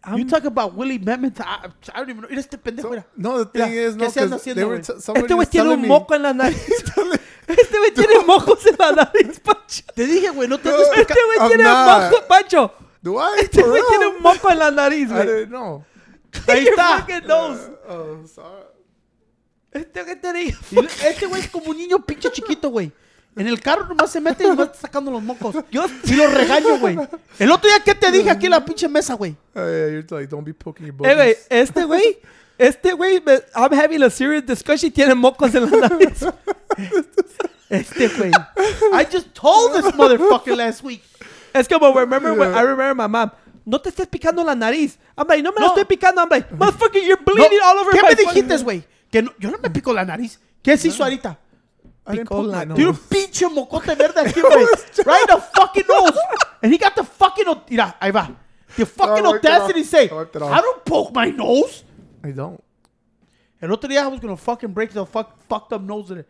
I'm, 0.03 0.19
You 0.19 0.25
talk 0.27 0.45
about 0.45 0.75
Willie 0.75 0.99
Memon. 0.99 1.35
I, 1.41 1.69
I 1.93 1.99
don't 1.99 2.09
even 2.09 2.23
know. 2.23 2.29
Mira 2.31 2.41
este 2.41 2.57
pendejo. 2.57 2.91
mira. 2.91 3.05
No, 3.17 3.45
the 3.45 3.45
thing 3.45 3.71
Mira, 3.71 3.83
is, 3.83 3.97
no, 3.97 4.11
¿qué 4.11 4.21
haciendo, 4.21 4.67
güey? 4.67 4.81
este 4.81 5.35
güey 5.35 5.47
tiene 5.47 5.69
un 5.69 5.87
moco 5.87 6.15
en 6.15 6.23
la 6.23 6.33
nariz. 6.33 6.57
este 7.47 7.79
güey 7.79 7.91
tiene 7.93 8.25
mocos 8.25 8.65
en 8.67 8.77
la 8.79 8.93
nariz, 8.93 9.41
Pancho. 9.45 9.85
Te 9.95 10.07
dije, 10.07 10.31
güey, 10.31 10.49
no 10.49 10.59
te 10.59 10.71
No. 10.71 10.77
Este 10.81 11.19
güey 11.27 11.49
tiene 11.49 11.65
not. 11.65 12.03
moco, 12.11 12.27
Pancho. 12.27 12.75
Do 13.03 13.19
I? 13.19 13.41
Este 13.41 13.63
güey 13.63 13.83
tiene 13.89 14.07
un 14.07 14.23
moco 14.23 14.51
en 14.51 14.59
la 14.59 14.71
nariz, 14.71 15.11
güey. 15.11 15.47
know. 15.47 15.85
Ahí 16.47 16.67
está. 16.67 17.07
nose. 17.27 17.71
Oh, 17.89 18.27
sorry. 18.27 18.65
Este 19.73 20.03
güey 20.03 20.21
te 20.21 20.33
digo. 20.33 20.59
Este 21.05 21.27
güey 21.27 21.43
es 21.43 21.51
como 21.51 21.71
un 21.71 21.77
niño 21.77 22.05
pinche 22.05 22.31
chiquito, 22.31 22.71
güey. 22.71 22.93
En 23.37 23.47
el 23.47 23.61
carro 23.61 23.87
nomás 23.87 24.11
se 24.11 24.21
mete 24.21 24.45
y 24.45 24.49
nomás 24.49 24.67
está 24.69 24.81
sacando 24.83 25.11
los 25.11 25.23
mocos. 25.23 25.55
Yo, 25.71 25.85
Y 26.05 26.15
lo 26.15 26.27
regaño, 26.29 26.79
güey. 26.79 26.99
El 27.39 27.51
otro 27.53 27.71
día, 27.71 27.81
¿qué 27.85 27.95
te 27.95 28.11
dije 28.11 28.29
aquí 28.31 28.47
en 28.47 28.51
la 28.53 28.65
pinche 28.65 28.89
mesa, 28.89 29.15
güey? 29.15 29.37
Yeah, 29.55 29.89
you're 29.89 30.07
like, 30.11 30.27
don't 30.27 30.45
be 30.45 30.53
poking 30.53 30.87
your 30.87 31.07
eh, 31.09 31.15
güey, 31.15 31.37
este 31.49 31.85
güey, 31.85 32.19
este 32.59 32.93
güey, 32.93 33.23
me- 33.25 33.41
I'm 33.55 33.73
having 33.73 34.03
a 34.03 34.11
serious 34.11 34.45
discussion 34.45 34.89
y 34.89 34.91
tiene 34.91 35.15
mocos 35.15 35.55
en 35.55 35.71
la 35.71 35.89
nariz. 35.89 36.25
Este 37.69 38.09
güey. 38.09 38.31
I 38.93 39.05
just 39.11 39.33
told 39.33 39.75
this 39.75 39.95
motherfucker 39.95 40.57
last 40.57 40.83
week. 40.83 41.03
Es 41.55 41.69
como, 41.69 41.93
remember 41.95 42.33
when. 42.33 42.51
I 42.53 42.63
remember 42.63 42.95
my 42.95 43.09
mom. 43.09 43.31
No 43.65 43.81
te 43.81 43.91
estés 43.91 44.09
picando 44.09 44.43
la 44.43 44.55
nariz. 44.57 44.99
I'm 45.17 45.29
like, 45.29 45.43
no 45.43 45.51
me 45.53 45.61
la 45.61 45.67
No. 45.67 45.75
estoy 45.75 45.85
picando. 45.85 46.21
I'm 46.21 46.29
like, 46.31 46.49
motherfucker, 46.55 47.01
you're 47.01 47.23
bleeding 47.25 47.61
all 47.65 47.79
over 47.79 47.93
¿Qué 47.93 48.03
my 48.03 48.09
me 48.09 48.17
fucking- 48.17 48.35
dijiste, 48.49 48.65
güey? 48.65 48.85
Que 49.11 49.23
no- 49.23 49.33
yo 49.39 49.51
no 49.51 49.59
me 49.59 49.71
pico 49.71 49.93
la 49.93 50.05
nariz. 50.05 50.41
¿Qué 50.63 50.77
se 50.77 50.89
hizo 50.89 51.03
ahorita? 51.05 51.39
I 52.07 52.15
didn't 52.17 52.29
Picó 52.29 52.37
poke 52.43 52.47
la 52.49 52.59
my 52.59 52.65
nose. 52.65 52.77
Tiene 52.77 52.91
un 52.91 52.97
nose. 52.97 53.09
pinche 53.09 53.49
mocote 53.49 53.95
verde 53.97 54.21
aquí, 54.21 54.41
güey. 54.41 54.67
right 55.07 55.29
in 55.29 55.37
the 55.37 55.41
fucking 55.55 55.85
nose. 55.89 56.19
And 56.63 56.73
he 56.73 56.79
got 56.79 56.95
the 56.95 57.05
fucking... 57.05 57.47
au- 57.47 57.63
Mira, 57.69 57.95
ahí 58.01 58.13
va. 58.13 58.29
The 58.77 58.87
fucking 58.87 59.25
I 59.27 59.29
wiped 59.29 59.45
it 59.45 59.51
audacity 59.51 59.81
off. 59.81 59.87
say, 59.87 60.09
I 60.09 60.15
wiped 60.15 60.37
it 60.37 60.43
off. 60.43 60.53
I 60.53 60.61
don't 60.61 60.85
poke 60.85 61.13
my 61.15 61.31
nose. 61.31 61.85
I 62.25 62.31
don't. 62.33 62.63
El 63.63 63.71
otro 63.73 63.89
día 63.89 64.03
I 64.03 64.07
was 64.09 64.21
gonna 64.21 64.37
fucking 64.37 64.73
break 64.73 64.91
the 64.93 65.05
fuck, 65.05 65.39
fucked 65.49 65.73
up 65.73 65.83
nose 65.83 66.11
in 66.11 66.19
it. 66.19 66.29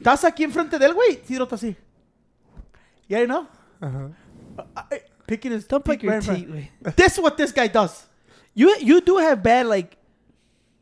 ¿Estás 0.00 0.24
aquí 0.24 0.44
enfrente 0.44 0.78
de 0.78 0.86
él, 0.86 0.94
güey? 0.94 1.20
Sí, 1.26 1.38
no 1.38 1.44
está 1.46 1.54
así. 1.56 1.76
Yeah, 3.08 3.20
you 3.20 3.26
know? 3.26 3.46
Uh-huh. 3.80 4.08
I- 4.76 5.00
Picking 5.26 5.52
his 5.52 5.66
Don't 5.66 5.84
pick 5.84 6.00
pick 6.00 6.02
your 6.04 6.12
right 6.12 6.22
teeth, 6.22 6.48
güey. 6.48 6.94
This 6.96 7.14
is 7.14 7.18
what 7.20 7.36
this 7.36 7.52
guy 7.52 7.66
does. 7.68 8.06
You 8.54 8.74
you 8.80 9.00
do 9.00 9.18
have 9.18 9.42
bad 9.42 9.66
like, 9.66 9.96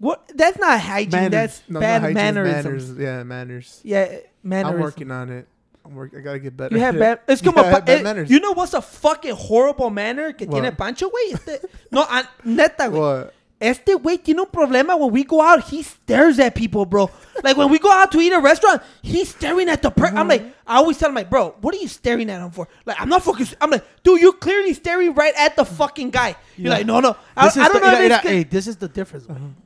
what? 0.05 0.31
That's 0.35 0.59
not 0.59 0.79
hygiene. 0.81 1.11
Manners. 1.11 1.31
That's 1.33 1.63
No, 1.69 1.81
bad 1.81 2.01
hygiene, 2.03 2.15
manners. 2.15 2.93
Yeah, 2.99 3.23
manners. 3.25 3.81
Yeah, 3.83 4.19
mannerisms. 4.43 4.75
I'm 4.75 4.81
working 4.81 5.11
on 5.11 5.31
it. 5.31 5.49
I'm 5.85 5.95
working. 5.95 6.19
I 6.19 6.23
gotta 6.23 6.39
get 6.39 6.57
better. 6.57 6.75
You 6.75 6.81
have 6.83 6.99
bad. 7.07 7.21
Es 7.29 7.41
Yeah, 7.43 7.53
como. 7.53 7.67
I 7.67 7.73
pa- 7.73 7.81
bad 7.81 7.99
eh, 8.01 8.03
manners. 8.03 8.31
you 8.31 8.41
know 8.41 8.53
what's 8.53 8.75
a 8.75 8.83
fucking 8.83 9.35
horrible 9.35 9.91
manner 9.91 10.33
que 10.33 10.47
What? 10.47 10.61
tiene 10.63 10.73
Pancho, 10.77 11.11
güey? 11.11 11.33
Este, 11.35 11.61
no, 11.91 12.05
ah, 12.09 12.29
neta, 12.45 12.89
güey. 12.89 13.31
Este 13.61 13.95
güey 13.97 14.19
tiene 14.23 14.41
un 14.41 14.47
problema 14.47 14.99
when 14.99 15.11
we 15.13 15.25
go 15.25 15.41
out. 15.41 15.65
He 15.65 15.83
stares 15.83 16.39
at 16.39 16.55
people, 16.55 16.85
bro. 16.85 17.09
Like 17.43 17.57
when 17.57 17.71
we 17.71 17.79
go 17.79 17.91
out 17.91 18.11
to 18.13 18.21
eat 18.21 18.33
a 18.33 18.41
restaurant, 18.41 18.83
he's 19.03 19.31
staring 19.31 19.69
at 19.71 19.81
the 19.81 19.91
person. 19.91 20.19
I'm 20.19 20.29
like, 20.29 20.43
I 20.67 20.77
always 20.77 20.99
tell 20.99 21.09
him, 21.09 21.15
like, 21.15 21.31
bro, 21.31 21.55
what 21.63 21.75
are 21.75 21.79
you 21.79 21.89
staring 21.89 22.29
at 22.31 22.43
him 22.43 22.51
for? 22.51 22.69
Like, 22.85 23.01
I'm 23.01 23.09
not 23.09 23.23
focused. 23.23 23.55
I'm 23.61 23.71
like, 23.71 23.85
dude, 24.03 24.21
you 24.21 24.33
clearly 24.35 24.75
staring 24.75 25.15
right 25.15 25.33
at 25.39 25.57
the 25.57 25.65
fucking 25.65 26.11
guy. 26.11 26.37
You're 26.57 26.73
Yeah. 26.73 26.79
like, 26.79 26.87
no, 26.87 27.01
no. 27.01 27.17
I, 27.37 27.47
I 27.47 27.51
don't 27.55 27.73
the, 27.75 27.79
know. 27.81 27.87
mira, 27.87 27.93
if 27.95 27.99
mira, 28.01 28.15
it's 28.17 28.23
hey, 28.29 28.43
this 28.45 28.67
is 28.67 28.77
the 28.77 28.89
difference, 28.89 29.29
man. 29.29 29.57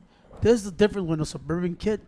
This 0.41 0.53
is 0.53 0.63
the 0.65 0.71
difference 0.71 1.07
when 1.07 1.19
a 1.19 1.25
suburban 1.25 1.75
kid 1.75 2.01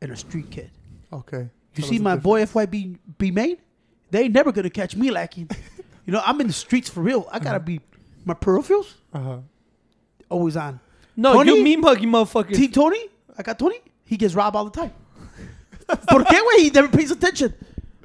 and 0.00 0.12
a 0.12 0.16
street 0.16 0.50
kid. 0.50 0.70
Okay. 1.12 1.48
You 1.74 1.82
Tell 1.82 1.88
see 1.90 1.98
my 1.98 2.16
boy 2.16 2.42
FYB 2.44 2.98
be 3.18 3.30
made? 3.30 3.58
They 4.10 4.22
ain't 4.24 4.34
never 4.34 4.52
gonna 4.52 4.70
catch 4.70 4.96
me 4.96 5.10
lacking. 5.10 5.50
you 6.06 6.12
know, 6.12 6.22
I'm 6.24 6.40
in 6.40 6.46
the 6.46 6.52
streets 6.52 6.88
for 6.88 7.00
real. 7.00 7.28
I 7.30 7.38
gotta 7.38 7.60
be 7.60 7.80
my 8.24 8.34
peripherals 8.34 8.94
Uh-huh. 9.12 9.38
always 10.28 10.56
on. 10.56 10.80
No, 11.16 11.32
Tony? 11.34 11.56
you 11.56 11.64
mean 11.64 11.80
muggy 11.80 12.06
motherfucker. 12.06 12.54
T 12.54 12.68
Tony, 12.68 13.00
I 13.38 13.42
got 13.42 13.58
Tony. 13.58 13.80
He 14.04 14.16
gets 14.16 14.34
robbed 14.34 14.54
all 14.56 14.64
the 14.64 14.70
time. 14.80 14.92
¿Por 16.08 16.24
qué, 16.24 16.38
güey? 16.40 16.62
He 16.64 16.70
never 16.70 16.88
pays 16.88 17.10
attention. 17.10 17.54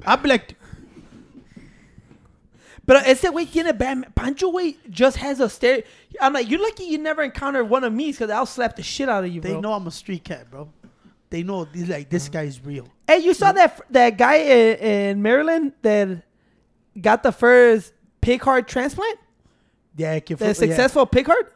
I'll 0.06 0.16
be 0.16 0.28
like, 0.28 0.56
Pero 2.86 2.98
ese 3.00 3.30
güey 3.30 3.46
tiene 3.50 3.72
bad. 3.76 4.12
Pancho, 4.14 4.50
güey, 4.50 4.76
just 4.90 5.16
has 5.18 5.38
a 5.40 5.48
stare. 5.48 5.84
I'm 6.20 6.32
like, 6.32 6.50
you're 6.50 6.60
lucky 6.60 6.84
you 6.84 6.98
never 6.98 7.22
encountered 7.22 7.68
one 7.70 7.84
of 7.84 7.92
me 7.92 8.10
because 8.10 8.28
I'll 8.30 8.46
slap 8.46 8.74
the 8.76 8.82
shit 8.82 9.08
out 9.08 9.24
of 9.24 9.30
you, 9.32 9.40
bro. 9.40 9.48
they 9.48 9.54
bro. 9.54 9.60
know 9.60 9.72
I'm 9.72 9.86
a 9.86 9.90
street 9.90 10.24
cat, 10.24 10.50
bro. 10.50 10.68
They 11.30 11.42
know 11.44 11.64
these 11.64 11.88
like 11.88 12.10
this 12.10 12.28
guy 12.28 12.42
is 12.42 12.62
real. 12.64 12.88
Hey, 13.06 13.18
you 13.18 13.34
saw 13.34 13.52
that 13.52 13.80
that 13.90 14.18
guy 14.18 14.36
in, 14.36 14.76
in 14.78 15.22
Maryland 15.22 15.72
that 15.82 16.22
got 17.00 17.22
the 17.22 17.32
first 17.32 17.92
pig 18.20 18.42
heart 18.42 18.66
transplant? 18.68 19.18
Yeah, 19.96 20.18
que 20.20 20.36
The 20.36 20.46
fue, 20.46 20.54
successful 20.54 21.06
pig 21.06 21.26
heart? 21.26 21.54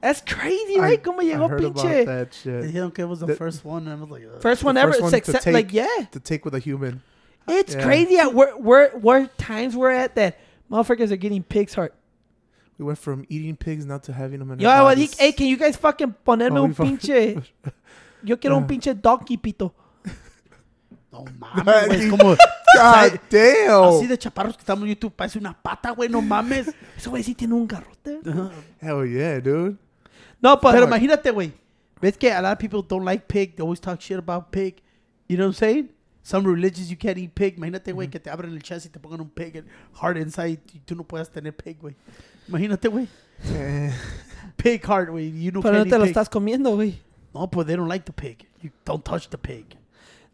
That's 0.00 0.20
crazy, 0.20 0.76
I- 0.78 0.80
right? 0.82 1.02
Como 1.02 1.22
I 1.22 1.24
llegó 1.24 1.48
heard 1.50 1.64
about 1.64 1.84
pinche. 1.86 2.06
that 2.06 2.36
Yeah. 2.44 2.60
shit. 2.62 2.72
Dijeron 2.72 2.94
que 2.94 3.02
it 3.04 3.08
was 3.08 3.18
the 3.20 3.26
The- 3.26 3.34
first 3.34 3.64
one, 3.64 3.88
and 3.88 3.98
I 3.98 4.00
was 4.04 4.10
like, 4.10 4.22
uh, 4.24 4.38
First 4.40 4.62
one 4.62 4.76
ever. 4.76 4.92
first 4.92 5.02
one 5.02 5.10
to 5.10 5.32
take- 5.32 5.52
like, 5.54 5.72
yeah. 5.72 5.86
To 6.12 6.20
take 6.20 6.44
with 6.44 6.54
a 6.54 6.60
human. 6.60 7.02
It's 7.48 7.74
Yeah. 7.74 7.82
crazy 7.84 8.18
at 8.18 8.32
where, 8.34 8.52
where, 8.56 8.90
where 8.98 9.26
times 9.38 9.74
we're 9.76 9.90
at 9.90 10.14
that 10.16 10.36
motherfuckers 10.70 11.10
are 11.10 11.16
getting 11.16 11.42
pig's 11.42 11.74
heart. 11.74 11.94
We 12.78 12.84
went 12.84 12.98
from 12.98 13.24
eating 13.28 13.56
pigs 13.56 13.84
now 13.84 13.98
to 13.98 14.12
having 14.12 14.38
them 14.38 14.52
in 14.52 14.60
Yo, 14.60 14.68
our 14.70 14.84
what, 14.84 14.90
bodies. 14.96 15.18
hey, 15.18 15.32
can 15.32 15.46
you 15.48 15.56
guys 15.56 15.76
fucking 15.76 16.14
ponerme 16.24 16.58
Oh, 16.60 16.64
un 16.64 16.74
pinche. 16.74 17.42
Yo 18.22 18.36
quiero 18.36 18.56
un 18.56 18.64
Ah. 18.64 18.66
pinche 18.70 18.94
donkey 19.00 19.36
pito. 19.36 19.72
no 21.10 21.24
mames, 21.40 21.88
güey. 21.88 22.10
Como, 22.10 22.36
God 22.76 23.20
damn. 23.30 23.84
así 23.84 24.06
de 24.06 24.16
chaparros 24.18 24.56
que 24.56 24.60
estamos 24.62 24.82
en 24.84 24.90
YouTube, 24.94 25.12
parece 25.16 25.38
una 25.38 25.54
pata, 25.60 25.90
güey, 25.90 26.08
no 26.08 26.20
mames. 26.20 26.68
Ese 26.96 27.08
güey 27.08 27.22
sí 27.24 27.34
tiene 27.34 27.54
un 27.54 27.66
garrote. 27.66 28.20
Hell 28.80 29.04
yeah, 29.06 29.40
dude. 29.40 29.76
No, 30.40 30.56
but. 30.60 30.72
Pero 30.72 30.86
imagínate, 30.86 31.30
güey. 31.32 31.52
Ves 32.00 32.16
que 32.16 32.30
a 32.30 32.40
lot 32.40 32.52
of 32.52 32.58
people 32.58 32.82
don't 32.86 33.04
like 33.04 33.26
pig. 33.26 33.56
They 33.56 33.62
always 33.62 33.80
talk 33.80 34.00
shit 34.00 34.18
about 34.18 34.52
pig. 34.52 34.80
You 35.26 35.36
know 35.36 35.46
what 35.48 35.54
I'm 35.56 35.58
saying? 35.58 35.88
Some 36.28 36.46
religions 36.46 36.90
you 36.90 36.96
can't 36.98 37.16
eat 37.16 37.34
pig. 37.34 37.56
Imagínate, 37.56 37.90
güey, 37.94 38.10
que 38.10 38.20
te 38.20 38.28
abren 38.28 38.52
el 38.52 38.60
chest 38.60 38.84
y 38.84 38.90
te 38.90 39.00
pongan 39.00 39.22
un 39.22 39.30
pig 39.30 39.56
and 39.56 39.66
heart 39.94 40.18
inside 40.18 40.60
y 40.74 40.80
tú 40.84 40.94
no 40.94 41.02
puedes 41.02 41.30
tener 41.30 41.54
pig, 41.56 41.78
güey. 41.80 41.96
Imagínate, 42.46 42.86
güey. 42.88 43.08
Eh, 43.46 43.90
Pig 44.58 44.84
heart, 44.84 45.08
güey. 45.08 45.30
You 45.42 45.52
know 45.52 45.62
pero 45.62 45.78
no 45.78 45.84
te 45.84 45.96
lo 45.96 46.04
pig. 46.04 46.10
estás 46.10 46.28
comiendo, 46.28 46.74
güey. 46.74 46.98
No, 47.34 47.46
but 47.46 47.66
they 47.66 47.76
don't 47.76 47.88
like 47.88 48.04
the 48.04 48.12
pig. 48.12 48.46
You 48.60 48.70
don't 48.84 49.02
touch 49.02 49.30
the 49.30 49.38
pig. 49.38 49.74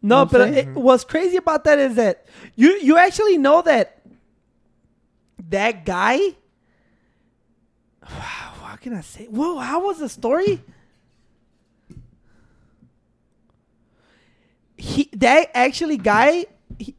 No, 0.03 0.27
but 0.27 0.49
it, 0.49 0.75
what's 0.75 1.05
crazy 1.05 1.37
about 1.37 1.63
that 1.63 1.79
is 1.79 1.95
that 1.95 2.27
you 2.57 2.77
you 2.83 2.99
actually 2.99 3.39
know 3.39 3.63
that 3.63 4.03
that 5.49 5.85
guy. 5.85 6.19
How 8.03 8.75
can 8.81 8.95
I 8.95 9.03
say? 9.03 9.27
Whoa, 9.27 9.61
how 9.61 9.87
was 9.87 10.01
the 10.01 10.09
story? 10.09 10.61
He 14.77 15.09
that 15.15 15.51
actually 15.55 15.97
guy. 15.97 16.47
He, 16.79 16.95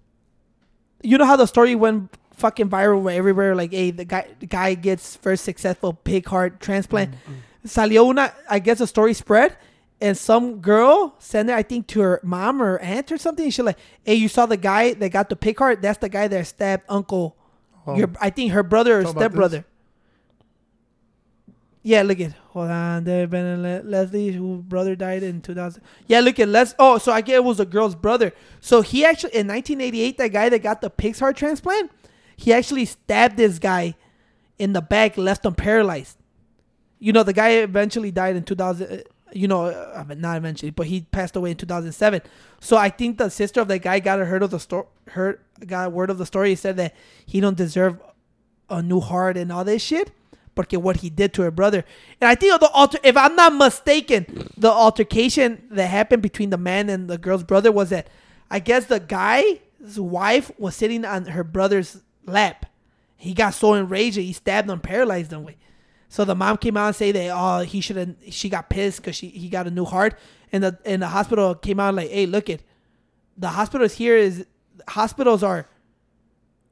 you 1.04 1.18
know 1.18 1.26
how 1.26 1.36
the 1.36 1.46
story 1.46 1.76
went 1.76 2.10
fucking 2.34 2.70
viral 2.70 3.14
everywhere. 3.14 3.56
Like, 3.56 3.72
hey, 3.72 3.92
the 3.92 4.06
guy 4.06 4.28
the 4.40 4.46
guy 4.46 4.74
gets 4.76 5.16
first 5.16 5.44
successful 5.44 5.94
pig 5.94 6.26
heart 6.28 6.60
transplant. 6.60 7.12
Mm, 7.12 7.18
mm. 7.34 7.68
Salió 7.68 8.10
una. 8.10 8.34
I 8.50 8.60
guess 8.60 8.78
the 8.80 8.88
story 8.88 9.14
spread 9.14 9.58
and 10.02 10.18
some 10.18 10.60
girl 10.60 11.16
sent 11.20 11.50
it, 11.50 11.54
I 11.54 11.64
think, 11.64 11.88
to 11.88 12.02
her 12.02 12.20
mom 12.24 12.62
or 12.62 12.78
aunt 12.80 13.12
or 13.12 13.18
something. 13.18 13.50
She 13.50 13.62
like, 13.62 13.78
"Hey, 14.04 14.16
you 14.16 14.28
saw 14.28 14.46
the 14.46 14.58
guy 14.58 14.94
that 14.94 15.10
got 15.10 15.30
the 15.30 15.36
pig 15.36 15.58
heart? 15.58 15.82
That's 15.82 15.98
the 16.00 16.10
guy 16.10 16.28
that 16.28 16.48
stabbed 16.48 16.84
Uncle, 16.90 17.36
Oh. 17.88 17.96
your 17.96 18.10
I 18.22 18.30
think 18.30 18.52
her 18.52 18.64
brother 18.64 19.00
or 19.00 19.04
Talk 19.04 19.12
about 19.14 19.20
this? 19.20 19.26
stepbrother." 19.32 19.66
Yeah, 21.88 22.02
look 22.02 22.20
at 22.20 22.32
hold 22.50 22.72
on, 22.72 23.04
there 23.04 23.28
been 23.28 23.46
a 23.46 23.58
Le- 23.58 23.88
Leslie 23.88 24.32
whose 24.32 24.64
brother 24.64 24.96
died 24.96 25.22
in 25.22 25.40
2000. 25.40 25.84
Yeah, 26.08 26.22
look 26.22 26.40
at 26.40 26.48
Les. 26.48 26.74
Oh, 26.80 26.98
so 26.98 27.12
I 27.12 27.22
get 27.22 27.36
it 27.36 27.44
was 27.44 27.60
a 27.60 27.66
girl's 27.66 27.94
brother. 27.94 28.34
So 28.60 28.82
he 28.82 29.06
actually 29.06 29.36
in 29.36 29.48
1988, 29.48 30.18
that 30.18 30.30
guy 30.30 30.50
that 30.50 30.64
got 30.64 30.82
the 30.82 30.90
pig's 30.90 31.20
heart 31.20 31.38
transplant, 31.38 31.92
he 32.36 32.52
actually 32.52 32.86
stabbed 32.86 33.38
this 33.38 33.60
guy 33.60 33.94
in 34.58 34.74
the 34.74 34.82
back, 34.82 35.16
left 35.16 35.46
him 35.46 35.54
paralyzed. 35.54 36.18
You 36.98 37.14
know, 37.14 37.22
the 37.22 37.34
guy 37.34 37.50
eventually 37.52 38.10
died 38.10 38.36
in 38.36 38.44
2000. 38.46 38.88
uh, 38.92 38.98
You 39.32 39.48
know, 39.48 39.66
uh, 39.66 40.06
not 40.18 40.38
eventually, 40.38 40.72
but 40.72 40.88
he 40.88 41.02
passed 41.02 41.36
away 41.36 41.52
in 41.52 41.58
2007. 41.58 42.22
So 42.62 42.78
I 42.78 42.90
think 42.90 43.20
the 43.20 43.30
sister 43.30 43.62
of 43.62 43.68
that 43.68 43.84
guy 43.84 44.00
got 44.00 44.20
a 44.20 44.26
heard 44.26 44.42
of 44.42 44.50
the 44.50 44.60
story. 44.60 44.88
Heard 45.10 45.40
got 45.68 45.92
word 45.92 46.10
of 46.10 46.18
the 46.18 46.26
story. 46.26 46.50
He 46.50 46.56
said 46.56 46.78
that 46.78 46.96
he 47.28 47.42
don't 47.42 47.56
deserve 47.58 48.00
a 48.72 48.82
new 48.82 49.02
heart 49.02 49.38
and 49.38 49.52
all 49.52 49.64
this 49.64 49.84
shit. 49.84 50.10
Porque 50.56 50.74
what 50.74 50.98
he 50.98 51.10
did 51.10 51.34
to 51.34 51.42
her 51.42 51.52
brother. 51.52 51.84
And 52.22 52.30
I 52.30 52.36
think 52.36 52.60
the 52.60 52.70
alter, 52.70 52.98
if 53.04 53.18
I'm 53.18 53.36
not 53.36 53.54
mistaken, 53.54 54.50
the 54.58 54.72
altercation 54.72 55.68
that 55.72 55.88
happened 55.88 56.22
between 56.22 56.50
the 56.50 56.58
man 56.58 56.90
and 56.90 57.10
the 57.10 57.18
girl's 57.18 57.44
brother 57.44 57.72
was 57.72 57.90
that 57.90 58.08
I 58.50 58.60
guess 58.60 58.86
the 58.86 59.00
guy's 59.00 59.60
wife 59.98 60.52
was 60.58 60.76
sitting 60.76 61.04
on 61.06 61.26
her 61.26 61.44
brother's 61.44 62.02
lap. 62.26 62.66
He 63.18 63.34
got 63.34 63.54
so 63.54 63.74
enraged 63.74 64.18
that 64.18 64.22
he 64.22 64.34
stabbed 64.34 64.70
him, 64.70 64.80
paralyzed 64.80 65.34
him. 65.34 65.44
Way. 65.44 65.58
So 66.10 66.24
the 66.26 66.36
mom 66.36 66.58
came 66.58 66.78
out 66.78 66.88
and 66.88 66.96
say 66.96 67.12
that 67.12 67.32
oh 67.34 67.60
he 67.60 67.82
should 67.82 67.98
have 67.98 68.16
she 68.30 68.50
got 68.50 68.70
pissed 68.70 69.02
because 69.02 69.16
she 69.16 69.28
he 69.30 69.50
got 69.50 69.68
a 69.68 69.72
new 69.72 69.86
heart 69.86 70.18
and 70.52 70.64
the 70.64 70.78
and 70.86 71.02
the 71.02 71.08
hospital 71.08 71.56
came 71.56 71.80
out 71.80 71.96
like 71.96 72.10
hey 72.10 72.26
look 72.26 72.50
it 72.50 72.64
the 73.38 73.50
hospitals 73.50 73.94
here 73.94 74.16
is 74.16 74.46
hospitals 74.88 75.44
are 75.44 75.68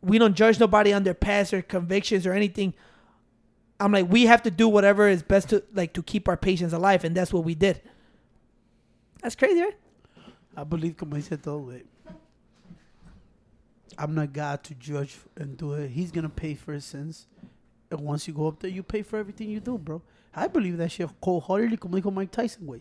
we 0.01 0.17
don't 0.17 0.35
judge 0.35 0.59
nobody 0.59 0.93
on 0.93 1.03
their 1.03 1.13
past 1.13 1.53
or 1.53 1.61
convictions 1.61 2.25
or 2.25 2.33
anything 2.33 2.73
I'm 3.83 3.91
like, 3.91 4.09
we 4.09 4.27
have 4.27 4.41
to 4.43 4.51
do 4.51 4.69
whatever 4.69 5.09
is 5.09 5.21
best 5.21 5.49
to 5.49 5.61
like 5.73 5.91
to 5.93 6.01
keep 6.01 6.29
our 6.29 6.37
patients 6.37 6.71
alive, 6.71 7.03
and 7.03 7.13
that's 7.13 7.33
what 7.33 7.43
we 7.43 7.53
did. 7.53 7.81
That's 9.21 9.35
crazy, 9.35 9.59
right? 9.59 9.75
I 10.55 10.63
believe, 10.63 10.95
como 10.95 11.17
dice 11.17 11.37
todo. 11.43 11.81
I'm 13.97 14.15
not 14.15 14.31
God 14.31 14.63
to 14.63 14.75
judge 14.75 15.17
and 15.35 15.57
do 15.57 15.73
it. 15.73 15.89
He's 15.89 16.11
gonna 16.11 16.29
pay 16.29 16.55
for 16.55 16.71
his 16.71 16.85
sins. 16.85 17.27
And 17.91 17.99
once 17.99 18.25
you 18.25 18.33
go 18.33 18.47
up 18.47 18.61
there, 18.61 18.71
you 18.71 18.83
pay 18.83 19.01
for 19.01 19.19
everything 19.19 19.49
you 19.49 19.59
do, 19.59 19.77
bro. 19.77 20.01
I 20.33 20.47
believe 20.47 20.77
that 20.77 20.89
shit 20.89 21.09
wholeheartedly, 21.21 21.75
como 21.75 21.99
dijo 21.99 22.13
Mike 22.13 22.31
Tyson, 22.31 22.65
güey. 22.65 22.79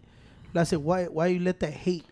I 0.55 0.63
said, 0.63 0.79
why, 0.79 1.07
why 1.07 1.27
you 1.27 1.41
let 1.41 1.59
that 1.61 1.73
hate? 1.73 2.05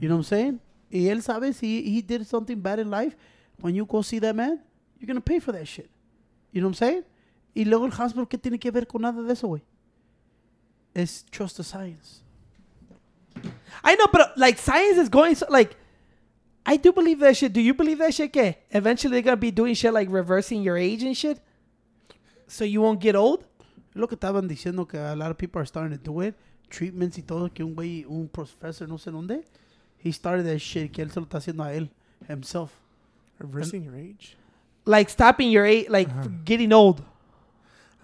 You 0.00 0.08
know 0.08 0.14
what 0.16 0.20
I'm 0.20 0.24
saying? 0.24 0.60
Y 0.90 1.00
él 1.00 1.22
sabe 1.22 1.52
si 1.52 1.82
he 1.82 2.00
did 2.00 2.26
something 2.26 2.58
bad 2.58 2.78
in 2.78 2.90
life. 2.90 3.14
When 3.60 3.74
you 3.74 3.84
go 3.84 4.00
see 4.00 4.18
that 4.20 4.34
man, 4.34 4.60
you're 4.98 5.06
gonna 5.06 5.20
pay 5.20 5.38
for 5.38 5.52
that 5.52 5.68
shit. 5.68 5.90
You 6.50 6.62
know 6.62 6.68
what 6.68 6.80
I'm 6.80 6.88
saying? 6.88 7.04
Y 7.56 7.64
luego 7.64 7.86
el 7.86 7.92
hospital, 7.92 8.28
¿qué 8.28 8.36
tiene 8.36 8.58
que 8.58 8.70
ver 8.70 8.86
con 8.86 9.00
nada 9.00 9.22
de 9.22 9.32
eso, 9.32 9.48
güey? 9.48 9.62
Es 10.92 11.24
trust 11.30 11.56
the 11.56 11.64
science. 11.64 12.20
I 13.82 13.96
know, 13.96 14.06
but 14.12 14.36
like 14.36 14.58
science 14.58 14.98
is 14.98 15.08
going 15.08 15.34
so 15.34 15.46
like. 15.48 15.74
I 16.66 16.76
do 16.76 16.92
believe 16.92 17.20
that 17.20 17.34
shit. 17.34 17.54
Do 17.54 17.60
you 17.62 17.72
believe 17.72 17.98
that 17.98 18.12
shit? 18.12 18.30
Que 18.30 18.56
eventually 18.70 19.14
they're 19.14 19.22
gonna 19.22 19.36
be 19.36 19.50
doing 19.50 19.74
shit 19.74 19.94
like 19.94 20.10
reversing 20.10 20.62
your 20.62 20.76
age 20.76 21.02
and 21.02 21.16
shit, 21.16 21.40
so 22.46 22.64
you 22.64 22.82
won't 22.82 23.00
get 23.00 23.16
old. 23.16 23.46
Lo 23.94 24.06
que 24.06 24.16
estaban 24.16 24.46
diciendo 24.46 24.86
que 24.86 24.98
a 24.98 25.16
lot 25.16 25.30
of 25.30 25.38
people 25.38 25.58
are 25.58 25.66
starting 25.66 25.96
to 25.96 26.04
do 26.04 26.20
it. 26.20 26.34
Treatments 26.68 27.16
y 27.16 27.22
todo. 27.22 27.48
Que 27.48 27.64
un 27.64 27.74
güey, 27.74 28.04
un 28.06 28.28
professor, 28.28 28.86
no 28.86 28.98
sé 28.98 29.10
dónde. 29.10 29.44
He 29.96 30.12
started 30.12 30.44
that 30.44 30.58
shit. 30.58 30.92
Que 30.92 31.02
él 31.02 31.10
se 31.10 31.20
lo 31.20 31.24
está 31.24 31.38
haciendo 31.38 31.64
a 31.64 31.72
él. 31.72 31.88
Himself. 32.28 32.70
Reversing 33.38 33.82
your 33.82 33.94
age? 33.94 34.36
Like 34.84 35.08
stopping 35.08 35.50
your 35.50 35.64
age, 35.64 35.88
like 35.88 36.10
getting 36.44 36.72
old. 36.72 37.02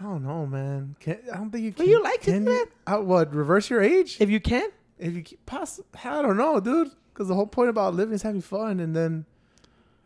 I 0.02 0.06
don't 0.06 0.24
know, 0.24 0.46
man. 0.46 0.96
Can, 0.98 1.18
I 1.32 1.36
don't 1.36 1.50
think 1.50 1.62
you 1.64 1.70
can. 1.72 1.84
But 1.84 1.88
you 1.88 2.02
like 2.02 2.16
it, 2.22 2.32
can 2.32 2.44
you- 2.44 2.50
man. 2.50 2.64
Uh, 2.86 2.96
what? 2.98 3.32
Reverse 3.32 3.70
your 3.70 3.80
age? 3.82 4.16
If 4.20 4.30
you 4.30 4.40
can, 4.40 4.68
if 4.98 5.14
you 5.14 5.22
keep 5.22 5.44
poss- 5.46 5.80
I 6.04 6.20
don't 6.22 6.36
know, 6.36 6.58
dude. 6.58 6.90
Because 7.14 7.28
the 7.28 7.34
whole 7.34 7.46
point 7.46 7.68
about 7.70 7.94
living 7.94 8.14
is 8.14 8.22
having 8.22 8.40
fun, 8.40 8.80
and 8.80 8.96
then 8.96 9.26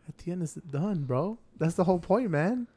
at 0.07 0.17
the 0.19 0.31
end 0.31 0.43
it's 0.43 0.53
done, 0.55 1.03
bro. 1.05 1.37
That's 1.57 1.73
the 1.75 1.83
whole 1.85 1.99
point, 1.99 2.29
man. 2.29 2.67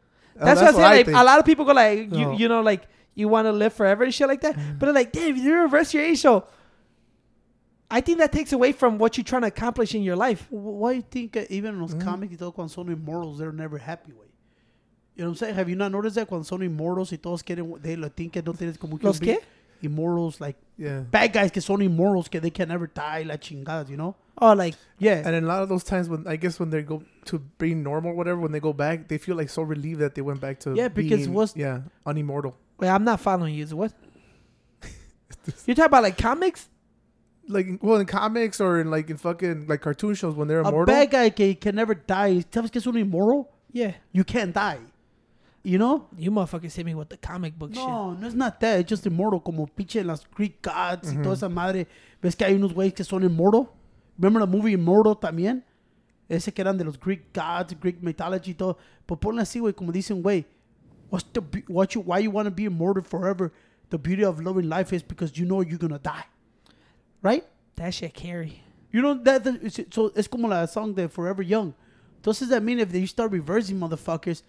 Uh, 0.40 0.44
that's, 0.46 0.60
what 0.60 0.68
I'm 0.70 0.74
what 0.74 0.80
saying. 0.80 0.92
I 0.92 0.96
Like 0.96 1.06
think. 1.06 1.18
a 1.18 1.24
lot 1.24 1.38
of 1.40 1.44
people 1.44 1.64
go 1.66 1.72
like, 1.72 1.98
you 1.98 2.06
No. 2.08 2.32
you 2.32 2.48
know, 2.48 2.60
like 2.62 2.86
you 3.14 3.28
want 3.28 3.46
to 3.46 3.52
live 3.52 3.72
forever 3.74 4.04
and 4.04 4.14
shit 4.14 4.28
like 4.28 4.40
that. 4.42 4.54
Mm. 4.56 4.78
But 4.78 4.86
they're 4.86 4.94
like, 4.94 5.12
damn, 5.12 5.36
you 5.36 5.58
reverse 5.58 5.92
your 5.92 6.02
age, 6.04 6.20
so 6.20 6.46
I 7.90 8.00
think 8.00 8.18
that 8.18 8.30
takes 8.32 8.52
away 8.52 8.70
from 8.72 8.98
what 8.98 9.16
you're 9.18 9.24
trying 9.24 9.42
to 9.42 9.48
accomplish 9.48 9.94
in 9.94 10.02
your 10.02 10.14
life. 10.16 10.46
Why 10.48 10.92
do 10.92 10.96
you 10.98 11.02
think 11.10 11.36
uh, 11.36 11.44
even 11.50 11.74
in 11.74 11.80
those 11.80 11.94
Mm. 11.94 12.02
comics 12.04 12.30
y 12.30 12.36
todo 12.38 12.52
cuando 12.52 12.72
son 12.72 12.88
immortals, 12.88 13.38
they're 13.38 13.52
never 13.52 13.78
happy, 13.78 14.12
güey? 14.12 14.29
You 15.20 15.26
know 15.26 15.32
what 15.32 15.42
I'm 15.42 15.46
saying? 15.48 15.54
Have 15.56 15.68
you 15.68 15.76
not 15.76 15.92
noticed 15.92 16.14
that 16.14 16.26
cuando 16.28 16.44
son 16.44 16.62
immortals 16.62 17.12
y 17.12 17.18
todos 17.18 17.42
quieren, 17.42 17.78
they 17.82 17.94
lo 17.94 18.08
think 18.08 18.32
que 18.32 18.40
no 18.42 18.54
tienes 18.54 18.78
como 18.78 18.96
que 18.96 19.06
¿Los 19.06 19.20
un 19.20 19.26
big- 19.26 19.36
qué? 19.38 19.42
Immortals, 19.82 20.40
like 20.40 20.56
yeah. 20.78 21.00
bad 21.00 21.30
guys 21.34 21.50
que 21.50 21.60
son 21.60 21.82
immortals 21.82 22.28
que 22.30 22.40
they 22.40 22.50
can 22.50 22.68
never 22.68 22.86
die, 22.86 23.22
la 23.26 23.36
chingadas, 23.36 23.90
you 23.90 23.98
know? 23.98 24.16
Oh, 24.38 24.54
like 24.54 24.74
Yeah. 24.98 25.16
And 25.16 25.26
then 25.34 25.44
a 25.44 25.46
lot 25.46 25.62
of 25.62 25.68
those 25.68 25.84
times 25.84 26.08
when 26.08 26.26
I 26.26 26.36
guess 26.36 26.58
when 26.58 26.70
they 26.70 26.80
go 26.82 27.02
to 27.26 27.38
being 27.58 27.82
normal, 27.82 28.12
or 28.12 28.14
whatever, 28.14 28.40
when 28.40 28.52
they 28.52 28.60
go 28.60 28.72
back, 28.72 29.08
they 29.08 29.18
feel 29.18 29.36
like 29.36 29.50
so 29.50 29.60
relieved 29.60 30.00
that 30.00 30.14
they 30.14 30.22
went 30.22 30.40
back 30.40 30.58
to 30.60 30.74
Yeah, 30.74 30.88
because 30.88 31.20
being, 31.20 31.34
what's- 31.34 31.54
yeah 31.54 31.80
unimmortal. 32.06 32.54
wait, 32.78 32.88
I'm 32.88 33.04
not 33.04 33.20
following 33.20 33.54
you. 33.54 33.66
So 33.66 33.76
what? 33.76 33.92
You're 35.66 35.74
talking 35.74 35.84
about 35.86 36.02
like 36.02 36.16
comics? 36.18 36.68
Like 37.48 37.78
well, 37.82 37.98
in 38.00 38.06
comics 38.06 38.60
or 38.60 38.80
in 38.80 38.90
like 38.90 39.10
in 39.10 39.16
fucking 39.16 39.66
like 39.66 39.80
cartoon 39.82 40.14
shows 40.14 40.34
when 40.34 40.46
they're 40.48 40.60
a 40.60 40.68
immortal. 40.68 40.86
bad 40.94 41.10
guy 41.10 41.30
que 41.30 41.54
can 41.56 41.74
never 41.74 41.94
die, 41.94 42.44
¿sabes 42.50 42.70
que 42.70 42.78
es 42.80 42.86
un 42.86 42.96
immoral? 42.96 43.48
Yeah, 43.72 43.92
You 44.12 44.24
can't 44.24 44.52
die. 44.54 44.78
You 45.62 45.78
know? 45.78 46.08
you 46.16 46.30
motherfuckers 46.30 46.74
hit 46.74 46.86
me 46.86 46.94
with 46.94 47.10
the 47.10 47.18
comic 47.18 47.58
book 47.58 47.74
shit. 47.74 47.84
No, 47.84 48.14
no 48.14 48.26
es 48.26 48.34
not 48.34 48.58
that. 48.60 48.80
It's 48.80 48.88
just 48.88 49.06
immortal. 49.06 49.40
Como 49.40 49.66
pinche 49.66 50.02
las 50.04 50.24
Greek 50.34 50.62
gods 50.62 51.12
y 51.12 51.16
toda 51.22 51.34
esa 51.34 51.48
madre. 51.48 51.86
¿Ves 52.22 52.34
que 52.34 52.46
hay 52.46 52.54
unos 52.54 52.72
güeyes 52.72 52.94
que 52.94 53.04
son 53.04 53.24
immortal? 53.24 53.68
Remember 54.18 54.40
the 54.40 54.46
movie 54.46 54.72
Immortal 54.72 55.18
también? 55.18 55.62
Ese 56.28 56.52
que 56.52 56.60
eran 56.62 56.76
de 56.76 56.84
los 56.84 56.98
Greek 56.98 57.32
gods, 57.34 57.74
Greek 57.80 58.02
mythology 58.02 58.52
y 58.52 58.54
todo. 58.54 58.78
Pues 59.06 59.18
ponle 59.18 59.42
así, 59.42 59.60
güey, 59.60 59.74
como 59.74 59.92
dicen, 59.92 60.22
güey. 60.22 60.44
What's 61.10 61.24
the, 61.32 61.40
be- 61.40 61.64
what 61.68 61.94
you, 61.94 62.02
why 62.02 62.20
you 62.20 62.30
want 62.30 62.46
to 62.46 62.54
be 62.54 62.66
immortal 62.66 63.02
forever? 63.02 63.52
The 63.88 63.98
beauty 63.98 64.22
of 64.22 64.40
loving 64.40 64.68
life 64.68 64.92
is 64.92 65.02
because 65.02 65.36
you 65.36 65.44
know 65.44 65.62
you're 65.62 65.78
going 65.78 65.92
to 65.92 65.98
die. 65.98 66.26
Right? 67.22 67.44
That 67.76 67.92
shit 67.94 68.14
carry. 68.14 68.62
You 68.92 69.02
know 69.02 69.14
that, 69.14 69.42
that 69.44 69.62
it's, 69.62 69.80
so 69.90 70.12
it's 70.14 70.28
como 70.28 70.48
la 70.48 70.66
song 70.66 70.94
de 70.94 71.08
Forever 71.08 71.42
Young. 71.42 71.74
Entonces 72.20 72.48
that 72.50 72.62
mean 72.62 72.78
if 72.78 72.92
they 72.92 73.06
start 73.06 73.32
reversing 73.32 73.78
motherfuckers, 73.78 74.42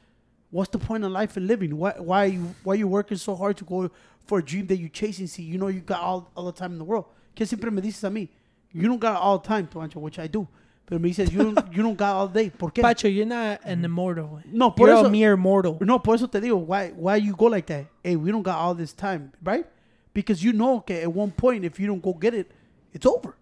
what's 0.51 0.69
the 0.69 0.77
point 0.77 1.03
of 1.03 1.11
life 1.11 1.35
and 1.37 1.47
living? 1.47 1.75
Why 1.77 1.93
why 1.97 2.25
you 2.25 2.53
why 2.63 2.75
you 2.75 2.87
working 2.87 3.17
so 3.17 3.35
hard 3.35 3.57
to 3.57 3.65
go 3.65 3.89
for 4.25 4.39
a 4.39 4.43
dream 4.43 4.67
that 4.67 4.77
you 4.77 4.89
chasing? 4.89 5.27
See, 5.27 5.43
you 5.43 5.57
know 5.57 5.67
you 5.67 5.79
got 5.79 6.01
all, 6.01 6.29
all 6.35 6.45
the 6.45 6.51
time 6.51 6.73
in 6.73 6.77
the 6.77 6.83
world. 6.83 7.05
Que 7.33 7.45
siempre 7.45 7.71
me 7.71 7.81
dices 7.81 8.03
a 8.03 8.11
mí, 8.11 8.27
you 8.71 8.87
don't 8.87 8.99
got 8.99 9.19
all 9.19 9.39
the 9.39 9.47
time, 9.47 9.67
Tuancho, 9.67 9.95
which 9.95 10.19
I 10.19 10.27
do. 10.27 10.47
Pero 10.85 10.99
me 10.99 11.09
dices, 11.09 11.31
you 11.31 11.39
don't 11.39 11.73
you 11.73 11.81
don't 11.81 11.97
got 11.97 12.15
all 12.15 12.27
day. 12.27 12.49
¿Por 12.49 12.71
qué? 12.71 12.81
Pacho, 12.81 13.07
you're 13.07 13.25
not 13.25 13.61
an 13.63 13.81
mm. 13.81 13.85
immortal. 13.85 14.41
No, 14.45 14.71
por 14.71 14.87
you're 14.87 14.97
eso- 14.97 15.07
a 15.07 15.09
mere 15.09 15.37
mortal. 15.37 15.77
No, 15.81 15.99
por 15.99 16.15
eso 16.15 16.27
te 16.27 16.39
digo, 16.39 16.57
why 16.57 16.89
why 16.89 17.15
you 17.15 17.35
go 17.35 17.45
like 17.45 17.65
that? 17.67 17.85
Hey, 18.03 18.15
we 18.15 18.31
don't 18.31 18.43
got 18.43 18.57
all 18.57 18.75
this 18.75 18.93
time, 18.93 19.31
right? 19.43 19.65
Because 20.13 20.43
you 20.43 20.51
know, 20.51 20.77
okay, 20.77 21.01
at 21.01 21.11
one 21.11 21.31
point, 21.31 21.63
if 21.63 21.79
you 21.79 21.87
don't 21.87 22.01
go 22.01 22.13
get 22.13 22.33
it, 22.33 22.51
it's 22.93 23.05
over, 23.05 23.35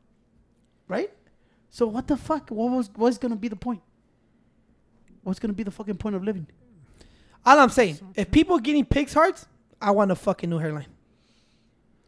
right? 0.88 1.10
So 1.72 1.88
what 1.88 2.08
the 2.08 2.18
fuck? 2.18 2.50
What 2.50 2.72
was 2.72 2.90
what's 2.96 3.18
gonna 3.18 3.36
be 3.36 3.48
the 3.48 3.56
point? 3.56 3.82
What's 5.24 5.40
gonna 5.40 5.54
be 5.54 5.64
the 5.64 5.72
fucking 5.72 5.98
point 5.98 6.16
of 6.16 6.24
living? 6.24 6.48
All 7.46 7.60
I'm 7.60 7.70
saying, 7.70 8.00
if 8.16 8.32
people 8.32 8.60
getting 8.60 8.86
pigs 8.86 9.14
hearts, 9.14 9.48
I 9.82 9.92
want 9.92 10.12
a 10.12 10.16
fucking 10.16 10.50
new 10.50 10.58
hairline. 10.58 10.88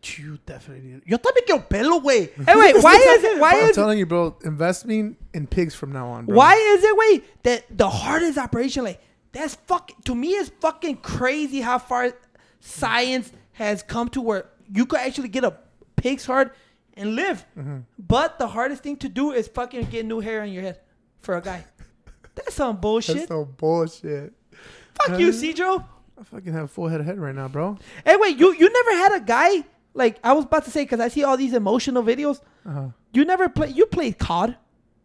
You 0.04 0.40
definitely. 0.46 1.02
Yo 1.06 1.18
también 1.18 1.46
quiero 1.46 1.62
pelo, 1.62 2.00
güey. 2.00 2.32
Hey, 2.46 2.56
wait, 2.56 2.84
why 2.84 2.96
is 2.96 3.24
it? 3.24 3.40
Why 3.40 3.52
I'm 3.52 3.70
is 3.70 3.76
telling 3.76 4.00
you, 4.00 4.06
bro. 4.06 4.36
Investing 4.44 5.16
in 5.34 5.46
pigs 5.46 5.76
from 5.76 5.92
now 5.92 6.08
on. 6.08 6.26
Bro. 6.26 6.36
why 6.36 6.56
is 6.56 6.84
it? 6.84 6.98
Wait, 6.98 7.44
that 7.44 7.66
the 7.78 7.90
hardest 7.90 8.38
operation, 8.38 8.84
like 8.84 9.00
that's 9.32 9.56
fucking 9.56 9.98
to 10.06 10.16
me 10.16 10.30
it's 10.30 10.50
fucking 10.60 10.98
crazy 10.98 11.62
how 11.62 11.78
far 11.78 12.14
science 12.60 13.32
has 13.54 13.84
come 13.84 14.10
to 14.10 14.22
where 14.22 14.46
you 14.74 14.86
could 14.86 15.00
actually 15.00 15.30
get 15.30 15.44
a 15.44 15.56
pig's 15.96 16.26
heart 16.26 16.56
and 16.96 17.16
live. 17.16 17.46
Mm-hmm. 17.58 17.80
But 18.00 18.40
the 18.40 18.48
hardest 18.48 18.84
thing 18.84 18.98
to 18.98 19.10
do 19.10 19.32
is 19.32 19.48
fucking 19.48 19.86
get 19.86 20.06
new 20.06 20.20
hair 20.20 20.42
on 20.42 20.52
your 20.52 20.64
head 20.64 20.80
for 21.20 21.38
a 21.38 21.42
guy. 21.42 21.64
That's 22.36 22.56
some 22.56 22.78
bullshit. 22.78 23.18
That's 23.18 23.28
some 23.28 23.54
bullshit. 23.56 24.34
Fuck 24.96 25.20
you, 25.20 25.30
Cedro. 25.30 25.86
I 26.20 26.24
fucking 26.24 26.54
have 26.54 26.66
a 26.66 26.68
full 26.68 26.88
head 26.88 27.00
of 27.00 27.06
head 27.06 27.20
right 27.20 27.34
now, 27.34 27.48
bro. 27.48 27.78
Hey, 28.06 28.16
wait, 28.18 28.38
you 28.38 28.54
you 28.54 28.70
never 28.72 28.92
had 28.98 29.16
a 29.22 29.26
guy 29.26 29.64
like 29.94 30.20
I 30.24 30.34
was 30.34 30.46
about 30.46 30.66
to 30.66 30.72
say 30.72 30.84
because 30.84 31.00
I 31.00 31.08
see 31.08 31.24
all 31.24 31.38
these 31.38 31.54
emotional 31.54 32.04
videos. 32.04 32.39
Uh-huh. 32.66 32.88
You 33.14 33.26
never 33.26 33.50
play. 33.50 33.70
You 33.70 33.86
played 33.88 34.18
COD, 34.20 34.56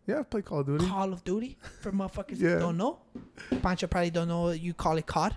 Yeah, 0.07 0.21
I 0.21 0.23
play 0.23 0.43
Call 0.43 0.61
of 0.61 0.67
Duty. 0.67 0.87
Call 0.87 1.13
of 1.13 1.25
Duty, 1.25 1.57
for 1.81 1.91
motherfuckers 1.93 2.39
Yeah. 2.41 2.51
that 2.55 2.61
don't 2.61 2.77
know. 2.77 2.99
Pancho 3.63 3.87
probably 3.87 4.11
don't 4.11 4.29
know. 4.29 4.51
You 4.51 4.75
call 4.75 4.97
it 4.99 5.07
COD. 5.07 5.37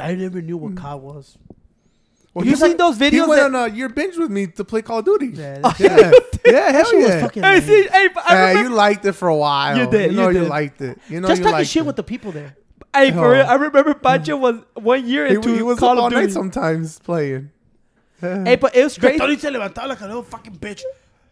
I 0.00 0.14
never 0.14 0.42
knew 0.42 0.56
what 0.56 0.74
COD 0.76 1.00
was. 1.02 1.38
Well, 2.34 2.44
You 2.44 2.56
seen 2.56 2.68
went- 2.70 2.78
those 2.78 2.98
He 2.98 3.10
videos 3.10 3.28
went 3.28 3.52
that- 3.52 3.58
on 3.58 3.70
a 3.70 3.74
year 3.74 3.88
binge 3.88 4.16
with 4.18 4.30
me 4.30 4.46
to 4.48 4.64
play 4.64 4.82
Call 4.82 4.98
of 4.98 5.04
Duty. 5.04 5.28
Yeah, 5.28 5.60
Yeah, 5.78 6.10
yeah, 6.44 6.72
hell 6.72 6.84
was 6.92 7.08
yeah. 7.08 7.20
fucking. 7.20 7.42
Hey, 7.42 7.60
see, 7.60 7.82
hey, 7.88 8.08
I 8.26 8.48
remember, 8.50 8.68
you 8.70 8.74
liked 8.76 9.04
it 9.06 9.12
for 9.12 9.28
a 9.28 9.36
while. 9.36 9.76
You 9.78 9.90
did, 9.90 10.10
You 10.12 10.16
know 10.16 10.28
you 10.28 10.42
you, 10.42 10.46
liked 10.48 10.80
it. 10.82 10.98
You 11.08 11.20
know 11.20 11.28
Just 11.28 11.40
you 11.42 11.48
talking 11.50 11.64
shit 11.64 11.82
it. 11.82 11.86
with 11.86 11.96
the 11.96 12.02
people 12.02 12.30
there. 12.32 12.56
Hey, 12.98 13.12
for 13.12 13.30
real, 13.32 13.46
I 13.46 13.54
remember 13.54 13.94
Pancho 13.94 14.36
was 14.36 14.56
one 14.74 15.06
year 15.06 15.26
He, 15.26 15.34
into 15.34 15.54
he 15.54 15.62
was 15.62 15.78
Call 15.78 15.98
up 15.98 15.98
all 15.98 16.06
of 16.08 16.12
night 16.12 16.20
Duty. 16.22 16.32
sometimes 16.32 16.98
playing. 17.00 17.50
Hey, 18.20 18.56
but 18.56 18.74
it 18.74 18.84
was 18.84 18.98
crazy. 18.98 19.18
Tony 19.18 19.36
se 19.36 19.50
levantaba 19.50 19.88
la 19.88 20.14
oh, 20.16 20.22
fucking 20.22 20.56
bitch. 20.56 20.82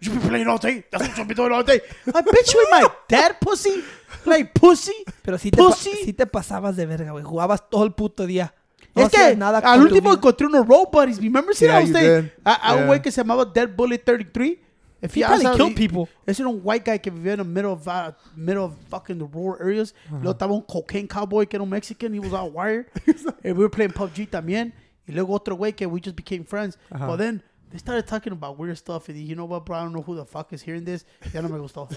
You 0.00 0.12
be 0.12 0.18
playing 0.18 0.46
all 0.46 0.58
day. 0.58 0.84
That's 0.90 1.08
what 1.08 1.18
you 1.18 1.24
be 1.24 1.34
doing 1.34 1.52
all 1.52 1.62
day. 1.64 1.80
I 2.06 2.22
bitch 2.22 2.54
with 2.54 2.68
my 2.70 2.88
dad, 3.08 3.40
pussy. 3.40 3.82
Like 4.24 4.54
pussy. 4.54 5.04
Pero 5.22 5.38
sí 5.38 5.50
te, 5.50 5.56
pa- 5.56 5.68
Pussy. 5.68 5.90
sí 6.04 6.12
te 6.12 6.26
pasabas 6.26 6.76
de 6.76 6.86
verga, 6.86 7.12
güey. 7.12 7.24
Jugabas 7.24 7.68
todo 7.68 7.84
el 7.84 7.92
puto 7.92 8.26
día. 8.26 8.52
No 8.94 9.02
es 9.06 9.10
que 9.10 9.36
nada 9.36 9.58
al 9.58 9.78
tu 9.80 9.84
último 9.84 10.10
vida. 10.10 10.18
encontré 10.18 10.46
unos 10.46 10.66
road 10.66 10.88
buddies. 10.92 11.18
Remember 11.18 11.54
seeing 11.54 11.70
Yeah, 11.72 11.80
you 11.80 11.92
did. 11.92 12.32
A, 12.44 12.54
a 12.54 12.72
un 12.72 12.78
Yeah. 12.80 12.86
güey 12.86 13.02
que 13.02 13.10
se 13.10 13.20
llamaba 13.20 13.44
Dead 13.44 13.68
Bullet 13.74 13.98
33. 13.98 14.58
If 15.02 15.14
He 15.14 15.20
you 15.20 15.26
probably 15.26 15.56
killed 15.56 15.76
people. 15.76 16.08
Ese 16.26 16.40
era 16.40 16.48
un 16.48 16.62
white 16.62 16.84
guy 16.84 16.98
que 16.98 17.12
vivía 17.12 17.32
in 17.32 17.38
the 17.38 17.44
middle 17.44 17.72
of, 17.72 17.86
uh, 17.86 18.12
middle 18.34 18.64
of 18.64 18.76
fucking 18.88 19.18
the 19.18 19.26
rural 19.26 19.60
areas. 19.60 19.92
Luego 20.10 20.32
estaba 20.32 20.52
un 20.52 20.62
cocaine 20.62 21.06
cowboy 21.06 21.46
que 21.46 21.56
era 21.56 21.62
un 21.62 21.70
Mexican. 21.70 22.14
He 22.14 22.20
was 22.20 22.32
all 22.32 22.50
wired. 22.50 22.86
and 23.44 23.56
we 23.56 23.62
were 23.62 23.68
playing 23.68 23.92
PUBG 23.92 24.30
también. 24.30 24.72
Y 25.08 25.14
luego 25.14 25.34
otro 25.34 25.56
güey 25.56 25.76
que 25.76 25.86
we 25.86 26.00
just 26.00 26.16
became 26.16 26.44
friends. 26.44 26.78
Ajá. 26.90 27.06
But 27.06 27.16
then 27.18 27.42
they 27.70 27.78
started 27.78 28.06
talking 28.06 28.32
about 28.32 28.58
weird 28.58 28.78
stuff. 28.78 29.08
And 29.08 29.18
you 29.18 29.36
know 29.36 29.44
what, 29.44 29.66
bro? 29.66 29.76
I 29.76 29.82
don't 29.82 29.92
know 29.92 30.02
who 30.02 30.16
the 30.16 30.24
fuck 30.24 30.52
is 30.52 30.62
hearing 30.62 30.84
this. 30.84 31.04
Ya 31.32 31.42
no 31.42 31.48
me 31.48 31.58
gustó. 31.58 31.88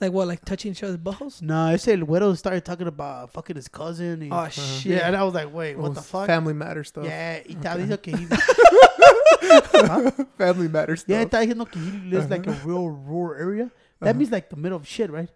Like 0.00 0.12
what? 0.12 0.28
Like 0.28 0.44
touching 0.44 0.70
each 0.72 0.82
other's 0.84 0.96
buttholes? 0.96 1.42
no, 1.42 1.68
ese 1.70 1.88
el 1.88 2.06
güero 2.06 2.36
started 2.36 2.64
talking 2.64 2.86
about 2.86 3.32
fucking 3.32 3.56
his 3.56 3.68
cousin. 3.68 4.20
y- 4.20 4.28
Oh 4.30 4.48
shit. 4.48 4.86
yeah, 4.86 5.06
and 5.08 5.16
I 5.16 5.24
was 5.24 5.34
like, 5.34 5.52
wait, 5.52 5.76
what 5.76 5.94
the 5.94 6.02
fuck? 6.02 6.26
Family 6.26 6.54
matter 6.54 6.84
stuff. 6.84 7.04
Yeah, 7.04 7.40
y 7.48 7.54
estaba 7.54 7.76
diciendo 7.78 8.00
que 8.00 8.16
he, 8.16 8.26
Family 10.38 10.68
matter 10.68 10.96
stuff. 10.96 11.08
yeah, 11.08 11.22
estaba 11.24 11.42
diciendo 11.44 11.70
que 11.70 11.80
he 11.80 11.90
lives 12.10 12.30
like 12.30 12.46
a 12.46 12.50
uh-huh. 12.50 12.68
real 12.68 12.88
rural 12.88 13.40
area. 13.40 13.70
That 14.00 14.10
uh-huh. 14.10 14.18
means 14.18 14.30
like 14.30 14.48
the 14.50 14.56
middle 14.56 14.76
of 14.76 14.86
shit, 14.86 15.10
right? 15.10 15.28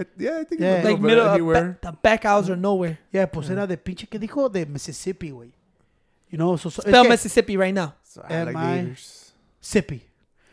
Uh, 0.00 0.04
yeah, 0.18 0.38
I 0.40 0.44
think 0.44 0.60
Yeah. 0.60 0.76
it's 0.76 0.86
a 0.86 0.90
Like 0.90 0.94
little 0.94 0.96
bit 0.96 1.02
middle 1.08 1.26
of 1.26 1.34
anywhere. 1.34 1.78
ba- 1.82 1.90
the 1.90 1.92
back 1.92 2.24
hours 2.24 2.48
are 2.50 2.56
nowhere. 2.56 2.98
Yeah, 3.12 3.26
pues 3.26 3.50
era 3.50 3.66
de 3.66 3.76
pinche 3.76 4.08
que 4.08 4.18
dijo 4.18 4.50
de 4.52 4.64
Mississippi, 4.66 5.30
güey. 5.30 5.52
You 6.30 6.38
know, 6.38 6.56
so, 6.56 6.70
so 6.70 6.82
es 6.82 6.88
Spell 6.88 7.02
que- 7.02 7.10
Mississippi 7.10 7.56
right 7.56 7.74
now. 7.74 7.94
So 8.02 8.22
Am 8.28 8.30
I- 8.30 8.34
alligators. 8.52 9.32
Mississippi. 9.60 10.02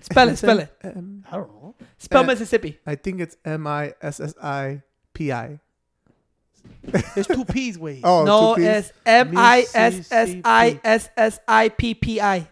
Spell 0.03 0.29
it. 0.29 0.37
Spell 0.37 0.59
it. 0.59 0.75
M- 0.83 1.25
I 1.31 1.37
don't 1.37 1.47
know. 1.49 1.75
Spell 1.97 2.23
Uh, 2.23 2.27
Mississippi. 2.27 2.79
I 2.85 2.95
think 2.95 3.21
it's 3.21 3.37
M 3.45 3.65
I 3.67 3.93
S 4.01 4.19
S 4.19 4.35
I 4.41 4.81
P 5.13 5.31
I. 5.31 5.59
There's 7.15 7.27
two 7.27 7.45
P's, 7.45 7.77
güey. 7.77 7.99
Oh, 8.03 8.23
no, 8.23 8.55
two 8.55 8.61
Ps? 8.61 8.67
it's 8.89 8.93
M 9.05 9.33
I 9.37 9.65
S 9.73 10.11
S 10.11 10.35
I 10.45 10.79
S 10.83 11.09
S 11.17 11.39
I 11.47 11.69
P 11.69 11.93
P 11.95 12.21
I. 12.21 12.47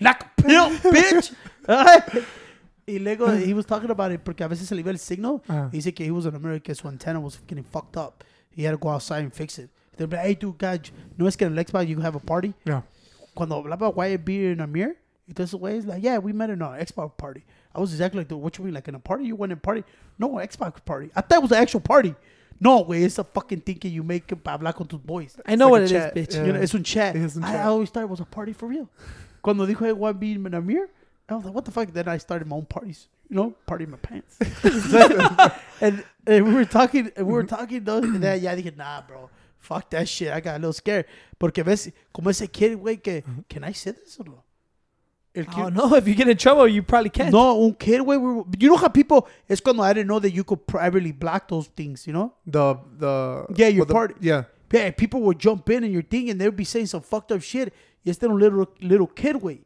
Like 0.00 0.22
a 0.24 0.42
pill, 0.42 0.70
bitch. 0.70 1.34
Alright. 1.68 2.24
y 2.86 2.98
luego, 2.98 3.28
he 3.36 3.52
was 3.54 3.66
talking 3.66 3.90
about 3.90 4.12
it 4.12 4.22
porque 4.24 4.40
a 4.44 4.48
veces 4.48 4.68
se 4.68 4.74
le 4.74 4.82
iba 4.82 4.90
el 4.92 4.98
signo. 4.98 5.42
Ah. 5.48 5.68
He 5.72 5.80
said 5.80 5.94
que 5.96 6.04
he 6.04 6.10
was 6.10 6.26
in 6.26 6.34
America, 6.34 6.74
su 6.74 6.86
antenna 6.88 7.18
was 7.20 7.38
getting 7.46 7.64
fucked 7.64 7.96
up. 7.96 8.22
He 8.50 8.62
had 8.64 8.72
to 8.72 8.78
go 8.78 8.88
outside 8.90 9.22
and 9.22 9.32
fix 9.34 9.58
it. 9.58 9.70
They'd 9.96 10.08
be 10.10 10.16
like, 10.16 10.26
hey, 10.26 10.34
dude, 10.34 10.58
guys, 10.58 10.80
no 11.16 11.26
es 11.26 11.36
que 11.36 11.46
en 11.46 11.56
el 11.56 11.64
Xbox 11.64 11.88
you 11.88 12.00
have 12.00 12.14
a 12.14 12.20
party. 12.20 12.52
Yeah. 12.64 12.82
Cuando 13.34 13.62
hablaba 13.62 13.94
Wyatt 13.94 14.24
Beer 14.24 14.52
and 14.52 14.60
Amir, 14.60 14.96
y 15.28 15.34
todo 15.34 15.44
eso, 15.44 15.58
güey, 15.58 15.76
it's 15.76 15.86
like, 15.86 16.02
yeah, 16.02 16.18
we 16.18 16.32
met 16.32 16.50
in 16.50 16.62
an 16.62 16.80
Xbox 16.80 17.16
party. 17.16 17.44
I 17.74 17.80
was 17.80 17.92
exactly 17.92 18.20
like, 18.20 18.28
dude, 18.28 18.38
what 18.38 18.56
you 18.58 18.64
mean, 18.64 18.74
like 18.74 18.88
in 18.88 18.94
a 18.94 18.98
party? 18.98 19.24
You 19.24 19.36
went 19.36 19.52
in 19.52 19.58
a 19.58 19.60
party? 19.60 19.84
No, 20.18 20.30
Xbox 20.30 20.84
party. 20.84 21.10
I 21.14 21.20
thought 21.20 21.38
it 21.38 21.42
was 21.42 21.52
an 21.52 21.58
actual 21.58 21.80
party. 21.80 22.14
No, 22.60 22.84
güey, 22.84 23.02
it's 23.04 23.18
a 23.18 23.24
fucking 23.24 23.60
thing 23.60 23.76
que 23.76 23.90
you 23.90 24.02
make 24.02 24.28
para 24.42 24.58
hablar 24.58 24.74
con 24.74 24.86
tus 24.86 25.00
boys. 25.00 25.36
I 25.44 25.56
know 25.56 25.66
like 25.66 25.70
what 25.72 25.80
a 25.80 25.84
it 25.84 25.84
is, 25.84 25.90
chat, 25.92 26.14
bitch. 26.14 26.34
yeah. 26.34 26.44
You 26.44 26.52
know, 26.52 26.60
es 26.60 26.74
un 26.74 26.82
chat. 26.82 27.16
Es 27.16 27.36
un 27.36 27.44
I, 27.44 27.52
chat. 27.52 27.60
I 27.60 27.68
always 27.68 27.90
thought 27.90 28.04
it 28.04 28.08
was 28.08 28.20
a 28.20 28.24
party 28.24 28.52
for 28.52 28.66
real. 28.66 28.88
Cuando 29.42 29.66
dijo 29.66 29.84
hey, 29.84 29.92
one 29.92 30.16
being 30.16 30.46
in 30.46 30.54
Amir, 30.54 30.88
I 31.28 31.34
was 31.34 31.44
like, 31.44 31.54
what 31.54 31.64
the 31.64 31.70
fuck? 31.70 31.92
Then 31.92 32.08
I 32.08 32.18
started 32.18 32.46
my 32.48 32.56
own 32.56 32.66
parties. 32.66 33.08
You 33.28 33.36
know, 33.36 33.54
party 33.66 33.84
in 33.84 33.90
my 33.90 33.96
pants. 33.98 34.38
and, 35.80 36.04
and 36.26 36.46
we 36.46 36.54
were 36.54 36.64
talking, 36.64 37.10
and 37.16 37.26
we 37.26 37.32
were 37.32 37.42
talking, 37.42 37.82
though, 37.82 37.98
and 37.98 38.22
then 38.22 38.40
ya 38.40 38.52
dije, 38.52 38.76
nah, 38.76 39.02
bro. 39.02 39.28
Fuck 39.58 39.90
that 39.90 40.08
shit. 40.08 40.32
I 40.32 40.38
got 40.38 40.54
a 40.54 40.58
little 40.58 40.72
scared. 40.72 41.06
Porque 41.38 41.64
ves, 41.64 41.90
como 42.14 42.30
ese 42.30 42.46
kid, 42.46 42.78
güey, 42.78 43.02
que, 43.02 43.22
can 43.48 43.64
I 43.64 43.72
say 43.72 43.90
this 43.90 44.16
or 44.20 44.24
no? 44.24 44.42
El 45.36 45.42
I 45.42 45.44
don't 45.62 45.74
know. 45.74 45.94
If 45.94 46.08
you 46.08 46.14
get 46.14 46.28
in 46.28 46.36
trouble, 46.38 46.66
you 46.66 46.82
probably 46.82 47.10
can't. 47.10 47.30
No, 47.30 47.62
un 47.64 47.74
kid, 47.74 48.00
güey. 48.00 48.06
we 48.06 48.16
were- 48.16 48.44
You 48.58 48.70
know 48.70 48.76
how 48.76 48.88
people, 48.88 49.28
it's 49.48 49.60
cuando 49.60 49.82
I 49.82 49.92
didn't 49.92 50.08
know 50.08 50.18
that 50.18 50.32
you 50.32 50.42
could 50.44 50.66
privately 50.66 51.12
block 51.12 51.48
those 51.48 51.66
things, 51.76 52.06
you 52.06 52.12
know? 52.14 52.32
The 52.46 52.76
the 52.98 53.44
Yeah, 53.54 53.68
your 53.68 53.80
well, 53.80 53.86
the- 53.86 53.94
party. 53.94 54.14
Yeah. 54.20 54.44
Yeah, 54.72 54.90
people 54.90 55.20
would 55.22 55.38
jump 55.38 55.68
in 55.70 55.84
and 55.84 55.92
your 55.92 56.02
thing, 56.02 56.28
and 56.30 56.40
they 56.40 56.46
would 56.46 56.56
be 56.56 56.64
saying 56.64 56.86
some 56.86 57.02
fucked 57.02 57.30
up 57.32 57.40
shit. 57.42 57.72
Y 58.04 58.10
este 58.10 58.24
era 58.24 58.32
un 58.32 58.38
little 58.40 58.66
little 58.80 59.06
kid, 59.06 59.36
way, 59.42 59.60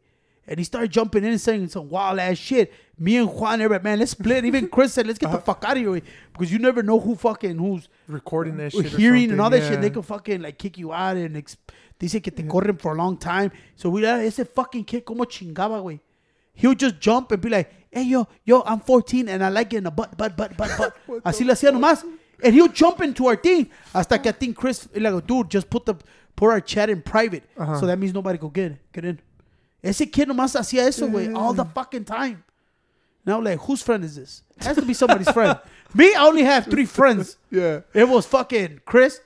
and 0.50 0.58
he 0.58 0.64
started 0.64 0.90
jumping 0.90 1.22
in 1.22 1.30
and 1.30 1.40
saying 1.40 1.68
some 1.68 1.88
wild 1.88 2.18
ass 2.18 2.36
shit. 2.36 2.72
Me 2.98 3.16
and 3.16 3.32
Juan, 3.32 3.60
everybody, 3.60 3.84
man, 3.84 3.98
let's 4.00 4.10
split. 4.10 4.44
Even 4.44 4.68
Chris 4.68 4.92
said, 4.92 5.06
let's 5.06 5.18
get 5.18 5.30
the 5.30 5.38
fuck 5.38 5.64
out 5.64 5.76
of 5.76 5.82
here, 5.82 6.02
because 6.32 6.52
you 6.52 6.58
never 6.58 6.82
know 6.82 6.98
who 6.98 7.14
fucking 7.14 7.56
who's 7.56 7.88
Recording 8.08 8.56
that 8.56 8.72
shit. 8.72 8.92
or 8.92 8.98
hearing 8.98 9.30
and 9.30 9.40
all 9.40 9.48
that 9.48 9.58
something, 9.58 9.74
shit. 9.74 9.80
They 9.80 9.86
yeah. 9.86 9.94
could 9.94 10.06
fucking 10.06 10.42
like 10.42 10.58
kick 10.58 10.76
you 10.76 10.92
out 10.92 11.16
and 11.16 11.36
ex- 11.36 11.56
dice 12.00 12.20
que 12.20 12.32
te 12.32 12.42
corren 12.42 12.80
for 12.80 12.94
a 12.94 12.96
long 12.96 13.16
time. 13.16 13.52
So 13.76 13.90
we 13.90 14.04
uh, 14.04 14.16
ese 14.16 14.40
fucking 14.52 14.84
kid 14.84 15.04
como 15.04 15.24
chingaba, 15.24 15.80
way. 15.82 16.00
He 16.52 16.66
would 16.66 16.80
just 16.80 16.98
jump 16.98 17.30
and 17.30 17.40
be 17.40 17.48
like, 17.48 17.72
hey 17.92 18.02
yo, 18.02 18.26
yo, 18.44 18.62
I'm 18.66 18.80
14 18.80 19.28
and 19.28 19.44
I 19.44 19.50
like 19.50 19.70
getting 19.70 19.86
a 19.86 19.90
butt, 19.92 20.18
butt, 20.18 20.36
butt, 20.36 20.56
butt, 20.56 20.76
butt. 20.76 20.94
Así 21.24 21.46
le 21.46 21.54
hacía 21.54 21.70
nomás. 21.70 22.04
And 22.42 22.54
he 22.54 22.60
would 22.60 22.74
jump 22.74 23.00
into 23.00 23.28
our 23.28 23.36
thing. 23.36 23.70
Hasta 23.94 24.18
que 24.18 24.30
I 24.30 24.32
think 24.32 24.56
Chris, 24.56 24.88
like, 24.96 25.26
dude, 25.26 25.48
just 25.48 25.70
put 25.70 25.86
the 25.86 25.94
put 26.34 26.50
our 26.50 26.60
chat 26.60 26.90
in 26.90 27.02
private. 27.02 27.44
So 27.78 27.86
that 27.86 27.98
means 28.00 28.12
nobody 28.12 28.36
could 28.36 28.52
get 28.52 28.92
get 28.92 29.04
in. 29.04 29.20
Ese 29.82 30.10
kid 30.10 30.28
nomás 30.28 30.54
hacía 30.54 30.86
eso, 30.86 31.06
güey, 31.08 31.34
all 31.34 31.54
the 31.54 31.64
fucking 31.64 32.04
time. 32.04 32.42
Now, 33.24 33.40
like, 33.40 33.58
whose 33.60 33.82
friend 33.82 34.04
is 34.04 34.16
this? 34.16 34.42
has 34.60 34.76
to 34.76 34.82
be 34.82 34.94
somebody's 34.94 35.30
friend. 35.30 35.58
Me, 35.94 36.14
I 36.14 36.26
only 36.26 36.42
have 36.42 36.66
three 36.66 36.86
friends. 36.86 37.36
Yeah. 37.50 37.80
It 37.92 38.08
was 38.08 38.26
fucking 38.26 38.80
Chris. 38.84 39.20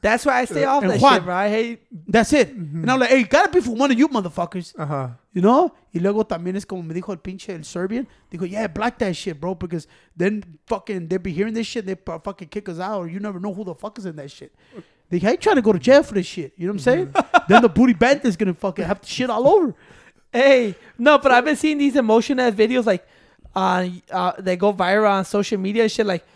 That's 0.00 0.26
why 0.26 0.40
I 0.40 0.44
stay 0.44 0.64
off 0.64 0.82
And 0.82 0.92
that 0.92 1.00
Juan. 1.00 1.14
shit, 1.14 1.24
bro. 1.24 1.34
I 1.34 1.48
hate. 1.48 1.82
That's 2.06 2.32
it. 2.34 2.50
And 2.50 2.90
I'm 2.90 3.00
like, 3.00 3.08
hey, 3.08 3.22
gotta 3.24 3.50
be 3.50 3.60
for 3.60 3.70
one 3.70 3.90
of 3.90 3.98
you 3.98 4.06
motherfuckers. 4.08 4.74
Uh 4.78 4.84
huh. 4.84 5.08
You 5.32 5.40
know? 5.40 5.72
Y 5.94 6.00
luego 6.00 6.24
también 6.24 6.56
es 6.56 6.66
como 6.66 6.82
me 6.82 6.94
dijo 6.94 7.10
el 7.10 7.18
pinche 7.18 7.48
el 7.54 7.64
Serbian. 7.64 8.06
Dijo, 8.30 8.48
yeah, 8.48 8.66
block 8.66 8.98
that 8.98 9.16
shit, 9.16 9.40
bro, 9.40 9.54
because 9.54 9.86
then 10.14 10.42
fucking 10.66 11.08
they 11.08 11.16
be 11.16 11.32
hearing 11.32 11.54
this 11.54 11.66
shit, 11.66 11.86
they 11.86 11.94
fucking 11.94 12.48
kick 12.48 12.68
us 12.68 12.78
out, 12.78 12.98
or 12.98 13.08
you 13.08 13.18
never 13.18 13.40
know 13.40 13.54
who 13.54 13.64
the 13.64 13.74
fuck 13.74 13.98
is 13.98 14.04
in 14.04 14.16
that 14.16 14.30
shit. 14.30 14.54
They 15.08 15.20
I 15.26 15.32
ain't 15.32 15.40
trying 15.40 15.56
to 15.56 15.62
go 15.62 15.72
to 15.72 15.78
jail 15.78 16.02
for 16.02 16.14
this 16.14 16.26
shit. 16.26 16.52
You 16.56 16.66
know 16.66 16.72
what 16.72 16.86
I'm 16.86 17.12
saying? 17.12 17.14
then 17.48 17.62
the 17.62 17.68
booty 17.68 17.94
bandit 17.94 18.26
is 18.26 18.36
gonna 18.36 18.54
fucking 18.54 18.84
have 18.84 19.00
shit 19.04 19.30
all 19.30 19.46
over. 19.48 19.74
Hey, 20.34 20.74
no, 20.98 21.16
but 21.18 21.30
I've 21.30 21.44
been 21.44 21.54
seeing 21.54 21.78
these 21.78 21.94
emotion 21.94 22.40
ass 22.40 22.54
videos 22.54 22.86
like, 22.86 23.06
uh, 23.54 23.86
uh, 24.10 24.32
they 24.40 24.56
go 24.56 24.72
viral 24.72 25.08
on 25.08 25.24
social 25.24 25.58
media 25.58 25.88
shit. 25.88 26.06
Like, 26.06 26.26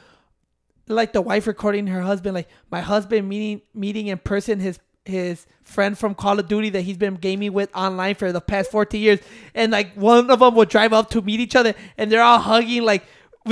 like 0.86 1.12
the 1.12 1.20
wife 1.20 1.48
recording 1.48 1.88
her 1.88 2.00
husband, 2.00 2.34
like 2.34 2.48
my 2.70 2.80
husband 2.80 3.28
meeting 3.28 3.60
meeting 3.74 4.06
in 4.06 4.18
person 4.18 4.60
his 4.60 4.78
his 5.04 5.46
friend 5.64 5.98
from 5.98 6.14
Call 6.14 6.38
of 6.38 6.46
Duty 6.46 6.70
that 6.70 6.82
he's 6.82 6.96
been 6.96 7.16
gaming 7.16 7.52
with 7.52 7.74
online 7.74 8.14
for 8.14 8.30
the 8.30 8.40
past 8.40 8.70
14 8.70 9.00
years, 9.00 9.18
and 9.52 9.72
like 9.72 9.92
one 9.94 10.30
of 10.30 10.38
them 10.38 10.54
would 10.54 10.68
drive 10.68 10.92
up 10.92 11.10
to 11.10 11.20
meet 11.20 11.40
each 11.40 11.56
other, 11.56 11.74
and 11.98 12.10
they're 12.10 12.22
all 12.22 12.38
hugging 12.38 12.84
like. 12.84 13.04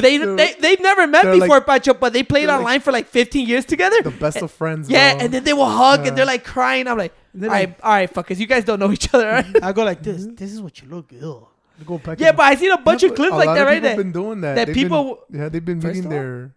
They, 0.02 0.18
they 0.18 0.54
they've 0.60 0.80
never 0.80 1.06
met 1.06 1.24
they're 1.24 1.32
before, 1.34 1.56
like- 1.58 1.66
Pacho, 1.66 1.94
but 1.94 2.12
they 2.12 2.22
played 2.22 2.48
they're 2.48 2.56
like- 2.56 2.58
online 2.60 2.80
for 2.80 2.92
like 2.92 3.06
15 3.08 3.46
years 3.46 3.64
together. 3.64 4.00
The 4.02 4.10
best 4.10 4.38
of 4.42 4.50
friends. 4.50 4.88
Yeah, 4.88 5.14
bro. 5.14 5.24
and 5.24 5.34
then 5.34 5.44
they 5.44 5.52
will 5.52 5.66
hug 5.68 6.06
and 6.06 6.16
they're 6.16 6.26
like 6.26 6.44
crying. 6.44 6.86
I'm 6.88 6.98
like, 6.98 7.12
all 7.12 7.40
then 7.40 7.50
right, 7.50 7.80
all 7.82 7.92
right, 7.92 8.12
fuckers, 8.12 8.38
you 8.38 8.46
guys 8.46 8.64
don't 8.64 8.78
know 8.80 8.92
each 8.92 9.12
other. 9.14 9.26
Right? 9.28 9.62
I 9.62 9.72
go 9.72 9.84
like 9.84 10.02
this. 10.02 10.22
Mm-hmm. 10.22 10.34
This 10.36 10.52
is 10.52 10.60
what 10.62 10.80
you 10.80 10.88
look. 10.88 11.10
Ew. 11.12 11.46
I 11.80 11.84
go 11.84 11.98
back. 11.98 12.18
yeah, 12.20 12.30
in- 12.30 12.36
but 12.36 12.44
I 12.46 12.54
seen 12.54 12.70
a 12.72 12.78
bunch 12.78 13.02
Yeah, 13.02 13.10
of 13.10 13.16
clips 13.16 13.32
a 13.32 13.36
like 13.36 13.46
lot 13.48 13.54
that 13.54 13.62
of 13.62 13.66
right 13.68 13.74
people 13.82 13.88
there. 13.88 13.96
been 13.96 14.12
doing 14.12 14.40
that. 14.40 14.54
that 14.56 14.66
They've 14.66 14.74
people- 14.74 15.24
Been, 15.30 15.40
yeah, 15.40 15.48
they've 15.48 15.64
been 15.64 15.80
First 15.80 15.94
meeting 15.96 16.06
of 16.06 16.12
all, 16.12 16.18
their. 16.18 16.52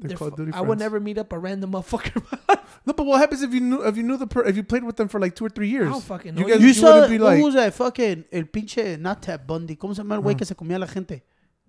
Their 0.00 0.08
They're 0.08 0.16
Call 0.16 0.28
of 0.28 0.34
fu- 0.36 0.44
Duty 0.46 0.52
I 0.56 0.60
would 0.62 0.78
never 0.80 0.98
meet 0.98 1.16
up 1.18 1.32
a 1.32 1.38
random 1.38 1.72
motherfucker. 1.72 2.22
No, 2.84 2.92
but 2.94 3.06
what 3.06 3.20
happens 3.20 3.42
if 3.42 3.54
you 3.54 3.60
knew 3.60 3.80
if 3.86 3.96
you 3.96 4.02
knew 4.02 4.16
the 4.16 4.26
per, 4.26 4.42
if 4.42 4.56
you 4.56 4.64
played 4.64 4.82
with 4.82 4.96
them 4.96 5.06
for 5.06 5.20
like 5.20 5.36
two 5.36 5.46
or 5.46 5.48
three 5.48 5.68
years? 5.68 5.88
don't 5.88 6.02
fucking 6.02 6.36
You 6.36 6.48
guys, 6.48 6.60
You 6.60 6.68
you, 6.68 6.74
saw 6.74 6.94
wouldn't 6.94 7.12
be 7.12 7.18
like, 7.18 7.38
who 7.38 7.44
was 7.44 7.54
that 7.54 7.72
fucking 7.74 8.24
el 8.32 8.42
pinche 8.44 8.98
not 8.98 9.22
Ted 9.22 9.46
Bundy? 9.46 9.76
¿Cómo 9.76 9.94
se 9.94 9.98
llama 10.02 10.16
el 10.16 10.20
güey 10.22 10.36
que 10.36 10.44
se 10.44 10.56
comía 10.56 10.74
a 10.76 10.78
la 10.80 10.86
gente? 10.88 11.22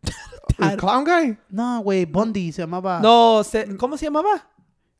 the 0.57 0.77
clown 0.77 1.03
guy. 1.03 1.37
No, 1.49 1.81
güey, 1.81 2.05
Bundy 2.05 2.51
se 2.51 2.61
llamaba. 2.61 2.99
no, 2.99 3.43
se, 3.43 3.75
¿cómo 3.77 3.97
se 3.97 4.05
llamaba? 4.05 4.49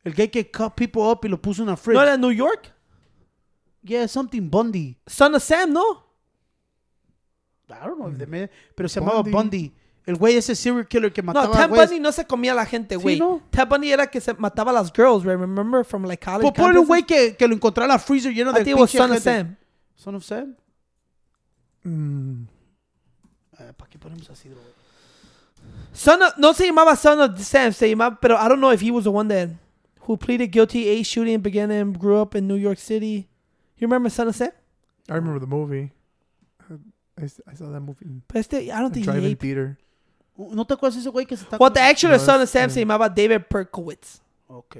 El 0.04 0.14
gay 0.14 0.28
que 0.30 0.50
cut 0.52 0.74
people 0.76 1.02
up 1.04 1.20
y 1.24 1.30
lo 1.30 1.42
puso 1.42 1.62
en 1.62 1.70
la 1.70 1.78
fridge. 1.78 1.96
No 1.96 2.02
era 2.04 2.18
New 2.18 2.32
York. 2.32 2.74
Yeah, 3.84 4.08
something 4.08 4.50
Bundy. 4.50 4.98
Son 5.08 5.34
of 5.36 5.44
Sam, 5.44 5.72
no. 5.74 6.04
I 7.70 7.86
don't 7.86 7.98
know 7.98 8.10
if 8.10 8.18
they 8.18 8.28
made 8.28 8.50
pero 8.76 8.88
se 8.88 9.00
llamaba 9.00 9.24
Bundy. 9.24 9.74
El 10.06 10.16
güey 10.18 10.36
ese 10.36 10.54
serial 10.56 10.86
killer 10.86 11.14
que 11.14 11.22
No, 11.22 11.34
mataba 11.34 11.56
Ted 11.56 11.70
güeyes. 11.70 11.90
Bundy 11.90 12.02
no 12.02 12.12
se 12.12 12.26
comía 12.28 12.52
a 12.52 12.56
la 12.56 12.66
gente, 12.66 12.96
Sí, 12.96 13.02
güey. 13.02 13.20
¿no? 13.20 13.42
Ted 13.50 13.68
Bundy 13.68 13.92
era 13.92 14.08
que 14.08 14.20
se 14.20 14.34
mataba 14.34 14.72
a 14.72 14.74
las 14.74 14.92
girls, 14.94 15.24
right? 15.24 15.40
Remember 15.40 15.86
from 15.86 16.04
like 16.04 16.24
college. 16.24 16.42
Pues 16.54 16.60
un 16.60 16.74
campuses? 16.74 16.88
güey 16.88 17.04
que, 17.04 17.36
que 17.38 17.48
lo 17.48 17.56
encontró 17.56 17.84
en 17.84 17.90
la 17.90 18.00
freezer 18.00 18.34
lleno 18.34 18.52
I 18.52 18.56
de 18.56 18.66
pinche 18.66 18.98
Son 18.98 19.12
of. 19.12 19.20
Sam. 19.20 19.56
Son 19.96 20.16
of 20.16 20.24
Sam. 20.26 20.56
Mm. 21.84 22.44
Eh, 23.60 23.74
¿Para 23.78 23.90
qué 23.90 23.98
ponemos 23.98 24.30
así, 24.30 24.50
bro? 24.50 24.60
Son 25.94 26.22
of, 26.22 26.34
no 26.38 26.54
se 26.54 26.66
llamaba 26.68 26.96
Son 26.96 27.20
of 27.22 27.40
Sam, 27.40 27.72
se 27.72 27.90
llamaba, 27.90 28.18
pero 28.20 28.36
I 28.38 28.48
don't 28.50 28.60
know 28.60 28.72
if 28.72 28.82
he 28.82 28.92
was 28.92 29.04
the 29.06 29.12
one 29.12 29.28
that 29.30 29.50
who 30.08 30.18
pleaded 30.18 30.52
guilty 30.52 30.88
a 30.90 31.04
shooting 31.04 31.40
began 31.42 31.72
and 31.72 31.98
grew 31.98 32.20
up 32.20 32.36
in 32.36 32.48
New 32.48 32.56
York 32.58 32.80
City. 32.80 33.28
You 33.78 33.88
remember 33.88 34.10
Son 34.10 34.28
of 34.28 34.36
Sam? 34.36 34.52
I 35.10 35.14
remember 35.16 35.40
the 35.40 35.48
movie. 35.48 35.92
I, 37.18 37.26
I 37.48 37.54
saw 37.56 37.70
that 37.70 37.80
movie 37.82 38.06
But 38.28 38.38
este, 38.38 38.72
I 38.72 38.80
don't 38.80 38.92
think 38.92 39.06
he 39.06 39.12
drive-in 39.12 39.36
theater. 39.38 39.78
¿No 40.36 40.66
te 40.66 40.74
acuerdas 40.74 40.98
ese 40.98 41.10
güey 41.10 41.28
que 41.28 41.38
se 41.38 41.44
está 41.44 41.58
Well, 41.60 41.72
the 41.72 41.80
comiendo? 41.80 41.90
actual 41.92 42.20
Son 42.20 42.42
of 42.42 42.50
Sam 42.50 42.62
Yeah. 42.62 42.70
se 42.70 42.80
llamaba 42.80 43.08
David 43.10 43.44
Berkowitz. 43.50 44.22
Ok. 44.48 44.78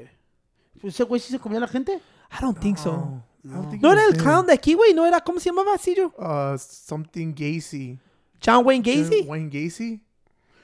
¿Ese 0.82 1.04
güey 1.04 1.22
sí 1.22 1.32
se 1.32 1.38
comía 1.40 1.60
a 1.60 1.62
la 1.62 1.68
gente? 1.68 1.94
I 2.32 2.42
don't 2.42 2.60
think 2.60 2.78
so. 2.80 3.22
I 3.46 3.50
don't 3.50 3.70
think 3.70 3.84
No 3.84 3.92
era 3.92 4.04
el 4.06 4.18
clown 4.18 4.48
de 4.48 4.54
aquí, 4.54 4.74
güey. 4.74 4.94
No 4.96 5.06
era, 5.06 5.22
¿cómo 5.22 5.40
se 5.40 5.50
llamaba, 5.52 5.78
Sillo? 5.78 6.12
Uh, 6.18 6.58
something 6.58 7.34
Gacy. 7.36 8.00
John 8.44 8.66
Wayne 8.66 8.82
Gacy. 8.84 9.26
Wayne 9.28 9.50
Gacy. 9.52 10.02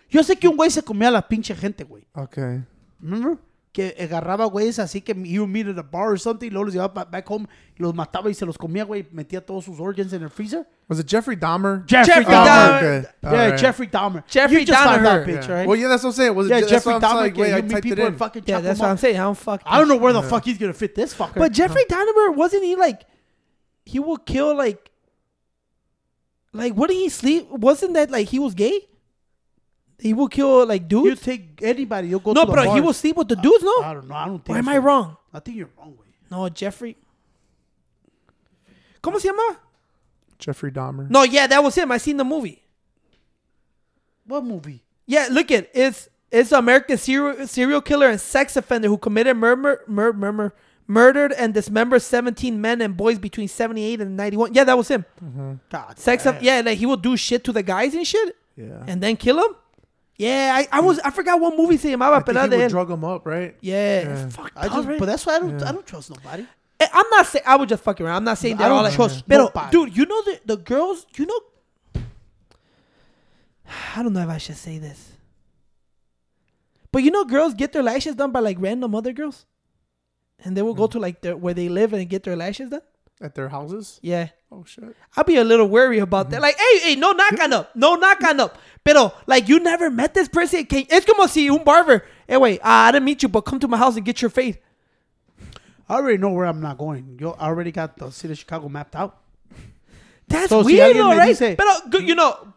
Yo 0.10 0.24
sé 0.24 0.36
que 0.38 0.48
un 0.48 0.56
güey 0.58 0.70
se 0.72 0.82
comía 0.82 1.10
a 1.10 1.12
la 1.12 1.28
pinche 1.28 1.56
gente, 1.56 1.84
güey. 1.84 2.04
Okay. 2.14 2.64
Remember? 3.00 3.38
Que 3.72 3.96
agarraba 4.00 4.46
güeyes 4.46 4.80
así 4.80 5.00
que 5.00 5.14
you 5.14 5.46
meet 5.46 5.68
at 5.68 5.78
a 5.78 5.84
bar 5.84 6.10
or 6.12 6.20
something, 6.20 6.48
y 6.48 6.50
luego 6.50 6.66
los 6.66 6.74
llevaba 6.74 7.06
back 7.06 7.30
home, 7.30 7.46
y 7.78 7.84
los 7.84 7.94
mataba 7.94 8.28
y 8.32 8.34
se 8.34 8.44
los 8.44 8.58
comía, 8.58 8.84
güey. 8.84 9.08
Metía 9.12 9.46
todos 9.46 9.66
sus 9.66 9.80
organs 9.80 10.12
en 10.12 10.24
el 10.24 10.30
freezer. 10.32 10.68
Was 10.90 11.00
it 11.00 11.08
Jeffrey 11.08 11.36
Dahmer? 11.36 11.84
Jeffrey 11.88 12.26
Oh, 12.28 12.32
Dahmer. 12.32 12.78
okay. 12.78 13.08
Yeah, 13.22 13.30
Alright. 13.32 13.60
Jeffrey 13.60 13.88
Dahmer. 13.88 14.24
Jeffrey 14.28 14.62
you 14.62 14.66
just 14.66 14.84
found 14.84 15.06
Dahmer. 15.06 15.24
that 15.24 15.28
bitch, 15.28 15.48
Yeah. 15.48 15.54
right? 15.54 15.68
Well, 15.68 15.78
yeah, 15.78 15.88
that's 15.88 16.04
what 16.04 16.10
I'm 16.10 16.16
saying. 16.16 16.34
Was 16.36 16.48
it 16.48 16.50
yeah, 16.50 16.62
Je- 16.62 16.68
Jeffrey 16.70 16.94
Dahmer. 16.96 17.20
saying, 17.22 17.34
que 17.36 17.42
wait, 17.44 17.54
I 17.54 17.58
you 17.58 17.64
meet 17.64 17.84
people 17.84 18.06
and 18.06 18.14
in. 18.16 18.18
fucking 18.18 18.44
Yeah, 18.48 18.60
that's 18.62 18.80
what 18.80 18.90
I'm 18.90 18.98
saying. 18.98 19.16
I 19.18 19.24
don't 19.24 19.38
fuck. 19.38 19.62
I 19.64 19.78
don't 19.78 19.88
know 19.88 19.98
where 19.98 20.14
the 20.14 20.22
Yeah. 20.24 20.30
fuck 20.30 20.44
he's 20.46 20.58
gonna 20.58 20.74
fit 20.74 20.96
this 20.96 21.14
fucker. 21.14 21.36
But 21.36 21.52
Jeffrey 21.52 21.84
Dahmer 21.88 22.36
wasn't 22.36 22.64
he 22.64 22.76
like? 22.76 23.06
He 23.86 24.00
would 24.00 24.26
kill 24.26 24.56
like. 24.58 24.90
Like, 26.54 26.74
what 26.74 26.90
did 26.90 26.96
he 26.98 27.10
sleep? 27.10 27.48
Wasn't 27.52 27.94
that 27.94 28.10
like 28.10 28.28
he 28.30 28.40
was 28.40 28.56
gay? 28.56 28.89
He 30.00 30.14
will 30.14 30.28
kill 30.30 30.66
like 30.66 30.88
dudes. 30.88 31.06
you 31.10 31.16
take 31.16 31.60
anybody, 31.62 32.08
you'll 32.08 32.20
go 32.22 32.32
No, 32.34 32.46
to 32.46 32.52
the 32.52 32.56
but 32.56 32.74
he 32.74 32.80
will 32.80 32.88
would 32.88 32.96
sleep 32.96 33.18
with 33.18 33.28
the 33.28 33.36
dudes. 33.36 33.64
No, 33.64 33.82
I 33.84 33.94
don't 33.94 34.08
know. 34.08 34.16
I 34.16 34.26
don't 34.26 34.44
think. 34.46 34.56
or 34.56 34.60
am 34.60 34.66
so. 34.66 34.72
I 34.72 34.78
wrong? 34.78 35.18
I 35.34 35.40
think 35.40 35.58
you're 35.58 35.70
wrong, 35.78 35.94
güey. 35.94 36.32
No, 36.32 36.48
Jeffrey. 36.50 36.96
¿Cómo 39.02 39.20
se 39.20 39.28
llama? 39.30 39.58
Jeffrey 40.38 40.72
Dahmer. 40.72 41.10
No, 41.10 41.24
yeah, 41.24 41.48
that 41.48 41.64
was 41.64 41.76
him. 41.76 41.92
I 41.92 41.98
seen 41.98 42.18
the 42.18 42.24
movie. 42.24 42.62
What 44.26 44.44
movie? 44.44 44.84
Yeah, 45.06 45.28
look 45.32 45.52
at 45.52 45.64
it. 45.66 45.72
it's 45.74 46.10
is 46.32 46.52
an 46.52 46.60
American 46.60 46.98
serial, 46.98 47.48
serial 47.48 47.82
killer 47.82 48.08
and 48.10 48.22
sex 48.22 48.56
offender 48.56 48.88
who 48.88 48.98
committed 48.98 49.36
murder, 49.36 49.82
mur- 49.88 50.14
murder, 50.14 50.54
murdered 50.88 51.34
and 51.34 51.54
dismembered 51.56 52.02
17 52.04 52.62
men 52.62 52.82
and 52.82 52.96
boys 52.96 53.18
between 53.18 53.48
78 53.48 54.00
and 54.02 54.16
91. 54.16 54.54
Yeah, 54.54 54.64
that 54.66 54.78
was 54.78 54.88
him. 54.88 55.06
Mm-hmm. 55.24 55.54
God 55.72 55.98
Sex, 55.98 56.24
damn. 56.26 56.36
of, 56.36 56.44
yeah, 56.44 56.62
like 56.64 56.78
he 56.78 56.86
will 56.86 56.98
do 56.98 57.18
shit 57.18 57.44
to 57.46 57.52
the 57.52 57.64
guys 57.64 57.96
and 57.96 58.06
shit 58.06 58.36
Yeah. 58.56 58.84
and 58.88 59.02
then 59.02 59.18
kill 59.18 59.38
them. 59.38 59.56
Yeah, 60.20 60.52
I, 60.54 60.68
I 60.78 60.82
was 60.82 61.00
I 61.00 61.12
forgot 61.12 61.40
what 61.40 61.56
movie 61.58 61.78
se 61.78 61.94
llamaba, 61.94 62.18
I 62.18 62.22
pero 62.22 62.42
think 62.42 62.52
he 62.54 62.60
would 62.60 62.70
drug 62.70 62.92
him 62.92 63.06
up, 63.06 63.26
right? 63.26 63.56
Yeah, 63.62 64.02
Yeah. 64.02 64.30
fuck. 64.30 64.52
I 64.56 64.68
just, 64.68 64.88
but 65.00 65.06
that's 65.06 65.26
why 65.26 65.36
I 65.38 65.40
don't, 65.40 65.64
I 65.64 65.72
don't 65.72 65.88
trust 65.88 66.10
nobody. 66.10 66.46
Eh, 66.82 66.88
I'm 66.94 67.06
not 67.10 67.26
saying 67.26 67.44
I 67.48 67.56
was 67.56 67.70
just 67.70 67.84
fucking 67.84 68.06
around. 68.06 68.18
I'm 68.18 68.24
not 68.26 68.38
saying 68.38 68.58
that 68.58 68.66
I 68.66 68.70
don't 68.70 68.86
all 68.86 68.92
trust 68.92 69.26
Pero, 69.28 69.46
nobody. 69.46 69.72
dude, 69.72 69.96
you 69.98 70.06
know 70.06 70.22
the 70.24 70.40
the 70.46 70.58
girls. 70.58 71.06
You 71.16 71.26
know, 71.26 71.40
I 73.96 74.04
don't 74.04 74.12
know 74.14 74.22
if 74.22 74.30
I 74.30 74.38
should 74.40 74.58
say 74.58 74.78
this, 74.78 75.14
but 76.92 77.02
you 77.04 77.12
know, 77.12 77.24
girls 77.24 77.54
get 77.54 77.72
their 77.72 77.84
lashes 77.84 78.16
done 78.16 78.32
by 78.32 78.42
like 78.42 78.58
random 78.60 78.94
other 78.96 79.14
girls, 79.14 79.46
and 80.44 80.56
they 80.58 80.62
will 80.62 80.74
go 80.74 80.88
to 80.88 81.00
like 81.00 81.22
their, 81.22 81.38
where 81.38 81.54
they 81.54 81.70
live 81.70 81.94
and 81.94 82.08
get 82.10 82.24
their 82.24 82.36
lashes 82.36 82.70
done. 82.72 82.82
At 83.22 83.36
their 83.36 83.50
houses. 83.50 84.00
Yeah, 84.02 84.30
Oh 84.52 84.64
shit. 84.66 84.96
I'll 85.18 85.26
be 85.26 85.36
a 85.36 85.44
little 85.44 85.68
wary 85.68 86.00
about 86.00 86.30
that. 86.30 86.42
Like, 86.42 86.58
hey, 86.58 86.80
hey, 86.80 86.96
no 86.96 87.12
knock 87.12 87.40
on 87.42 87.52
up, 87.54 87.76
no 87.76 87.96
knock 87.96 88.24
on 88.24 88.40
up. 88.40 88.58
Pero 88.86 89.14
like, 89.28 89.50
you 89.50 89.60
never 89.60 89.90
met 89.92 90.14
this 90.14 90.28
person. 90.30 90.66
Can, 90.66 90.86
es 90.90 91.04
como 91.06 91.28
si 91.28 91.50
un 91.50 91.64
barber. 91.64 92.06
Hey, 92.28 92.38
wait, 92.38 92.60
uh, 92.62 92.88
I 92.88 92.92
didn't 92.94 93.06
meet 93.06 93.22
you, 93.22 93.30
but 93.30 93.42
come 93.42 93.60
to 93.60 93.68
my 93.68 93.78
house 93.78 93.98
and 93.98 94.06
get 94.06 94.22
your 94.22 94.30
fade. 94.32 94.60
I 95.90 95.96
already 95.96 96.18
know 96.18 96.30
where 96.30 96.46
I'm 96.46 96.62
not 96.62 96.78
going. 96.78 97.18
Yo, 97.20 97.32
I 97.32 97.48
already 97.48 97.72
got 97.72 97.98
the 97.98 98.10
city 98.12 98.32
of 98.34 98.38
Chicago 98.40 98.70
mapped 98.70 98.96
out. 98.96 99.18
That's 100.28 100.50
So, 100.50 100.64
weird, 100.64 100.96
alguien 100.96 101.00
though, 101.00 101.18
right? 101.18 101.36
dice- 101.38 101.56
Pero 101.58 101.90
good, 101.90 102.08
you 102.08 102.16
know, 102.16 102.54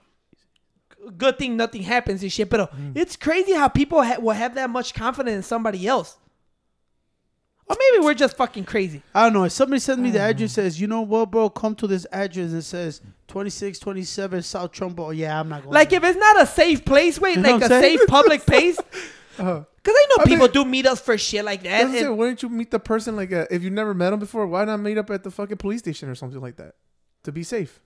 good 1.17 1.39
thing 1.39 1.57
nothing 1.57 1.83
happens 1.83 2.23
and 2.23 2.31
shit. 2.33 2.49
Pero 2.49 2.69
it's 2.95 3.17
crazy 3.17 3.53
how 3.55 3.69
people 3.69 4.03
ha- 4.03 4.19
will 4.21 4.35
have 4.35 4.55
that 4.55 4.71
much 4.71 4.95
confidence 4.95 5.35
in 5.37 5.43
somebody 5.43 5.87
else. 5.87 6.17
Or 7.73 7.77
maybe 7.79 8.05
we're 8.05 8.15
just 8.15 8.37
fucking 8.37 8.65
crazy. 8.65 9.03
I 9.15 9.25
don't 9.25 9.33
know. 9.33 9.45
If 9.45 9.53
somebody 9.53 9.81
sends 9.81 10.01
me 10.01 10.11
the 10.11 10.21
address, 10.21 10.53
says, 10.53 10.81
you 10.81 10.87
know 10.87 11.01
what, 11.03 11.31
bro, 11.31 11.49
come 11.51 11.75
to 11.77 11.87
this 11.87 12.07
address 12.13 12.53
and 12.53 12.63
says 12.65 13.01
2627 13.29 14.43
South 14.43 14.73
Trumbull. 14.73 15.13
Yeah, 15.13 15.39
I'm 15.39 15.49
not 15.49 15.63
going. 15.63 15.75
Like 15.75 15.91
there. 15.91 15.99
if 15.99 16.05
it's 16.05 16.19
not 16.19 16.41
a 16.43 16.47
safe 16.47 16.85
place, 16.85 17.19
wait, 17.21 17.37
You 17.37 17.43
know 17.43 17.53
like 17.53 17.63
a 17.63 17.65
I'm 17.65 17.71
saying? 17.83 17.99
safe 17.99 18.07
public 18.09 18.45
place. 18.47 18.79
Uh, 19.39 19.63
Because 19.83 19.97
I 19.97 20.07
know 20.11 20.17
I 20.21 20.25
people 20.25 20.49
mean- 20.65 20.83
do 20.83 20.89
meetups 20.89 21.01
for 21.01 21.17
shit 21.17 21.45
like 21.45 21.63
that. 21.63 21.71
That's 21.71 21.85
what 21.85 21.91
and- 21.91 21.99
saying, 21.99 22.17
why 22.17 22.27
didn't 22.29 22.43
you 22.43 22.49
meet 22.51 22.71
the 22.71 22.79
person 22.81 23.17
like 23.17 23.33
uh, 23.33 23.47
if 23.51 23.63
you 23.63 23.71
never 23.71 23.95
met 23.95 24.13
him 24.13 24.19
before? 24.19 24.47
Why 24.47 24.65
not 24.65 24.79
meet 24.81 24.99
up 24.99 25.11
at 25.11 25.23
the 25.23 25.31
fucking 25.31 25.57
police 25.57 25.81
station 25.81 26.09
or 26.09 26.15
something 26.15 26.41
like 26.41 26.57
that 26.57 26.75
to 27.25 27.33
be 27.33 27.43
safe? 27.43 27.81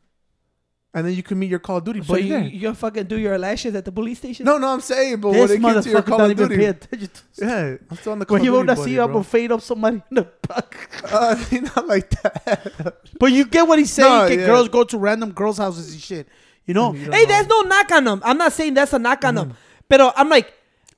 And 0.94 1.06
then 1.06 1.12
you 1.14 1.22
can 1.22 1.38
meet 1.38 1.50
your 1.50 1.58
Call 1.58 1.76
of 1.76 1.84
Duty 1.84 2.00
so 2.00 2.14
buddy 2.14 2.22
you, 2.22 2.28
there. 2.30 2.44
you 2.44 2.60
gonna 2.62 2.74
fucking 2.74 3.04
do 3.04 3.18
your 3.18 3.36
lashes 3.36 3.74
at 3.74 3.84
the 3.84 3.92
police 3.92 4.16
station? 4.18 4.46
No, 4.46 4.56
no, 4.56 4.68
I'm 4.68 4.80
saying, 4.80 5.20
but 5.20 5.28
when 5.30 5.40
this 5.40 5.50
it 5.50 5.60
gets 5.60 5.84
to 5.84 5.90
your 5.90 6.00
motherfucker 6.00 6.06
Call 6.06 6.18
don't 6.18 6.30
of 6.30 6.40
even 6.40 6.48
pay 6.48 6.56
Duty, 6.56 6.66
attention 7.04 7.10
yeah, 7.36 7.76
I'm 7.90 7.96
still 7.98 8.12
on 8.12 8.18
the 8.20 8.24
Call 8.24 8.34
When 8.36 8.40
of 8.40 8.44
you 8.46 8.50
Duty 8.52 8.56
wanna 8.66 8.76
buddy, 8.76 8.90
see, 8.90 8.98
I'm 8.98 9.06
bro. 9.08 9.14
gonna 9.16 9.24
fade 9.24 9.52
up 9.52 9.60
somebody 9.60 10.02
in 10.10 10.14
the 10.14 10.22
back. 10.48 10.88
Uh, 11.12 11.44
not 11.74 11.86
like 11.86 12.08
that. 12.22 12.96
But 13.20 13.32
you 13.32 13.44
get 13.44 13.68
what 13.68 13.78
he's 13.78 13.92
saying. 13.92 14.08
No, 14.08 14.26
yeah. 14.26 14.46
Girls 14.46 14.68
go 14.70 14.84
to 14.84 14.96
random 14.96 15.32
girls' 15.32 15.58
houses 15.58 15.92
and 15.92 16.00
shit. 16.00 16.28
You 16.64 16.72
know? 16.72 16.94
You 16.94 17.10
Hey, 17.12 17.22
know. 17.22 17.26
there's 17.26 17.46
no 17.46 17.60
knock 17.62 17.90
on 17.92 18.04
them. 18.04 18.22
I'm 18.24 18.38
not 18.38 18.52
saying 18.54 18.72
that's 18.74 18.92
a 18.94 18.98
knock 18.98 19.22
on 19.24 19.34
them. 19.34 19.54
But 19.90 20.14
I'm 20.16 20.30
like, 20.30 20.46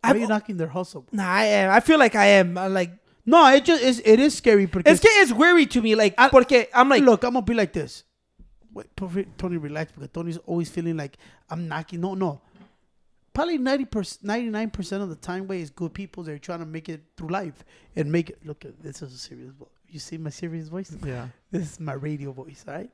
are 0.05 0.11
I'm, 0.15 0.21
you 0.21 0.29
knocking 0.29 0.57
their 0.59 0.69
hustle? 0.69 1.07
nah, 1.11 1.27
I 1.29 1.45
am. 1.47 1.71
I 1.73 1.81
feel 1.81 1.99
like 1.99 2.15
I 2.15 2.27
am. 2.27 2.57
I'm 2.57 2.73
like, 2.73 2.93
No, 3.27 3.47
it 3.53 3.65
just 3.65 3.83
is. 3.83 4.01
It 4.05 4.21
is 4.21 4.35
scary 4.35 4.67
because 4.67 4.85
it's 4.93 5.01
que 5.01 5.11
it's 5.21 5.33
weary 5.33 5.67
to 5.67 5.83
me. 5.83 5.97
Like, 5.97 6.15
I- 6.17 6.29
porque 6.29 6.69
I'm 6.73 6.89
like, 6.89 7.03
look, 7.03 7.25
I'm 7.25 7.33
gonna 7.35 7.45
be 7.45 7.55
like 7.55 7.73
this. 7.73 8.05
Wait, 8.79 9.33
Tony, 9.39 9.57
relax 9.57 9.93
because 9.93 10.09
Tony's 10.13 10.39
always 10.47 10.71
feeling 10.71 10.97
like 10.97 11.17
I'm 11.51 11.67
knocking. 11.69 12.01
No, 12.01 12.15
no. 12.15 12.41
Probably 13.35 13.59
90%, 13.59 14.25
99 14.25 14.71
percent 14.71 15.03
of 15.03 15.09
the 15.09 15.15
time, 15.17 15.47
way 15.47 15.61
is 15.61 15.71
good 15.71 15.95
people. 15.95 16.23
They're 16.23 16.39
trying 16.39 16.61
to 16.61 16.67
make 16.67 16.89
it 16.89 17.03
through 17.17 17.29
life 17.29 17.65
and 17.97 18.11
make 18.11 18.31
it. 18.31 18.39
Look, 18.45 18.65
this 18.83 19.03
is 19.03 19.15
a 19.15 19.19
serious 19.19 19.53
voice. 19.53 19.69
You 19.89 19.99
see 20.01 20.19
my 20.19 20.31
serious 20.31 20.69
voice? 20.69 20.95
yeah. 21.05 21.29
This 21.51 21.73
is 21.73 21.81
my 21.81 21.95
radio 21.95 22.33
voice, 22.33 22.65
all 22.69 22.75
right? 22.75 22.91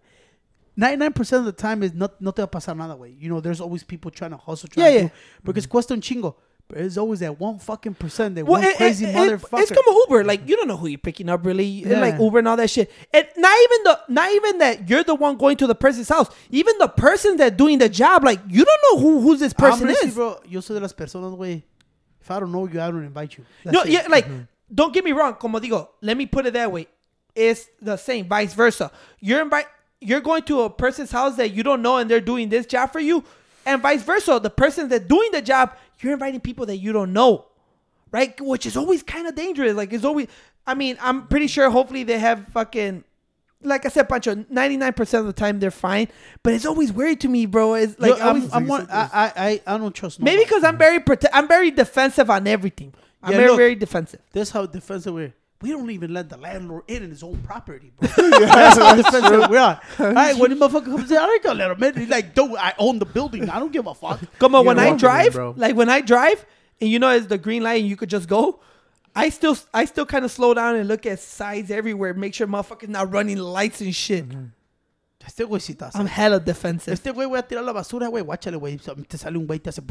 99% 0.79 1.39
of 1.39 1.45
the 1.45 1.53
time 1.53 1.83
is 1.83 1.93
not, 1.95 2.21
no 2.21 2.31
te 2.33 2.43
va 2.43 2.45
a 2.45 2.49
pasar 2.49 2.77
nada, 2.77 2.97
way. 2.97 3.15
You 3.19 3.29
know, 3.29 3.41
there's 3.41 3.61
always 3.61 3.83
people 3.85 4.11
trying 4.11 4.33
to 4.33 4.37
hustle, 4.37 4.69
trying 4.69 4.87
Yeah, 4.87 4.93
to 4.93 5.03
yeah. 5.05 5.09
do, 5.09 5.15
because 5.45 5.67
cuesta 5.67 5.95
un 5.95 6.01
chingo. 6.01 6.35
But 6.67 6.79
there's 6.79 6.97
always 6.97 7.21
that 7.21 7.39
one 7.39 7.59
fucking 7.59 7.95
percent, 7.95 8.37
that 8.37 8.47
well, 8.47 8.61
one 8.61 8.65
it- 8.71 8.77
crazy 8.79 9.05
it- 9.05 9.11
it- 9.11 9.15
motherfucker. 9.15 9.61
It's 9.61 9.71
como 9.71 9.99
Uber. 10.09 10.25
Like, 10.25 10.49
you 10.49 10.57
don't 10.57 10.67
know 10.67 10.79
who 10.79 10.87
you're 10.87 10.99
picking 10.99 11.29
up, 11.29 11.45
really. 11.45 11.83
And, 11.85 12.01
Like 12.01 12.19
Uber 12.19 12.39
and 12.39 12.49
all 12.49 12.57
that 12.57 12.71
shit. 12.71 12.91
And 13.13 13.27
not 13.37 13.57
even 13.65 13.79
the, 13.85 14.01
not 14.09 14.33
even 14.33 14.59
that 14.59 14.89
you're 14.89 15.05
the 15.05 15.15
one 15.15 15.37
going 15.37 15.59
to 15.59 15.67
the 15.67 15.75
person's 15.75 16.09
house. 16.09 16.29
Even 16.51 16.75
the 16.79 16.89
person 16.89 17.37
that 17.37 17.57
doing 17.59 17.79
the 17.79 17.89
job, 17.91 18.25
like, 18.25 18.41
you 18.49 18.65
don't 18.65 18.81
know 18.93 18.99
who 19.01 19.21
who 19.21 19.37
this 19.37 19.53
person 19.53 19.89
Honestly, 19.89 20.09
is. 20.09 20.15
bro, 20.15 20.41
yo 20.47 20.61
soy 20.61 20.75
de 20.75 20.81
las 20.81 20.93
personas, 20.95 21.37
güey. 21.37 21.63
If 22.21 22.31
I 22.31 22.41
don't 22.41 22.51
know 22.51 22.67
you, 22.67 22.81
I 22.81 22.91
don't 22.91 23.05
invite 23.05 23.37
you. 23.37 23.45
That's 23.63 23.75
No, 23.75 23.83
it. 23.83 23.91
yeah, 23.91 24.07
like 24.09 24.25
mm-hmm. 24.25 24.43
don't 24.75 24.95
get 24.95 25.05
me 25.05 25.13
wrong. 25.13 25.35
Como 25.35 25.59
digo, 25.61 25.89
let 26.01 26.17
me 26.17 26.25
put 26.25 26.47
it 26.47 26.55
that 26.55 26.73
way. 26.73 26.87
It's 27.35 27.69
the 27.83 27.99
same, 27.99 28.27
vice 28.27 28.55
versa. 28.55 28.91
You're 29.21 29.43
invite, 29.43 29.67
you're 30.01 30.21
going 30.23 30.45
to 30.45 30.63
a 30.63 30.71
person's 30.71 31.11
house 31.11 31.37
that 31.37 31.53
you 31.53 31.63
don't 31.63 31.83
know, 31.83 31.99
and 31.99 32.11
they're 32.11 32.23
doing 32.23 32.49
this 32.49 32.65
job 32.65 32.91
for 32.93 33.01
you, 33.01 33.23
and 33.67 33.83
vice 33.83 34.03
versa. 34.03 34.41
The 34.43 34.49
person 34.51 34.89
that's 34.89 35.05
doing 35.07 35.31
the 35.33 35.43
job, 35.43 35.77
you're 36.05 36.13
inviting 36.13 36.41
people 36.41 36.67
that 36.67 36.77
you 36.77 36.93
don't 36.93 37.13
know, 37.13 37.47
right? 38.13 38.39
Which 38.41 38.67
is 38.67 38.77
always 38.77 39.03
kind 39.03 39.27
of 39.27 39.35
dangerous. 39.35 39.75
Like 39.75 39.93
it's 39.93 40.05
always. 40.05 40.29
I 40.67 40.75
mean, 40.75 40.97
I'm 41.01 41.27
pretty 41.27 41.47
sure. 41.47 41.69
Hopefully, 41.71 42.05
they 42.05 42.19
have 42.19 42.47
fucking. 42.49 43.05
Like 43.67 43.87
I 43.87 43.89
said, 43.89 44.11
Pancho, 44.11 44.35
99% 44.35 45.19
of 45.21 45.25
the 45.25 45.33
time 45.33 45.59
they're 45.59 45.71
fine, 45.71 46.09
but 46.43 46.53
it's 46.53 46.67
always 46.67 46.93
weird 46.93 47.19
to 47.23 47.29
me, 47.29 47.47
bro. 47.47 47.73
It's 47.73 47.99
like 47.99 48.19
Yo, 48.19 48.23
I 48.23 48.29
always- 48.29 48.45
I'm, 48.53 48.65
I'm 48.65 48.67
one, 48.69 48.87
I, 48.91 49.09
I, 49.13 49.33
I, 49.37 49.61
I 49.75 49.79
don't 49.79 49.95
trust 49.95 50.21
nobody. 50.21 50.37
maybe 50.37 50.45
because 50.47 50.65
I'm 50.65 50.77
very 50.77 50.99
prote- 51.01 51.31
I'm 51.33 51.49
very 51.49 51.71
defensive 51.71 52.29
on 52.29 52.47
everything. 52.47 52.93
I'm 53.23 53.31
Yeah, 53.33 53.37
very 53.39 53.49
look. 53.49 53.57
very 53.57 53.75
defensive. 53.75 54.21
That's 54.33 54.51
how 54.51 54.67
defensive 54.67 55.15
we're. 55.15 55.33
We 55.65 55.71
don't 55.71 55.89
even 55.89 56.13
let 56.13 56.29
the 56.29 56.37
landlord 56.37 56.83
in 56.89 57.03
in 57.05 57.09
his 57.09 57.23
own 57.23 57.39
property, 57.39 57.91
bro. 57.99 58.09
That's 58.39 58.77
how 58.77 58.97
defensive 58.97 59.49
we 59.49 59.57
are. 59.57 59.81
All 59.99 60.13
right, 60.13 60.37
when 60.37 60.51
the 60.51 60.57
motherfucker 60.57 60.85
comes 60.85 61.11
in, 61.11 61.17
I 61.17 61.25
ain't 61.25 61.43
gonna 61.43 61.59
let 61.59 61.71
him 61.71 61.83
in. 61.83 61.97
He's 61.97 62.11
like, 62.11 62.35
dude, 62.35 62.55
I 62.57 62.75
own 62.77 62.99
the 62.99 63.07
building. 63.07 63.49
I 63.49 63.59
don't 63.59 63.73
give 63.73 63.87
a 63.87 63.95
fuck. 63.95 64.21
Come 64.39 64.55
on, 64.55 64.65
You 64.65 64.67
when 64.67 64.79
I 64.79 64.83
walk 64.83 64.91
it 64.91 64.93
in, 64.93 64.99
drive, 64.99 65.57
like 65.57 65.75
when 65.75 65.89
I 65.89 66.03
drive, 66.03 66.45
and 66.83 66.91
you 66.91 66.99
know 66.99 67.09
it's 67.09 67.29
the 67.29 67.39
green 67.39 67.63
light, 67.63 67.81
and 67.81 67.89
you 67.89 67.97
could 67.97 68.11
just 68.11 68.29
go. 68.29 68.61
I 69.17 69.31
still, 69.31 69.57
I 69.73 69.87
still 69.87 70.05
kind 70.05 70.27
of 70.27 70.31
slow 70.31 70.53
down 70.53 70.77
and 70.77 70.87
look 70.87 71.07
at 71.07 71.19
sides 71.19 71.71
everywhere, 71.71 72.13
make 72.13 72.35
sure 72.35 72.47
motherfuckers 72.47 72.89
not 72.89 73.11
running 73.11 73.39
lights 73.39 73.81
and 73.81 73.95
shit. 73.95 74.27
Este 75.27 75.45
güey 75.45 75.61
sí 75.61 75.73
está. 75.73 75.91
I'm 75.95 76.07
hella 76.07 76.39
defensive. 76.39 76.93
Este 76.93 77.11
güey 77.11 77.27
voy 77.27 77.39
a 77.39 77.43
tirar 77.47 77.65
la 77.65 77.73
basura, 77.73 78.09
güey. 78.09 78.23
Guáchale, 78.23 78.57
güey. 78.57 78.79
Te 79.09 79.19
sale 79.19 79.39
un 79.39 79.47
güey, 79.47 79.59
te 79.61 79.71
hace. 79.71 79.83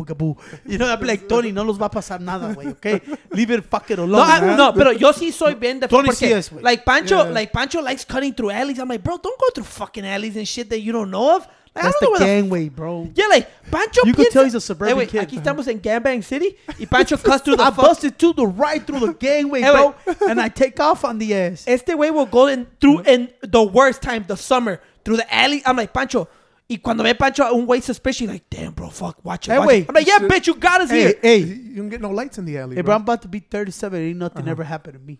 You 0.65 0.77
know, 0.77 0.87
I'm 0.87 1.01
like, 1.01 1.27
Tony, 1.27 1.51
no 1.51 1.63
los 1.63 1.79
va 1.81 1.87
a 1.87 1.91
pasar 1.91 2.21
nada, 2.21 2.53
güey, 2.53 2.67
okay? 2.67 3.01
Leave 3.31 3.51
it 3.51 3.63
fucking 3.69 3.97
alone. 3.99 4.11
No, 4.11 4.23
I, 4.23 4.41
man. 4.41 4.57
no, 4.57 4.73
pero 4.73 4.91
yo 4.91 5.11
sí 5.13 5.31
soy 5.31 5.55
bien 5.55 5.79
defensive. 5.79 5.89
Tony 5.89 6.07
porque, 6.09 6.27
sí 6.27 6.31
es, 6.31 6.49
güey. 6.51 6.63
like 6.63 6.83
Pancho, 6.85 7.23
Yeah. 7.23 7.31
like 7.31 7.51
Pancho 7.51 7.81
likes 7.81 8.05
cutting 8.05 8.33
through 8.33 8.51
alleys. 8.51 8.79
I'm 8.79 8.87
like, 8.87 9.03
bro, 9.03 9.17
don't 9.17 9.37
go 9.39 9.47
through 9.53 9.65
fucking 9.65 10.05
alleys 10.05 10.35
and 10.37 10.47
shit 10.47 10.69
that 10.69 10.79
you 10.79 10.91
don't 10.93 11.09
know 11.11 11.35
of. 11.37 11.47
Like, 11.75 11.85
That's 11.85 11.95
I 11.95 11.99
don't 12.05 12.13
know 12.13 12.19
the 12.19 12.25
gangway, 12.25 12.69
bro. 12.69 13.09
Yeah, 13.15 13.25
like 13.29 13.49
Pancho. 13.71 14.01
You 14.05 14.13
could 14.13 14.27
piensa- 14.27 14.31
tell 14.31 14.43
he's 14.43 14.53
a 14.53 14.61
suburban 14.61 14.89
Hey, 14.89 14.93
wait, 14.93 15.09
kid. 15.09 15.21
Aquí 15.21 15.37
estamos 15.37 15.67
en 15.67 15.79
Gangbang 15.81 16.23
City 16.23 16.55
y 16.79 16.85
Pancho 16.85 17.17
cuts 17.17 17.41
through 17.43 17.55
the 17.57 17.63
I 17.63 17.71
busted 17.71 18.15
to 18.19 18.31
the 18.33 18.45
right 18.45 18.85
through 18.85 18.99
the 18.99 19.13
gangway, 19.15 19.61
Hey, 19.61 19.71
bro, 19.71 19.95
and 20.29 20.39
I 20.39 20.49
take 20.49 20.79
off 20.79 21.03
on 21.03 21.17
the 21.17 21.33
ass. 21.35 21.63
Este 21.67 21.95
güey 21.95 22.11
will 22.13 22.27
go 22.27 22.45
in 22.45 22.67
through 22.79 23.01
in 23.07 23.29
the 23.41 23.63
worst 23.63 24.03
time, 24.03 24.23
the 24.27 24.37
summer, 24.37 24.81
through 25.03 25.17
the 25.17 25.33
alley. 25.33 25.61
I'm 25.65 25.75
like, 25.77 25.93
Pancho. 25.93 26.27
Y 26.69 26.77
cuando 26.77 27.03
ve 27.03 27.13
Pancho, 27.13 27.43
un 27.53 27.65
güey 27.67 27.81
suspicious, 27.81 28.27
like, 28.27 28.45
damn, 28.49 28.71
bro, 28.73 28.89
fuck, 28.89 29.23
watch 29.23 29.47
it. 29.47 29.51
Hey, 29.51 29.59
watch 29.59 29.67
wait. 29.67 29.83
it. 29.83 29.89
I'm 29.89 29.95
like, 29.95 30.07
yeah, 30.07 30.15
uh, 30.15 30.19
bitch, 30.29 30.47
you 30.47 30.55
got 30.55 30.81
us 30.81 30.89
Hey, 30.89 30.99
here. 31.01 31.19
hey, 31.21 31.37
You 31.39 31.75
don't 31.75 31.89
get 31.89 32.01
no 32.01 32.09
lights 32.09 32.37
in 32.37 32.45
the 32.45 32.57
alley, 32.57 32.75
hey, 32.75 32.81
bro, 32.81 32.87
bro. 32.87 32.95
I'm 32.95 33.01
about 33.01 33.21
to 33.23 33.27
be 33.27 33.39
37. 33.39 34.01
Ain't 34.01 34.17
nothing 34.17 34.43
uh-huh. 34.43 34.51
ever 34.51 34.63
happened 34.63 34.93
to 34.93 34.99
me. 34.99 35.19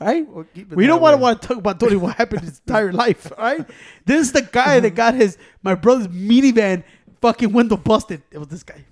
All 0.00 0.06
right? 0.06 0.28
Well, 0.28 0.46
keep 0.54 0.72
We 0.72 0.86
don't 0.86 1.00
want 1.02 1.14
to 1.14 1.18
want 1.18 1.42
to 1.42 1.48
talk 1.48 1.58
about 1.58 1.78
Tony 1.80 1.96
what 1.96 2.16
happened 2.16 2.42
his 2.42 2.60
entire 2.66 2.92
life. 3.04 3.30
All 3.36 3.44
right? 3.44 3.66
This 4.06 4.22
is 4.26 4.32
the 4.32 4.42
guy 4.42 4.80
that 4.80 4.94
got 4.94 5.14
his 5.14 5.36
my 5.62 5.74
brother's 5.74 6.08
minivan 6.08 6.84
fucking 7.20 7.52
window 7.52 7.76
busted. 7.76 8.22
It 8.30 8.38
was 8.38 8.48
this 8.48 8.62
guy. 8.62 8.84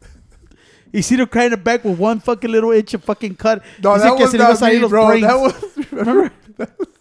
You 0.92 1.02
see 1.02 1.16
the 1.16 1.26
crying 1.26 1.46
in 1.46 1.50
the 1.52 1.56
back 1.58 1.84
with 1.84 1.98
one 1.98 2.20
fucking 2.20 2.50
little 2.50 2.70
inch 2.72 2.94
of 2.94 3.04
fucking 3.04 3.36
cut. 3.36 3.62
No, 3.82 3.94
Dice 3.94 4.02
that 4.02 4.16
que 4.16 4.22
was 4.24 4.30
se 4.30 4.38
le 4.38 4.44
iba 4.44 4.56
a 4.56 4.60
not 4.60 4.82
me, 4.82 4.88
bro. 4.88 5.06
brains. 5.06 5.26
That 5.26 5.38
was 5.38 5.92
remember. 5.92 6.32
That 6.56 6.78
was, 6.78 6.88
I 6.88 6.90
remember 6.92 6.95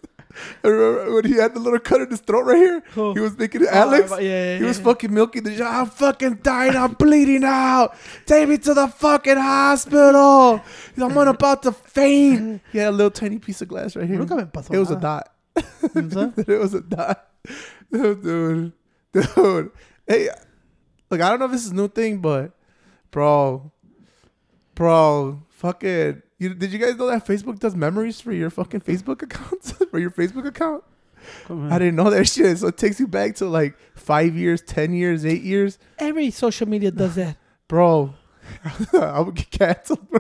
when 0.62 1.26
he 1.26 1.34
had 1.34 1.54
the 1.54 1.60
little 1.60 1.80
cut 1.80 2.02
in 2.02 2.10
his 2.10 2.20
throat 2.20 2.44
right 2.44 2.58
here. 2.58 2.84
Oh. 2.98 3.14
He 3.14 3.20
was 3.20 3.38
making 3.38 3.64
it 3.64 3.70
Alex. 3.70 4.12
yeah, 4.12 4.20
yeah, 4.20 4.58
he 4.58 4.64
was 4.64 4.78
yeah. 4.78 4.84
fucking 4.84 5.14
milking 5.14 5.44
the. 5.44 5.64
I'm 5.66 5.88
fucking 5.88 6.40
dying. 6.44 6.76
I'm 6.76 6.94
bleeding 6.94 7.44
out. 7.44 7.96
Take 8.26 8.50
me 8.50 8.58
to 8.60 8.74
the 8.74 8.88
fucking 8.88 9.38
hospital. 9.38 10.62
I'm 10.98 11.18
on 11.18 11.28
about 11.28 11.64
to 11.64 11.72
faint. 11.72 12.62
He 12.72 12.78
had 12.80 12.90
a 12.90 12.92
little 12.92 13.12
tiny 13.12 13.40
piece 13.40 13.62
of 13.62 13.68
glass 13.68 13.96
right 13.96 14.08
here. 14.08 14.22
It 14.72 14.80
was 14.80 14.92
a 14.92 15.00
dot. 15.00 15.32
You 15.56 15.62
know 15.64 15.70
what 15.84 15.96
I'm 15.96 16.12
saying? 16.12 16.34
it 16.48 16.60
was 16.60 16.74
a 16.74 16.82
dot. 16.82 17.30
Dude, 17.92 18.22
dude. 18.24 19.72
Hey, 20.08 20.30
look, 21.10 21.22
I 21.22 21.30
don't 21.30 21.40
know 21.40 21.46
if 21.46 21.52
this 21.52 21.66
is 21.66 21.72
a 21.72 21.76
new 21.76 21.88
thing, 21.88 22.20
but 22.20 22.52
bro, 23.12 23.72
bro, 24.74 25.44
fucking. 25.50 26.22
You, 26.38 26.54
did 26.54 26.74
you 26.74 26.80
guys 26.80 26.96
know 26.98 27.08
that 27.08 27.26
Facebook 27.26 27.60
does 27.60 27.76
memories 27.76 28.20
for 28.20 28.34
your 28.34 28.50
fucking 28.50 28.82
Facebook 28.82 29.22
accounts 29.22 29.72
for 29.92 30.00
your 30.00 30.12
Facebook 30.12 30.46
account? 30.46 30.84
I 31.50 31.80
didn't 31.80 31.96
know 31.96 32.10
that 32.10 32.26
shit. 32.28 32.58
So 32.60 32.68
it 32.68 32.78
takes 32.78 33.00
you 33.00 33.08
back 33.08 33.36
to 33.36 33.46
like 33.48 33.76
five 33.96 34.36
years, 34.36 34.62
ten 34.62 34.94
years, 34.94 35.26
eight 35.26 35.42
years, 35.42 35.80
Every 35.98 36.30
social 36.32 36.68
media 36.68 36.92
does 36.92 37.16
that. 37.22 37.38
bro. 37.68 38.14
I 38.94 39.20
would 39.22 39.36
get 39.36 39.50
canceled, 39.50 40.08
bro. 40.10 40.20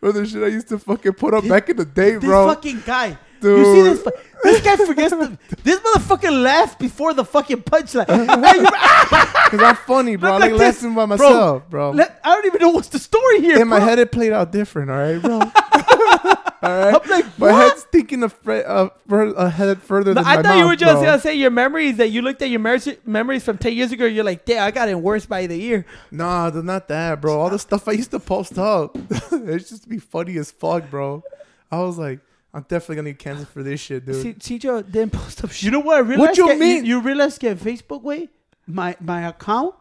For 0.00 0.12
the 0.12 0.24
shit 0.26 0.42
I 0.42 0.46
used 0.46 0.68
to 0.68 0.78
fucking 0.78 1.12
put 1.14 1.34
up 1.34 1.46
back 1.46 1.68
in 1.68 1.76
the 1.76 1.84
day, 1.84 2.12
This 2.12 2.24
bro. 2.24 2.46
fucking 2.48 2.82
guy. 2.86 3.18
You 3.42 3.64
see 3.64 3.82
this? 3.82 4.08
This 4.42 4.60
guy 4.62 4.76
forgets 4.76 5.10
the. 5.10 5.38
This 5.62 5.78
motherfucker 5.80 6.42
laughed 6.42 6.78
before 6.80 7.14
the 7.14 7.24
fucking 7.24 7.62
punchline. 7.62 8.06
Hey, 8.44 8.60
you- 8.60 8.66
Cause 9.52 9.62
I'm 9.62 9.76
funny, 9.76 10.16
bro. 10.16 10.30
I 10.30 10.32
Look 10.34 10.40
like 10.40 10.50
like 10.52 10.60
laughing 10.60 10.94
by 10.94 11.06
myself, 11.06 11.68
bro. 11.70 11.90
let- 11.92 12.20
I 12.24 12.34
don't 12.34 12.46
even 12.46 12.60
know 12.62 12.70
what's 12.70 12.88
the 12.88 12.98
story 12.98 13.40
here. 13.40 13.60
In 13.60 13.68
my 13.68 13.78
head, 13.80 13.98
it 13.98 14.10
played 14.10 14.32
out 14.32 14.50
different. 14.50 14.90
All 14.90 14.96
right, 14.96 15.20
bro. 15.22 15.34
all 15.34 16.78
right. 16.78 16.94
I'm 17.02 17.10
like, 17.10 17.38
my 17.38 17.50
what? 17.52 17.54
head's 17.54 17.82
thinking 17.84 18.22
of 18.22 18.32
fre- 18.32 18.62
uh, 18.66 18.88
fur- 19.08 19.34
ahead 19.34 19.82
further 19.82 20.14
No, 20.14 20.22
than 20.22 20.32
I 20.32 20.36
my 20.36 20.42
thought 20.42 20.58
you 20.58 20.66
were 20.66 20.76
just 20.76 20.94
bro. 20.94 21.04
gonna 21.04 21.20
say 21.20 21.34
your 21.34 21.50
memories 21.50 21.96
that 21.98 22.08
you 22.10 22.22
looked 22.22 22.40
at 22.42 22.50
your 22.50 22.60
mer- 22.60 22.78
memories 23.04 23.44
from 23.44 23.58
ten 23.58 23.72
years 23.74 23.92
ago. 23.92 24.04
You're 24.06 24.24
like, 24.24 24.44
damn, 24.44 24.64
I 24.66 24.70
got 24.70 24.88
it 24.88 24.98
worse 24.98 25.26
by 25.26 25.46
the 25.46 25.56
year. 25.56 25.84
Nah, 26.10 26.50
they're 26.50 26.62
not 26.62 26.88
that, 26.88 27.20
bro. 27.20 27.38
All 27.40 27.50
the 27.50 27.58
stuff 27.58 27.86
I 27.88 27.92
used 27.92 28.10
to 28.12 28.18
post 28.20 28.58
up, 28.58 28.96
it's 29.32 29.68
just 29.68 29.88
be 29.88 29.98
funny 29.98 30.36
as 30.38 30.50
fuck, 30.50 30.90
bro. 30.90 31.22
I 31.70 31.80
was 31.80 31.98
like, 31.98 32.20
I'm 32.54 32.62
definitely 32.62 32.96
gonna 32.96 33.10
get 33.12 33.18
canceled 33.18 33.48
for 33.48 33.62
this 33.62 33.80
shit, 33.80 34.04
dude. 34.04 34.22
See, 34.22 34.34
Chicho 34.34 34.82
didn't 34.90 35.12
post 35.12 35.42
up 35.42 35.50
shit. 35.50 35.62
You 35.64 35.70
know 35.70 35.80
what 35.80 35.96
I 35.96 36.00
realized? 36.00 36.36
you 36.36 36.48
that- 36.48 36.58
mean? 36.58 36.84
You, 36.84 37.00
realize 37.00 37.38
that 37.38 37.56
Facebook 37.58 38.02
way, 38.02 38.28
my 38.66 38.94
my 39.00 39.26
account 39.28 39.74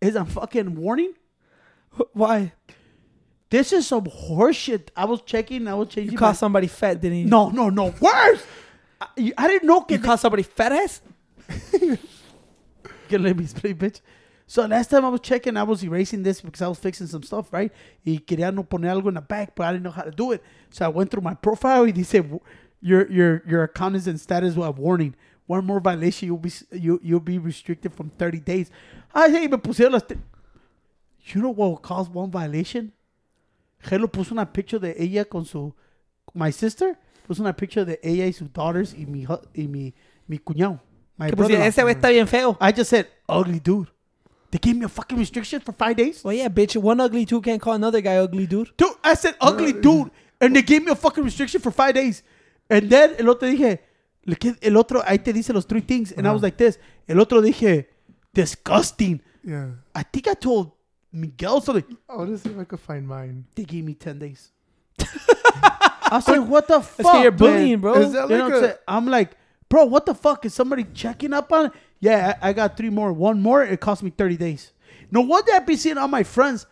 is 0.00 0.16
a 0.16 0.24
fucking 0.24 0.74
warning. 0.76 1.14
Why? 2.12 2.52
This 3.48 3.72
is 3.72 3.86
some 3.86 4.04
horseshit. 4.04 4.88
I 4.96 5.06
was 5.06 5.22
checking. 5.22 5.66
I 5.66 5.74
was 5.74 5.88
changing. 5.88 6.12
You 6.12 6.18
my- 6.20 6.32
somebody 6.32 6.66
fat, 6.66 7.00
didn't 7.00 7.18
you? 7.18 7.24
no, 7.26 7.48
no, 7.48 7.70
no. 7.70 7.94
Worse. 8.00 8.44
I, 9.00 9.06
you- 9.16 9.34
I 9.38 9.48
didn't 9.48 9.66
know 9.66 9.78
You 9.88 9.98
que, 9.98 10.04
called 10.04 10.20
somebody 10.20 10.42
fat 10.42 10.72
ass? 10.72 11.00
que 13.08 13.18
let 13.18 13.36
me 13.36 13.44
explain, 13.44 13.74
bitch. 13.76 14.00
So 14.50 14.66
last 14.66 14.90
time 14.90 15.04
I 15.04 15.08
was 15.10 15.20
checking, 15.20 15.56
I 15.56 15.62
was 15.62 15.84
erasing 15.84 16.24
this 16.24 16.40
because 16.40 16.60
I 16.60 16.66
was 16.66 16.76
fixing 16.76 17.06
some 17.06 17.22
stuff, 17.22 17.52
right? 17.52 17.70
Y 18.04 18.18
quería 18.18 18.52
no 18.52 18.64
poner 18.64 18.90
algo 18.90 19.06
in 19.06 19.14
the 19.14 19.20
back, 19.20 19.54
but 19.54 19.64
I 19.64 19.70
didn't 19.70 19.84
know 19.84 19.92
how 19.92 20.02
to 20.02 20.10
do 20.10 20.32
it. 20.32 20.42
So 20.70 20.84
I 20.84 20.88
went 20.88 21.08
through 21.12 21.22
my 21.22 21.34
profile. 21.34 21.86
Y 21.86 21.92
dice, 21.92 22.20
your 22.80 23.08
your 23.08 23.44
your 23.46 23.62
account 23.62 23.94
is 23.94 24.08
in 24.08 24.18
status 24.18 24.56
of 24.56 24.76
warning. 24.76 25.14
One 25.46 25.64
more 25.64 25.78
violation, 25.78 26.26
you'll 26.26 26.38
be 26.38 26.50
you 26.72 26.98
you'll 27.00 27.20
be 27.20 27.38
restricted 27.38 27.94
from 27.94 28.10
30 28.18 28.40
days. 28.40 28.72
I 29.14 29.30
say, 29.30 29.46
me 29.46 29.56
pusieron 29.56 29.92
las. 29.92 30.02
You 31.26 31.42
know 31.42 31.50
what 31.50 31.68
will 31.68 31.76
cause 31.76 32.10
one 32.10 32.32
violation? 32.32 32.92
Hello 33.78 34.08
puso 34.08 34.32
una 34.32 34.46
picture 34.46 34.80
de 34.80 34.96
ella 34.98 35.26
con 35.26 35.44
su 35.44 35.72
my 36.34 36.50
sister. 36.50 36.98
Puso 37.24 37.38
una 37.38 37.52
picture 37.52 37.84
de 37.84 38.00
ella 38.02 38.26
y 38.26 38.32
sus 38.32 38.52
daughters 38.52 38.94
y 38.94 39.06
mi 39.06 39.24
y 39.54 39.68
mi 39.68 39.94
mi 40.26 40.38
cuñado. 40.38 40.80
My 41.16 41.28
Que 41.28 41.36
pues, 41.36 41.50
ese 41.50 41.82
güey 41.82 41.94
está 41.94 42.08
bien 42.08 42.26
feo. 42.26 42.58
I 42.60 42.72
just 42.72 42.90
said 42.90 43.06
ugly 43.28 43.60
dude. 43.60 43.88
They 44.50 44.58
gave 44.58 44.76
me 44.76 44.84
a 44.84 44.88
fucking 44.88 45.16
restriction 45.16 45.60
for 45.60 45.72
five 45.72 45.96
days. 45.96 46.24
Well, 46.24 46.34
yeah, 46.34 46.48
bitch. 46.48 46.76
One 46.76 47.00
ugly 47.00 47.24
dude 47.24 47.44
can't 47.44 47.60
call 47.60 47.74
another 47.74 48.00
guy 48.00 48.16
ugly 48.16 48.46
dude. 48.46 48.70
Dude, 48.76 48.94
I 49.04 49.14
said 49.14 49.36
ugly 49.40 49.72
uh, 49.72 49.80
dude, 49.80 50.10
and 50.40 50.56
they 50.56 50.62
gave 50.62 50.84
me 50.84 50.90
a 50.90 50.96
fucking 50.96 51.22
restriction 51.22 51.60
for 51.60 51.70
five 51.70 51.94
days. 51.94 52.22
And 52.68 52.90
then 52.90 53.14
el 53.18 53.30
otro 53.30 53.48
dije, 53.48 53.78
el 54.62 54.76
otro 54.76 55.02
ahí 55.02 55.22
te 55.22 55.32
dice 55.32 55.50
los 55.50 55.64
three 55.64 55.80
things, 55.80 56.12
and 56.12 56.26
I 56.26 56.32
was 56.32 56.40
uh-huh. 56.40 56.46
like 56.46 56.56
this. 56.56 56.78
El 57.08 57.20
otro 57.20 57.40
dije, 57.40 57.86
disgusting. 58.34 59.20
yeah. 59.44 59.68
I 59.94 60.02
think 60.02 60.26
I 60.28 60.34
told 60.34 60.72
Miguel 61.12 61.60
something. 61.60 61.96
Oh, 62.08 62.14
I 62.14 62.16
want 62.18 62.30
to 62.30 62.38
see 62.38 62.50
if 62.50 62.58
I 62.58 62.64
could 62.64 62.80
find 62.80 63.06
mine. 63.06 63.46
They 63.54 63.64
gave 63.64 63.84
me 63.84 63.94
ten 63.94 64.18
days. 64.18 64.50
I 64.98 66.16
was 66.16 66.28
like, 66.28 66.46
what 66.46 66.66
the 66.66 66.80
fuck? 66.80 66.96
That's 66.96 67.22
you're 67.22 67.30
man? 67.30 67.38
bullying, 67.38 67.80
bro. 67.80 67.94
Is 67.94 68.12
that 68.12 68.28
You 68.28 68.38
know 68.38 68.48
a- 68.48 68.60
what 68.60 68.82
I'm, 68.88 69.04
I'm 69.04 69.06
like, 69.06 69.36
bro, 69.68 69.84
what 69.84 70.06
the 70.06 70.14
fuck? 70.14 70.44
Is 70.44 70.54
somebody 70.54 70.84
checking 70.92 71.32
up 71.32 71.52
on 71.52 71.66
it? 71.66 71.72
Yeah, 72.00 72.36
I, 72.42 72.50
I 72.50 72.52
got 72.52 72.76
three 72.76 72.90
more. 72.90 73.12
One 73.12 73.40
more, 73.42 73.62
it 73.62 73.80
cost 73.80 74.02
me 74.02 74.10
30 74.10 74.36
days. 74.36 74.72
No 75.10 75.20
wonder 75.20 75.52
I 75.52 75.58
be 75.60 75.76
seeing 75.76 75.98
all 75.98 76.08
my 76.08 76.22
friends. 76.22 76.66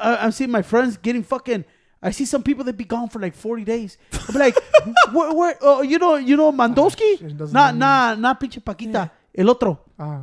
Uh, 0.00 0.16
I'm 0.20 0.32
seeing 0.32 0.50
my 0.50 0.62
friends 0.62 0.96
getting 0.96 1.22
fucking. 1.22 1.64
I 2.02 2.10
see 2.10 2.24
some 2.24 2.42
people 2.42 2.64
that 2.64 2.76
be 2.76 2.84
gone 2.84 3.08
for 3.08 3.18
like 3.18 3.34
40 3.34 3.64
days. 3.64 3.96
I'm 4.28 4.34
like, 4.34 4.56
where, 5.12 5.32
where, 5.32 5.58
oh, 5.62 5.82
you 5.82 5.98
know, 5.98 6.16
you 6.16 6.36
know, 6.36 6.52
Mandowski? 6.52 7.18
shit, 7.18 7.36
doesn't 7.36 7.54
Nah, 7.54 7.70
nah, 7.72 8.14
nah, 8.14 8.34
pinche 8.34 8.62
Paquita. 8.64 9.10
El 9.36 9.48
otro. 9.50 9.78
ah. 9.98 10.22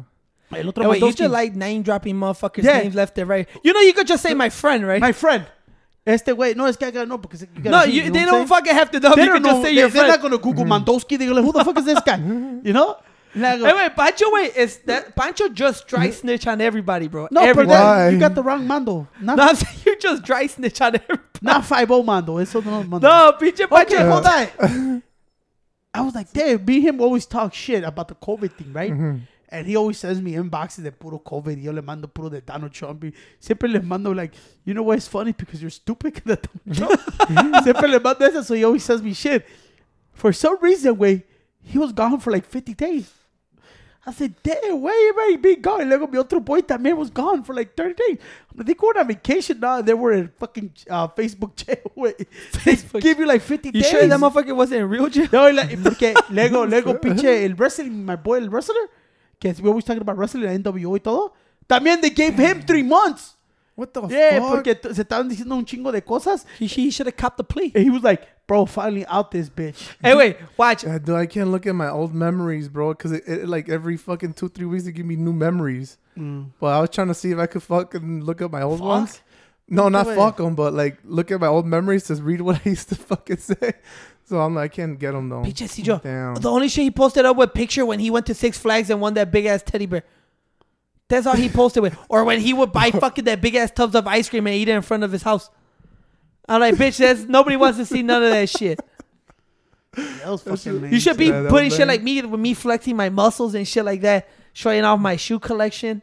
El 0.53 0.67
otro 0.69 0.83
Hey, 0.83 0.89
wait, 0.89 1.01
you 1.01 1.13
just 1.13 1.31
like 1.31 1.55
name 1.55 1.81
dropping 1.81 2.15
motherfuckers' 2.15 2.63
Yeah. 2.63 2.79
names 2.79 2.93
left 2.95 3.17
and 3.17 3.27
right. 3.29 3.47
You 3.63 3.73
know, 3.73 3.79
you 3.81 3.93
could 3.93 4.05
just 4.07 4.21
say 4.21 4.33
my 4.33 4.49
friend, 4.49 4.85
right? 4.85 4.99
my 5.01 5.11
friend. 5.13 5.45
Este 6.05 6.33
way. 6.35 6.53
No, 6.55 6.65
es 6.65 6.77
que 6.77 6.87
I 6.87 6.91
gotta 6.91 7.05
know 7.05 7.17
because 7.17 7.41
you 7.41 7.47
gotta 7.63 7.69
no, 7.69 7.83
see, 7.85 7.91
you, 7.91 8.03
know 8.05 8.11
they 8.11 8.25
don't 8.25 8.33
saying? 8.33 8.47
fucking 8.47 8.73
have 8.73 8.91
to 8.91 8.99
know. 8.99 9.15
They 9.15 9.21
You 9.23 9.27
don't 9.29 9.37
could 9.37 9.43
just 9.45 9.57
know. 9.57 9.63
say 9.63 9.75
They, 9.75 9.79
your 9.81 9.89
they're 9.89 10.01
friend. 10.05 10.07
not 10.09 10.21
gonna 10.21 10.37
Google 10.39 10.65
Mandowski. 10.65 11.17
They're 11.17 11.33
like, 11.33 11.45
who 11.45 11.51
the 11.53 11.63
fuck 11.63 11.77
is 11.77 11.85
this 11.85 11.99
guy? 12.01 12.17
You 12.63 12.73
know? 12.73 12.97
And 13.33 13.45
I 13.45 13.57
go, 13.57 13.65
Hey, 13.65 13.73
wait, 13.73 13.95
Pancho, 13.95 14.25
wait, 14.31 14.55
is 14.55 14.77
that 14.79 15.15
Pancho 15.15 15.49
just 15.49 15.87
dry 15.87 16.09
snitch 16.09 16.47
on 16.47 16.61
everybody, 16.61 17.07
bro? 17.07 17.27
no, 17.31 17.41
but 17.41 17.49
everybody. 17.49 17.77
then 17.77 17.85
Why? 17.85 18.09
you 18.09 18.19
got 18.19 18.35
the 18.35 18.43
wrong 18.43 18.67
Mando. 18.67 19.07
Not, 19.21 19.37
No, 19.37 19.43
I'm 19.43 19.55
saying 19.55 19.77
you 19.85 19.97
just 19.97 20.23
dry 20.23 20.47
snitch 20.47 20.81
on 20.81 20.95
everybody. 20.95 21.21
not 21.41 21.65
5 21.65 21.89
Mando. 22.05 22.37
It's 22.37 22.53
no 22.53 22.59
es 22.59 22.87
Mando. 22.87 23.07
No, 23.07 23.33
pinche 23.39 23.69
Pancho. 23.69 23.95
Okay, 23.95 24.09
hold 24.09 24.25
on. 24.25 25.03
I 25.93 26.01
was 26.01 26.15
like, 26.15 26.31
damn, 26.31 26.63
me 26.63 26.77
and 26.77 26.83
him 26.85 27.01
always 27.01 27.25
talk 27.25 27.53
shit 27.53 27.83
about 27.83 28.07
the 28.07 28.15
COVID 28.15 28.53
thing, 28.53 28.71
right? 28.71 28.91
Mm-hmm. 28.91 29.17
And 29.49 29.67
he 29.67 29.75
always 29.75 29.97
sends 29.97 30.21
me 30.21 30.33
inboxes 30.33 30.83
de 30.83 30.91
puro 30.93 31.19
COVID. 31.19 31.61
Yo 31.61 31.73
le 31.73 31.81
mando 31.81 32.07
puro 32.07 32.29
de 32.29 32.39
Donald 32.39 32.71
Trump. 32.71 33.03
Y 33.03 33.11
siempre 33.39 33.67
le 33.67 33.81
mando, 33.81 34.13
like, 34.13 34.33
you 34.63 34.73
know 34.73 34.83
why 34.83 34.95
it's 34.95 35.07
funny? 35.09 35.33
Because 35.33 35.61
you're 35.61 35.69
stupid. 35.69 36.13
que 36.15 36.21
de 36.23 36.37
Donald 36.37 36.99
Trump. 37.27 37.63
siempre 37.63 37.89
le 37.89 37.99
mando 37.99 38.25
eso, 38.25 38.41
so 38.43 38.53
he 38.53 38.63
always 38.63 38.83
sends 38.83 39.03
me 39.03 39.13
shit. 39.13 39.45
For 40.13 40.31
some 40.31 40.57
reason, 40.61 40.97
way, 40.97 41.25
he 41.61 41.77
was 41.77 41.91
gone 41.91 42.17
for 42.19 42.31
like 42.31 42.45
50 42.45 42.73
days. 42.75 43.11
I 44.03 44.11
said, 44.13 44.33
damn, 44.41 44.57
you 44.81 44.87
already 44.87 45.37
been 45.37 45.61
gone? 45.61 45.81
Y 45.81 45.85
luego 45.85 46.07
mi 46.07 46.17
otro 46.17 46.39
boy 46.39 46.61
también 46.61 46.97
was 46.97 47.11
gone 47.11 47.43
for 47.43 47.53
like 47.53 47.75
30 47.75 47.93
days. 47.93 48.17
Like, 48.55 48.65
they 48.65 48.73
going 48.73 48.97
on 48.97 49.07
vacation 49.07 49.59
now. 49.59 49.81
They 49.83 49.93
were 49.93 50.11
in 50.13 50.31
fucking 50.39 50.71
uh, 50.89 51.07
Facebook 51.09 51.55
jail. 51.55 51.77
Wait, 51.95 52.17
they 52.17 52.25
Facebook- 52.75 53.01
give 53.01 53.19
you 53.19 53.27
like 53.27 53.41
50 53.43 53.69
You 53.69 53.73
days. 53.73 53.89
sure 53.89 54.07
that 54.07 54.19
motherfucker 54.19 54.55
wasn't 54.55 54.81
in 54.81 54.89
real 54.89 55.07
jail? 55.07 55.27
No, 55.31 55.47
y 55.47 55.75
porque 55.83 56.15
luego, 56.31 56.65
luego, 56.65 56.99
pinche, 56.99 57.45
el 57.45 57.53
wrestling, 57.53 58.03
my 58.03 58.15
boy, 58.15 58.37
el 58.39 58.49
wrestler, 58.49 58.89
que 59.39 59.53
we 59.61 59.69
always 59.69 59.85
talking 59.85 60.01
about 60.01 60.17
wrestling, 60.17 60.47
NWO 60.63 60.95
y 60.95 60.99
todo, 60.99 61.33
también 61.67 62.01
they 62.01 62.09
gave 62.09 62.35
him 62.39 62.63
three 62.63 62.83
months. 62.83 63.37
What 63.75 63.93
the 63.93 64.01
Yeah, 64.07 64.39
fuck? 64.39 64.49
porque 64.63 64.75
t- 64.81 64.93
se 64.93 65.03
estaban 65.03 65.29
diciendo 65.29 65.53
un 65.55 65.65
chingo 65.65 65.91
de 65.91 66.01
cosas. 66.01 66.45
He, 66.59 66.67
he 66.67 66.91
should 66.91 67.07
have 67.07 67.15
copped 67.17 67.37
the 67.37 67.43
plea. 67.43 67.71
And 67.73 67.83
he 67.83 67.89
was 67.89 68.03
like, 68.03 68.27
bro, 68.47 68.65
finally 68.65 69.05
out 69.07 69.31
this 69.31 69.49
bitch. 69.49 69.89
Hey, 70.03 70.13
wait, 70.15 70.37
watch. 70.57 70.83
Yeah, 70.83 70.97
dude, 70.99 71.15
I 71.15 71.25
can't 71.25 71.49
look 71.51 71.65
at 71.65 71.73
my 71.73 71.89
old 71.89 72.13
memories, 72.13 72.67
bro, 72.67 72.93
because 72.93 73.11
it, 73.13 73.23
it 73.27 73.47
like 73.47 73.69
every 73.69 73.97
fucking 73.97 74.33
two, 74.33 74.49
three 74.49 74.65
weeks 74.65 74.83
they 74.85 74.91
give 74.91 75.05
me 75.05 75.15
new 75.15 75.33
memories. 75.33 75.97
Mm. 76.17 76.51
But 76.59 76.67
I 76.67 76.79
was 76.81 76.89
trying 76.89 77.07
to 77.07 77.13
see 77.13 77.31
if 77.31 77.37
I 77.39 77.45
could 77.47 77.63
fucking 77.63 78.23
look 78.25 78.41
at 78.41 78.51
my 78.51 78.61
old 78.61 78.79
Fuck. 78.79 78.87
ones. 78.87 79.21
No, 79.69 79.87
not 79.87 80.05
way. 80.05 80.15
fuck 80.17 80.35
them, 80.35 80.53
but 80.53 80.73
like 80.73 80.97
look 81.05 81.31
at 81.31 81.39
my 81.39 81.47
old 81.47 81.65
memories 81.65 82.03
to 82.05 82.15
read 82.15 82.41
what 82.41 82.57
I 82.65 82.69
used 82.69 82.89
to 82.89 82.95
fucking 83.09 83.37
say. 83.37 83.71
So 84.25 84.41
I'm 84.41 84.53
like, 84.55 84.71
I 84.73 84.75
can't 84.75 84.99
get 84.99 85.13
them 85.13 85.29
though. 85.29 85.43
Pinche 85.43 86.01
Damn. 86.03 86.35
The 86.35 86.51
only 86.51 86.67
shit 86.67 86.83
he 86.83 86.91
posted 86.91 87.25
up 87.25 87.37
with 87.37 87.53
picture 87.53 87.85
when 87.85 87.99
he 87.99 88.11
went 88.11 88.25
to 88.25 88.33
Six 88.33 88.57
Flags 88.59 88.89
and 88.89 88.99
won 88.99 89.13
that 89.13 89.31
big 89.31 89.45
ass 89.45 89.63
teddy 89.63 89.85
bear. 89.85 90.03
That's 91.11 91.27
all 91.27 91.35
he 91.35 91.49
posted 91.61 91.83
with. 91.83 91.95
Or 92.09 92.23
when 92.23 92.39
he 92.39 92.53
would 92.53 92.71
buy 92.71 92.89
fucking 92.91 93.25
that 93.25 93.41
big 93.41 93.55
ass 93.55 93.69
tubs 93.71 93.95
of 93.95 94.07
ice 94.07 94.29
cream 94.29 94.47
and 94.47 94.55
eat 94.55 94.67
it 94.69 94.71
in 94.71 94.81
front 94.81 95.03
of 95.03 95.11
his 95.11 95.21
house. 95.23 95.49
I'm 96.49 96.59
like, 96.61 96.75
bitch, 96.75 96.97
that's 96.97 97.23
nobody 97.23 97.55
wants 97.57 97.77
to 97.77 97.85
see 97.85 98.01
none 98.01 98.23
of 98.23 98.29
that 98.31 98.49
shit. 98.49 98.79
That 99.93 100.27
was 100.27 100.41
fucking 100.41 100.81
lame. 100.81 100.93
You 100.93 100.99
should 100.99 101.17
be 101.17 101.25
Yeah, 101.27 101.41
that 101.41 101.49
putting 101.49 101.69
shit 101.69 101.79
lame. 101.79 101.87
like 101.89 102.01
me 102.01 102.21
with 102.21 102.39
me 102.39 102.53
flexing 102.53 102.95
my 102.95 103.09
muscles 103.09 103.53
and 103.55 103.67
shit 103.67 103.83
like 103.85 104.01
that, 104.01 104.27
showing 104.53 104.83
off 104.83 104.99
my 104.99 105.15
shoe 105.17 105.39
collection. 105.39 106.01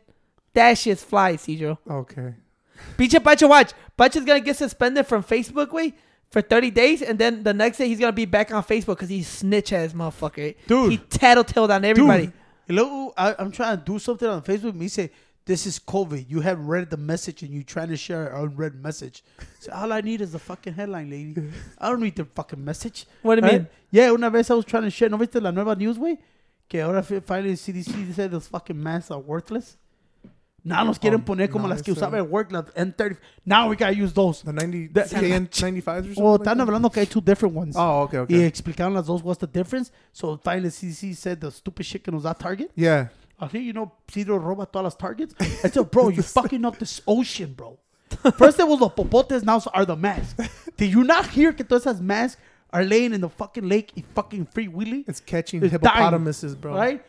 That 0.55 0.77
shit's 0.77 1.03
fly, 1.03 1.35
Cedro. 1.37 1.79
Okay. 1.91 2.35
Pinche 2.97 3.23
Pancho, 3.23 3.49
watch. 3.49 3.73
Pancho's 3.97 4.25
gonna 4.25 4.41
get 4.41 4.57
suspended 4.57 5.07
from 5.07 5.23
Facebook, 5.25 5.73
way 5.73 5.95
for 6.31 6.43
30 6.43 6.71
days, 6.71 7.01
and 7.03 7.19
then 7.19 7.43
the 7.43 7.55
next 7.55 7.79
day 7.79 7.89
he's 7.89 7.99
gonna 7.99 8.13
be 8.13 8.27
back 8.27 8.53
on 8.53 8.63
Facebook 8.63 8.97
because 8.97 9.09
he's 9.09 9.27
snitch 9.27 9.73
ass 9.73 9.93
motherfucker. 9.95 10.55
Dude. 10.67 10.91
He 10.93 10.99
tattletaled 10.99 11.71
on 11.71 11.85
everybody. 11.85 12.27
Dude, 12.27 12.33
y 12.69 12.75
luego, 12.75 13.09
uh, 13.17 13.35
I, 13.39 13.43
I'm 13.43 13.51
trying 13.51 13.79
to 13.79 13.83
do 13.85 13.99
something 13.99 14.29
on 14.29 14.43
Facebook. 14.43 14.75
Me 14.75 14.89
say, 14.89 15.11
this 15.47 15.67
is 15.67 15.79
COVID. 15.79 16.27
You 16.29 16.41
have 16.41 16.61
read 16.61 16.91
the 16.91 16.97
message 16.99 17.43
and 17.43 17.51
you 17.53 17.63
trying 17.65 17.89
to 17.89 17.97
share 17.97 18.27
an 18.29 18.43
unread 18.51 18.75
message. 18.83 19.23
So 19.61 19.73
all 19.73 19.93
I 19.93 20.03
need 20.03 20.21
is 20.21 20.33
the 20.33 20.39
fucking 20.39 20.75
headline, 20.75 21.09
lady. 21.11 21.35
I 21.79 21.89
don't 21.89 22.03
read 22.03 22.17
the 22.17 22.27
fucking 22.27 22.63
message. 22.63 23.07
What 23.23 23.37
do 23.37 23.41
you 23.47 23.51
Right? 23.53 23.61
mean? 23.63 23.69
Yeah, 23.91 24.11
una 24.13 24.29
vez 24.31 24.51
I 24.51 24.55
was 24.55 24.67
trying 24.67 24.83
to 24.85 24.91
share. 24.91 25.09
¿No 25.09 25.17
viste 25.17 25.41
la 25.41 25.51
nueva 25.51 25.75
news, 25.75 25.97
güey? 25.97 26.19
Que 26.69 26.83
ahora 26.83 27.03
fi- 27.03 27.21
finally 27.21 27.55
CDC 27.55 28.13
said 28.15 28.31
those 28.31 28.47
fucking 28.47 28.77
masks 28.83 29.11
are 29.11 29.19
worthless. 29.19 29.79
Now 30.65 30.85
nos 30.85 30.99
quieren 30.99 31.21
Oh, 31.21 31.25
poner 31.25 31.49
como 31.49 31.67
no, 31.69 31.75
las 31.75 31.83
que 31.83 31.93
usaba 31.93 32.19
uh, 32.19 32.25
at 32.25 32.29
work, 32.31 32.51
las 32.53 32.65
N30. 32.75 33.17
Now 33.45 33.69
we 33.71 33.77
gotta 33.77 33.93
use 33.93 34.13
those. 34.13 34.43
The 34.43 34.53
90 34.53 34.89
The- 34.93 35.03
KN95s 35.05 35.87
or 35.87 36.15
something. 36.15 36.25
Like 36.25 36.41
están 36.43 36.59
that? 36.59 36.61
hablando 36.61 36.91
que 36.93 37.01
hay 37.01 37.07
two 37.07 37.21
different 37.21 37.55
ones. 37.55 37.77
Oh, 37.79 38.03
okay, 38.03 38.19
Y 38.19 38.23
okay. 38.23 38.43
explicaron 38.47 38.93
las 38.95 39.07
dos 39.07 39.23
what's 39.23 39.39
the 39.39 39.47
difference. 39.47 39.91
So 40.13 40.37
finally 40.37 40.69
CDC 40.71 41.15
said 41.17 41.41
the 41.41 41.51
stupid 41.51 41.85
shit 41.87 42.03
que 42.03 42.13
nos 42.13 42.25
da 42.25 42.33
Target. 42.35 42.71
Yeah. 42.75 43.09
I 43.41 43.47
think 43.47 43.65
you 43.65 43.73
know 43.73 43.93
Pedro 44.07 44.39
roba 44.39 44.67
todas 44.67 44.85
las 44.85 44.97
targets. 44.97 45.35
I 45.41 45.69
said, 45.69 45.91
bro, 45.91 46.09
you 46.09 46.23
fucking 46.23 46.65
up 46.65 46.77
this 46.79 47.01
ocean, 47.07 47.55
bro. 47.55 47.79
First 48.37 48.59
it 48.59 48.67
was 48.67 48.81
the 48.81 48.89
popotes, 48.89 49.45
now 49.45 49.61
are 49.73 49.85
the 49.87 49.95
masks. 49.95 50.49
Did 50.77 50.91
you 50.91 51.05
not 51.05 51.27
hear 51.29 51.53
que 51.53 51.65
todas 51.65 51.85
esas 51.87 52.01
masks 52.01 52.41
are 52.73 52.83
laying 52.83 53.15
in 53.15 53.21
the 53.21 53.29
fucking 53.29 53.69
lake 53.69 53.93
y 53.97 54.03
fucking 54.15 54.47
free 54.47 54.67
willy? 54.67 55.05
It's 55.07 55.21
catching 55.21 55.63
It's 55.63 55.73
hippopotamuses, 55.73 56.57
bro. 56.57 56.75
Right? 56.75 57.03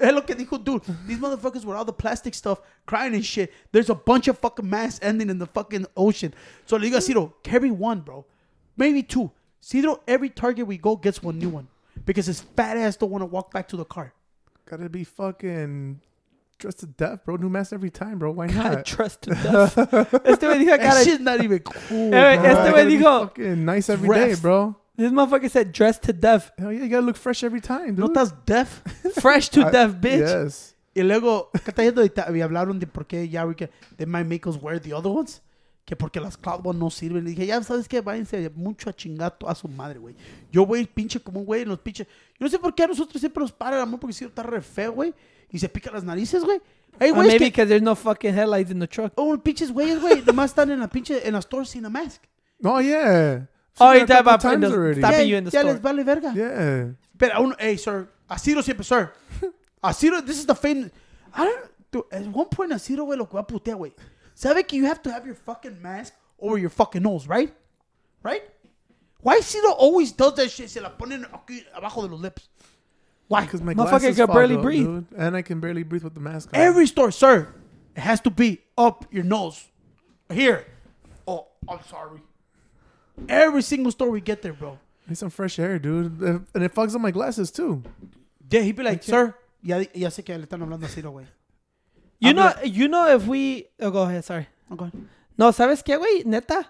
Es 0.00 0.12
lo 0.12 0.22
que 0.22 0.34
dijo, 0.34 0.58
dude. 0.62 0.82
These 1.06 1.18
motherfuckers 1.18 1.64
with 1.64 1.76
all 1.76 1.84
the 1.84 1.92
plastic 1.92 2.34
stuff, 2.34 2.60
crying 2.86 3.14
and 3.14 3.24
shit. 3.24 3.52
There's 3.72 3.90
a 3.90 3.94
bunch 3.94 4.26
of 4.28 4.38
fucking 4.38 4.68
mass 4.68 4.98
ending 5.02 5.30
in 5.30 5.38
the 5.38 5.46
fucking 5.46 5.86
ocean. 5.96 6.34
So 6.66 6.76
le 6.76 6.86
digo 6.88 6.96
a 6.96 7.00
Ciro, 7.00 7.34
carry 7.42 7.70
one, 7.70 8.00
bro. 8.00 8.24
Maybe 8.76 9.02
two. 9.02 9.30
Ciro, 9.60 10.00
every 10.08 10.30
target 10.30 10.66
we 10.66 10.78
go 10.78 10.96
gets 10.96 11.22
one 11.22 11.38
new 11.38 11.48
one. 11.48 11.68
Because 12.04 12.26
his 12.26 12.40
fat 12.40 12.76
ass 12.76 12.96
don't 12.96 13.10
want 13.10 13.22
to 13.22 13.26
walk 13.26 13.52
back 13.52 13.68
to 13.68 13.76
the 13.76 13.84
car. 13.84 14.12
Gotta 14.66 14.88
be 14.88 15.04
fucking 15.04 16.00
dressed 16.58 16.80
to 16.80 16.86
death, 16.86 17.24
bro. 17.24 17.36
New 17.36 17.48
mask 17.48 17.72
every 17.72 17.90
time, 17.90 18.18
bro. 18.18 18.32
Why 18.32 18.46
I 18.46 18.48
not? 18.52 18.84
trust 18.84 19.22
to 19.22 19.30
death. 19.30 19.78
este 20.26 20.40
güey 20.46 20.58
dijo, 20.58 20.76
That 20.76 21.04
shit's 21.04 21.20
not 21.20 21.42
even 21.42 21.60
cool, 21.60 22.12
Eh, 22.12 22.36
bro. 22.36 22.44
este 22.44 22.56
Gotta 22.56 22.72
güey 22.72 22.86
be 22.86 22.96
dijo- 22.98 23.20
fucking 23.28 23.64
nice 23.64 23.88
every 23.90 24.08
day, 24.08 24.24
Dressed. 24.26 24.42
bro. 24.42 24.76
This 24.96 25.10
motherfucker 25.12 25.50
said 25.50 25.72
dressed 25.72 26.02
to 26.02 26.12
death. 26.12 26.50
Hell 26.58 26.72
yeah, 26.72 26.84
you 26.84 26.88
gotta 26.88 27.04
look 27.06 27.16
fresh 27.16 27.42
every 27.44 27.60
time, 27.60 27.96
No 27.96 28.06
dude. 28.08 28.16
estás 28.16 28.34
deaf. 28.46 28.82
Fresh 29.20 29.50
to 29.50 29.62
I- 29.66 29.70
death, 29.70 29.92
bitch. 30.00 30.20
Yes. 30.44 30.74
Y 30.94 31.02
luego, 31.02 31.50
¿qué 31.52 31.70
está 31.72 31.82
yendo? 31.82 32.02
Y 32.04 32.40
hablaron 32.40 32.78
de 32.78 32.86
por 32.86 33.04
qué 33.06 33.28
ya 33.28 33.44
we 33.44 33.54
can, 33.56 33.68
they 33.96 34.06
might 34.06 34.26
make 34.26 34.48
us 34.48 34.56
wear 34.60 34.80
the 34.80 34.92
other 34.94 35.10
ones. 35.10 35.42
Que 35.84 35.96
porque 35.96 36.18
las 36.20 36.36
cloud 36.38 36.64
ones 36.64 36.80
no 36.80 36.88
sirven. 36.88 37.26
Y 37.26 37.30
dije, 37.30 37.44
ya 37.46 37.62
sabes 37.62 37.88
qué, 37.88 38.00
váyanse 38.00 38.48
mucho 38.54 38.88
a 38.88 38.92
chingato 38.94 39.48
a 39.48 39.54
su 39.54 39.68
madre, 39.68 39.98
güey. 39.98 40.14
Yo, 40.50 40.62
güey, 40.62 40.86
pinche 40.86 41.20
como 41.20 41.40
un 41.40 41.46
güey 41.46 41.62
en 41.62 41.68
los 41.68 41.78
pinches. 41.80 42.06
Yo 42.06 42.46
no 42.46 42.48
sé 42.48 42.58
por 42.58 42.74
qué 42.74 42.84
a 42.84 42.86
nosotros 42.86 43.20
siempre 43.20 43.42
nos 43.42 43.52
para 43.52 43.76
el 43.76 43.82
amor 43.82 44.00
porque 44.00 44.14
si 44.14 44.24
está 44.24 44.42
re 44.44 44.62
feo, 44.62 44.92
güey. 44.92 45.12
Y 45.50 45.58
se 45.58 45.68
pica 45.68 45.90
las 45.90 46.02
narices, 46.04 46.42
güey. 46.42 46.58
Hay 46.98 47.10
Or 47.10 47.16
güeyes 47.16 47.32
maybe 47.34 47.38
que. 47.46 47.50
because 47.50 47.68
there's 47.68 47.82
no 47.82 47.94
fucking 47.96 48.32
headlights 48.32 48.70
in 48.70 48.78
the 48.78 48.86
truck. 48.88 49.12
Oh, 49.16 49.36
pinches 49.36 49.70
güeyes, 49.72 50.00
güey. 50.00 50.22
Nomás 50.24 50.52
están 50.52 50.70
en 50.70 50.78
la 50.80 50.88
pinche. 50.88 51.26
En 51.26 51.32
la 51.34 51.40
store 51.40 51.66
sin 51.66 51.84
a 51.84 51.90
mask. 51.90 52.22
Oh 52.62 52.80
yeah. 52.80 53.46
Oh, 53.80 53.92
Seen 53.92 54.00
you 54.02 54.06
that 54.06 54.20
a 54.20 54.22
talking 54.22 54.24
couple 54.24 54.34
about 54.34 54.40
times 54.40 54.60
the- 54.70 54.76
already. 54.76 55.00
stop- 55.00 55.10
Stopping 55.12 55.26
ya, 55.28 55.30
you 55.32 55.36
in 55.36 55.44
the 55.44 55.50
ya 55.50 55.60
store. 55.60 55.72
les 55.72 55.80
vale 55.80 56.04
verga. 56.04 56.32
Yeah. 56.34 56.84
Pero 57.18 57.32
aún, 57.34 57.54
hey, 57.58 57.76
sir. 57.76 58.08
Asiro 58.30 58.62
siempre, 58.62 58.84
sir. 58.84 59.12
Asiro, 59.84 60.24
this 60.24 60.38
is 60.38 60.46
the 60.46 60.54
famous. 60.54 60.90
I 61.34 61.44
don't. 61.44 61.70
Dude, 61.90 62.04
at 62.12 62.22
one 62.26 62.46
point, 62.48 62.72
Asiro, 62.72 63.04
güey, 63.06 63.16
lo 63.18 63.26
que 63.26 63.34
va 63.34 63.40
a 63.40 63.46
putear, 63.46 63.76
güey. 63.76 63.92
¿Sabe 64.34 64.66
que 64.66 64.76
you 64.78 64.86
have 64.86 65.02
to 65.02 65.12
have 65.12 65.26
your 65.26 65.34
fucking 65.34 65.80
mask 65.82 66.12
over 66.40 66.56
your 66.58 66.70
fucking 66.70 67.02
nose, 67.02 67.26
right? 67.28 67.52
Right? 68.22 68.42
Why 69.20 69.38
Asiro 69.38 69.74
always 69.78 70.12
does 70.12 70.34
that 70.34 70.50
shit? 70.50 70.70
Se 70.70 70.80
la 70.80 70.90
ponen 70.90 71.24
aquí 71.32 71.62
abajo 71.74 72.02
de 72.02 72.08
los 72.08 72.20
lips. 72.20 72.48
Why? 73.28 73.42
Because 73.42 73.62
my 73.62 73.74
Motherfucker 73.74 73.88
glasses 74.00 74.16
can 74.16 74.26
fog 74.26 74.36
barely 74.36 74.56
up, 74.56 74.62
breathe. 74.62 74.84
dude. 74.86 75.06
and 75.16 75.36
I 75.36 75.42
can 75.42 75.60
barely 75.60 75.82
breathe 75.82 76.04
with 76.04 76.14
the 76.14 76.20
mask 76.20 76.50
on. 76.52 76.60
Every 76.60 76.86
store, 76.86 77.10
sir, 77.10 77.48
it 77.96 78.00
has 78.00 78.20
to 78.22 78.30
be 78.30 78.60
up 78.76 79.06
your 79.10 79.24
nose. 79.24 79.64
Here. 80.30 80.66
Oh, 81.26 81.46
I'm 81.68 81.82
sorry. 81.88 82.20
Every 83.28 83.62
single 83.62 83.92
store 83.92 84.10
we 84.10 84.20
get 84.20 84.42
there, 84.42 84.52
bro. 84.52 84.78
Need 85.08 85.18
some 85.18 85.30
fresh 85.30 85.58
air, 85.58 85.78
dude, 85.78 86.20
and 86.20 86.46
and 86.54 86.64
it 86.64 86.72
fogs 86.72 86.94
up 86.94 87.00
my 87.00 87.10
glasses 87.10 87.50
too. 87.50 87.82
Yeah, 88.50 88.60
he'd 88.62 88.76
be 88.76 88.82
like, 88.82 89.02
sir. 89.02 89.34
Ya, 89.62 89.84
ya 89.94 90.08
sé 90.10 90.24
que 90.24 90.36
le 90.36 90.46
están 90.46 90.60
hablando 90.62 90.86
así, 90.86 91.02
güey. 91.02 91.26
You 92.20 92.32
know, 92.32 92.42
Habla- 92.48 92.66
you 92.66 92.88
know 92.88 93.08
if 93.14 93.26
we. 93.26 93.66
Oh, 93.80 93.90
go 93.90 94.02
ahead. 94.02 94.24
Sorry. 94.24 94.46
Oh, 94.70 94.74
okay. 94.74 94.90
No, 95.36 95.50
¿sabes 95.52 95.82
qué, 95.82 95.98
güey? 95.98 96.24
Neta. 96.24 96.66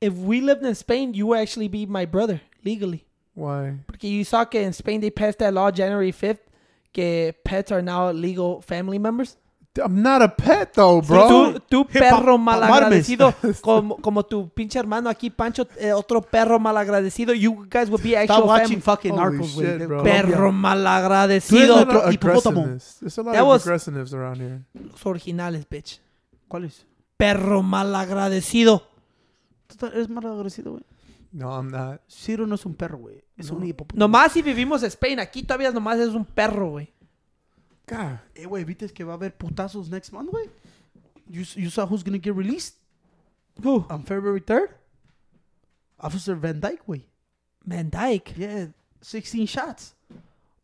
If 0.00 0.14
we 0.14 0.40
lived 0.40 0.64
in 0.64 0.74
Spain, 0.74 1.12
you 1.14 1.26
would 1.28 1.38
actually 1.40 1.68
be 1.68 1.86
my 1.86 2.06
brother 2.06 2.40
legally. 2.64 3.04
Why? 3.34 3.74
Porque 3.86 4.04
you 4.04 4.24
saw 4.24 4.44
que 4.44 4.60
in 4.60 4.72
Spain 4.72 5.00
they 5.00 5.10
passed 5.10 5.38
that 5.38 5.52
law 5.52 5.70
January 5.70 6.12
5th 6.12 6.38
que 6.92 7.32
pets 7.44 7.70
are 7.70 7.82
now 7.82 8.10
legal 8.10 8.60
family 8.62 8.98
members. 8.98 9.36
I'm 9.76 10.02
not 10.02 10.20
a 10.20 10.28
pet 10.28 10.72
though, 10.74 11.00
bro. 11.00 11.28
Tú, 11.28 11.60
tú 11.68 11.86
Hey, 11.92 12.00
perro 12.00 12.36
malagradecido, 12.38 13.32
como, 13.60 13.96
como 13.98 14.24
tu 14.24 14.48
pinche 14.48 14.78
hermano 14.80 15.08
aquí, 15.08 15.30
Pancho, 15.30 15.66
eh, 15.78 15.92
otro 15.92 16.20
perro 16.22 16.58
malagradecido. 16.58 17.32
You 17.34 17.66
guys 17.70 17.88
would 17.88 18.02
be 18.02 18.16
actual 18.16 18.38
Stop 18.38 18.48
watching 18.48 18.80
family. 18.80 18.82
fucking 18.82 19.14
Narcos, 19.16 19.54
güey. 19.54 19.78
Perro 20.02 20.48
Tú 20.50 20.52
malagradecido. 20.52 21.76
of 21.82 22.12
hipopótamo. 22.12 22.64
There's 22.64 23.18
a 23.18 23.22
lot 23.22 23.32
That 23.32 23.42
of 23.42 23.48
was- 23.48 23.62
aggressiveness 23.62 24.12
around 24.12 24.40
here. 24.40 24.64
Los 24.74 25.06
originales, 25.06 25.64
bitch. 25.68 26.00
¿Cuál 26.48 26.64
es? 26.64 26.84
Perro 27.16 27.62
malagradecido. 27.62 28.82
Tú 29.78 29.86
eres 29.86 30.08
mal 30.08 30.26
agradecido, 30.26 30.72
güey. 30.72 30.84
No, 31.30 31.54
I'm 31.54 31.70
not. 31.70 32.00
Ciro 32.08 32.44
no 32.44 32.56
es 32.56 32.66
un 32.66 32.74
perro, 32.74 32.98
güey. 32.98 33.22
Es 33.36 33.50
un 33.50 33.64
hipopótamo. 33.64 34.00
Nomás 34.00 34.32
si 34.32 34.42
vivimos 34.42 34.82
en 34.82 34.88
Spain, 34.88 35.20
aquí 35.20 35.44
todavía 35.44 35.70
nomás 35.70 36.00
es 36.00 36.08
un 36.08 36.24
perro, 36.24 36.70
güey. 36.70 36.92
God. 37.90 38.18
Eh, 38.36 38.46
güey, 38.46 38.64
¿viste 38.64 38.88
que 38.92 39.02
va 39.04 39.12
a 39.12 39.16
haber 39.16 39.32
putazos 39.36 39.88
next 39.90 40.12
month, 40.12 40.30
güey? 40.30 40.48
You, 41.28 41.44
you 41.56 41.70
saw 41.70 41.86
who's 41.86 42.02
gonna 42.02 42.18
get 42.18 42.34
released 42.34 42.74
Who? 43.62 43.84
on 43.90 44.04
February 44.04 44.40
3rd? 44.40 44.68
Officer 45.98 46.34
Van 46.34 46.60
Dyke, 46.60 46.80
güey. 46.86 47.02
Van 47.66 47.90
Dyke. 47.90 48.32
Yeah, 48.36 48.66
16 49.02 49.46
shots. 49.46 49.94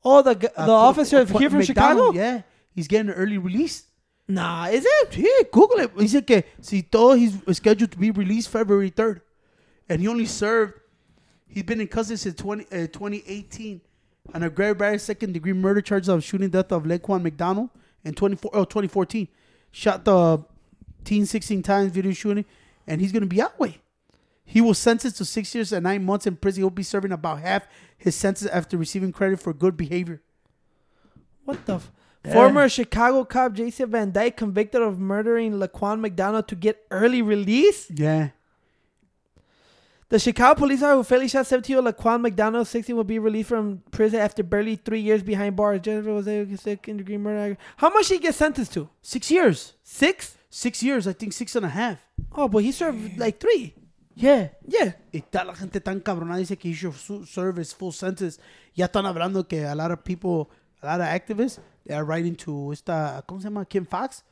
Oh, 0.05 0.23
the 0.23 0.35
the 0.35 0.51
Uh, 0.57 0.71
officer 0.71 1.27
pu- 1.27 1.39
here 1.39 1.51
from 1.51 1.59
McDonald, 1.61 2.15
Chicago? 2.15 2.19
Yeah, 2.19 2.43
he's 2.75 2.87
getting 2.89 3.11
an 3.11 3.17
early 3.17 3.39
release. 3.39 3.85
Nah, 4.29 4.67
is 4.69 4.85
it? 4.85 5.11
Sí, 5.11 5.27
Google 5.53 5.81
it. 5.81 5.97
Dice 5.97 6.23
que 6.27 6.43
si 6.61 6.83
todo 6.83 7.15
he's 7.17 7.35
scheduled 7.57 7.91
to 7.93 7.99
be 7.99 8.11
released 8.11 8.49
February 8.49 8.91
3rd. 8.91 9.21
And 9.89 10.01
he 10.01 10.09
only 10.09 10.27
served, 10.27 10.75
he's 11.49 11.63
been 11.65 11.81
in 11.81 11.87
custody 11.89 12.17
since 12.17 12.35
20, 12.37 12.65
uh, 12.73 12.87
2018 12.89 13.81
on 14.35 14.43
a 14.43 14.47
aggravated 14.47 15.01
second 15.01 15.33
degree 15.33 15.53
murder 15.53 15.81
charges 15.81 16.09
of 16.09 16.23
shooting 16.25 16.51
death 16.51 16.73
of 16.73 16.85
Laquan 16.85 17.23
McDonald 17.23 17.71
in 18.05 18.15
24, 18.15 18.51
oh, 18.55 18.65
2014. 18.65 19.29
Shot 19.73 20.05
the 20.05 20.45
teen 21.05 21.27
16 21.27 21.63
times 21.63 21.93
video 21.93 22.13
shooting, 22.13 22.45
and 22.87 23.01
he's 23.01 23.13
going 23.13 23.23
to 23.23 23.27
be 23.29 23.41
out, 23.41 23.59
way. 23.59 23.79
He 24.45 24.61
was 24.61 24.79
sentenced 24.79 25.19
to 25.19 25.25
six 25.25 25.55
years 25.55 25.73
and 25.73 25.83
nine 25.85 26.05
months 26.05 26.27
in 26.27 26.37
prison. 26.37 26.63
He'll 26.63 26.71
be 26.71 26.83
serving 26.85 27.13
about 27.13 27.41
half 27.41 27.67
his 27.99 28.15
sentence 28.15 28.49
after 28.51 28.77
receiving 28.77 29.13
credit 29.13 29.41
for 29.41 29.53
good 29.53 29.77
behavior. 29.77 30.23
What 31.45 31.65
the? 31.67 31.77
F- 31.77 31.93
Yeah. 32.25 32.33
Former 32.33 32.69
Chicago 32.69 33.25
cop 33.25 33.53
Jason 33.53 33.91
Van 33.91 34.11
Dyke 34.11 34.37
convicted 34.37 34.83
of 34.83 34.99
murdering 34.99 35.53
Laquan 35.55 36.01
McDonald 36.01 36.49
to 36.49 36.57
get 36.57 36.85
early 36.91 37.23
release. 37.23 37.89
Yeah. 37.91 38.31
The 40.09 40.21
Chicago 40.21 40.55
police 40.55 40.83
officer 40.83 40.95
who 40.95 41.03
fatally 41.03 41.29
shot 41.29 41.47
17-year-old 41.47 41.85
Laquan 41.85 42.21
McDonald, 42.21 42.69
16, 42.69 42.95
will 42.95 43.03
be 43.03 43.19
released 43.19 43.49
from 43.49 43.83
prison 43.91 44.21
after 44.21 44.45
barely 44.45 44.77
three 44.77 45.01
years 45.01 45.21
behind 45.21 45.57
bars. 45.57 45.81
Jennifer 45.81 46.13
was 46.13 46.29
a 46.29 46.57
second 46.57 46.99
degree 46.99 47.17
murder. 47.17 47.59
How 47.77 47.91
much 47.91 48.07
did 48.07 48.15
he 48.15 48.21
get 48.21 48.37
sentenced 48.37 48.73
to? 48.75 48.89
Six 49.03 49.33
years. 49.33 49.75
Six? 49.83 50.37
Six 50.49 50.81
years, 50.81 51.09
I 51.09 51.13
think 51.13 51.33
six 51.33 51.57
and 51.57 51.67
a 51.67 51.69
half. 51.69 51.99
Oh, 52.33 52.47
but 52.47 52.59
he 52.59 52.71
served 52.71 53.19
like 53.19 53.41
three. 53.41 53.75
Yeah. 54.15 54.51
Yeah. 54.65 54.93
Y 55.13 55.19
está 55.21 55.45
la 55.45 55.55
gente 55.55 55.81
tan 55.81 56.01
cabrona 56.01 56.39
dice 56.39 56.57
que 56.57 56.71
he 56.71 56.75
should 56.75 56.95
serve 57.27 57.57
his 57.57 57.75
full 57.75 57.93
sentence. 57.93 58.39
Ya 58.75 58.87
están 58.87 59.07
hablando 59.07 59.47
que 59.49 59.65
a 59.65 59.75
lot 59.75 59.91
of 59.91 60.05
people, 60.05 60.49
a 60.83 60.87
lot 60.87 61.01
of 61.01 61.07
activists, 61.09 61.59
they 61.85 61.95
are 61.95 62.05
writing 62.05 62.37
to 62.37 62.73
esta, 62.73 63.25
¿cómo 63.27 63.43
se 63.43 63.49
llama? 63.49 63.67
Kim 63.67 63.85
Foxx. 63.85 64.23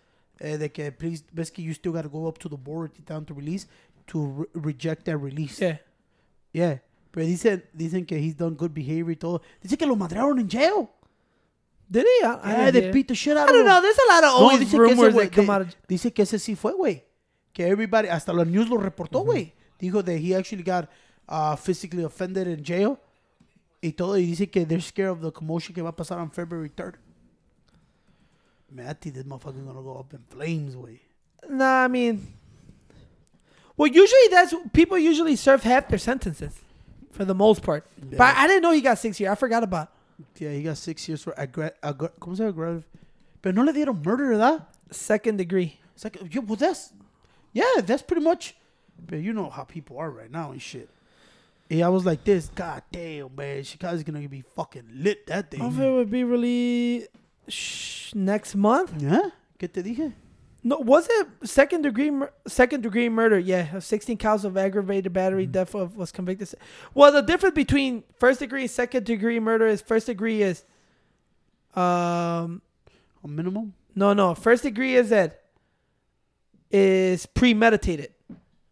Eh, 0.41 0.57
de 0.57 0.69
que, 0.71 0.91
please, 0.93 1.25
ves 1.33 1.51
que 1.51 1.63
you 1.63 1.75
still 1.75 1.93
got 1.93 2.03
to 2.03 2.09
go 2.09 2.27
up 2.27 2.39
to 2.39 2.49
the 2.49 2.57
board 2.57 2.93
down 3.05 3.25
to 3.25 3.35
release 3.35 3.67
to 4.09 4.27
re- 4.27 4.47
reject 4.55 5.05
that 5.07 5.19
release. 5.19 5.61
Yeah. 5.61 5.79
Yeah. 6.53 6.79
Pero 7.13 7.27
dicen, 7.27 7.63
dicen 7.77 8.07
que 8.07 8.19
he's 8.19 8.37
done 8.37 8.55
good 8.57 8.73
behavior 8.75 9.11
y 9.13 9.17
todo. 9.17 9.41
Dice 9.63 9.77
que 9.79 9.87
lo 9.87 9.97
madrearon 9.97 10.39
en 10.41 10.49
jail. 10.49 10.89
Did 11.89 12.05
he? 12.07 12.25
I, 12.27 12.33
I 12.33 12.51
Yeah, 12.51 12.71
didn't 12.71 12.83
they 12.87 12.93
beat 12.93 13.09
the 13.09 13.15
shit 13.15 13.37
out 13.37 13.47
I 13.49 13.51
of 13.51 13.57
don't 13.57 13.67
know. 13.67 13.81
There's 13.81 13.99
a 13.99 14.13
lot 14.13 14.25
of 14.25 14.31
No, 14.31 14.37
always 14.49 14.63
ese 14.63 14.75
rumors 14.75 15.15
that 15.15 15.31
come 15.33 15.51
out 15.51 15.61
of. 15.63 15.75
Dice 15.87 16.13
que 16.13 16.23
ese 16.25 16.39
sí 16.41 16.57
fue, 16.57 16.73
güey. 16.73 17.03
Que 17.53 17.67
everybody, 17.67 18.09
hasta 18.09 18.33
los 18.33 18.47
news 18.47 18.69
lo 18.69 18.79
reportó, 18.79 19.25
güey. 19.25 19.53
Dijo 19.79 20.05
that 20.05 20.17
he 20.19 20.35
actually 20.35 20.63
got 20.65 20.89
uh, 21.29 21.55
physically 21.57 22.03
offended 22.03 22.49
in 22.49 22.65
jail. 22.65 22.99
Y 23.83 23.93
todo. 23.93 24.17
Y 24.17 24.25
dice 24.27 24.51
que 24.51 24.65
they're 24.65 24.81
scared 24.81 25.11
of 25.11 25.21
the 25.21 25.31
commotion 25.31 25.75
que 25.75 25.83
va 25.83 25.91
a 25.91 25.93
pasar 25.97 26.19
on 26.19 26.31
February 26.31 26.71
3rd. 26.71 26.95
Man, 28.71 28.89
I 28.89 28.95
think 28.95 29.15
this 29.15 29.25
motherfucker's 29.25 29.63
gonna 29.65 29.83
go 29.83 29.99
up 29.99 30.13
in 30.15 30.21
flames, 30.31 30.75
güey. 30.75 30.99
Nah, 31.49 31.85
I 31.85 31.89
mean, 31.89 32.27
well, 33.77 33.89
usually 33.89 34.29
that's 34.31 34.55
people 34.73 34.99
usually 34.99 35.37
serve 35.37 35.63
half 35.63 35.89
their 35.89 35.99
sentences, 35.99 36.53
for 37.11 37.25
the 37.25 37.35
most 37.35 37.63
part. 37.63 37.87
But 38.01 38.37
I 38.37 38.47
didn't 38.47 38.63
know 38.63 38.73
he 38.73 38.81
got 38.81 38.99
six 38.99 39.19
years. 39.21 39.33
I 39.33 39.35
forgot 39.35 39.63
about. 39.63 39.89
Yeah, 40.39 40.51
he 40.53 40.63
got 40.63 40.77
six 40.77 41.09
years 41.09 41.23
for 41.23 41.33
aggra- 41.33 41.73
aggra- 41.83 42.13
¿Cómo 42.21 42.37
se 42.37 42.45
llama? 42.45 42.83
Pero 43.43 43.53
no 43.53 43.63
le 43.63 43.73
dieron 43.73 44.01
murder, 44.05 44.29
¿verdad? 44.29 44.65
Second 44.91 45.39
degree. 45.39 45.79
Like, 46.03 46.19
yeah, 46.33 46.41
well, 46.41 46.57
that's, 46.57 46.93
yeah, 47.53 47.81
that's 47.85 48.03
pretty 48.03 48.23
much. 48.23 48.55
But 49.07 49.19
you 49.21 49.33
know 49.33 49.51
how 49.51 49.65
people 49.65 49.99
are 49.99 50.11
right 50.11 50.31
now 50.31 50.53
and 50.53 50.63
shit. 50.63 50.89
Yeah, 51.69 51.87
I 51.87 51.89
was 51.89 52.05
like 52.05 52.23
this. 52.25 52.49
God 52.55 52.83
damn, 52.93 53.35
man. 53.35 53.65
Chicago's 53.65 54.03
gonna 54.05 54.29
be 54.29 54.45
fucking 54.55 54.85
lit 54.95 55.27
that 55.27 55.51
day. 55.51 55.59
Hopefully, 55.59 55.87
it 55.89 55.93
would 55.93 56.11
be 56.11 56.23
released 56.23 57.09
sh- 57.49 58.15
next 58.15 58.55
month. 58.55 58.93
¿Ya? 59.03 59.33
¿Qué 59.59 59.67
te 59.73 59.83
dije? 59.83 60.13
No, 60.67 60.79
was 60.79 61.07
it 61.11 61.27
second 61.45 61.83
degree 61.83 62.11
second 62.47 62.83
degree 62.83 63.11
murder? 63.11 63.39
Yeah, 63.39 63.79
16 63.79 64.17
counts 64.17 64.45
of 64.45 64.57
aggravated 64.57 65.13
battery, 65.13 65.45
death 65.45 65.75
of 65.75 65.95
was 65.95 66.11
convicted. 66.11 66.55
Well, 66.95 67.13
the 67.13 67.21
difference 67.21 67.55
between 67.55 68.03
first 68.19 68.41
degree 68.41 68.63
and 68.63 68.71
second 68.71 69.05
degree 69.05 69.39
murder 69.41 69.67
is 69.67 69.83
first 69.83 70.07
degree 70.07 70.41
is, 70.43 70.65
um, 71.77 72.63
A 73.23 73.29
minimum? 73.29 73.75
no, 73.95 74.15
no, 74.15 74.35
first 74.35 74.63
degree 74.63 74.97
is 74.97 75.11
that 75.11 75.43
is 76.71 77.27
premeditated, 77.27 78.13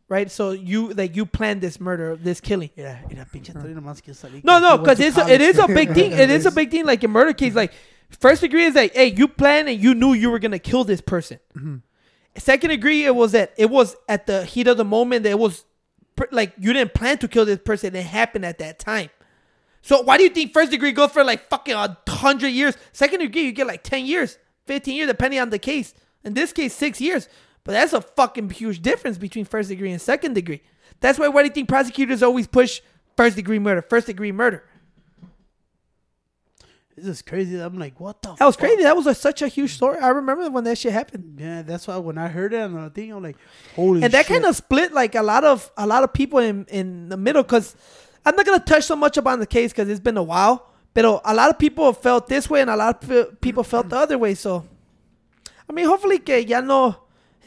right? 0.08 0.30
So 0.30 0.52
you 0.52 0.94
like 0.94 1.14
you 1.14 1.26
planned 1.26 1.60
this 1.60 1.78
murder, 1.78 2.16
this 2.16 2.40
killing. 2.40 2.70
Mira, 2.76 2.98
mira, 3.08 3.26
pinche 3.26 3.52
Tony 3.52 3.74
nomás 3.74 4.02
quiere. 4.02 4.40
No, 4.42 4.58
no, 4.58 4.78
because 4.78 4.98
it's 4.98 5.18
a, 5.18 5.28
it 5.28 5.40
is 5.40 5.58
a 5.58 5.66
big 5.68 5.92
thing. 5.92 6.12
It 6.12 6.30
is 6.30 6.46
a 6.46 6.50
big 6.60 6.70
thing. 6.70 6.86
Like 6.86 7.04
in 7.04 7.10
murder 7.10 7.32
case, 7.34 7.54
like 7.54 7.72
first 8.12 8.40
degree 8.40 8.64
is 8.64 8.74
like, 8.74 8.94
hey, 8.94 9.06
you 9.06 9.28
planned 9.28 9.68
and 9.68 9.82
you 9.82 9.94
knew 9.94 10.12
you 10.12 10.30
were 10.30 10.38
gonna 10.38 10.58
kill 10.58 10.84
this 10.84 11.00
person. 11.00 11.38
Mm-hmm. 11.56 11.76
Second 12.36 12.70
degree, 12.70 13.04
it 13.04 13.14
was 13.14 13.32
that 13.32 13.52
it 13.58 13.68
was 13.70 13.96
at 14.08 14.26
the 14.26 14.44
heat 14.44 14.66
of 14.66 14.76
the 14.76 14.84
moment. 14.84 15.24
That 15.24 15.30
it 15.30 15.38
was 15.38 15.64
pr- 16.16 16.24
like 16.30 16.54
you 16.58 16.72
didn't 16.72 16.94
plan 16.94 17.18
to 17.18 17.28
kill 17.28 17.44
this 17.44 17.58
person. 17.58 17.94
It 17.94 18.06
happened 18.06 18.44
at 18.46 18.58
that 18.58 18.78
time. 18.78 19.10
So 19.82 20.02
why 20.02 20.16
do 20.16 20.22
you 20.22 20.30
think 20.30 20.52
first 20.52 20.70
degree 20.70 20.92
goes 20.92 21.10
for 21.10 21.24
like 21.24 21.48
fucking 21.48 21.74
a 21.74 21.96
hundred 22.08 22.48
years? 22.48 22.76
Second 22.92 23.20
degree, 23.20 23.42
you 23.42 23.52
get 23.52 23.66
like 23.66 23.82
ten 23.82 24.06
years, 24.06 24.38
fifteen 24.66 24.94
years, 24.96 25.08
depending 25.08 25.40
on 25.40 25.50
the 25.50 25.58
case. 25.58 25.92
In 26.24 26.34
this 26.34 26.52
case, 26.52 26.74
six 26.74 27.00
years. 27.00 27.28
But 27.64 27.72
that's 27.72 27.92
a 27.92 28.00
fucking 28.00 28.50
huge 28.50 28.82
difference 28.82 29.18
between 29.18 29.44
first 29.44 29.68
degree 29.68 29.90
and 29.92 30.00
second 30.00 30.34
degree. 30.34 30.62
That's 31.00 31.18
why 31.18 31.28
why 31.28 31.42
do 31.42 31.48
you 31.48 31.54
think 31.54 31.68
prosecutors 31.68 32.22
always 32.22 32.46
push 32.46 32.80
first 33.16 33.36
degree 33.36 33.58
murder, 33.58 33.82
first 33.82 34.06
degree 34.06 34.32
murder? 34.32 34.64
This 36.96 37.06
is 37.06 37.22
crazy. 37.22 37.58
I'm 37.58 37.78
like, 37.78 37.98
what 37.98 38.20
the? 38.20 38.34
That 38.34 38.44
was 38.44 38.56
fuck? 38.56 38.68
crazy. 38.68 38.82
That 38.82 38.96
was 38.96 39.06
a, 39.06 39.14
such 39.14 39.40
a 39.40 39.48
huge 39.48 39.74
story. 39.74 39.98
I 39.98 40.08
remember 40.08 40.50
when 40.50 40.64
that 40.64 40.76
shit 40.76 40.92
happened. 40.92 41.38
Yeah, 41.40 41.62
that's 41.62 41.86
why 41.86 41.96
when 41.96 42.18
I 42.18 42.28
heard 42.28 42.52
it 42.52 42.60
on 42.60 42.74
the 42.74 42.90
thing, 42.90 43.12
I'm 43.12 43.22
like, 43.22 43.36
holy. 43.74 44.00
Shit. 44.00 44.04
And 44.04 44.14
that 44.14 44.26
kind 44.26 44.44
of 44.44 44.54
split 44.54 44.92
like 44.92 45.14
a 45.14 45.22
lot 45.22 45.44
of 45.44 45.70
a 45.76 45.86
lot 45.86 46.04
of 46.04 46.12
people 46.12 46.38
in 46.38 46.66
in 46.66 47.08
the 47.08 47.16
middle 47.16 47.42
because 47.42 47.76
i'm 48.24 48.36
not 48.36 48.46
gonna 48.46 48.58
touch 48.58 48.84
so 48.84 48.96
much 48.96 49.16
about 49.16 49.38
the 49.38 49.46
case 49.46 49.72
because 49.72 49.88
it's 49.88 50.00
been 50.00 50.16
a 50.16 50.22
while 50.22 50.70
but 50.94 51.04
a 51.04 51.34
lot 51.34 51.50
of 51.50 51.58
people 51.58 51.92
felt 51.92 52.28
this 52.28 52.48
way 52.48 52.60
and 52.60 52.70
a 52.70 52.76
lot 52.76 53.02
of 53.04 53.40
people 53.40 53.62
felt 53.64 53.88
the 53.88 53.96
other 53.96 54.18
way 54.18 54.34
so 54.34 54.64
i 55.68 55.72
mean 55.72 55.86
hopefully 55.86 56.18
que 56.18 56.38
ya 56.38 56.60
no 56.60 56.96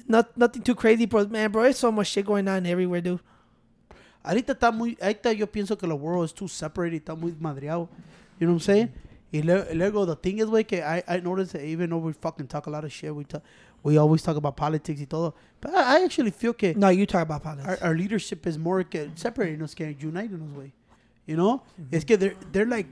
not 0.08 0.36
nothing 0.38 0.62
too 0.62 0.76
crazy 0.76 1.06
but 1.06 1.32
man 1.32 1.52
bro 1.52 1.64
there's 1.64 1.78
so 1.78 1.92
much 1.92 2.08
shit 2.08 2.26
going 2.26 2.48
on 2.48 2.66
everywhere 2.66 3.02
dude 3.02 3.20
Ahorita 4.28 4.54
está 4.54 4.72
muy, 4.72 4.98
ahorita 5.00 5.32
yo 5.38 5.46
pienso 5.46 5.78
que 5.78 5.88
the 5.88 5.96
world 5.96 6.26
is 6.26 6.34
too 6.34 6.48
separated, 6.48 7.06
está 7.06 7.16
muy 7.16 7.32
madreado. 7.40 7.88
You 8.40 8.48
know 8.48 8.54
what 8.54 8.56
I'm 8.56 8.60
saying? 8.60 8.92
Y 9.34 9.42
le- 9.42 9.74
luego 9.74 10.06
the 10.06 10.16
thing 10.16 10.40
is, 10.40 10.48
way 10.48 10.64
que 10.64 10.82
I, 10.82 11.04
I 11.08 11.20
noticed 11.20 11.54
that 11.54 11.64
even 11.64 11.90
though 11.90 11.98
we 11.98 12.14
fucking 12.14 12.48
talk 12.48 12.68
a 12.68 12.70
lot 12.70 12.86
of 12.86 12.92
shit, 12.94 13.14
we 13.14 13.26
talk, 13.26 13.42
we 13.84 13.98
always 13.98 14.22
talk 14.22 14.38
about 14.38 14.56
politics 14.56 15.02
y 15.02 15.06
todo. 15.10 15.34
But 15.60 15.74
I, 15.74 15.98
I 16.00 16.04
actually 16.06 16.32
feel 16.32 16.54
que 16.54 16.74
no 16.76 16.90
you 16.90 17.06
talk 17.06 17.24
about 17.24 17.44
politics 17.44 17.82
our, 17.82 17.90
our 17.90 17.96
leadership 17.96 18.46
is 18.48 18.58
more 18.58 18.84
que 18.84 19.12
separating 19.16 19.62
us, 19.62 19.74
que 19.74 19.86
uniting 20.00 20.42
us, 20.42 20.58
way. 20.58 20.74
You 21.26 21.36
know? 21.38 21.64
It's 21.92 22.06
que 22.06 22.18
they're, 22.18 22.36
they're 22.52 22.68
like 22.68 22.86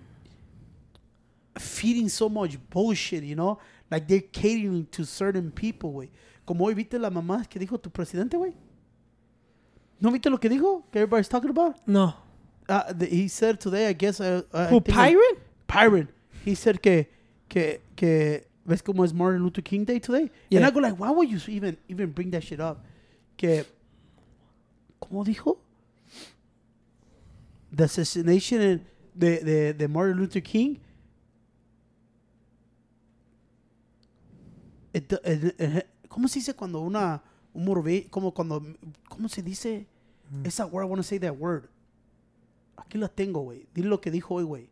feeding 1.58 2.10
so 2.10 2.28
much 2.30 2.58
bullshit, 2.70 3.24
you 3.24 3.36
know? 3.36 3.60
Like 3.92 4.08
they're 4.08 4.22
catering 4.22 4.88
to 4.92 5.06
certain 5.06 5.52
people, 5.52 5.94
way. 5.94 6.10
Como 6.46 6.66
hoy 6.66 6.74
viste 6.74 7.00
la 7.00 7.10
mamá 7.10 7.48
que 7.50 7.60
dijo 7.60 7.82
tu 7.82 7.90
presidente, 7.90 8.34
way. 8.38 8.54
¿No 10.02 10.10
viste 10.12 10.30
lo 10.30 10.38
que 10.38 10.50
dijo? 10.50 10.84
Que 10.92 11.02
everybody's 11.02 11.30
talking 11.30 11.50
about? 11.52 11.76
no 11.88 12.16
Uh, 12.68 12.94
the, 12.94 13.06
he 13.06 13.28
said 13.28 13.60
today, 13.60 13.88
I 13.88 13.94
guess. 13.94 14.22
Uh, 14.22 14.42
uh, 14.54 14.58
I 14.58 14.66
who 14.68 14.80
think- 14.80 14.96
pirate 14.96 15.40
Pirate. 15.68 16.08
He 16.46 16.56
said 16.56 16.78
que, 16.80 17.08
que, 17.48 17.82
que, 17.96 18.48
ves 18.66 18.82
como 18.82 19.04
es 19.04 19.14
Martin 19.14 19.42
Luther 19.42 19.62
King 19.64 19.86
Day 19.86 20.00
today? 20.00 20.24
And 20.24 20.32
Yeah. 20.50 20.68
I 20.68 20.72
go 20.72 20.80
like, 20.80 20.98
why 21.00 21.10
would 21.12 21.30
you 21.30 21.40
even, 21.48 21.78
even 21.88 22.12
bring 22.12 22.32
that 22.32 22.44
shit 22.44 22.60
up? 22.60 22.84
Que, 23.38 23.66
¿cómo 25.02 25.24
dijo? 25.26 25.58
The 27.72 27.86
assassination 27.86 28.82
de, 29.16 29.40
de, 29.44 29.74
de 29.74 29.88
Martin 29.88 30.18
Luther 30.18 30.42
King. 30.42 30.78
It- 34.94 35.12
it- 35.26 35.56
it- 35.60 35.88
¿Cómo 36.08 36.28
se 36.28 36.40
dice 36.40 36.54
cuando 36.54 36.82
una, 36.82 37.24
un 37.54 37.66
morbe, 37.66 38.08
como 38.12 38.32
cuando, 38.34 38.62
¿cómo 39.10 39.28
se 39.28 39.42
dice? 39.42 39.88
Esa 40.44 40.66
word, 40.66 40.84
I 40.86 40.88
want 40.90 41.00
to 41.00 41.04
say 41.04 41.20
that 41.20 41.36
word. 41.36 41.70
Aquí 42.78 42.98
la 42.98 43.08
tengo, 43.08 43.42
güey. 43.42 43.66
Dile 43.74 43.88
lo 43.88 44.00
que 44.02 44.10
dijo 44.12 44.36
hoy, 44.36 44.44
güey. 44.44 44.70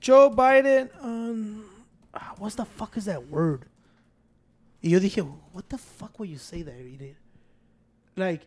Joe 0.00 0.30
biden 0.30 0.88
um, 1.02 1.64
Ah, 2.14 2.32
what 2.38 2.52
the 2.54 2.64
fuck 2.64 2.96
is 2.96 3.04
that 3.04 3.28
word? 3.28 3.66
Y 4.82 4.90
yo 4.90 4.98
dije, 4.98 5.22
what 5.52 5.68
the 5.68 5.76
fuck 5.78 6.18
would 6.18 6.28
you 6.28 6.38
say 6.38 6.62
that, 6.62 6.74
idiot? 6.74 7.16
Like, 8.16 8.46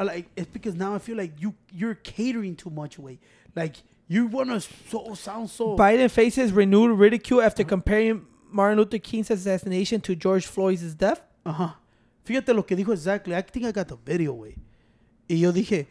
like 0.00 0.26
it's 0.36 0.50
because 0.50 0.74
now 0.74 0.94
I 0.94 0.98
feel 0.98 1.16
like 1.16 1.32
you 1.38 1.54
you're 1.72 1.94
catering 1.94 2.56
too 2.56 2.70
much, 2.70 2.98
way. 2.98 3.18
Like 3.54 3.76
you 4.08 4.26
wanna 4.26 4.60
so 4.60 5.14
sound 5.14 5.50
so. 5.50 5.76
biden 5.76 6.10
faces 6.10 6.50
renewed 6.52 6.98
ridicule 6.98 7.42
after 7.42 7.62
comparing 7.62 8.24
martin 8.50 8.78
luther 8.78 8.98
king's 8.98 9.30
assassination 9.30 10.00
to 10.00 10.14
george 10.16 10.46
floyd's 10.46 10.94
death 10.94 11.20
Uh 11.44 11.52
huh. 11.52 11.70
Fíjate 12.24 12.54
lo 12.54 12.62
que 12.62 12.76
dijo 12.76 12.92
exactly. 12.92 13.34
I 13.34 13.42
think 13.42 13.66
I 13.66 13.72
got 13.72 13.88
the 13.88 13.96
video, 13.96 14.32
way. 14.34 14.54
Y 15.28 15.36
yo 15.36 15.52
dije, 15.52 15.86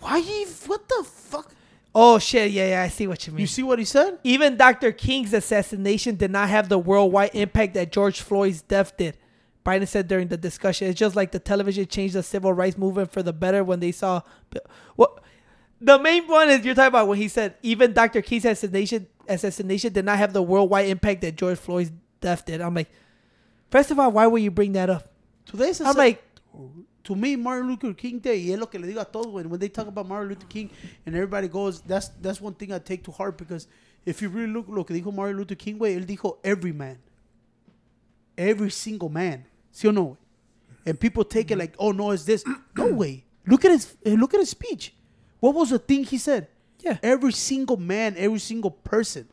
why? 0.00 0.20
What 0.66 0.88
the 0.88 1.04
fuck? 1.04 1.52
Oh 1.94 2.18
shit 2.18 2.50
yeah 2.50 2.68
yeah 2.68 2.82
i 2.82 2.88
see 2.88 3.06
what 3.06 3.26
you 3.26 3.32
mean 3.32 3.40
You 3.40 3.46
see 3.46 3.62
what 3.62 3.78
he 3.78 3.84
said? 3.84 4.18
Even 4.24 4.56
Dr. 4.56 4.92
King's 4.92 5.32
assassination 5.32 6.16
did 6.16 6.30
not 6.30 6.48
have 6.48 6.68
the 6.68 6.78
worldwide 6.78 7.30
impact 7.34 7.74
that 7.74 7.92
George 7.92 8.20
Floyd's 8.20 8.62
death 8.62 8.96
did. 8.96 9.16
Biden 9.64 9.86
said 9.86 10.08
during 10.08 10.28
the 10.28 10.36
discussion, 10.36 10.88
it's 10.88 10.98
just 10.98 11.14
like 11.14 11.30
the 11.30 11.38
television 11.38 11.86
changed 11.86 12.14
the 12.14 12.22
civil 12.22 12.52
rights 12.52 12.78
movement 12.78 13.12
for 13.12 13.22
the 13.22 13.32
better 13.32 13.62
when 13.62 13.80
they 13.80 13.92
saw. 13.92 14.22
What 14.96 15.22
the 15.80 15.98
main 15.98 16.26
one 16.26 16.48
is 16.48 16.64
you're 16.64 16.74
talking 16.74 16.88
about 16.88 17.08
when 17.08 17.18
he 17.18 17.28
said 17.28 17.54
even 17.62 17.92
Dr. 17.92 18.22
King's 18.22 18.44
assassination 18.44 19.06
assassination 19.28 19.92
did 19.92 20.04
not 20.04 20.18
have 20.18 20.32
the 20.32 20.42
worldwide 20.42 20.88
impact 20.88 21.20
that 21.20 21.36
George 21.36 21.58
Floyd's 21.58 21.92
death 22.20 22.44
did. 22.46 22.60
I'm 22.60 22.74
like, 22.74 22.90
first 23.70 23.90
of 23.90 23.98
all, 23.98 24.10
why 24.10 24.26
would 24.26 24.42
you 24.42 24.50
bring 24.50 24.72
that 24.72 24.88
up? 24.90 25.12
Today's 25.44 25.80
I'm 25.80 25.94
like, 25.96 26.22
to 27.08 27.16
me, 27.16 27.36
Martin 27.36 27.68
Luther 27.68 27.94
King 27.94 28.18
Day, 28.18 28.38
y 28.46 28.52
es 28.52 28.58
lo 28.58 28.66
que 28.66 28.78
le 28.78 28.86
digo 28.86 29.00
a 29.00 29.04
todos, 29.06 29.28
when, 29.28 29.48
when 29.48 29.58
they 29.58 29.70
talk 29.70 29.86
about 29.86 30.06
Martin 30.06 30.28
Luther 30.28 30.46
King 30.46 30.68
and 31.06 31.14
everybody 31.14 31.48
goes, 31.48 31.80
that's 31.80 32.10
that's 32.20 32.38
one 32.38 32.52
thing 32.52 32.70
I 32.70 32.78
take 32.78 33.02
to 33.04 33.10
heart 33.10 33.38
because 33.38 33.66
if 34.04 34.20
you 34.20 34.28
really 34.28 34.52
look 34.52 34.66
lo 34.68 34.84
que 34.84 34.94
dijo 34.94 35.10
Martin 35.10 35.38
Luther 35.38 35.54
King, 35.54 35.78
güey, 35.78 35.96
él 35.96 36.04
dijo 36.04 36.36
every 36.44 36.72
man. 36.72 36.98
Every 38.36 38.70
single 38.70 39.08
man. 39.08 39.46
¿Sí 39.72 39.88
o 39.88 39.90
no? 39.90 40.18
And 40.84 41.00
people 41.00 41.24
take 41.24 41.50
it 41.50 41.56
like, 41.56 41.74
oh 41.78 41.92
no, 41.92 42.10
it's 42.10 42.26
this. 42.26 42.44
No 42.76 42.92
way. 42.92 43.24
Look 43.46 43.64
at 43.64 43.70
his 43.70 43.96
eh, 44.04 44.14
look 44.14 44.34
at 44.34 44.40
his 44.40 44.50
speech. 44.50 44.92
What 45.40 45.54
was 45.54 45.70
the 45.70 45.78
thing 45.78 46.04
he 46.04 46.18
said? 46.18 46.48
Yeah. 46.80 46.98
Every 47.02 47.32
single 47.32 47.78
man, 47.78 48.16
every 48.18 48.38
single 48.38 48.70
person. 48.70 49.28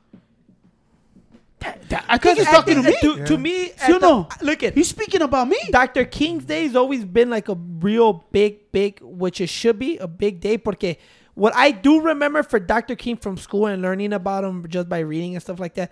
That- 1.65 1.89
that- 1.89 2.05
I 2.07 2.17
think 2.17 2.21
Because 2.21 2.37
he's 2.37 2.47
at 2.47 2.51
talking 2.53 2.83
to 2.83 2.89
me. 2.89 2.97
To, 3.01 3.25
to 3.25 3.37
me, 3.37 3.69
¿Sí 3.69 3.91
o 3.91 3.95
at 3.95 4.39
the- 4.39 4.45
look 4.45 4.63
at 4.63 4.73
He's 4.75 4.87
speaking 4.89 5.21
about 5.21 5.47
me. 5.47 5.57
Dr. 5.71 6.05
King's 6.05 6.45
Day 6.45 6.63
has 6.67 6.75
always 6.75 7.03
been 7.05 7.29
like 7.29 7.49
a 7.49 7.55
real 7.55 8.25
big, 8.31 8.71
big, 8.71 8.99
which 9.01 9.41
it 9.41 9.47
should 9.49 9.79
be 9.79 9.97
a 9.97 10.07
big 10.07 10.39
day. 10.39 10.57
Porque 10.57 10.97
what 11.33 11.53
I 11.55 11.71
do 11.71 12.01
remember 12.01 12.43
for 12.43 12.59
Dr. 12.59 12.95
King 12.95 13.17
from 13.17 13.37
school 13.37 13.65
and 13.67 13.81
learning 13.81 14.13
about 14.13 14.43
him 14.43 14.65
just 14.69 14.87
by 14.87 14.99
reading 14.99 15.35
and 15.35 15.43
stuff 15.43 15.59
like 15.59 15.75
that, 15.75 15.91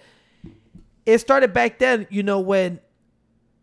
it 1.05 1.17
started 1.19 1.53
back 1.53 1.79
then, 1.79 2.07
you 2.09 2.23
know, 2.23 2.39
when 2.39 2.79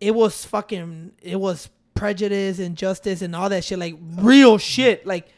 it 0.00 0.14
was 0.14 0.44
fucking, 0.44 1.12
it 1.22 1.40
was 1.40 1.70
prejudice 1.94 2.58
and 2.58 2.76
justice 2.76 3.22
and 3.22 3.34
all 3.36 3.48
that 3.48 3.64
shit, 3.64 3.78
like 3.78 3.94
real 4.16 4.58
shit, 4.58 5.06
like 5.06 5.28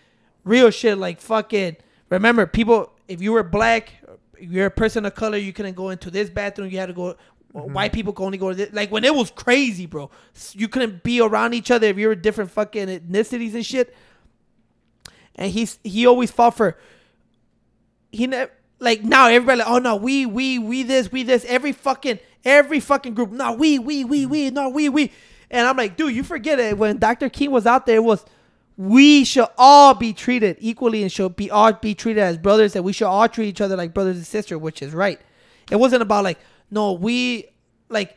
real 0.44 0.70
shit, 0.70 0.98
like 0.98 1.20
fucking. 1.20 1.76
Remember, 2.10 2.46
people, 2.46 2.92
if 3.08 3.22
you 3.22 3.32
were 3.32 3.42
black, 3.42 3.92
if 4.01 4.01
you're 4.42 4.66
a 4.66 4.70
person 4.70 5.06
of 5.06 5.14
color, 5.14 5.36
you 5.36 5.52
couldn't 5.52 5.74
go 5.74 5.90
into 5.90 6.10
this 6.10 6.28
bathroom. 6.28 6.70
You 6.70 6.78
had 6.78 6.86
to 6.86 6.92
go. 6.92 7.16
Mm-hmm. 7.54 7.72
White 7.72 7.92
people 7.92 8.12
could 8.12 8.24
only 8.24 8.38
go 8.38 8.48
to 8.48 8.54
this. 8.54 8.72
Like 8.72 8.90
when 8.90 9.04
it 9.04 9.14
was 9.14 9.30
crazy, 9.30 9.86
bro. 9.86 10.10
You 10.52 10.68
couldn't 10.68 11.02
be 11.02 11.20
around 11.20 11.54
each 11.54 11.70
other 11.70 11.86
if 11.86 11.98
you 11.98 12.08
were 12.08 12.14
different 12.14 12.50
fucking 12.50 12.88
ethnicities 12.88 13.54
and 13.54 13.64
shit. 13.64 13.94
And 15.36 15.50
he's 15.50 15.78
he 15.84 16.06
always 16.06 16.30
fought 16.30 16.56
for. 16.56 16.76
He 18.10 18.26
never 18.26 18.50
like 18.82 19.04
now 19.04 19.28
everybody 19.28 19.60
like 19.60 19.68
oh 19.68 19.78
no 19.78 19.94
we 19.94 20.26
we 20.26 20.58
we 20.58 20.82
this 20.82 21.10
we 21.12 21.22
this 21.22 21.44
every 21.46 21.70
fucking 21.72 22.18
every 22.44 22.80
fucking 22.80 23.14
group 23.14 23.30
no 23.30 23.52
we 23.52 23.78
we 23.78 24.04
we 24.04 24.26
we 24.26 24.50
no 24.50 24.68
we 24.68 24.88
we 24.88 25.12
and 25.50 25.66
I'm 25.68 25.76
like 25.76 25.96
dude 25.96 26.14
you 26.14 26.24
forget 26.24 26.58
it 26.58 26.76
when 26.76 26.98
Dr. 26.98 27.28
King 27.30 27.52
was 27.52 27.64
out 27.64 27.86
there 27.86 27.96
it 27.96 28.04
was 28.04 28.24
we 28.76 29.24
should 29.24 29.48
all 29.58 29.94
be 29.94 30.12
treated 30.12 30.56
equally 30.60 31.02
and 31.02 31.12
should 31.12 31.36
be 31.36 31.50
all 31.50 31.72
be 31.72 31.94
treated 31.94 32.20
as 32.20 32.38
brothers 32.38 32.74
and 32.74 32.84
we 32.84 32.92
should 32.92 33.06
all 33.06 33.28
treat 33.28 33.48
each 33.48 33.60
other 33.60 33.76
like 33.76 33.92
brothers 33.92 34.16
and 34.16 34.26
sisters 34.26 34.58
which 34.58 34.82
is 34.82 34.92
right. 34.92 35.20
It 35.70 35.76
wasn't 35.76 36.02
about 36.02 36.24
like 36.24 36.38
no 36.70 36.92
we 36.92 37.46
like 37.88 38.16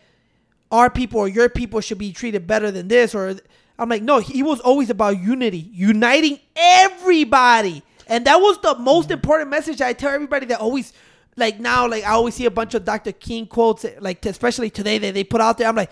our 0.72 0.90
people 0.90 1.19
or 1.19 1.27
your 1.27 1.49
people 1.49 1.82
should 1.82 1.98
be 1.98 2.11
treated 2.14 2.48
better 2.48 2.72
than 2.72 2.88
this 2.88 3.14
or 3.14 3.36
I'm 3.77 3.90
like 3.90 4.02
no 4.02 4.19
he 4.19 4.44
was 4.44 4.60
always 4.61 4.90
about 4.90 5.19
unity 5.19 5.69
uniting 5.73 6.40
everybody. 6.56 7.84
And 8.07 8.26
that 8.26 8.38
was 8.38 8.60
the 8.60 8.76
most 8.76 9.06
mm-hmm. 9.06 9.14
important 9.14 9.49
message 9.49 9.82
I 9.82 9.94
tell 9.94 10.11
everybody 10.14 10.45
that 10.48 10.60
always 10.60 10.94
like 11.36 11.60
now 11.60 11.88
like 11.88 12.06
I 12.06 12.11
always 12.11 12.36
see 12.36 12.45
a 12.45 12.52
bunch 12.52 12.76
of 12.76 12.86
Dr. 12.86 13.11
King 13.11 13.45
quotes 13.45 13.86
like 13.99 14.26
especially 14.26 14.69
today 14.69 14.99
that 14.99 15.14
they 15.14 15.26
put 15.26 15.41
out 15.41 15.57
there. 15.57 15.68
I'm 15.68 15.76
like 15.76 15.91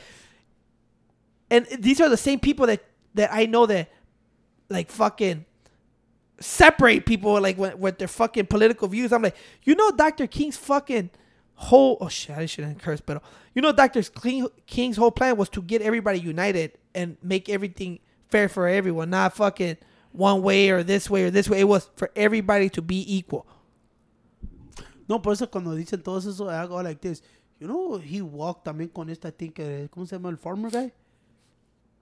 and 1.52 1.68
these 1.80 2.00
are 2.00 2.08
the 2.08 2.18
same 2.18 2.40
people 2.40 2.66
that 2.68 2.84
that 3.16 3.30
I 3.34 3.46
know 3.46 3.66
that 3.66 3.92
like 4.70 4.90
fucking 4.90 5.46
separate 6.40 7.06
people 7.06 7.40
like 7.42 7.58
with, 7.58 7.76
with 7.76 7.98
their 7.98 8.08
fucking 8.08 8.48
political 8.48 8.88
views. 8.88 9.14
I'm 9.14 9.22
like, 9.22 9.36
you 9.64 9.76
know, 9.76 9.92
Dr. 9.92 10.28
King's 10.28 10.58
fucking 10.58 11.10
whole 11.56 11.98
oh 12.02 12.10
shit, 12.10 12.38
I 12.38 12.46
shouldn't 12.46 12.82
curse, 12.82 13.02
but 13.02 13.22
you 13.54 13.62
know, 13.62 13.72
Dr. 13.72 14.02
King, 14.04 14.48
King's 14.66 14.98
whole 14.98 15.12
plan 15.12 15.38
was 15.38 15.50
to 15.50 15.62
get 15.62 15.82
everybody 15.82 16.20
united 16.20 16.78
and 16.96 17.18
make 17.22 17.50
everything 17.50 18.00
fair 18.30 18.50
for 18.50 18.68
everyone, 18.68 19.12
not 19.12 19.36
fucking 19.36 19.78
one 20.12 20.42
way 20.42 20.70
or 20.70 20.84
this 20.84 21.10
way 21.10 21.24
or 21.24 21.32
this 21.32 21.50
way. 21.50 21.60
It 21.60 21.68
was 21.68 21.90
for 21.96 22.10
everybody 22.16 22.70
to 22.70 22.82
be 22.82 23.16
equal. 23.16 23.46
No, 25.08 25.20
por 25.20 25.34
eso 25.34 25.48
cuando 25.48 25.76
dicen 25.76 26.02
todo 26.04 26.18
eso, 26.18 26.50
I 26.50 26.66
go 26.66 26.78
like 26.78 27.02
this. 27.02 27.22
You 27.60 27.68
know, 27.68 27.98
he 27.98 28.22
walked 28.22 28.66
también 28.66 28.92
con 28.94 29.10
esta, 29.10 29.28
I 29.28 29.32
think, 29.32 29.60
eh, 29.60 29.88
¿cómo 29.90 30.08
se 30.08 30.16
llama 30.16 30.30
el 30.30 30.38
farmer 30.38 30.72
guy? 30.72 30.92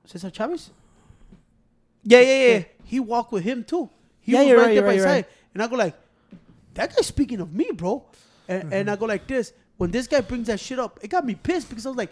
Cesar 0.06 0.32
Chavez? 0.32 0.72
Yeah, 2.04 2.22
yeah, 2.22 2.48
yeah. 2.48 2.64
He 2.84 3.00
walked 3.00 3.32
with 3.32 3.44
him 3.44 3.64
too. 3.64 3.90
He 4.22 4.34
Yeah, 4.34 4.42
was 4.42 4.54
you're 4.54 4.56
right 4.56 4.62
right, 4.62 4.74
there 4.74 4.84
you're 4.84 4.84
by 4.84 4.94
right, 4.94 4.96
his 4.96 5.04
side. 5.04 5.26
And 5.54 5.64
I 5.64 5.68
go 5.68 5.76
like, 5.78 5.96
that 6.76 6.96
guy's 6.96 7.08
speaking 7.08 7.42
of 7.42 7.54
me, 7.54 7.72
bro. 7.74 8.06
And, 8.48 8.66
and 8.72 8.92
I 8.92 8.96
go 8.96 9.06
like 9.06 9.28
this. 9.28 9.54
When 9.78 9.92
this 9.92 10.08
guy 10.08 10.22
brings 10.22 10.48
that 10.48 10.60
shit 10.60 10.80
up, 10.80 11.00
it 11.04 11.10
got 11.10 11.26
me 11.26 11.36
pissed 11.36 11.70
because 11.70 11.86
I 11.86 11.90
was 11.90 11.98
like, 11.98 12.12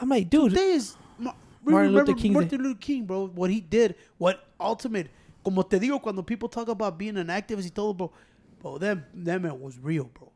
I'm 0.00 0.08
like, 0.10 0.30
dude, 0.30 0.52
today 0.52 0.72
is 0.72 0.96
Ma- 1.18 1.34
Martin 1.62 1.92
remember 1.92 1.92
Luther 1.92 2.14
King's 2.14 2.34
Martin 2.34 2.62
Luther 2.62 2.78
King, 2.80 3.06
bro. 3.06 3.28
What 3.28 3.50
he 3.50 3.60
did, 3.60 3.96
what 4.18 4.44
ultimate, 4.60 5.10
como 5.44 5.62
te 5.62 5.78
digo, 5.78 6.00
cuando 6.02 6.22
people 6.22 6.48
talk 6.48 6.68
about 6.68 6.98
being 6.98 7.16
an 7.18 7.28
activist 7.28 7.64
y 7.64 7.70
todo, 7.74 7.94
bro, 7.94 8.12
bro, 8.60 8.78
that, 8.78 8.98
that 9.24 9.42
man 9.42 9.60
was 9.60 9.78
real, 9.78 10.10
bro. 10.14 10.32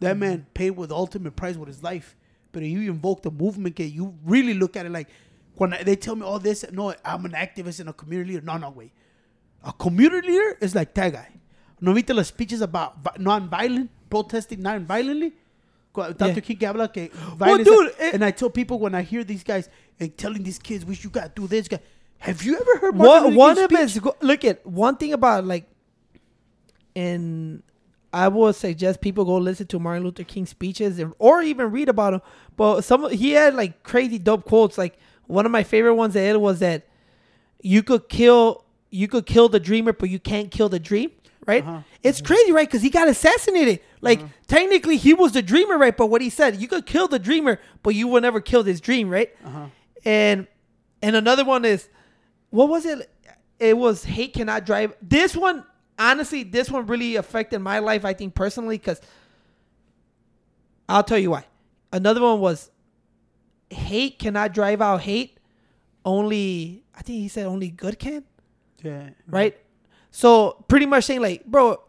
That 0.00 0.16
Mm-hmm. 0.16 0.18
man 0.18 0.46
paid 0.54 0.72
with 0.72 0.90
the 0.90 0.96
ultimate 0.96 1.36
price 1.36 1.56
with 1.56 1.68
his 1.68 1.82
life. 1.82 2.16
But 2.52 2.62
you 2.64 2.90
invoked 2.90 3.26
a 3.26 3.30
movement, 3.30 3.78
you 3.80 4.14
really 4.24 4.54
look 4.54 4.76
at 4.76 4.86
it 4.86 4.92
like, 4.92 5.08
when 5.58 5.74
they 5.84 5.96
tell 5.96 6.16
me 6.16 6.22
all 6.24 6.38
this, 6.38 6.64
no, 6.72 6.94
I'm 7.04 7.24
an 7.24 7.32
activist 7.32 7.80
and 7.80 7.88
a 7.88 7.92
community 7.92 8.32
leader. 8.34 8.44
No, 8.46 8.56
no, 8.56 8.70
wait. 8.70 8.92
A 9.64 9.72
community 9.72 10.28
leader 10.28 10.56
is 10.60 10.74
like 10.74 10.94
that 10.94 11.12
guy. 11.12 11.28
¿No 11.80 11.92
viste 11.94 12.14
las 12.14 12.28
speeches 12.28 12.60
about 12.60 12.96
vi- 13.02 13.22
non-violent, 13.22 13.90
protesting 14.10 14.62
non-violently? 14.62 15.32
Dr. 15.94 16.26
Yeah. 16.26 16.40
King 16.40 16.58
habla 16.60 16.88
que 16.88 17.08
violence- 17.36 17.64
dude, 17.64 17.86
it- 17.88 17.96
eh, 17.98 18.10
and 18.14 18.24
I 18.24 18.30
tell 18.30 18.50
people 18.50 18.78
when 18.78 18.94
I 18.94 19.02
hear 19.02 19.24
these 19.24 19.42
guys 19.42 19.68
and 19.98 20.16
telling 20.16 20.44
these 20.44 20.58
kids, 20.60 20.84
"Wish 20.84 21.02
you 21.02 21.10
gotta 21.10 21.32
do 21.34 21.48
this." 21.48 21.66
Guy, 21.66 21.80
have 22.18 22.42
you 22.44 22.54
ever 22.56 22.78
heard 22.78 22.94
Martin 22.96 23.34
one 23.34 23.56
one 23.56 23.58
of 23.58 23.70
his 23.70 24.00
look 24.20 24.44
at 24.44 24.64
one 24.64 24.96
thing 24.96 25.12
about 25.12 25.44
like, 25.44 25.66
and 26.94 27.62
I 28.12 28.28
would 28.28 28.54
suggest 28.54 29.00
people 29.00 29.24
go 29.24 29.36
listen 29.38 29.66
to 29.68 29.78
Martin 29.78 30.04
Luther 30.04 30.24
King 30.24 30.46
speeches 30.46 31.00
or 31.18 31.42
even 31.42 31.70
read 31.70 31.88
about 31.88 32.14
him. 32.14 32.20
But 32.56 32.82
some 32.82 33.10
he 33.10 33.32
had 33.32 33.54
like 33.54 33.82
crazy 33.82 34.18
dope 34.18 34.44
quotes. 34.44 34.78
Like 34.78 34.98
one 35.28 35.46
of 35.46 35.52
my 35.52 35.62
favorite 35.62 35.94
ones 35.94 36.14
that 36.14 36.24
it 36.24 36.40
was 36.40 36.58
that 36.58 36.88
you 37.60 37.84
could 37.84 38.08
kill 38.08 38.64
you 38.90 39.06
could 39.06 39.26
kill 39.26 39.48
the 39.48 39.60
dreamer, 39.60 39.92
but 39.92 40.10
you 40.10 40.18
can't 40.18 40.50
kill 40.50 40.68
the 40.68 40.80
dream. 40.80 41.12
Right? 41.46 41.64
Uh-huh. 41.64 41.80
It's 42.02 42.20
crazy, 42.20 42.52
right? 42.52 42.68
Because 42.68 42.82
he 42.82 42.90
got 42.90 43.08
assassinated. 43.08 43.80
Like 44.02 44.20
technically, 44.46 44.98
he 44.98 45.14
was 45.14 45.32
the 45.32 45.40
dreamer, 45.40 45.78
right? 45.78 45.96
But 45.96 46.06
what 46.06 46.20
he 46.20 46.28
said, 46.28 46.60
you 46.60 46.68
could 46.68 46.84
kill 46.84 47.08
the 47.08 47.18
dreamer, 47.18 47.58
but 47.82 47.94
you 47.94 48.06
will 48.06 48.20
never 48.20 48.40
kill 48.40 48.62
this 48.62 48.80
dream, 48.80 49.08
right? 49.08 49.30
Uh-huh. 49.44 49.66
And 50.04 50.46
and 51.00 51.16
another 51.16 51.44
one 51.44 51.64
is, 51.64 51.88
what 52.50 52.68
was 52.68 52.84
it? 52.84 53.10
It 53.58 53.76
was 53.76 54.04
hate 54.04 54.34
cannot 54.34 54.66
drive. 54.66 54.94
This 55.00 55.34
one, 55.34 55.64
honestly, 55.98 56.42
this 56.42 56.70
one 56.70 56.86
really 56.86 57.16
affected 57.16 57.60
my 57.60 57.78
life. 57.78 58.04
I 58.04 58.12
think 58.12 58.34
personally, 58.34 58.76
because 58.76 59.00
I'll 60.88 61.02
tell 61.02 61.18
you 61.18 61.30
why. 61.30 61.44
Another 61.92 62.20
one 62.20 62.40
was 62.40 62.70
hate 63.70 64.18
cannot 64.18 64.52
drive 64.52 64.80
out 64.80 65.00
hate. 65.02 65.38
Only 66.04 66.84
I 66.94 67.02
think 67.02 67.20
he 67.20 67.28
said 67.28 67.46
only 67.46 67.68
good 67.68 67.98
can 67.98 68.24
Yeah. 68.82 69.10
right? 69.26 69.56
So 70.10 70.64
pretty 70.68 70.86
much 70.86 71.04
saying 71.04 71.20
like, 71.20 71.44
bro, 71.44 71.80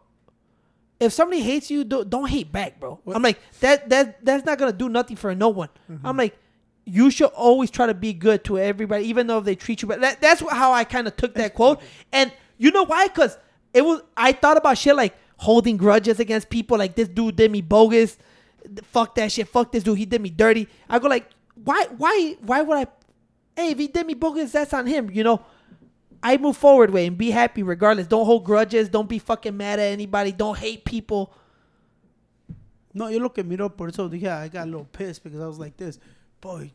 if 0.98 1.12
somebody 1.12 1.40
hates 1.40 1.70
you, 1.70 1.84
don't, 1.84 2.10
don't 2.10 2.28
hate 2.28 2.52
back, 2.52 2.78
bro. 2.78 3.00
I'm 3.06 3.22
like 3.22 3.38
that 3.60 3.88
that 3.88 4.24
that's 4.24 4.44
not 4.44 4.58
gonna 4.58 4.72
do 4.72 4.88
nothing 4.88 5.16
for 5.16 5.34
no 5.34 5.48
one. 5.48 5.70
I'm 6.04 6.16
like, 6.16 6.36
you 6.84 7.10
should 7.10 7.30
always 7.30 7.70
try 7.70 7.86
to 7.86 7.94
be 7.94 8.12
good 8.12 8.44
to 8.44 8.58
everybody, 8.58 9.04
even 9.06 9.26
though 9.26 9.38
if 9.38 9.44
they 9.44 9.54
treat 9.54 9.80
you 9.82 9.88
But 9.88 10.00
That, 10.00 10.20
that's 10.20 10.40
how 10.50 10.72
I 10.72 10.84
kind 10.84 11.06
of 11.06 11.16
took 11.16 11.34
that 11.34 11.54
quote, 11.54 11.80
and 12.12 12.30
you 12.58 12.70
know 12.72 12.84
why? 12.84 13.08
Cause 13.08 13.38
it 13.72 13.82
was 13.82 14.02
I 14.16 14.32
thought 14.32 14.56
about 14.58 14.76
shit 14.76 14.94
like 14.96 15.14
holding 15.38 15.78
grudges 15.78 16.20
against 16.20 16.50
people, 16.50 16.76
like 16.76 16.94
this 16.94 17.08
dude 17.08 17.36
did 17.36 17.50
me 17.50 17.62
bogus. 17.62 18.18
Fuck 18.84 19.14
that 19.14 19.32
shit. 19.32 19.48
Fuck 19.48 19.72
this 19.72 19.82
dude. 19.82 19.96
He 19.96 20.04
did 20.04 20.20
me 20.20 20.28
dirty. 20.28 20.68
I 20.88 20.98
go 20.98 21.08
like, 21.08 21.30
why, 21.64 21.86
why, 21.96 22.36
why 22.40 22.62
would 22.62 22.78
I? 22.78 22.86
Hey, 23.56 23.70
if 23.72 23.78
he 23.78 23.88
did 23.88 24.06
me 24.06 24.14
bogus, 24.14 24.52
that's 24.52 24.72
on 24.72 24.86
him. 24.86 25.10
You 25.10 25.24
know. 25.24 25.44
I 26.22 26.36
move 26.36 26.56
forward 26.56 26.90
way 26.90 27.06
and 27.06 27.16
be 27.16 27.30
happy 27.30 27.62
regardless. 27.62 28.06
Don't 28.06 28.26
hold 28.26 28.44
grudges. 28.44 28.90
Don't 28.90 29.08
be 29.08 29.18
fucking 29.18 29.56
mad 29.56 29.78
at 29.78 29.90
anybody. 29.90 30.32
Don't 30.32 30.58
hate 30.58 30.84
people. 30.84 31.32
No, 32.92 33.08
yo 33.08 33.20
lo 33.20 33.28
que 33.28 33.44
miro 33.44 33.68
por 33.68 33.88
eso 33.88 34.08
dije 34.08 34.28
I 34.28 34.48
got 34.48 34.64
a 34.64 34.66
little 34.66 34.84
pissed 34.84 35.22
because 35.22 35.40
I 35.40 35.46
was 35.46 35.58
like 35.58 35.76
this, 35.76 35.98
boy, 36.40 36.72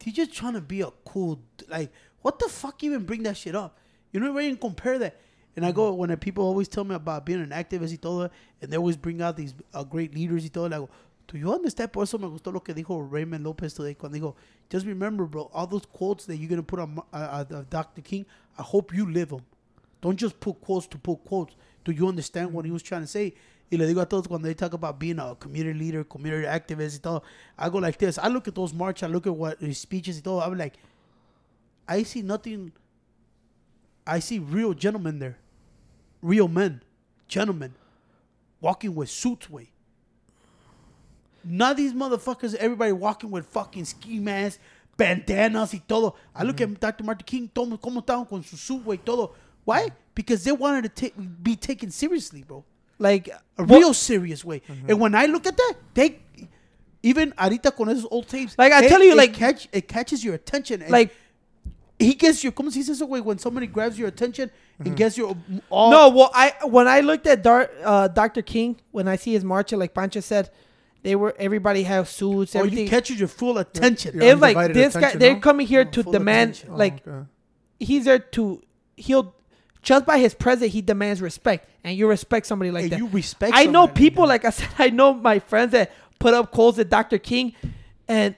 he's 0.00 0.14
just 0.14 0.32
trying 0.32 0.54
to 0.54 0.60
be 0.60 0.80
a 0.80 0.90
cool 1.04 1.40
like 1.68 1.92
what 2.22 2.38
the 2.38 2.48
fuck 2.48 2.82
even 2.82 3.04
bring 3.04 3.22
that 3.24 3.36
shit 3.36 3.54
up? 3.54 3.78
You 4.12 4.20
know 4.20 4.38
even 4.40 4.56
compare 4.56 4.98
that. 4.98 5.20
And 5.54 5.66
I 5.66 5.72
go 5.72 5.92
when 5.92 6.16
people 6.16 6.44
always 6.44 6.68
tell 6.68 6.84
me 6.84 6.94
about 6.94 7.26
being 7.26 7.42
an 7.42 7.50
activist 7.50 7.90
y 7.90 7.98
todo, 8.00 8.30
and 8.62 8.70
they 8.72 8.78
always 8.78 8.96
bring 8.96 9.20
out 9.20 9.36
these 9.36 9.54
uh, 9.74 9.84
great 9.84 10.14
leaders 10.14 10.42
y 10.44 10.50
todo. 10.52 10.64
And 10.64 10.74
I 10.74 10.78
go, 10.78 10.88
do 11.32 11.38
you 11.38 11.50
understand? 11.50 11.90
Por 11.90 12.02
eso 12.02 12.18
me 12.18 12.26
gustó 12.28 12.52
lo 12.52 12.60
que 12.60 12.74
dijo 12.74 13.08
Raymond 13.10 13.42
Lopez 13.42 13.72
today 13.72 13.94
cuando 13.94 14.18
dijo, 14.18 14.34
just 14.68 14.84
remember, 14.84 15.24
bro, 15.24 15.50
all 15.54 15.66
those 15.66 15.86
quotes 15.86 16.26
that 16.26 16.36
you're 16.36 16.48
gonna 16.48 16.62
put 16.62 16.78
on 16.78 16.98
uh, 17.10 17.16
uh, 17.50 17.64
Dr. 17.70 18.02
King, 18.02 18.26
I 18.58 18.62
hope 18.62 18.94
you 18.94 19.06
live 19.10 19.30
them. 19.30 19.40
Don't 20.02 20.18
just 20.18 20.38
put 20.40 20.60
quotes 20.60 20.86
to 20.88 20.98
put 20.98 21.24
quotes. 21.24 21.56
Do 21.84 21.92
you 21.92 22.06
understand 22.06 22.52
what 22.52 22.66
he 22.66 22.70
was 22.70 22.82
trying 22.82 23.00
to 23.00 23.06
say? 23.06 23.34
Y 23.70 23.78
le 23.78 23.86
digo 23.86 24.02
a 24.02 24.06
todos 24.06 24.26
cuando 24.26 24.46
they 24.46 24.52
talk 24.52 24.74
about 24.74 24.98
being 24.98 25.18
a 25.18 25.34
community 25.36 25.78
leader, 25.78 26.04
community 26.04 26.46
activist 26.46 26.96
y 26.96 27.00
todo, 27.02 27.22
I 27.56 27.70
go 27.70 27.78
like 27.78 27.96
this. 27.96 28.18
I 28.18 28.28
look 28.28 28.46
at 28.46 28.54
those 28.54 28.74
march, 28.74 29.02
I 29.02 29.06
look 29.06 29.26
at 29.26 29.34
what 29.34 29.58
his 29.58 29.78
speeches 29.78 30.18
y 30.18 30.20
todo. 30.22 30.40
I'm 30.40 30.58
like, 30.58 30.74
I 31.88 32.02
see 32.02 32.20
nothing. 32.20 32.72
I 34.06 34.18
see 34.18 34.38
real 34.38 34.74
gentlemen 34.74 35.18
there, 35.18 35.38
real 36.20 36.48
men, 36.48 36.82
gentlemen, 37.26 37.72
walking 38.60 38.94
with 38.94 39.08
suits. 39.08 39.48
Way. 39.48 39.71
Not 41.44 41.76
these 41.76 41.92
motherfuckers. 41.92 42.54
Everybody 42.54 42.92
walking 42.92 43.30
with 43.30 43.46
fucking 43.46 43.84
ski 43.84 44.18
masks, 44.18 44.58
bandanas 44.96 45.74
y 45.74 45.82
todo. 45.86 46.14
I 46.34 46.44
look 46.44 46.60
at 46.60 46.78
Dr. 46.78 47.04
Martin 47.04 47.24
King, 47.24 47.50
todo, 47.52 47.76
cómo 47.78 48.04
estaban 48.04 48.28
con 48.28 48.42
su 48.42 48.56
suit, 48.56 48.84
way, 48.84 48.96
todo. 48.96 49.32
Why? 49.64 49.90
Because 50.14 50.44
they 50.44 50.52
wanted 50.52 50.82
to 50.82 50.88
take, 50.88 51.14
be 51.42 51.56
taken 51.56 51.90
seriously, 51.90 52.42
bro. 52.42 52.64
Like 52.98 53.30
A 53.58 53.64
real 53.64 53.94
serious 53.94 54.44
way. 54.44 54.60
Mm-hmm. 54.60 54.90
And 54.90 55.00
when 55.00 55.14
I 55.14 55.26
look 55.26 55.46
at 55.46 55.56
that, 55.56 55.74
they 55.94 56.20
even 57.02 57.32
ahorita 57.32 57.74
con 57.74 57.88
esos 57.88 58.06
old 58.10 58.28
tapes. 58.28 58.56
Like, 58.56 58.72
I 58.72 58.84
it- 58.84 58.88
tell 58.88 59.02
you, 59.02 59.12
it 59.12 59.16
like- 59.16 59.34
catch, 59.34 59.68
it 59.72 59.88
catches 59.88 60.24
your 60.24 60.34
attention. 60.34 60.84
Like 60.88 61.12
he 61.98 62.14
gets 62.14 62.42
your. 62.42 62.52
¿Cómo 62.52 62.70
se 62.70 62.80
dice 62.80 62.90
eso, 62.90 63.06
güey? 63.06 63.22
When 63.22 63.38
somebody 63.38 63.66
grabs 63.66 63.98
your 63.98 64.08
attention 64.08 64.50
and 64.78 64.88
mm-hmm. 64.88 64.96
gets 64.96 65.16
your 65.16 65.34
mm, 65.34 65.60
all. 65.70 65.90
no. 65.90 66.08
Well, 66.10 66.30
I 66.34 66.52
when 66.64 66.88
I 66.88 67.00
looked 67.00 67.26
at 67.26 67.42
Dar, 67.42 67.70
uh, 67.84 68.08
Dr. 68.08 68.42
King 68.42 68.76
when 68.90 69.08
I 69.08 69.16
see 69.16 69.32
his 69.32 69.44
march, 69.44 69.72
like 69.72 69.94
Pancho 69.94 70.20
said, 70.20 70.50
they 71.02 71.16
were 71.16 71.34
everybody 71.38 71.82
have 71.84 72.08
suits. 72.08 72.54
or 72.54 72.60
Everything. 72.60 72.78
Oh, 72.78 72.82
you 72.82 72.88
catches 72.88 73.18
your 73.18 73.28
full 73.28 73.58
attention. 73.58 74.18
Yeah. 74.20 74.32
it's 74.32 74.40
like 74.40 74.56
undivided 74.56 74.76
this 74.76 74.92
guy. 74.94 75.00
attention, 75.00 75.18
They're 75.20 75.40
coming 75.40 75.66
here 75.66 75.84
No, 75.84 75.90
to 75.90 76.02
demand. 76.04 76.50
attention. 76.50 76.70
Oh, 76.72 76.76
Like 76.76 77.06
okay. 77.06 77.26
he's 77.80 78.04
there 78.04 78.18
to. 78.18 78.62
He'll 78.96 79.34
just 79.82 80.06
by 80.06 80.18
his 80.18 80.32
presence, 80.34 80.72
he 80.72 80.80
demands 80.80 81.20
respect, 81.20 81.68
and 81.82 81.96
you 81.96 82.06
respect 82.08 82.46
somebody 82.46 82.70
like 82.70 82.84
And 82.84 82.92
that. 82.92 82.98
you 82.98 83.08
respect 83.08 83.52
I 83.54 83.64
know 83.64 83.86
somebody 83.86 83.86
like 83.88 83.94
people, 83.94 84.26
like 84.28 84.44
I 84.44 84.50
said, 84.50 84.68
I 84.78 84.90
know 84.90 85.12
my 85.14 85.40
friends 85.40 85.72
that 85.72 85.90
put 86.20 86.34
up 86.34 86.52
quotes 86.52 86.78
at 86.78 86.88
Dr. 86.88 87.18
King, 87.18 87.54
and 88.06 88.36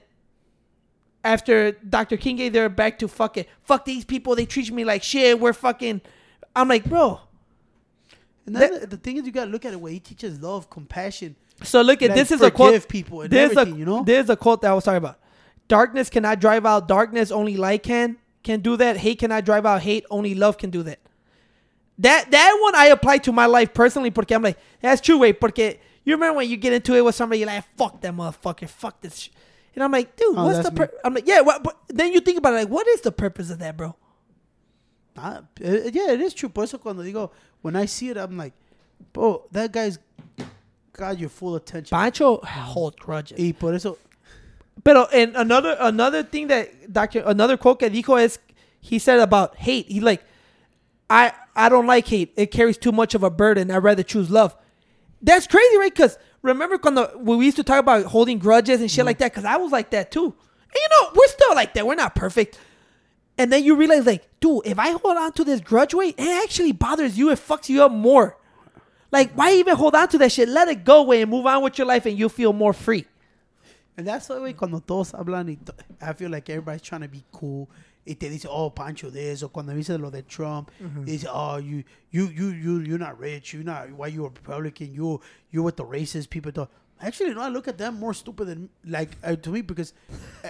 after 1.23 1.71
Dr. 1.71 2.17
King 2.17 2.35
gave 2.37 2.53
their 2.53 2.69
back 2.69 2.99
to 2.99 3.07
fuck 3.07 3.37
it, 3.37 3.47
fuck 3.63 3.85
these 3.85 4.05
people, 4.05 4.35
they 4.35 4.45
treat 4.45 4.71
me 4.71 4.85
like 4.85 5.03
shit. 5.03 5.39
We're 5.39 5.53
fucking. 5.53 6.01
I'm 6.55 6.67
like, 6.67 6.85
bro. 6.85 7.19
And 8.45 8.55
then 8.55 8.87
the 8.89 8.97
thing 8.97 9.17
is, 9.17 9.25
you 9.25 9.31
gotta 9.31 9.49
look 9.51 9.65
at 9.65 9.73
it 9.73 9.79
where 9.81 9.91
he 9.91 9.99
teaches 9.99 10.39
love, 10.41 10.69
compassion. 10.69 11.35
So 11.63 11.81
look 11.81 12.01
at 12.01 12.09
Like, 12.09 12.17
this 12.17 12.31
is 12.31 12.41
a 12.41 12.51
quote. 12.51 12.87
people 12.87 13.21
and 13.21 13.31
there's 13.31 13.55
a, 13.55 13.67
you 13.67 13.85
know? 13.85 14.03
There's 14.03 14.29
a 14.29 14.35
quote 14.35 14.61
that 14.61 14.71
I 14.71 14.73
was 14.73 14.83
talking 14.83 14.97
about. 14.97 15.19
Darkness 15.67 16.09
cannot 16.09 16.39
drive 16.39 16.65
out 16.65 16.87
darkness. 16.87 17.31
Only 17.31 17.57
light 17.57 17.83
can 17.83 18.17
can 18.43 18.59
do 18.59 18.77
that. 18.77 18.97
Hate 18.97 19.19
cannot 19.19 19.45
drive 19.45 19.65
out 19.65 19.81
hate. 19.81 20.05
Only 20.11 20.35
love 20.35 20.57
can 20.57 20.69
do 20.69 20.83
that. 20.83 20.99
That 21.97 22.29
that 22.31 22.59
one 22.61 22.75
I 22.75 22.87
apply 22.87 23.19
to 23.19 23.31
my 23.31 23.45
life 23.45 23.73
personally 23.73 24.09
because 24.09 24.35
I'm 24.35 24.43
like 24.43 24.57
that's 24.81 25.01
true 25.01 25.17
way 25.17 25.31
porque 25.33 25.79
you 26.03 26.13
remember 26.13 26.37
when 26.37 26.49
you 26.49 26.57
get 26.57 26.73
into 26.73 26.93
it 26.93 27.03
with 27.03 27.15
somebody 27.15 27.39
you're 27.39 27.47
like 27.47 27.63
fuck 27.77 28.01
that 28.01 28.13
motherfucker 28.13 28.67
fuck 28.67 28.99
this 29.01 29.17
sh-. 29.17 29.29
and 29.73 29.83
I'm 29.83 29.91
like 29.93 30.15
dude 30.17 30.35
Oh, 30.37 30.45
what's 30.45 30.59
the 30.67 30.75
pur-? 30.75 30.91
I'm 31.05 31.13
like 31.13 31.25
yeah 31.25 31.39
what, 31.39 31.63
but 31.63 31.79
then 31.87 32.11
you 32.11 32.19
think 32.19 32.37
about 32.37 32.51
it 32.53 32.57
like 32.57 32.67
what 32.67 32.85
is 32.87 32.99
the 32.99 33.13
purpose 33.13 33.49
of 33.49 33.59
that 33.59 33.77
bro 33.77 33.95
Ah, 35.17 35.43
yeah, 35.61 36.11
it 36.11 36.19
is 36.19 36.33
true. 36.33 36.49
Por 36.49 36.65
eso 36.65 36.77
cuando 36.77 37.01
digo, 37.01 37.31
when 37.61 37.75
I 37.77 37.85
see 37.85 38.09
it, 38.09 38.17
I'm 38.17 38.35
like, 38.35 38.51
bro, 39.13 39.45
that 39.51 39.71
guy's 39.71 39.97
got 40.95 41.19
your 41.19 41.29
full 41.29 41.55
attention. 41.55 41.95
Pancho 41.95 42.37
hold 42.37 42.97
grudges 42.99 43.37
Y 43.37 43.53
por 43.57 43.73
eso, 43.73 43.97
Pero 44.83 45.07
and 45.13 45.35
another 45.35 45.77
another 45.79 46.23
thing 46.23 46.47
that 46.47 46.91
Doctor 46.91 47.23
another 47.25 47.57
quote 47.57 47.79
que 47.79 47.89
dijo 47.89 48.21
is 48.21 48.39
he 48.79 48.99
said 48.99 49.19
about 49.19 49.55
hate. 49.55 49.87
He 49.87 49.99
like 49.99 50.23
I 51.09 51.33
I 51.55 51.69
don't 51.69 51.87
like 51.87 52.07
hate. 52.07 52.33
It 52.35 52.51
carries 52.51 52.77
too 52.77 52.91
much 52.91 53.15
of 53.15 53.23
a 53.23 53.29
burden. 53.29 53.71
I'd 53.71 53.77
rather 53.77 54.03
choose 54.03 54.29
love. 54.29 54.55
That's 55.21 55.47
crazy, 55.47 55.77
right? 55.77 55.93
Because 55.93 56.17
remember 56.41 56.77
when, 56.77 57.37
we 57.37 57.45
used 57.45 57.57
to 57.57 57.63
talk 57.63 57.79
about 57.79 58.05
holding 58.05 58.37
grudges 58.37 58.81
and 58.81 58.91
shit 58.91 58.99
mm-hmm. 58.99 59.07
like 59.07 59.17
that? 59.19 59.31
Because 59.31 59.45
I 59.45 59.57
was 59.57 59.71
like 59.71 59.91
that 59.91 60.11
too. 60.11 60.25
And 60.25 60.75
you 60.75 60.87
know, 60.91 61.11
we're 61.15 61.27
still 61.27 61.55
like 61.55 61.73
that. 61.75 61.87
We're 61.87 61.95
not 61.95 62.15
perfect. 62.15 62.59
And 63.37 63.51
then 63.51 63.63
you 63.63 63.75
realize, 63.75 64.05
like, 64.05 64.27
dude, 64.39 64.65
if 64.65 64.79
I 64.79 64.91
hold 64.91 65.17
on 65.17 65.33
to 65.33 65.43
this 65.43 65.59
grudge 65.59 65.93
weight, 65.93 66.15
it 66.17 66.43
actually 66.43 66.71
bothers 66.71 67.17
you. 67.17 67.31
It 67.31 67.39
fucks 67.39 67.69
you 67.69 67.83
up 67.83 67.91
more. 67.91 68.37
Like, 69.15 69.31
why 69.33 69.53
even 69.53 69.75
hold 69.75 69.95
on 69.95 70.07
to 70.09 70.17
that 70.19 70.31
shit? 70.31 70.49
Let 70.49 70.67
it 70.67 70.83
go, 70.83 71.03
way, 71.03 71.21
and 71.21 71.31
move 71.31 71.45
on 71.45 71.63
with 71.63 71.77
your 71.77 71.87
life, 71.87 72.05
and 72.05 72.17
you'll 72.19 72.29
feel 72.41 72.51
more 72.53 72.73
free. 72.73 73.05
And 73.97 74.05
that's 74.05 74.27
why, 74.27 74.35
güey, 74.35 74.55
cuando 74.57 74.79
todos 74.79 75.13
hablan, 75.13 75.47
y 75.47 75.57
to- 75.65 75.73
I 76.01 76.11
feel 76.13 76.29
like 76.29 76.49
everybody's 76.49 76.81
trying 76.81 77.01
to 77.01 77.07
be 77.07 77.23
cool. 77.31 77.69
Y 78.05 78.13
te 78.19 78.29
dice, 78.29 78.45
oh, 78.49 78.69
Pancho 78.69 79.09
this. 79.09 79.41
O 79.41 79.47
cuando 79.49 79.73
dice 79.73 79.97
lo 79.97 80.09
de 80.11 80.21
Trump, 80.23 80.69
dice, 81.05 81.25
oh, 81.31 81.57
you, 81.57 81.83
you, 82.11 82.27
you, 82.27 82.49
you, 82.49 82.79
you're 82.81 82.99
not 82.99 83.17
rich. 83.17 83.53
You're 83.53 83.63
not, 83.63 83.89
why 83.91 84.07
you 84.07 84.25
a 84.25 84.29
Republican? 84.29 84.93
You, 84.93 85.21
you're 85.49 85.63
with 85.63 85.77
the 85.77 85.85
racist 85.85 86.29
people. 86.29 86.51
Talk. 86.51 86.69
Actually, 87.01 87.33
no, 87.33 87.41
I 87.41 87.47
look 87.49 87.67
at 87.69 87.77
them 87.77 87.97
more 87.99 88.13
stupid 88.13 88.47
than, 88.47 88.69
like, 88.85 89.11
uh, 89.23 89.35
to 89.37 89.49
me, 89.49 89.61
because, 89.61 89.93
uh, 90.43 90.49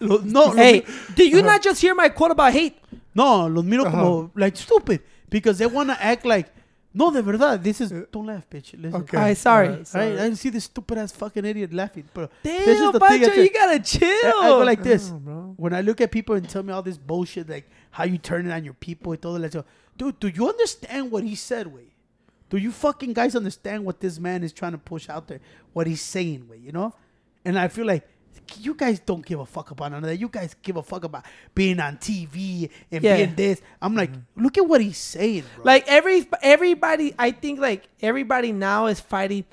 lo- 0.00 0.22
no, 0.24 0.52
Hey, 0.52 0.84
did 1.16 1.30
you 1.32 1.42
not 1.42 1.62
just 1.62 1.80
hear 1.80 1.94
my 1.96 2.08
quote 2.10 2.30
about 2.30 2.52
hate? 2.52 2.78
no, 3.14 3.46
los 3.48 3.64
miro 3.64 3.84
como, 3.90 4.30
like, 4.36 4.56
stupid. 4.56 5.00
Because 5.30 5.58
they 5.58 5.66
want 5.66 5.88
to 5.90 6.00
act 6.02 6.24
like, 6.24 6.46
no, 6.94 7.10
de 7.10 7.20
verdad, 7.22 7.62
this 7.62 7.80
is, 7.80 7.92
uh, 7.92 8.04
don't 8.12 8.26
laugh, 8.26 8.48
bitch. 8.48 8.80
Listen. 8.80 9.02
Okay. 9.02 9.16
Alright, 9.16 9.36
sorry. 9.36 9.68
Alright, 9.68 9.86
sorry. 9.86 10.18
I, 10.20 10.26
I 10.26 10.34
see 10.34 10.48
this 10.50 10.64
stupid 10.64 10.96
ass 10.98 11.10
fucking 11.12 11.44
idiot 11.44 11.72
laughing. 11.72 12.08
bro. 12.14 12.28
Damn, 12.42 12.64
this 12.64 12.80
is 12.80 12.92
the 12.92 13.00
thing. 13.00 13.08
Pancho, 13.08 13.26
tell- 13.34 13.44
you 13.44 13.50
gotta 13.52 13.80
chill. 13.80 14.08
I, 14.08 14.40
I 14.44 14.48
go 14.48 14.58
like 14.64 14.82
this. 14.82 15.10
Oh, 15.12 15.54
when 15.56 15.74
I 15.74 15.80
look 15.80 16.00
at 16.00 16.10
people 16.12 16.36
and 16.36 16.48
tell 16.48 16.62
me 16.62 16.72
all 16.72 16.82
this 16.82 16.96
bullshit, 16.96 17.48
like 17.48 17.68
how 17.90 18.04
you 18.04 18.18
turn 18.18 18.46
it 18.46 18.52
on 18.52 18.64
your 18.64 18.74
people 18.74 19.12
and 19.12 19.20
todo 19.20 19.42
eso, 19.42 19.64
dude, 19.96 20.18
do 20.20 20.28
you 20.28 20.48
understand 20.48 21.10
what 21.10 21.24
he 21.24 21.34
said, 21.34 21.66
way? 21.66 21.88
Do 22.48 22.58
you 22.58 22.70
fucking 22.70 23.12
guys 23.14 23.34
understand 23.34 23.84
what 23.84 23.98
this 24.00 24.20
man 24.20 24.44
is 24.44 24.52
trying 24.52 24.72
to 24.72 24.78
push 24.78 25.08
out 25.08 25.26
there? 25.26 25.40
What 25.72 25.86
he's 25.88 26.00
saying, 26.02 26.48
way, 26.48 26.58
you 26.58 26.70
know? 26.70 26.94
And 27.44 27.58
I 27.58 27.68
feel 27.68 27.86
like 27.86 28.06
you 28.58 28.74
guys 28.74 29.00
don't 29.00 29.24
give 29.24 29.40
a 29.40 29.46
fuck 29.46 29.70
about 29.70 29.92
none 29.92 30.04
of 30.04 30.08
that. 30.10 30.16
You 30.18 30.28
guys 30.28 30.54
give 30.62 30.76
a 30.76 30.82
fuck 30.82 31.04
about 31.04 31.24
being 31.54 31.80
on 31.80 31.96
TV 31.98 32.70
and 32.90 33.02
Yeah. 33.02 33.16
being 33.16 33.34
this. 33.34 33.60
I'm 33.82 33.94
like, 33.94 34.10
look 34.36 34.56
at 34.58 34.66
what 34.66 34.80
he's 34.80 34.98
saying, 34.98 35.44
bro. 35.56 35.64
Like 35.64 35.84
every 35.88 36.26
everybody, 36.42 37.14
I 37.18 37.30
think 37.30 37.60
like 37.60 37.88
everybody 38.02 38.52
now 38.52 38.86
is 38.86 39.00
fighting 39.00 39.44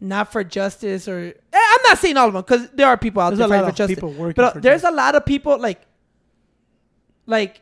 not 0.00 0.32
for 0.32 0.42
justice 0.42 1.06
or 1.08 1.18
eh, 1.52 1.58
I'm 1.58 1.82
not 1.84 1.98
saying 1.98 2.16
all 2.16 2.28
of 2.28 2.32
them 2.32 2.42
because 2.42 2.70
there 2.70 2.86
are 2.86 2.96
people 2.96 3.20
out 3.22 3.30
There's 3.30 3.38
there 3.38 3.46
a 3.46 3.50
fighting 3.50 3.64
lot 3.64 3.70
for 3.72 3.76
justice. 3.76 3.96
people 3.96 4.12
working 4.12 4.34
but 4.42 4.54
for 4.54 4.60
there's 4.60 4.82
justice. 4.82 4.94
a 4.94 4.96
lot 4.96 5.14
of 5.14 5.26
people 5.26 5.58
like 5.58 5.82
like 7.26 7.60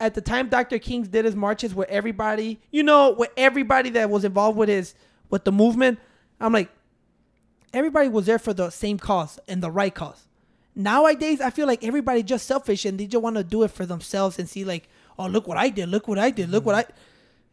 at 0.00 0.14
the 0.14 0.20
time 0.20 0.48
Dr. 0.48 0.78
King's 0.78 1.08
did 1.08 1.24
his 1.24 1.36
marches 1.36 1.74
where 1.74 1.88
everybody, 1.88 2.60
you 2.70 2.82
know, 2.82 3.12
where 3.14 3.28
everybody 3.36 3.90
that 3.90 4.10
was 4.10 4.24
involved 4.24 4.58
with 4.58 4.68
his 4.68 4.94
with 5.30 5.44
the 5.44 5.52
movement, 5.52 5.98
I'm 6.40 6.52
like 6.52 6.70
everybody 7.74 8.08
was 8.08 8.26
there 8.26 8.38
for 8.38 8.54
the 8.54 8.70
same 8.70 8.98
cause 8.98 9.38
and 9.48 9.62
the 9.62 9.70
right 9.70 9.94
cause. 9.94 10.26
Nowadays, 10.74 11.40
I 11.40 11.50
feel 11.50 11.66
like 11.66 11.84
everybody 11.84 12.22
just 12.22 12.46
selfish 12.46 12.84
and 12.84 12.98
they 12.98 13.06
just 13.06 13.22
want 13.22 13.36
to 13.36 13.44
do 13.44 13.62
it 13.62 13.70
for 13.70 13.86
themselves 13.86 14.38
and 14.38 14.48
see 14.48 14.64
like, 14.64 14.88
oh, 15.18 15.26
look 15.26 15.46
what 15.46 15.56
I 15.56 15.68
did, 15.68 15.88
look 15.88 16.08
what 16.08 16.18
I 16.18 16.30
did, 16.30 16.48
look 16.50 16.64
what 16.66 16.74
I, 16.74 16.82
mm-hmm. 16.82 16.92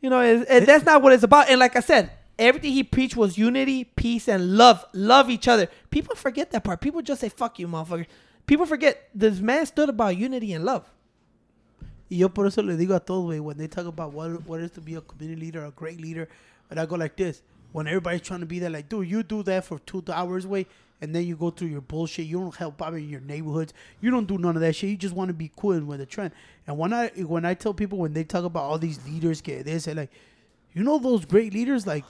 you 0.01 0.09
know, 0.09 0.21
it, 0.21 0.47
it- 0.49 0.65
that's 0.65 0.85
not 0.85 1.01
what 1.01 1.13
it's 1.13 1.23
about. 1.23 1.49
And 1.49 1.59
like 1.59 1.75
I 1.75 1.81
said, 1.81 2.11
everything 2.39 2.71
he 2.73 2.83
preached 2.83 3.15
was 3.15 3.37
unity, 3.37 3.83
peace, 3.83 4.27
and 4.27 4.57
love. 4.57 4.83
Love 4.93 5.29
each 5.29 5.47
other. 5.47 5.67
People 5.91 6.15
forget 6.15 6.51
that 6.51 6.63
part. 6.63 6.81
People 6.81 7.01
just 7.01 7.21
say, 7.21 7.29
"Fuck 7.29 7.59
you, 7.59 7.67
motherfucker." 7.67 8.07
People 8.47 8.65
forget 8.65 9.09
this 9.13 9.39
man 9.39 9.65
stood 9.65 9.89
about 9.89 10.17
unity 10.17 10.53
and 10.53 10.65
love. 10.65 10.83
Y 12.09 12.17
yo 12.17 12.29
por 12.29 12.47
eso 12.47 12.61
le 12.61 12.75
digo 12.75 12.95
a 12.95 12.99
todos, 12.99 13.25
güey, 13.25 13.39
when 13.39 13.57
they 13.57 13.67
talk 13.67 13.85
about 13.85 14.11
what 14.11 14.45
what 14.45 14.59
is 14.59 14.71
to 14.71 14.81
be 14.81 14.95
a 14.95 15.01
community 15.01 15.39
leader, 15.39 15.63
a 15.63 15.71
great 15.71 16.01
leader, 16.01 16.27
and 16.69 16.79
I 16.79 16.85
go 16.85 16.95
like 16.95 17.15
this. 17.15 17.41
When 17.71 17.87
everybody's 17.87 18.21
trying 18.21 18.41
to 18.41 18.45
be 18.45 18.59
there, 18.59 18.69
like, 18.69 18.89
dude, 18.89 19.09
you 19.09 19.23
do 19.23 19.43
that 19.43 19.65
for 19.65 19.79
two 19.79 20.03
hours, 20.11 20.45
way, 20.45 20.65
and 20.99 21.15
then 21.15 21.25
you 21.25 21.35
go 21.35 21.49
through 21.51 21.69
your 21.69 21.81
bullshit. 21.81 22.25
You 22.25 22.39
don't 22.39 22.55
help 22.55 22.81
out 22.81 22.93
in 22.93 23.09
your 23.09 23.21
neighborhoods. 23.21 23.73
You 24.01 24.11
don't 24.11 24.27
do 24.27 24.37
none 24.37 24.55
of 24.55 24.61
that 24.61 24.75
shit. 24.75 24.89
You 24.89 24.97
just 24.97 25.15
want 25.15 25.29
to 25.29 25.33
be 25.33 25.51
cool 25.55 25.71
and 25.71 25.87
with 25.87 25.99
the 25.99 26.05
trend. 26.05 26.31
And 26.67 26.77
when 26.77 26.93
I 26.93 27.07
when 27.09 27.45
I 27.45 27.53
tell 27.53 27.73
people 27.73 27.97
when 27.97 28.13
they 28.13 28.23
talk 28.23 28.43
about 28.43 28.63
all 28.63 28.77
these 28.77 28.99
leaders, 29.07 29.41
que 29.41 29.63
they 29.63 29.79
say 29.79 29.93
like, 29.93 30.11
you 30.73 30.83
know 30.83 30.99
those 30.99 31.25
great 31.25 31.53
leaders 31.53 31.87
like 31.87 32.03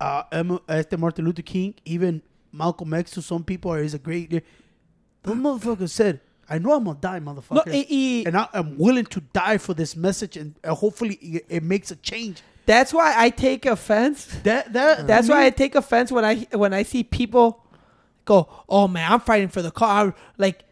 uh, 0.00 0.24
este 0.68 0.98
Martin 0.98 1.24
Luther 1.24 1.42
King, 1.42 1.74
even 1.84 2.22
Malcolm 2.52 2.92
X 2.94 3.12
to 3.12 3.22
some 3.22 3.44
people 3.44 3.72
is 3.74 3.94
a 3.94 3.98
great 3.98 4.32
leader. 4.32 4.44
Those 5.22 5.36
motherfuckers 5.36 5.90
said, 5.90 6.20
I 6.48 6.58
know 6.58 6.72
I'm 6.74 6.84
gonna 6.84 6.98
die, 7.00 7.20
motherfucker. 7.20 7.66
No, 7.66 7.72
y- 7.72 7.86
y- 7.88 8.22
and 8.26 8.36
I, 8.36 8.48
I'm 8.52 8.76
willing 8.76 9.04
to 9.06 9.20
die 9.32 9.58
for 9.58 9.74
this 9.74 9.94
message, 9.94 10.36
and 10.36 10.54
uh, 10.64 10.74
hopefully 10.74 11.14
it, 11.14 11.46
it 11.48 11.62
makes 11.62 11.90
a 11.92 11.96
change. 11.96 12.42
That's 12.66 12.92
why 12.92 13.14
I 13.16 13.30
take 13.30 13.66
offense. 13.66 14.26
That 14.44 14.72
that 14.72 15.06
That's 15.06 15.26
to 15.26 15.32
why 15.32 15.46
I 15.46 15.50
take 15.50 15.74
offense 15.74 16.12
when 16.12 16.24
I 16.24 16.46
when 16.52 16.72
I 16.72 16.82
see 16.84 17.02
people 17.02 17.64
go, 18.24 18.48
"Oh 18.68 18.88
man, 18.88 19.10
I'm 19.10 19.20
fighting 19.20 19.48
for 19.48 19.62
the 19.62 19.70
cause." 19.70 20.12
Like, 20.38 20.64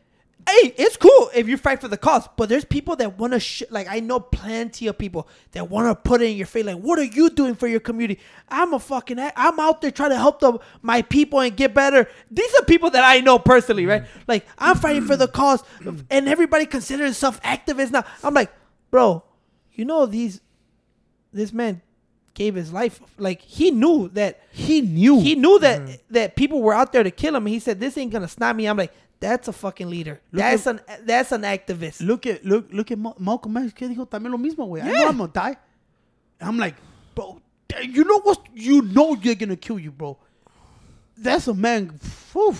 hey, 0.48 0.74
it's 0.76 0.96
cool 0.96 1.30
if 1.34 1.48
you 1.48 1.56
fight 1.56 1.80
for 1.80 1.88
the 1.88 1.96
cause, 1.96 2.28
but 2.36 2.48
there's 2.48 2.64
people 2.64 2.96
that 2.96 3.18
want 3.18 3.32
to 3.32 3.40
sh- 3.40 3.64
like 3.70 3.88
I 3.88 4.00
know 4.00 4.20
plenty 4.20 4.86
of 4.86 4.98
people 4.98 5.26
that 5.52 5.68
want 5.68 5.88
to 5.88 5.94
put 6.08 6.22
it 6.22 6.26
in 6.26 6.36
your 6.36 6.46
face 6.46 6.64
like, 6.64 6.78
"What 6.78 6.98
are 7.00 7.04
you 7.04 7.28
doing 7.30 7.56
for 7.56 7.66
your 7.66 7.80
community?" 7.80 8.20
I'm 8.48 8.72
a 8.72 8.78
fucking 8.78 9.18
I'm 9.18 9.58
out 9.58 9.80
there 9.80 9.90
trying 9.90 10.10
to 10.10 10.18
help 10.18 10.40
the 10.40 10.58
my 10.82 11.02
people 11.02 11.40
and 11.40 11.56
get 11.56 11.74
better. 11.74 12.08
These 12.30 12.54
are 12.54 12.64
people 12.64 12.90
that 12.90 13.04
I 13.04 13.20
know 13.20 13.38
personally, 13.38 13.86
right? 13.86 14.02
Mm-hmm. 14.04 14.20
Like, 14.28 14.46
I'm 14.58 14.76
fighting 14.76 15.06
for 15.06 15.16
the 15.16 15.28
cause 15.28 15.64
and 16.08 16.28
everybody 16.28 16.66
considers 16.66 17.06
themselves 17.06 17.40
activists 17.40 17.90
now. 17.90 18.04
I'm 18.22 18.34
like, 18.34 18.52
"Bro, 18.92 19.24
you 19.72 19.84
know 19.84 20.06
these 20.06 20.40
this 21.32 21.52
man 21.52 21.80
gave 22.34 22.54
his 22.54 22.72
life 22.72 23.00
like 23.18 23.42
he 23.42 23.70
knew 23.70 24.08
that 24.14 24.40
he 24.52 24.80
knew 24.80 25.20
he 25.20 25.34
knew 25.34 25.58
that 25.58 26.00
that 26.10 26.36
people 26.36 26.62
were 26.62 26.72
out 26.74 26.92
there 26.92 27.02
to 27.02 27.10
kill 27.10 27.34
him. 27.36 27.46
He 27.46 27.58
said, 27.58 27.80
"This 27.80 27.96
ain't 27.98 28.12
gonna 28.12 28.28
stop 28.28 28.54
me." 28.56 28.66
I'm 28.66 28.76
like, 28.76 28.92
"That's 29.20 29.48
a 29.48 29.52
fucking 29.52 29.88
leader. 29.90 30.20
Look 30.32 30.40
that's 30.42 30.66
at- 30.66 30.76
an 30.88 31.06
that's 31.06 31.32
an 31.32 31.42
activist." 31.42 32.00
Look 32.00 32.26
at 32.26 32.44
look 32.44 32.66
look 32.72 32.90
at 32.90 32.98
Ma- 32.98 33.14
Malcolm 33.18 33.56
X. 33.56 33.72
Que 33.72 33.88
dijo 33.88 34.08
también 34.08 34.30
lo 34.32 34.38
mismo, 34.38 34.68
güey. 34.68 34.82
I 34.82 34.90
know 34.90 35.08
I'm 35.08 35.18
gonna 35.18 35.32
die. 35.32 35.56
I'm 36.40 36.56
like, 36.58 36.74
bro, 37.14 37.40
you 37.82 38.04
know 38.04 38.20
what? 38.20 38.40
You 38.54 38.82
know 38.82 39.14
you're 39.20 39.34
gonna 39.34 39.56
kill 39.56 39.78
you, 39.78 39.90
bro. 39.90 40.16
That's 41.18 41.48
a 41.48 41.54
man. 41.54 41.98
Whew. 42.32 42.54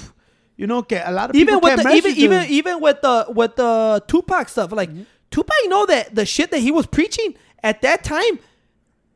You 0.57 0.67
know, 0.67 0.83
que 0.83 1.01
a 1.03 1.11
lot 1.11 1.31
of 1.31 1.37
even 1.37 1.59
with 1.61 1.83
the 1.83 1.89
even 1.91 2.15
even 2.17 2.51
even 2.51 2.81
with 2.81 3.01
the 3.01 3.27
with 3.31 3.57
the 3.57 4.03
Tupac 4.07 4.49
stuff, 4.49 4.73
like 4.73 4.91
Mm-hmm. 4.91 5.03
Tupac 5.31 5.55
know 5.69 5.87
that 5.87 6.15
the 6.15 6.27
shit 6.27 6.51
that 6.51 6.59
he 6.59 6.71
was 6.73 6.87
preaching 6.87 7.35
at 7.63 7.81
that 7.83 8.03
time, 8.05 8.41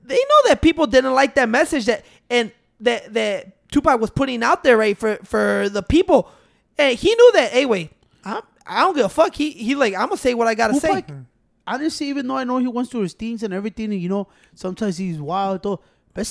they 0.05 0.17
know 0.17 0.49
that 0.49 0.61
people 0.63 0.87
didn't 0.87 1.15
like 1.15 1.35
that 1.37 1.49
message 1.49 1.87
that 1.87 2.05
and 2.31 2.53
that 2.81 3.13
that 3.15 3.69
Tupac 3.71 4.01
was 4.01 4.11
putting 4.11 4.43
out 4.43 4.63
there 4.65 4.77
right 4.77 4.97
for 4.97 5.17
for 5.25 5.69
the 5.69 5.83
people, 5.83 6.31
and 6.79 6.97
he 6.99 7.15
knew 7.15 7.33
that. 7.33 7.53
Hey, 7.53 7.67
wait, 7.67 7.91
I'm, 8.25 8.43
I 8.67 8.81
don't 8.81 8.95
give 8.95 9.07
a 9.07 9.09
fuck. 9.09 9.35
He 9.35 9.51
he 9.51 9.75
like 9.75 9.95
I'm 9.95 10.09
gonna 10.09 10.17
say 10.17 10.35
what 10.35 10.47
I 10.47 10.55
gotta 10.55 10.75
say. 10.75 10.89
Tupac, 11.03 11.17
honestly, 11.67 12.09
even 12.09 12.27
though 12.29 12.37
I 12.37 12.45
know 12.45 12.59
he 12.59 12.69
wants 12.69 12.91
to 12.91 13.01
his 13.01 13.15
things 13.15 13.43
and 13.43 13.53
everything, 13.55 13.93
and 13.93 14.01
you 14.01 14.09
know, 14.09 14.29
sometimes 14.55 14.99
he's 14.99 15.19
wild, 15.21 15.63
though. 15.63 15.81
But 16.13 16.27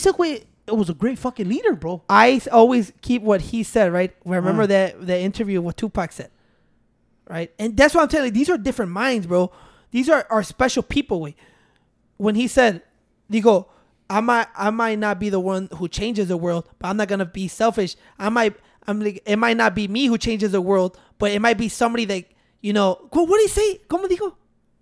it 0.65 0.75
was 0.77 0.89
a 0.89 0.93
great 0.93 1.19
fucking 1.19 1.49
leader, 1.49 1.73
bro. 1.73 2.03
I 2.07 2.39
always 2.51 2.93
keep 3.01 3.21
what 3.21 3.41
he 3.41 3.63
said, 3.63 3.91
right? 3.91 4.15
Remember 4.23 4.63
Uh. 4.63 4.67
that 4.67 5.05
the 5.05 5.19
interview 5.19 5.61
what 5.61 5.75
Tupac 5.75 6.11
said, 6.13 6.29
right? 7.29 7.51
And 7.59 7.75
that's 7.75 7.93
what 7.93 8.03
I'm 8.03 8.07
telling 8.07 8.27
you. 8.27 8.31
These 8.31 8.49
are 8.49 8.57
different 8.57 8.91
minds, 8.91 9.27
bro. 9.27 9.51
These 9.91 10.07
are 10.09 10.25
are 10.29 10.43
special 10.43 10.81
people. 10.83 11.19
Wait, 11.19 11.35
when 12.17 12.35
he 12.35 12.47
said, 12.47 12.81
"Digo, 13.31 13.65
I 14.09 14.19
might 14.21 14.47
I 14.55 14.69
might 14.69 14.99
not 14.99 15.19
be 15.19 15.29
the 15.29 15.39
one 15.39 15.69
who 15.77 15.87
changes 15.87 16.27
the 16.27 16.37
world, 16.37 16.67
but 16.79 16.87
I'm 16.89 16.97
not 16.97 17.07
gonna 17.07 17.25
be 17.25 17.47
selfish. 17.47 17.95
I 18.19 18.29
might 18.29 18.55
I'm 18.87 18.99
like 19.01 19.21
it 19.25 19.37
might 19.37 19.57
not 19.57 19.75
be 19.75 19.87
me 19.87 20.07
who 20.07 20.17
changes 20.17 20.51
the 20.51 20.61
world, 20.61 20.97
but 21.17 21.31
it 21.31 21.39
might 21.39 21.57
be 21.57 21.69
somebody 21.69 22.05
that 22.05 22.25
you 22.61 22.73
know. 22.73 23.07
What 23.11 23.27
what 23.27 23.37
did 23.37 23.43
he 23.43 23.47
say? 23.49 23.81
Como 23.87 24.07
dijo? 24.07 24.33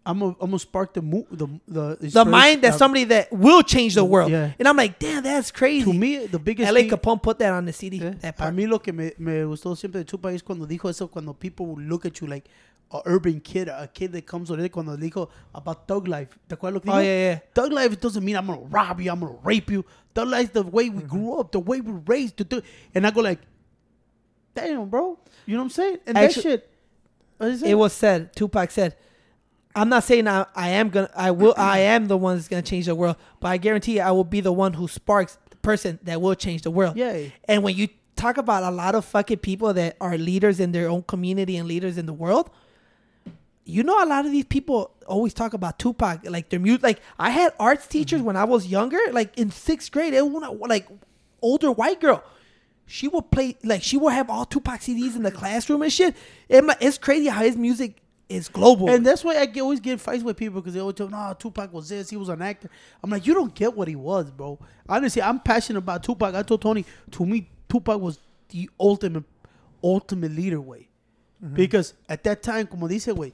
I'm 0.03 0.19
gonna 0.19 0.35
I'm 0.41 0.49
gonna 0.49 0.57
spark 0.59 0.93
the 0.95 1.01
mo- 1.03 1.27
the 1.31 1.47
the 1.67 1.97
The 2.09 2.25
mind 2.25 2.63
that 2.63 2.73
somebody 2.73 3.03
that 3.05 3.31
will 3.31 3.61
change 3.61 3.93
the 3.93 4.03
mm, 4.03 4.09
world. 4.09 4.31
Yeah. 4.31 4.51
And 4.57 4.67
I'm 4.67 4.75
like, 4.75 4.97
damn, 4.97 5.21
that's 5.21 5.51
crazy. 5.51 5.85
To 5.85 5.93
me, 5.93 6.25
the 6.25 6.39
biggest 6.39 6.67
L.A. 6.69 6.89
Capone 6.89 7.21
put 7.21 7.37
that 7.37 7.53
on 7.53 7.65
the 7.65 7.73
CD. 7.73 7.97
Yeah. 7.97 8.09
That 8.19 8.33
A 8.33 8.37
part. 8.37 8.55
mí 8.55 8.67
lo 8.67 8.79
que 8.79 8.91
me, 8.91 9.13
me 9.19 9.43
gustó 9.43 9.77
siempre 9.77 9.99
de 9.99 10.05
Tupac 10.05 10.33
es 10.33 10.41
cuando 10.41 10.65
dijo 10.65 10.89
eso, 10.89 11.07
cuando 11.07 11.33
people 11.33 11.75
look 11.77 12.07
at 12.07 12.19
you 12.19 12.25
like 12.25 12.49
a 12.93 13.01
urban 13.05 13.39
kid, 13.39 13.67
a 13.69 13.87
kid 13.93 14.11
that 14.13 14.25
comes 14.25 14.49
with 14.49 14.59
it, 14.59 14.69
cuando 14.71 14.97
dijo 14.97 15.29
about 15.55 15.87
thug 15.87 16.07
life. 16.07 16.37
¿Te 16.49 16.55
acuerdas 16.55 16.73
lo 16.73 16.79
que 16.81 16.91
Oh, 16.91 16.95
dijo? 16.95 17.03
yeah, 17.03 17.29
yeah. 17.31 17.39
Thug 17.53 17.71
life 17.71 17.99
doesn't 17.99 18.23
mean 18.23 18.35
I'm 18.35 18.47
gonna 18.47 18.59
rob 18.61 18.99
you, 18.99 19.11
I'm 19.11 19.19
gonna 19.21 19.37
rape 19.43 19.71
you. 19.71 19.85
Thug 20.13 20.27
life 20.27 20.45
is 20.47 20.51
the 20.51 20.63
way 20.63 20.89
we 20.89 21.01
grew 21.03 21.39
up, 21.39 21.51
the 21.51 21.59
way 21.59 21.79
we 21.81 21.93
raised 22.05 22.37
to 22.37 22.43
do. 22.43 22.61
And 22.93 23.07
I 23.07 23.11
go 23.11 23.21
like, 23.21 23.39
damn, 24.53 24.89
bro. 24.89 25.17
You 25.45 25.53
know 25.55 25.61
what 25.61 25.65
I'm 25.65 25.69
saying? 25.71 25.97
And 26.05 26.17
Actu- 26.17 26.35
that 26.35 26.41
shit. 26.41 26.69
is 27.39 27.63
it 27.63 27.75
was 27.75 27.93
said. 27.93 28.35
Tupac 28.35 28.71
said, 28.71 28.95
"I'm 29.75 29.89
not 29.89 30.03
saying 30.03 30.27
I, 30.27 30.45
I 30.55 30.69
am 30.69 30.89
gonna. 30.89 31.09
I 31.15 31.31
will. 31.31 31.53
I 31.57 31.79
am 31.95 32.07
the 32.07 32.17
one 32.17 32.35
that's 32.35 32.47
gonna 32.47 32.61
change 32.61 32.85
the 32.87 32.95
world, 32.95 33.15
but 33.39 33.47
I 33.49 33.57
guarantee 33.57 33.95
you, 33.95 34.01
I 34.01 34.11
will 34.11 34.23
be 34.23 34.41
the 34.41 34.51
one 34.53 34.73
who 34.73 34.87
sparks 34.87 35.37
the 35.49 35.55
person 35.57 35.99
that 36.03 36.21
will 36.21 36.35
change 36.35 36.61
the 36.63 36.71
world." 36.71 36.97
Yeah. 36.97 37.23
And 37.45 37.63
when 37.63 37.75
you 37.75 37.87
talk 38.15 38.37
about 38.37 38.63
a 38.63 38.69
lot 38.69 38.93
of 38.93 39.03
fucking 39.05 39.37
people 39.39 39.73
that 39.73 39.97
are 39.99 40.17
leaders 40.17 40.59
in 40.59 40.71
their 40.73 40.89
own 40.89 41.01
community 41.03 41.57
and 41.57 41.67
leaders 41.67 41.97
in 41.97 42.05
the 42.05 42.13
world, 42.13 42.51
you 43.65 43.83
know, 43.83 44.03
a 44.03 44.05
lot 44.05 44.25
of 44.25 44.31
these 44.31 44.45
people 44.45 44.91
always 45.07 45.33
talk 45.33 45.53
about 45.53 45.79
Tupac, 45.79 46.21
like 46.25 46.49
their 46.49 46.59
music. 46.59 46.83
Like 46.83 46.99
I 47.19 47.29
had 47.29 47.53
arts 47.59 47.87
teachers 47.87 48.19
mm-hmm. 48.19 48.27
when 48.27 48.37
I 48.37 48.43
was 48.43 48.67
younger, 48.67 48.99
like 49.11 49.37
in 49.37 49.51
sixth 49.51 49.91
grade. 49.91 50.13
It 50.13 50.27
was 50.27 50.57
like 50.67 50.87
older 51.41 51.71
white 51.71 52.01
girl. 52.01 52.23
She 52.85 53.07
would 53.07 53.31
play 53.31 53.57
like 53.63 53.83
she 53.83 53.97
would 53.97 54.13
have 54.13 54.29
all 54.29 54.45
Tupac 54.45 54.81
CDs 54.81 55.15
in 55.15 55.23
the 55.23 55.31
classroom 55.31 55.81
and 55.81 55.93
shit. 55.93 56.15
It's 56.49 56.97
crazy 56.97 57.27
how 57.27 57.41
his 57.41 57.55
music 57.55 58.01
is 58.27 58.47
global. 58.49 58.89
And 58.89 59.05
that's 59.05 59.23
why 59.23 59.37
I 59.37 59.45
get, 59.45 59.61
always 59.61 59.79
get 59.79 59.93
in 59.93 59.97
fights 59.97 60.23
with 60.23 60.37
people 60.37 60.61
because 60.61 60.73
they 60.73 60.79
always 60.79 60.95
tell 60.95 61.07
me, 61.07 61.13
"No, 61.13 61.35
Tupac 61.37 61.71
was 61.73 61.89
this. 61.89 62.09
He 62.09 62.17
was 62.17 62.29
an 62.29 62.41
actor." 62.41 62.69
I'm 63.03 63.09
like, 63.09 63.27
you 63.27 63.33
don't 63.33 63.53
get 63.53 63.75
what 63.75 63.87
he 63.87 63.95
was, 63.95 64.31
bro. 64.31 64.59
Honestly, 64.87 65.21
I'm 65.21 65.39
passionate 65.39 65.79
about 65.79 66.03
Tupac. 66.03 66.33
I 66.33 66.41
told 66.41 66.61
Tony, 66.61 66.85
to 67.11 67.25
me, 67.25 67.49
Tupac 67.69 67.99
was 67.99 68.19
the 68.49 68.69
ultimate, 68.79 69.25
ultimate 69.83 70.31
leader, 70.31 70.59
way. 70.59 70.89
Mm-hmm. 71.43 71.55
Because 71.55 71.93
at 72.07 72.23
that 72.23 72.41
time, 72.43 72.67
como 72.67 72.87
dice, 72.87 73.07
way, 73.07 73.33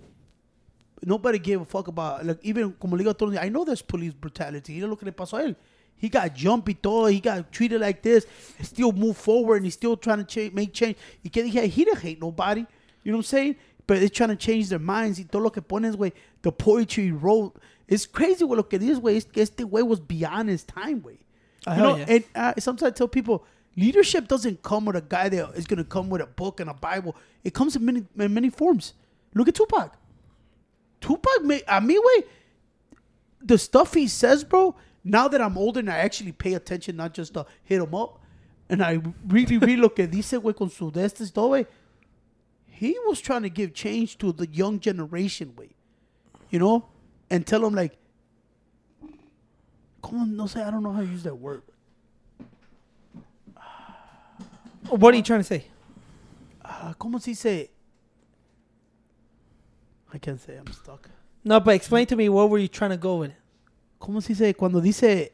nobody 1.06 1.40
gave 1.40 1.62
a 1.62 1.66
fuck 1.66 1.88
about 1.88 2.26
like 2.26 2.40
even 2.44 2.74
como 2.74 2.96
le 2.96 3.04
digo 3.04 3.38
a 3.38 3.44
I 3.44 3.50
know 3.50 3.64
there's 3.64 3.82
police 3.82 4.14
brutality. 4.14 4.76
Mira 4.76 4.88
lo 4.88 4.96
que 4.96 5.06
le 5.06 5.12
pasó 5.12 5.38
a 5.38 5.44
él. 5.44 5.56
He 6.00 6.10
got 6.10 6.34
jumpy 6.36 6.76
todo. 6.76 7.08
He 7.08 7.20
got 7.20 7.52
treated 7.52 7.82
like 7.82 8.02
this. 8.04 8.26
Still 8.62 8.92
move 8.92 9.18
forward 9.18 9.58
and 9.58 9.66
he's 9.66 9.74
still 9.74 9.98
trying 9.98 10.20
to 10.20 10.24
change, 10.24 10.54
make 10.54 10.72
change. 10.72 10.96
Y 11.24 11.30
que 11.30 11.44
dije, 11.44 11.68
he 11.68 11.86
didn't 11.86 12.00
hate 12.00 12.22
nobody. 12.22 12.62
You 13.04 13.12
know 13.12 13.18
what 13.18 13.22
I'm 13.22 13.24
saying? 13.24 13.56
But 13.88 14.00
they're 14.00 14.10
trying 14.10 14.30
to 14.30 14.36
change 14.36 14.70
their 14.70 14.80
minds. 14.80 15.18
Y 15.18 15.26
todo 15.32 15.42
lo 15.42 15.50
que 15.50 15.62
pones, 15.62 15.96
güey, 15.96 16.12
the 16.44 16.52
poetry 16.52 17.06
he 17.06 17.12
wrote. 17.12 17.56
It's 17.88 18.06
crazy, 18.06 18.46
güey. 18.46 18.58
Lo 18.58 18.64
que 18.64 18.78
dices, 18.78 19.00
güey, 19.00 19.16
es 19.18 19.26
que 19.26 19.42
este 19.42 19.64
güey 19.64 19.82
was 19.84 20.00
beyond 20.00 20.50
his 20.50 20.64
time, 20.64 21.00
güey. 21.02 21.18
Ah, 21.66 21.76
You 21.76 21.82
know, 21.82 21.96
yeah. 21.98 22.06
and 22.10 22.24
uh, 22.36 22.54
sometimes 22.60 22.92
I 22.92 22.94
tell 22.94 23.08
people, 23.08 23.44
leadership 23.76 24.28
doesn't 24.28 24.62
come 24.62 24.86
with 24.86 24.98
a 24.98 25.02
guy 25.02 25.30
that 25.30 25.56
is 25.56 25.66
going 25.66 25.78
to 25.80 25.84
come 25.84 26.10
with 26.10 26.22
a 26.22 26.28
book 26.28 26.60
and 26.60 26.70
a 26.70 26.74
Bible. 26.76 27.16
It 27.44 27.54
comes 27.56 27.76
in 27.76 27.84
many, 27.86 28.06
in 28.20 28.34
many 28.34 28.50
forms. 28.50 28.94
Look 29.34 29.48
at 29.48 29.56
Tupac. 29.56 29.98
Tupac, 31.02 31.44
made, 31.44 31.64
a 31.68 31.80
mí, 31.82 31.96
güey, 31.96 32.24
the 33.42 33.58
stuff 33.58 33.94
he 33.94 34.08
says, 34.08 34.44
bro, 34.44 34.76
now 35.04 35.28
that 35.28 35.42
I'm 35.42 35.58
older 35.58 35.80
and 35.80 35.90
I 35.90 35.98
actually 35.98 36.32
pay 36.32 36.54
attention, 36.54 36.98
not 36.98 37.14
just 37.14 37.34
to 37.36 37.46
hit 37.64 37.82
him 37.82 37.94
up, 37.96 38.20
and 38.70 38.84
I 38.84 39.00
really 39.28 39.58
read 39.58 39.80
lo 39.80 39.90
que 39.90 40.08
dice, 40.08 40.34
güey, 40.34 40.56
con 40.56 40.70
su 40.70 40.92
de 40.92 41.08
todo, 41.10 41.50
güey, 41.50 41.66
he 42.68 42.98
was 43.08 43.20
trying 43.22 43.44
to 43.44 43.50
give 43.50 43.74
change 43.74 44.18
to 44.20 44.32
the 44.32 44.48
young 44.48 44.80
generation, 44.80 45.54
güey. 45.56 45.70
You 46.50 46.60
know? 46.60 46.86
And 47.30 47.46
tell 47.46 47.62
them, 47.62 47.76
like, 47.76 47.98
como, 50.02 50.26
no 50.26 50.48
say, 50.48 50.62
I 50.62 50.72
don't 50.72 50.84
know 50.84 50.92
how 50.92 51.02
to 51.02 51.08
use 51.08 51.24
that 51.24 51.36
word. 51.36 51.64
what 54.90 55.14
are 55.14 55.18
you 55.18 55.24
trying 55.24 55.42
to 55.42 55.44
say? 55.44 55.66
Uh, 56.64 56.94
como 56.94 57.20
se 57.20 57.32
dice? 57.32 57.70
I 60.14 60.20
can't 60.20 60.40
say, 60.40 60.58
I'm 60.58 60.72
stuck. 60.74 61.10
No, 61.44 61.60
but 61.60 61.76
explain 61.76 62.06
to 62.08 62.16
me 62.16 62.30
what 62.30 62.50
were 62.50 62.60
you 62.60 62.68
trying 62.68 62.92
to 62.92 62.98
go 62.98 63.18
with 63.18 63.32
it. 63.32 63.38
¿Cómo 64.00 64.22
se 64.22 64.34
dice? 64.34 64.54
Cuando 64.56 64.80
dice, 64.82 65.32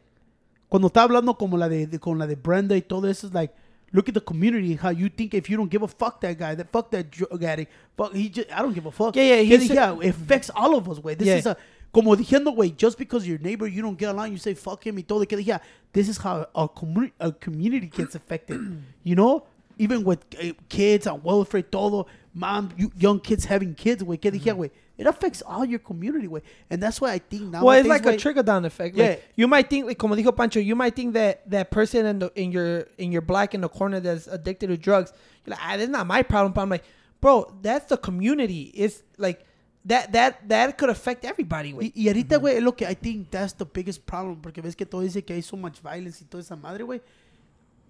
cuando 0.70 0.88
está 0.88 1.04
hablando 1.04 1.38
como 1.38 1.58
la 1.58 1.68
de, 1.70 1.86
de- 1.88 2.00
con 2.00 2.18
la 2.18 2.26
de 2.28 2.36
Brenda 2.36 2.76
y 2.76 2.82
todo 2.82 3.08
eso, 3.08 3.28
es 3.28 3.34
like, 3.34 3.54
look 3.92 4.08
at 4.10 4.14
the 4.14 4.22
community, 4.22 4.76
how 4.76 4.90
you 4.90 5.10
think 5.10 5.34
if 5.34 5.50
you 5.50 5.58
don't 5.58 5.70
give 5.72 5.84
a 5.84 5.88
fuck 5.88 6.20
that 6.22 6.38
guy, 6.38 6.56
that 6.56 6.68
fuck 6.72 6.90
that 6.92 7.10
drug 7.12 7.44
addict, 7.44 7.72
fuck, 7.98 8.14
he 8.14 8.30
just, 8.30 8.50
I 8.52 8.62
don't 8.62 8.74
give 8.74 8.86
a 8.86 8.92
fuck. 8.92 9.16
Yeah, 9.16 9.24
yeah, 9.24 9.36
Que 9.44 9.46
he 9.46 9.58
dije, 9.58 9.68
said- 9.68 9.76
yeah, 9.76 10.00
it 10.02 10.10
affects 10.16 10.50
all 10.56 10.76
of 10.76 10.88
us, 10.90 11.00
way. 11.04 11.16
This 11.16 11.28
Yeah. 11.28 11.38
is 11.38 11.46
a, 11.46 11.58
como 11.92 12.16
diciendo, 12.16 12.56
güey, 12.56 12.76
just 12.76 12.98
because 12.98 13.28
your 13.28 13.38
neighbor, 13.40 13.68
you 13.68 13.82
don't 13.84 13.98
get 14.00 14.10
along, 14.10 14.32
you 14.32 14.38
say 14.38 14.56
fuck 14.56 14.84
him 14.86 14.96
y 14.98 15.04
todo, 15.04 15.26
que 15.26 15.38
yeah, 15.42 15.60
this 15.92 16.08
is 16.10 16.18
how 16.18 16.48
a, 16.56 16.68
commu- 16.68 17.12
a 17.20 17.32
community 17.32 17.88
gets 17.88 18.16
affected, 18.16 18.60
you 19.04 19.16
know? 19.16 19.44
Even 19.78 20.04
with 20.04 20.20
uh, 20.40 20.54
kids 20.70 21.08
on 21.08 21.22
welfare, 21.24 21.62
todo, 21.62 22.06
mom, 22.34 22.70
you, 22.78 22.92
young 22.98 23.20
kids 23.20 23.46
having 23.46 23.74
kids, 23.76 24.04
güey, 24.04 24.18
dije, 24.20 24.32
Mm-hmm. 24.52 24.60
güey, 24.62 24.72
it 24.98 25.08
affects 25.08 25.42
all 25.42 25.66
your 25.66 25.80
community, 25.80 26.28
güey. 26.28 26.42
And 26.70 26.82
that's 26.82 27.02
why 27.02 27.12
I 27.14 27.18
think 27.20 27.52
now. 27.52 27.64
Well, 27.64 27.80
it's 27.80 27.88
like 27.90 28.06
a 28.06 28.16
trickle 28.16 28.44
down 28.44 28.66
effect. 28.66 28.96
Like, 28.96 29.10
Yeah. 29.20 29.26
you 29.36 29.48
might 29.48 29.70
think, 29.70 29.88
like, 29.88 29.98
como 29.98 30.16
dijo 30.16 30.36
Pancho, 30.36 30.60
you 30.60 30.76
might 30.76 30.96
think 30.96 31.14
that 31.16 31.50
that 31.50 31.72
person 31.72 32.06
in 32.06 32.20
the 32.20 32.32
in 32.36 32.52
your 32.52 32.86
in 32.98 33.12
your 33.12 33.22
black 33.24 33.54
in 33.56 33.62
the 33.62 33.70
corner 33.70 34.00
that's 34.00 34.28
addicted 34.28 34.68
to 34.68 34.78
drugs, 34.78 35.12
you're 35.46 35.56
like, 35.56 35.66
ah, 35.66 35.78
that's 35.78 35.90
not 35.90 36.06
my 36.06 36.22
problem. 36.24 36.54
But 36.54 36.62
I'm 36.62 36.70
like, 36.70 36.84
bro, 37.20 37.52
that's 37.62 37.88
the 37.88 37.98
community. 37.98 38.72
It's 38.76 39.02
like 39.18 39.44
that 39.86 40.12
that 40.14 40.48
that 40.50 40.78
could 40.78 40.90
affect 40.92 41.26
everybody. 41.26 41.74
Y, 41.74 41.80
Güey. 41.80 41.92
y 41.96 42.08
ahorita, 42.10 42.38
güey, 42.40 42.62
lo 42.62 42.74
que 42.74 42.86
I 42.88 42.94
think 42.94 43.32
that's 43.32 43.54
the 43.54 43.66
biggest 43.66 44.06
problem. 44.06 44.36
Porque 44.42 44.62
ves 44.62 44.76
que 44.76 44.86
todo 44.86 45.02
dice 45.02 45.26
que 45.26 45.34
hay 45.34 45.42
so 45.42 45.58
much 45.58 45.82
violence 45.82 46.22
y 46.22 46.28
toda 46.30 46.42
esa 46.44 46.56
madre, 46.56 46.84
güey. 46.86 47.02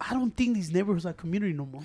I 0.08 0.14
don't 0.14 0.36
think 0.36 0.54
these 0.54 0.72
neighborhoods 0.72 1.06
are 1.06 1.12
community 1.12 1.52
no 1.52 1.66
more. 1.66 1.82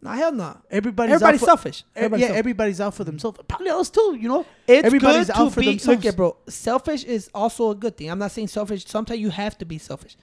No, 0.00 0.10
hell 0.10 0.32
no. 0.32 0.56
Everybody's 0.70 1.14
Everybody's 1.14 1.40
out 1.40 1.40
for, 1.40 1.46
selfish. 1.46 1.84
Everybody's 1.96 2.20
yeah, 2.22 2.26
selfish. 2.28 2.38
everybody's 2.38 2.80
out 2.80 2.94
for 2.94 3.04
themselves. 3.04 3.40
Probably 3.48 3.70
us 3.70 3.90
too, 3.90 4.16
you 4.20 4.28
know. 4.28 4.46
It's 4.66 4.86
everybody's 4.86 5.26
good 5.26 5.36
out 5.36 5.44
to 5.46 5.50
for 5.50 5.60
be. 5.60 5.66
themselves. 5.70 6.04
Look 6.04 6.12
at 6.12 6.16
bro. 6.16 6.36
Selfish 6.48 7.04
is 7.04 7.28
also 7.34 7.70
a 7.70 7.74
good 7.74 7.96
thing. 7.96 8.08
I'm 8.10 8.18
not 8.18 8.30
saying 8.30 8.48
selfish. 8.48 8.86
Sometimes 8.86 9.18
you 9.18 9.30
have 9.30 9.58
to 9.58 9.64
be 9.64 9.78
selfish. 9.78 10.16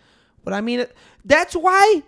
But 0.46 0.54
I 0.54 0.62
mean, 0.62 0.86
that's 1.26 1.56
why. 1.56 2.04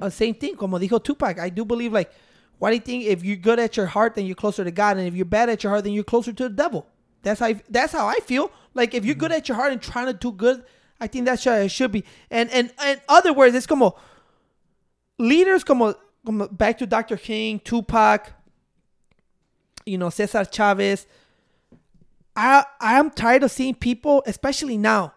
Uh, 0.00 0.10
same 0.10 0.34
thing. 0.34 0.56
Como 0.56 0.78
dijo 0.78 1.02
Tupac, 1.02 1.38
I 1.38 1.50
do 1.50 1.64
believe 1.64 1.92
like, 1.92 2.10
why 2.58 2.70
do 2.70 2.76
you 2.76 2.80
think 2.80 3.04
if 3.04 3.22
you're 3.22 3.36
good 3.36 3.60
at 3.60 3.76
your 3.76 3.86
heart, 3.86 4.16
then 4.16 4.26
you're 4.26 4.34
closer 4.34 4.64
to 4.64 4.70
God, 4.72 4.96
and 4.96 5.06
if 5.06 5.14
you're 5.14 5.24
bad 5.24 5.48
at 5.50 5.62
your 5.62 5.70
heart, 5.70 5.84
then 5.84 5.92
you're 5.92 6.04
closer 6.04 6.32
to 6.32 6.42
the 6.44 6.54
devil. 6.54 6.86
That's 7.22 7.38
how. 7.38 7.46
I, 7.46 7.62
that's 7.68 7.92
how 7.92 8.06
I 8.06 8.16
feel. 8.20 8.50
Like 8.74 8.94
if 8.94 9.04
you're 9.04 9.14
good 9.14 9.30
at 9.30 9.48
your 9.48 9.56
heart 9.56 9.72
and 9.72 9.80
trying 9.80 10.06
to 10.06 10.14
do 10.14 10.32
good, 10.32 10.64
I 11.00 11.06
think 11.06 11.24
that's 11.24 11.44
how 11.44 11.54
it 11.54 11.70
should 11.70 11.92
be. 11.92 12.04
And 12.30 12.50
and 12.50 12.72
and 12.78 13.00
other 13.08 13.32
words, 13.32 13.54
it's 13.54 13.66
como 13.66 13.96
leaders 15.18 15.64
como, 15.64 15.94
como 16.24 16.48
back 16.48 16.78
to 16.78 16.86
Dr. 16.86 17.16
King, 17.16 17.60
Tupac, 17.60 18.32
you 19.86 19.98
know, 19.98 20.10
Cesar 20.10 20.44
Chavez. 20.44 21.06
I 22.36 22.64
I'm 22.80 23.10
tired 23.10 23.42
of 23.42 23.50
seeing 23.50 23.74
people, 23.74 24.22
especially 24.26 24.76
now. 24.76 25.14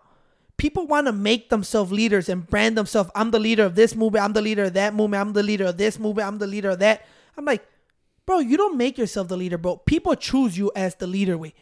People 0.57 0.87
want 0.87 1.07
to 1.07 1.11
make 1.11 1.49
themselves 1.49 1.91
leaders 1.91 2.29
and 2.29 2.47
brand 2.47 2.77
themselves. 2.77 3.09
I'm 3.15 3.31
the 3.31 3.39
leader 3.39 3.65
of 3.65 3.75
this 3.75 3.95
movement. 3.95 4.23
I'm 4.23 4.33
the 4.33 4.41
leader 4.41 4.65
of 4.65 4.73
that 4.73 4.93
movement. 4.93 5.19
I'm 5.19 5.33
the 5.33 5.43
leader 5.43 5.65
of 5.65 5.77
this 5.77 5.99
movement. 5.99 6.27
I'm 6.27 6.37
the 6.37 6.47
leader 6.47 6.69
of 6.69 6.79
that. 6.79 7.05
I'm 7.35 7.43
like, 7.43 7.65
bro, 8.25 8.39
you 8.39 8.55
don't 8.55 8.77
make 8.77 8.97
yourself 8.97 9.27
the 9.27 9.35
leader, 9.35 9.57
bro. 9.57 9.77
People 9.77 10.15
choose 10.15 10.57
you 10.57 10.71
as 10.75 10.95
the 10.95 11.07
leader. 11.07 11.37
Way, 11.37 11.53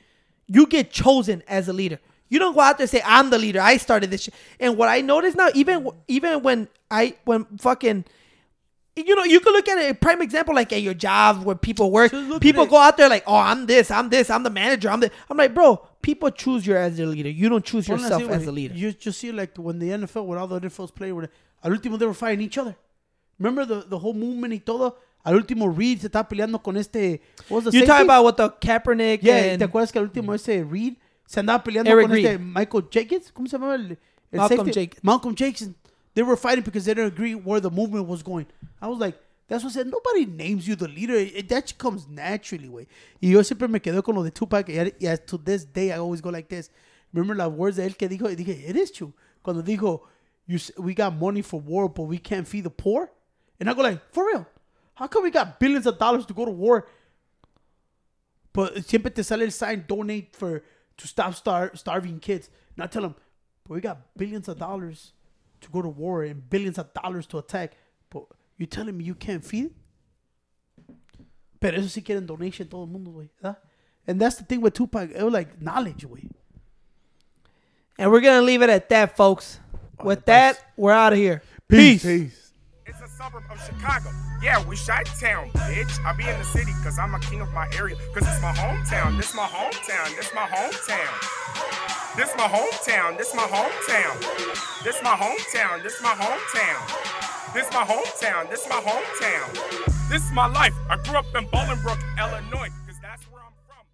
you 0.48 0.68
get 0.68 0.92
chosen 0.92 1.42
as 1.48 1.68
a 1.68 1.74
leader. 1.74 2.00
You 2.32 2.40
don't 2.40 2.56
go 2.56 2.62
out 2.62 2.78
there 2.78 2.86
and 2.86 2.90
say 2.90 3.04
I'm 3.06 3.30
the 3.30 3.38
leader. 3.38 3.60
I 3.60 3.76
started 3.76 4.10
this 4.10 4.24
shit. 4.24 4.34
And 4.58 4.78
what 4.78 4.88
I 4.88 5.02
notice 5.02 5.36
now, 5.36 5.50
even 5.54 5.88
even 6.08 6.42
when 6.42 6.70
I 6.90 7.16
when 7.26 7.46
fucking 7.60 8.06
you 8.96 9.16
know, 9.16 9.24
you 9.24 9.40
could 9.40 9.54
look 9.54 9.68
at 9.70 9.90
a 9.90 9.94
prime 9.94 10.22
example, 10.22 10.56
like 10.56 10.72
at 10.74 10.82
your 10.82 10.94
job 10.94 11.44
where 11.44 11.56
people 11.56 11.92
work. 11.92 12.12
People 12.42 12.66
go 12.66 12.78
out 12.78 12.98
there 12.98 13.10
like, 13.10 13.24
oh, 13.26 13.36
I'm 13.36 13.66
this, 13.66 13.90
I'm 13.92 14.10
this, 14.10 14.30
I'm 14.30 14.44
the 14.44 14.50
manager, 14.50 14.90
I'm 14.90 15.00
the. 15.00 15.12
I'm 15.30 15.38
like, 15.38 15.54
bro, 15.54 15.78
people 16.02 16.30
choose 16.30 16.66
you 16.66 16.76
as 16.76 16.98
their 16.98 17.06
leader. 17.06 17.30
You 17.30 17.50
don't 17.50 17.64
choose 17.64 17.88
yourself 17.88 18.24
as 18.30 18.48
a 18.48 18.52
leader. 18.52 18.74
You 18.74 18.92
just 18.94 19.20
see 19.20 19.32
like 19.32 19.56
when 19.58 19.80
the 19.80 19.90
NFL, 19.90 20.26
when 20.26 20.38
all 20.38 20.48
the 20.48 20.60
NFL's 20.60 20.92
players 20.92 21.14
were, 21.14 21.30
al 21.64 21.72
último 21.72 22.00
they 22.00 22.06
were 22.06 22.14
fighting 22.14 22.42
each 22.42 22.58
other. 22.58 22.76
Remember 23.40 23.66
the, 23.66 23.86
the 23.88 24.00
whole 24.00 24.14
movement 24.14 24.54
y 24.54 24.60
todo? 24.60 24.96
Al 25.24 25.36
último 25.36 25.68
Reid 25.76 26.02
se 26.02 26.08
estaba 26.08 26.28
peleando 26.28 26.62
con 26.62 26.78
este. 26.78 27.22
What 27.48 27.64
was 27.66 27.74
the 27.74 27.80
You 27.80 27.86
talking 27.86 28.06
about 28.06 28.24
what 28.24 28.38
the 28.38 28.50
Kaepernick 28.50 29.20
Yeah, 29.22 29.54
and 29.54 29.60
¿te 29.60 29.66
acuerdas 29.66 29.92
que 29.92 30.00
al 30.00 30.08
último 30.08 30.34
ese 30.34 30.64
Reid 30.64 30.96
se 31.32 31.40
andaba 31.40 31.64
peleando 31.64 31.90
Eric 31.90 32.08
con 32.08 32.18
este 32.18 32.38
Michael 32.38 32.88
Jenkins? 32.92 33.32
¿Cómo 33.32 33.48
se 33.48 33.58
llamaba 33.58 33.76
el, 33.76 33.98
el 34.32 34.38
Malcolm 34.38 34.58
safety? 34.58 34.74
Jenkins. 34.74 35.04
Malcolm 35.04 35.36
Jenkins. 35.36 35.76
They 36.14 36.24
were 36.24 36.36
fighting 36.36 36.62
because 36.62 36.84
they 36.84 36.94
didn't 36.94 37.14
agree 37.14 37.36
where 37.36 37.62
the 37.62 37.70
movement 37.70 38.06
was 38.06 38.22
going. 38.22 38.48
I 38.82 38.88
was 38.88 39.00
like, 39.00 39.18
that's 39.48 39.64
what 39.64 39.72
I 39.72 39.76
said. 39.76 39.88
Nobody 39.88 40.26
names 40.26 40.68
you 40.68 40.76
the 40.76 40.90
leader. 40.90 41.16
It, 41.16 41.48
that 41.48 41.78
comes 41.78 42.06
naturally, 42.10 42.68
güey. 42.68 42.86
Y 43.22 43.30
yo 43.30 43.42
siempre 43.44 43.70
me 43.70 43.80
quedé 43.80 44.04
con 44.04 44.16
lo 44.16 44.24
de 44.24 44.32
Tupac. 44.32 44.68
Y, 44.68 44.92
y 45.00 45.16
to 45.26 45.38
this 45.38 45.64
day, 45.64 45.94
I 45.94 46.00
always 46.00 46.20
go 46.20 46.30
like 46.30 46.50
this. 46.50 46.70
Remember 47.14 47.36
las 47.36 47.50
words 47.50 47.78
de 47.78 47.86
él 47.86 47.96
que 47.96 48.10
dijo? 48.10 48.30
Y 48.30 48.36
dije, 48.36 48.68
it 48.70 48.76
is 48.76 48.92
true. 48.92 49.14
Cuando 49.42 49.64
dijo, 49.64 50.02
you, 50.48 50.60
we 50.78 50.94
got 50.94 51.14
money 51.14 51.42
for 51.42 51.62
war, 51.62 51.88
but 51.88 52.04
we 52.04 52.18
can't 52.18 52.46
feed 52.46 52.66
the 52.66 52.70
poor. 52.70 53.10
And 53.58 53.70
I 53.70 53.74
go 53.74 53.84
like, 53.84 54.02
for 54.12 54.26
real? 54.26 54.46
How 54.96 55.08
come 55.08 55.24
we 55.24 55.32
got 55.32 55.62
billions 55.62 55.88
of 55.88 55.98
dollars 55.98 56.26
to 56.26 56.34
go 56.34 56.44
to 56.44 56.52
war 56.52 56.88
but 58.54 58.84
siempre 58.86 59.12
te 59.12 59.24
sale 59.24 59.44
el 59.44 59.52
sign 59.52 59.86
donate 59.88 60.36
for 60.36 60.62
to 61.02 61.08
stop 61.08 61.36
star, 61.36 61.72
starving 61.76 62.20
kids. 62.20 62.50
And 62.76 62.84
I 62.84 62.88
tell 62.88 63.02
them, 63.02 63.16
but 63.68 63.76
we 63.76 63.82
got 63.82 64.16
billions 64.18 64.48
of 64.48 64.58
dollars 64.58 65.14
to 65.62 65.70
go 65.70 65.82
to 65.82 65.90
war 65.90 66.24
and 66.24 66.50
billions 66.50 66.78
of 66.78 66.94
dollars 66.94 67.28
to 67.28 67.38
attack. 67.38 67.74
But 68.10 68.24
you're 68.58 68.68
telling 68.68 68.98
me 68.98 69.04
you 69.04 69.16
can't 69.16 69.44
feed? 69.44 69.72
Pero 71.60 71.78
eso 71.78 71.88
sí 71.88 72.04
quieren 72.04 72.26
donation 72.26 72.68
todo 72.68 72.82
el 72.84 72.88
mundo, 72.88 73.12
güey. 73.12 73.30
¿verdad? 73.42 73.58
And 74.08 74.20
that's 74.20 74.38
the 74.38 74.44
thing 74.44 74.62
with 74.62 74.74
Tupac. 74.74 75.12
It 75.12 75.22
was 75.22 75.32
like 75.32 75.62
knowledge, 75.62 76.08
güey. 76.08 76.30
and 77.98 78.12
we're 78.12 78.22
gonna 78.22 78.42
leave 78.42 78.64
it 78.64 78.70
at 78.70 78.90
that, 78.90 79.16
folks. 79.16 79.60
With 80.04 80.26
that, 80.26 80.60
we're 80.76 80.92
out 80.92 81.14
of 81.14 81.20
here. 81.20 81.44
Peace. 81.68 82.02
Peace. 82.02 82.51
Suburb 83.22 83.44
of 83.52 83.62
Chicago. 83.62 84.10
Yeah, 84.42 84.66
we 84.66 84.76
shot 84.76 85.06
town, 85.06 85.52
bitch. 85.70 86.04
I 86.04 86.14
be 86.14 86.28
in 86.28 86.36
the 86.40 86.44
city 86.44 86.72
cause 86.84 86.98
I'm 86.98 87.14
a 87.14 87.20
king 87.20 87.40
of 87.42 87.54
my 87.54 87.68
area. 87.78 87.96
Cause 88.16 88.26
it's 88.26 88.42
my 88.42 88.52
hometown. 88.52 89.16
This 89.16 89.36
my 89.36 89.46
hometown. 89.46 90.16
This 90.16 90.34
my 90.34 90.48
hometown. 90.48 91.14
This 92.18 92.34
my 92.36 92.48
hometown. 92.48 93.18
This 93.20 93.32
my 93.36 93.46
hometown. 93.46 94.18
This 94.84 95.04
my 95.04 95.12
hometown. 95.12 95.84
This 95.84 96.02
my 96.02 96.14
hometown. 96.16 97.54
This 97.54 97.72
my 97.72 97.84
hometown. 97.84 98.50
This 98.50 98.68
my 98.68 98.82
hometown. 98.82 100.10
This 100.10 100.26
is 100.26 100.32
my 100.32 100.48
life. 100.48 100.74
I 100.90 100.98
grew 100.98 101.18
up 101.18 101.26
in 101.36 101.46
Bolingbrook, 101.46 102.02
Illinois. 102.18 102.81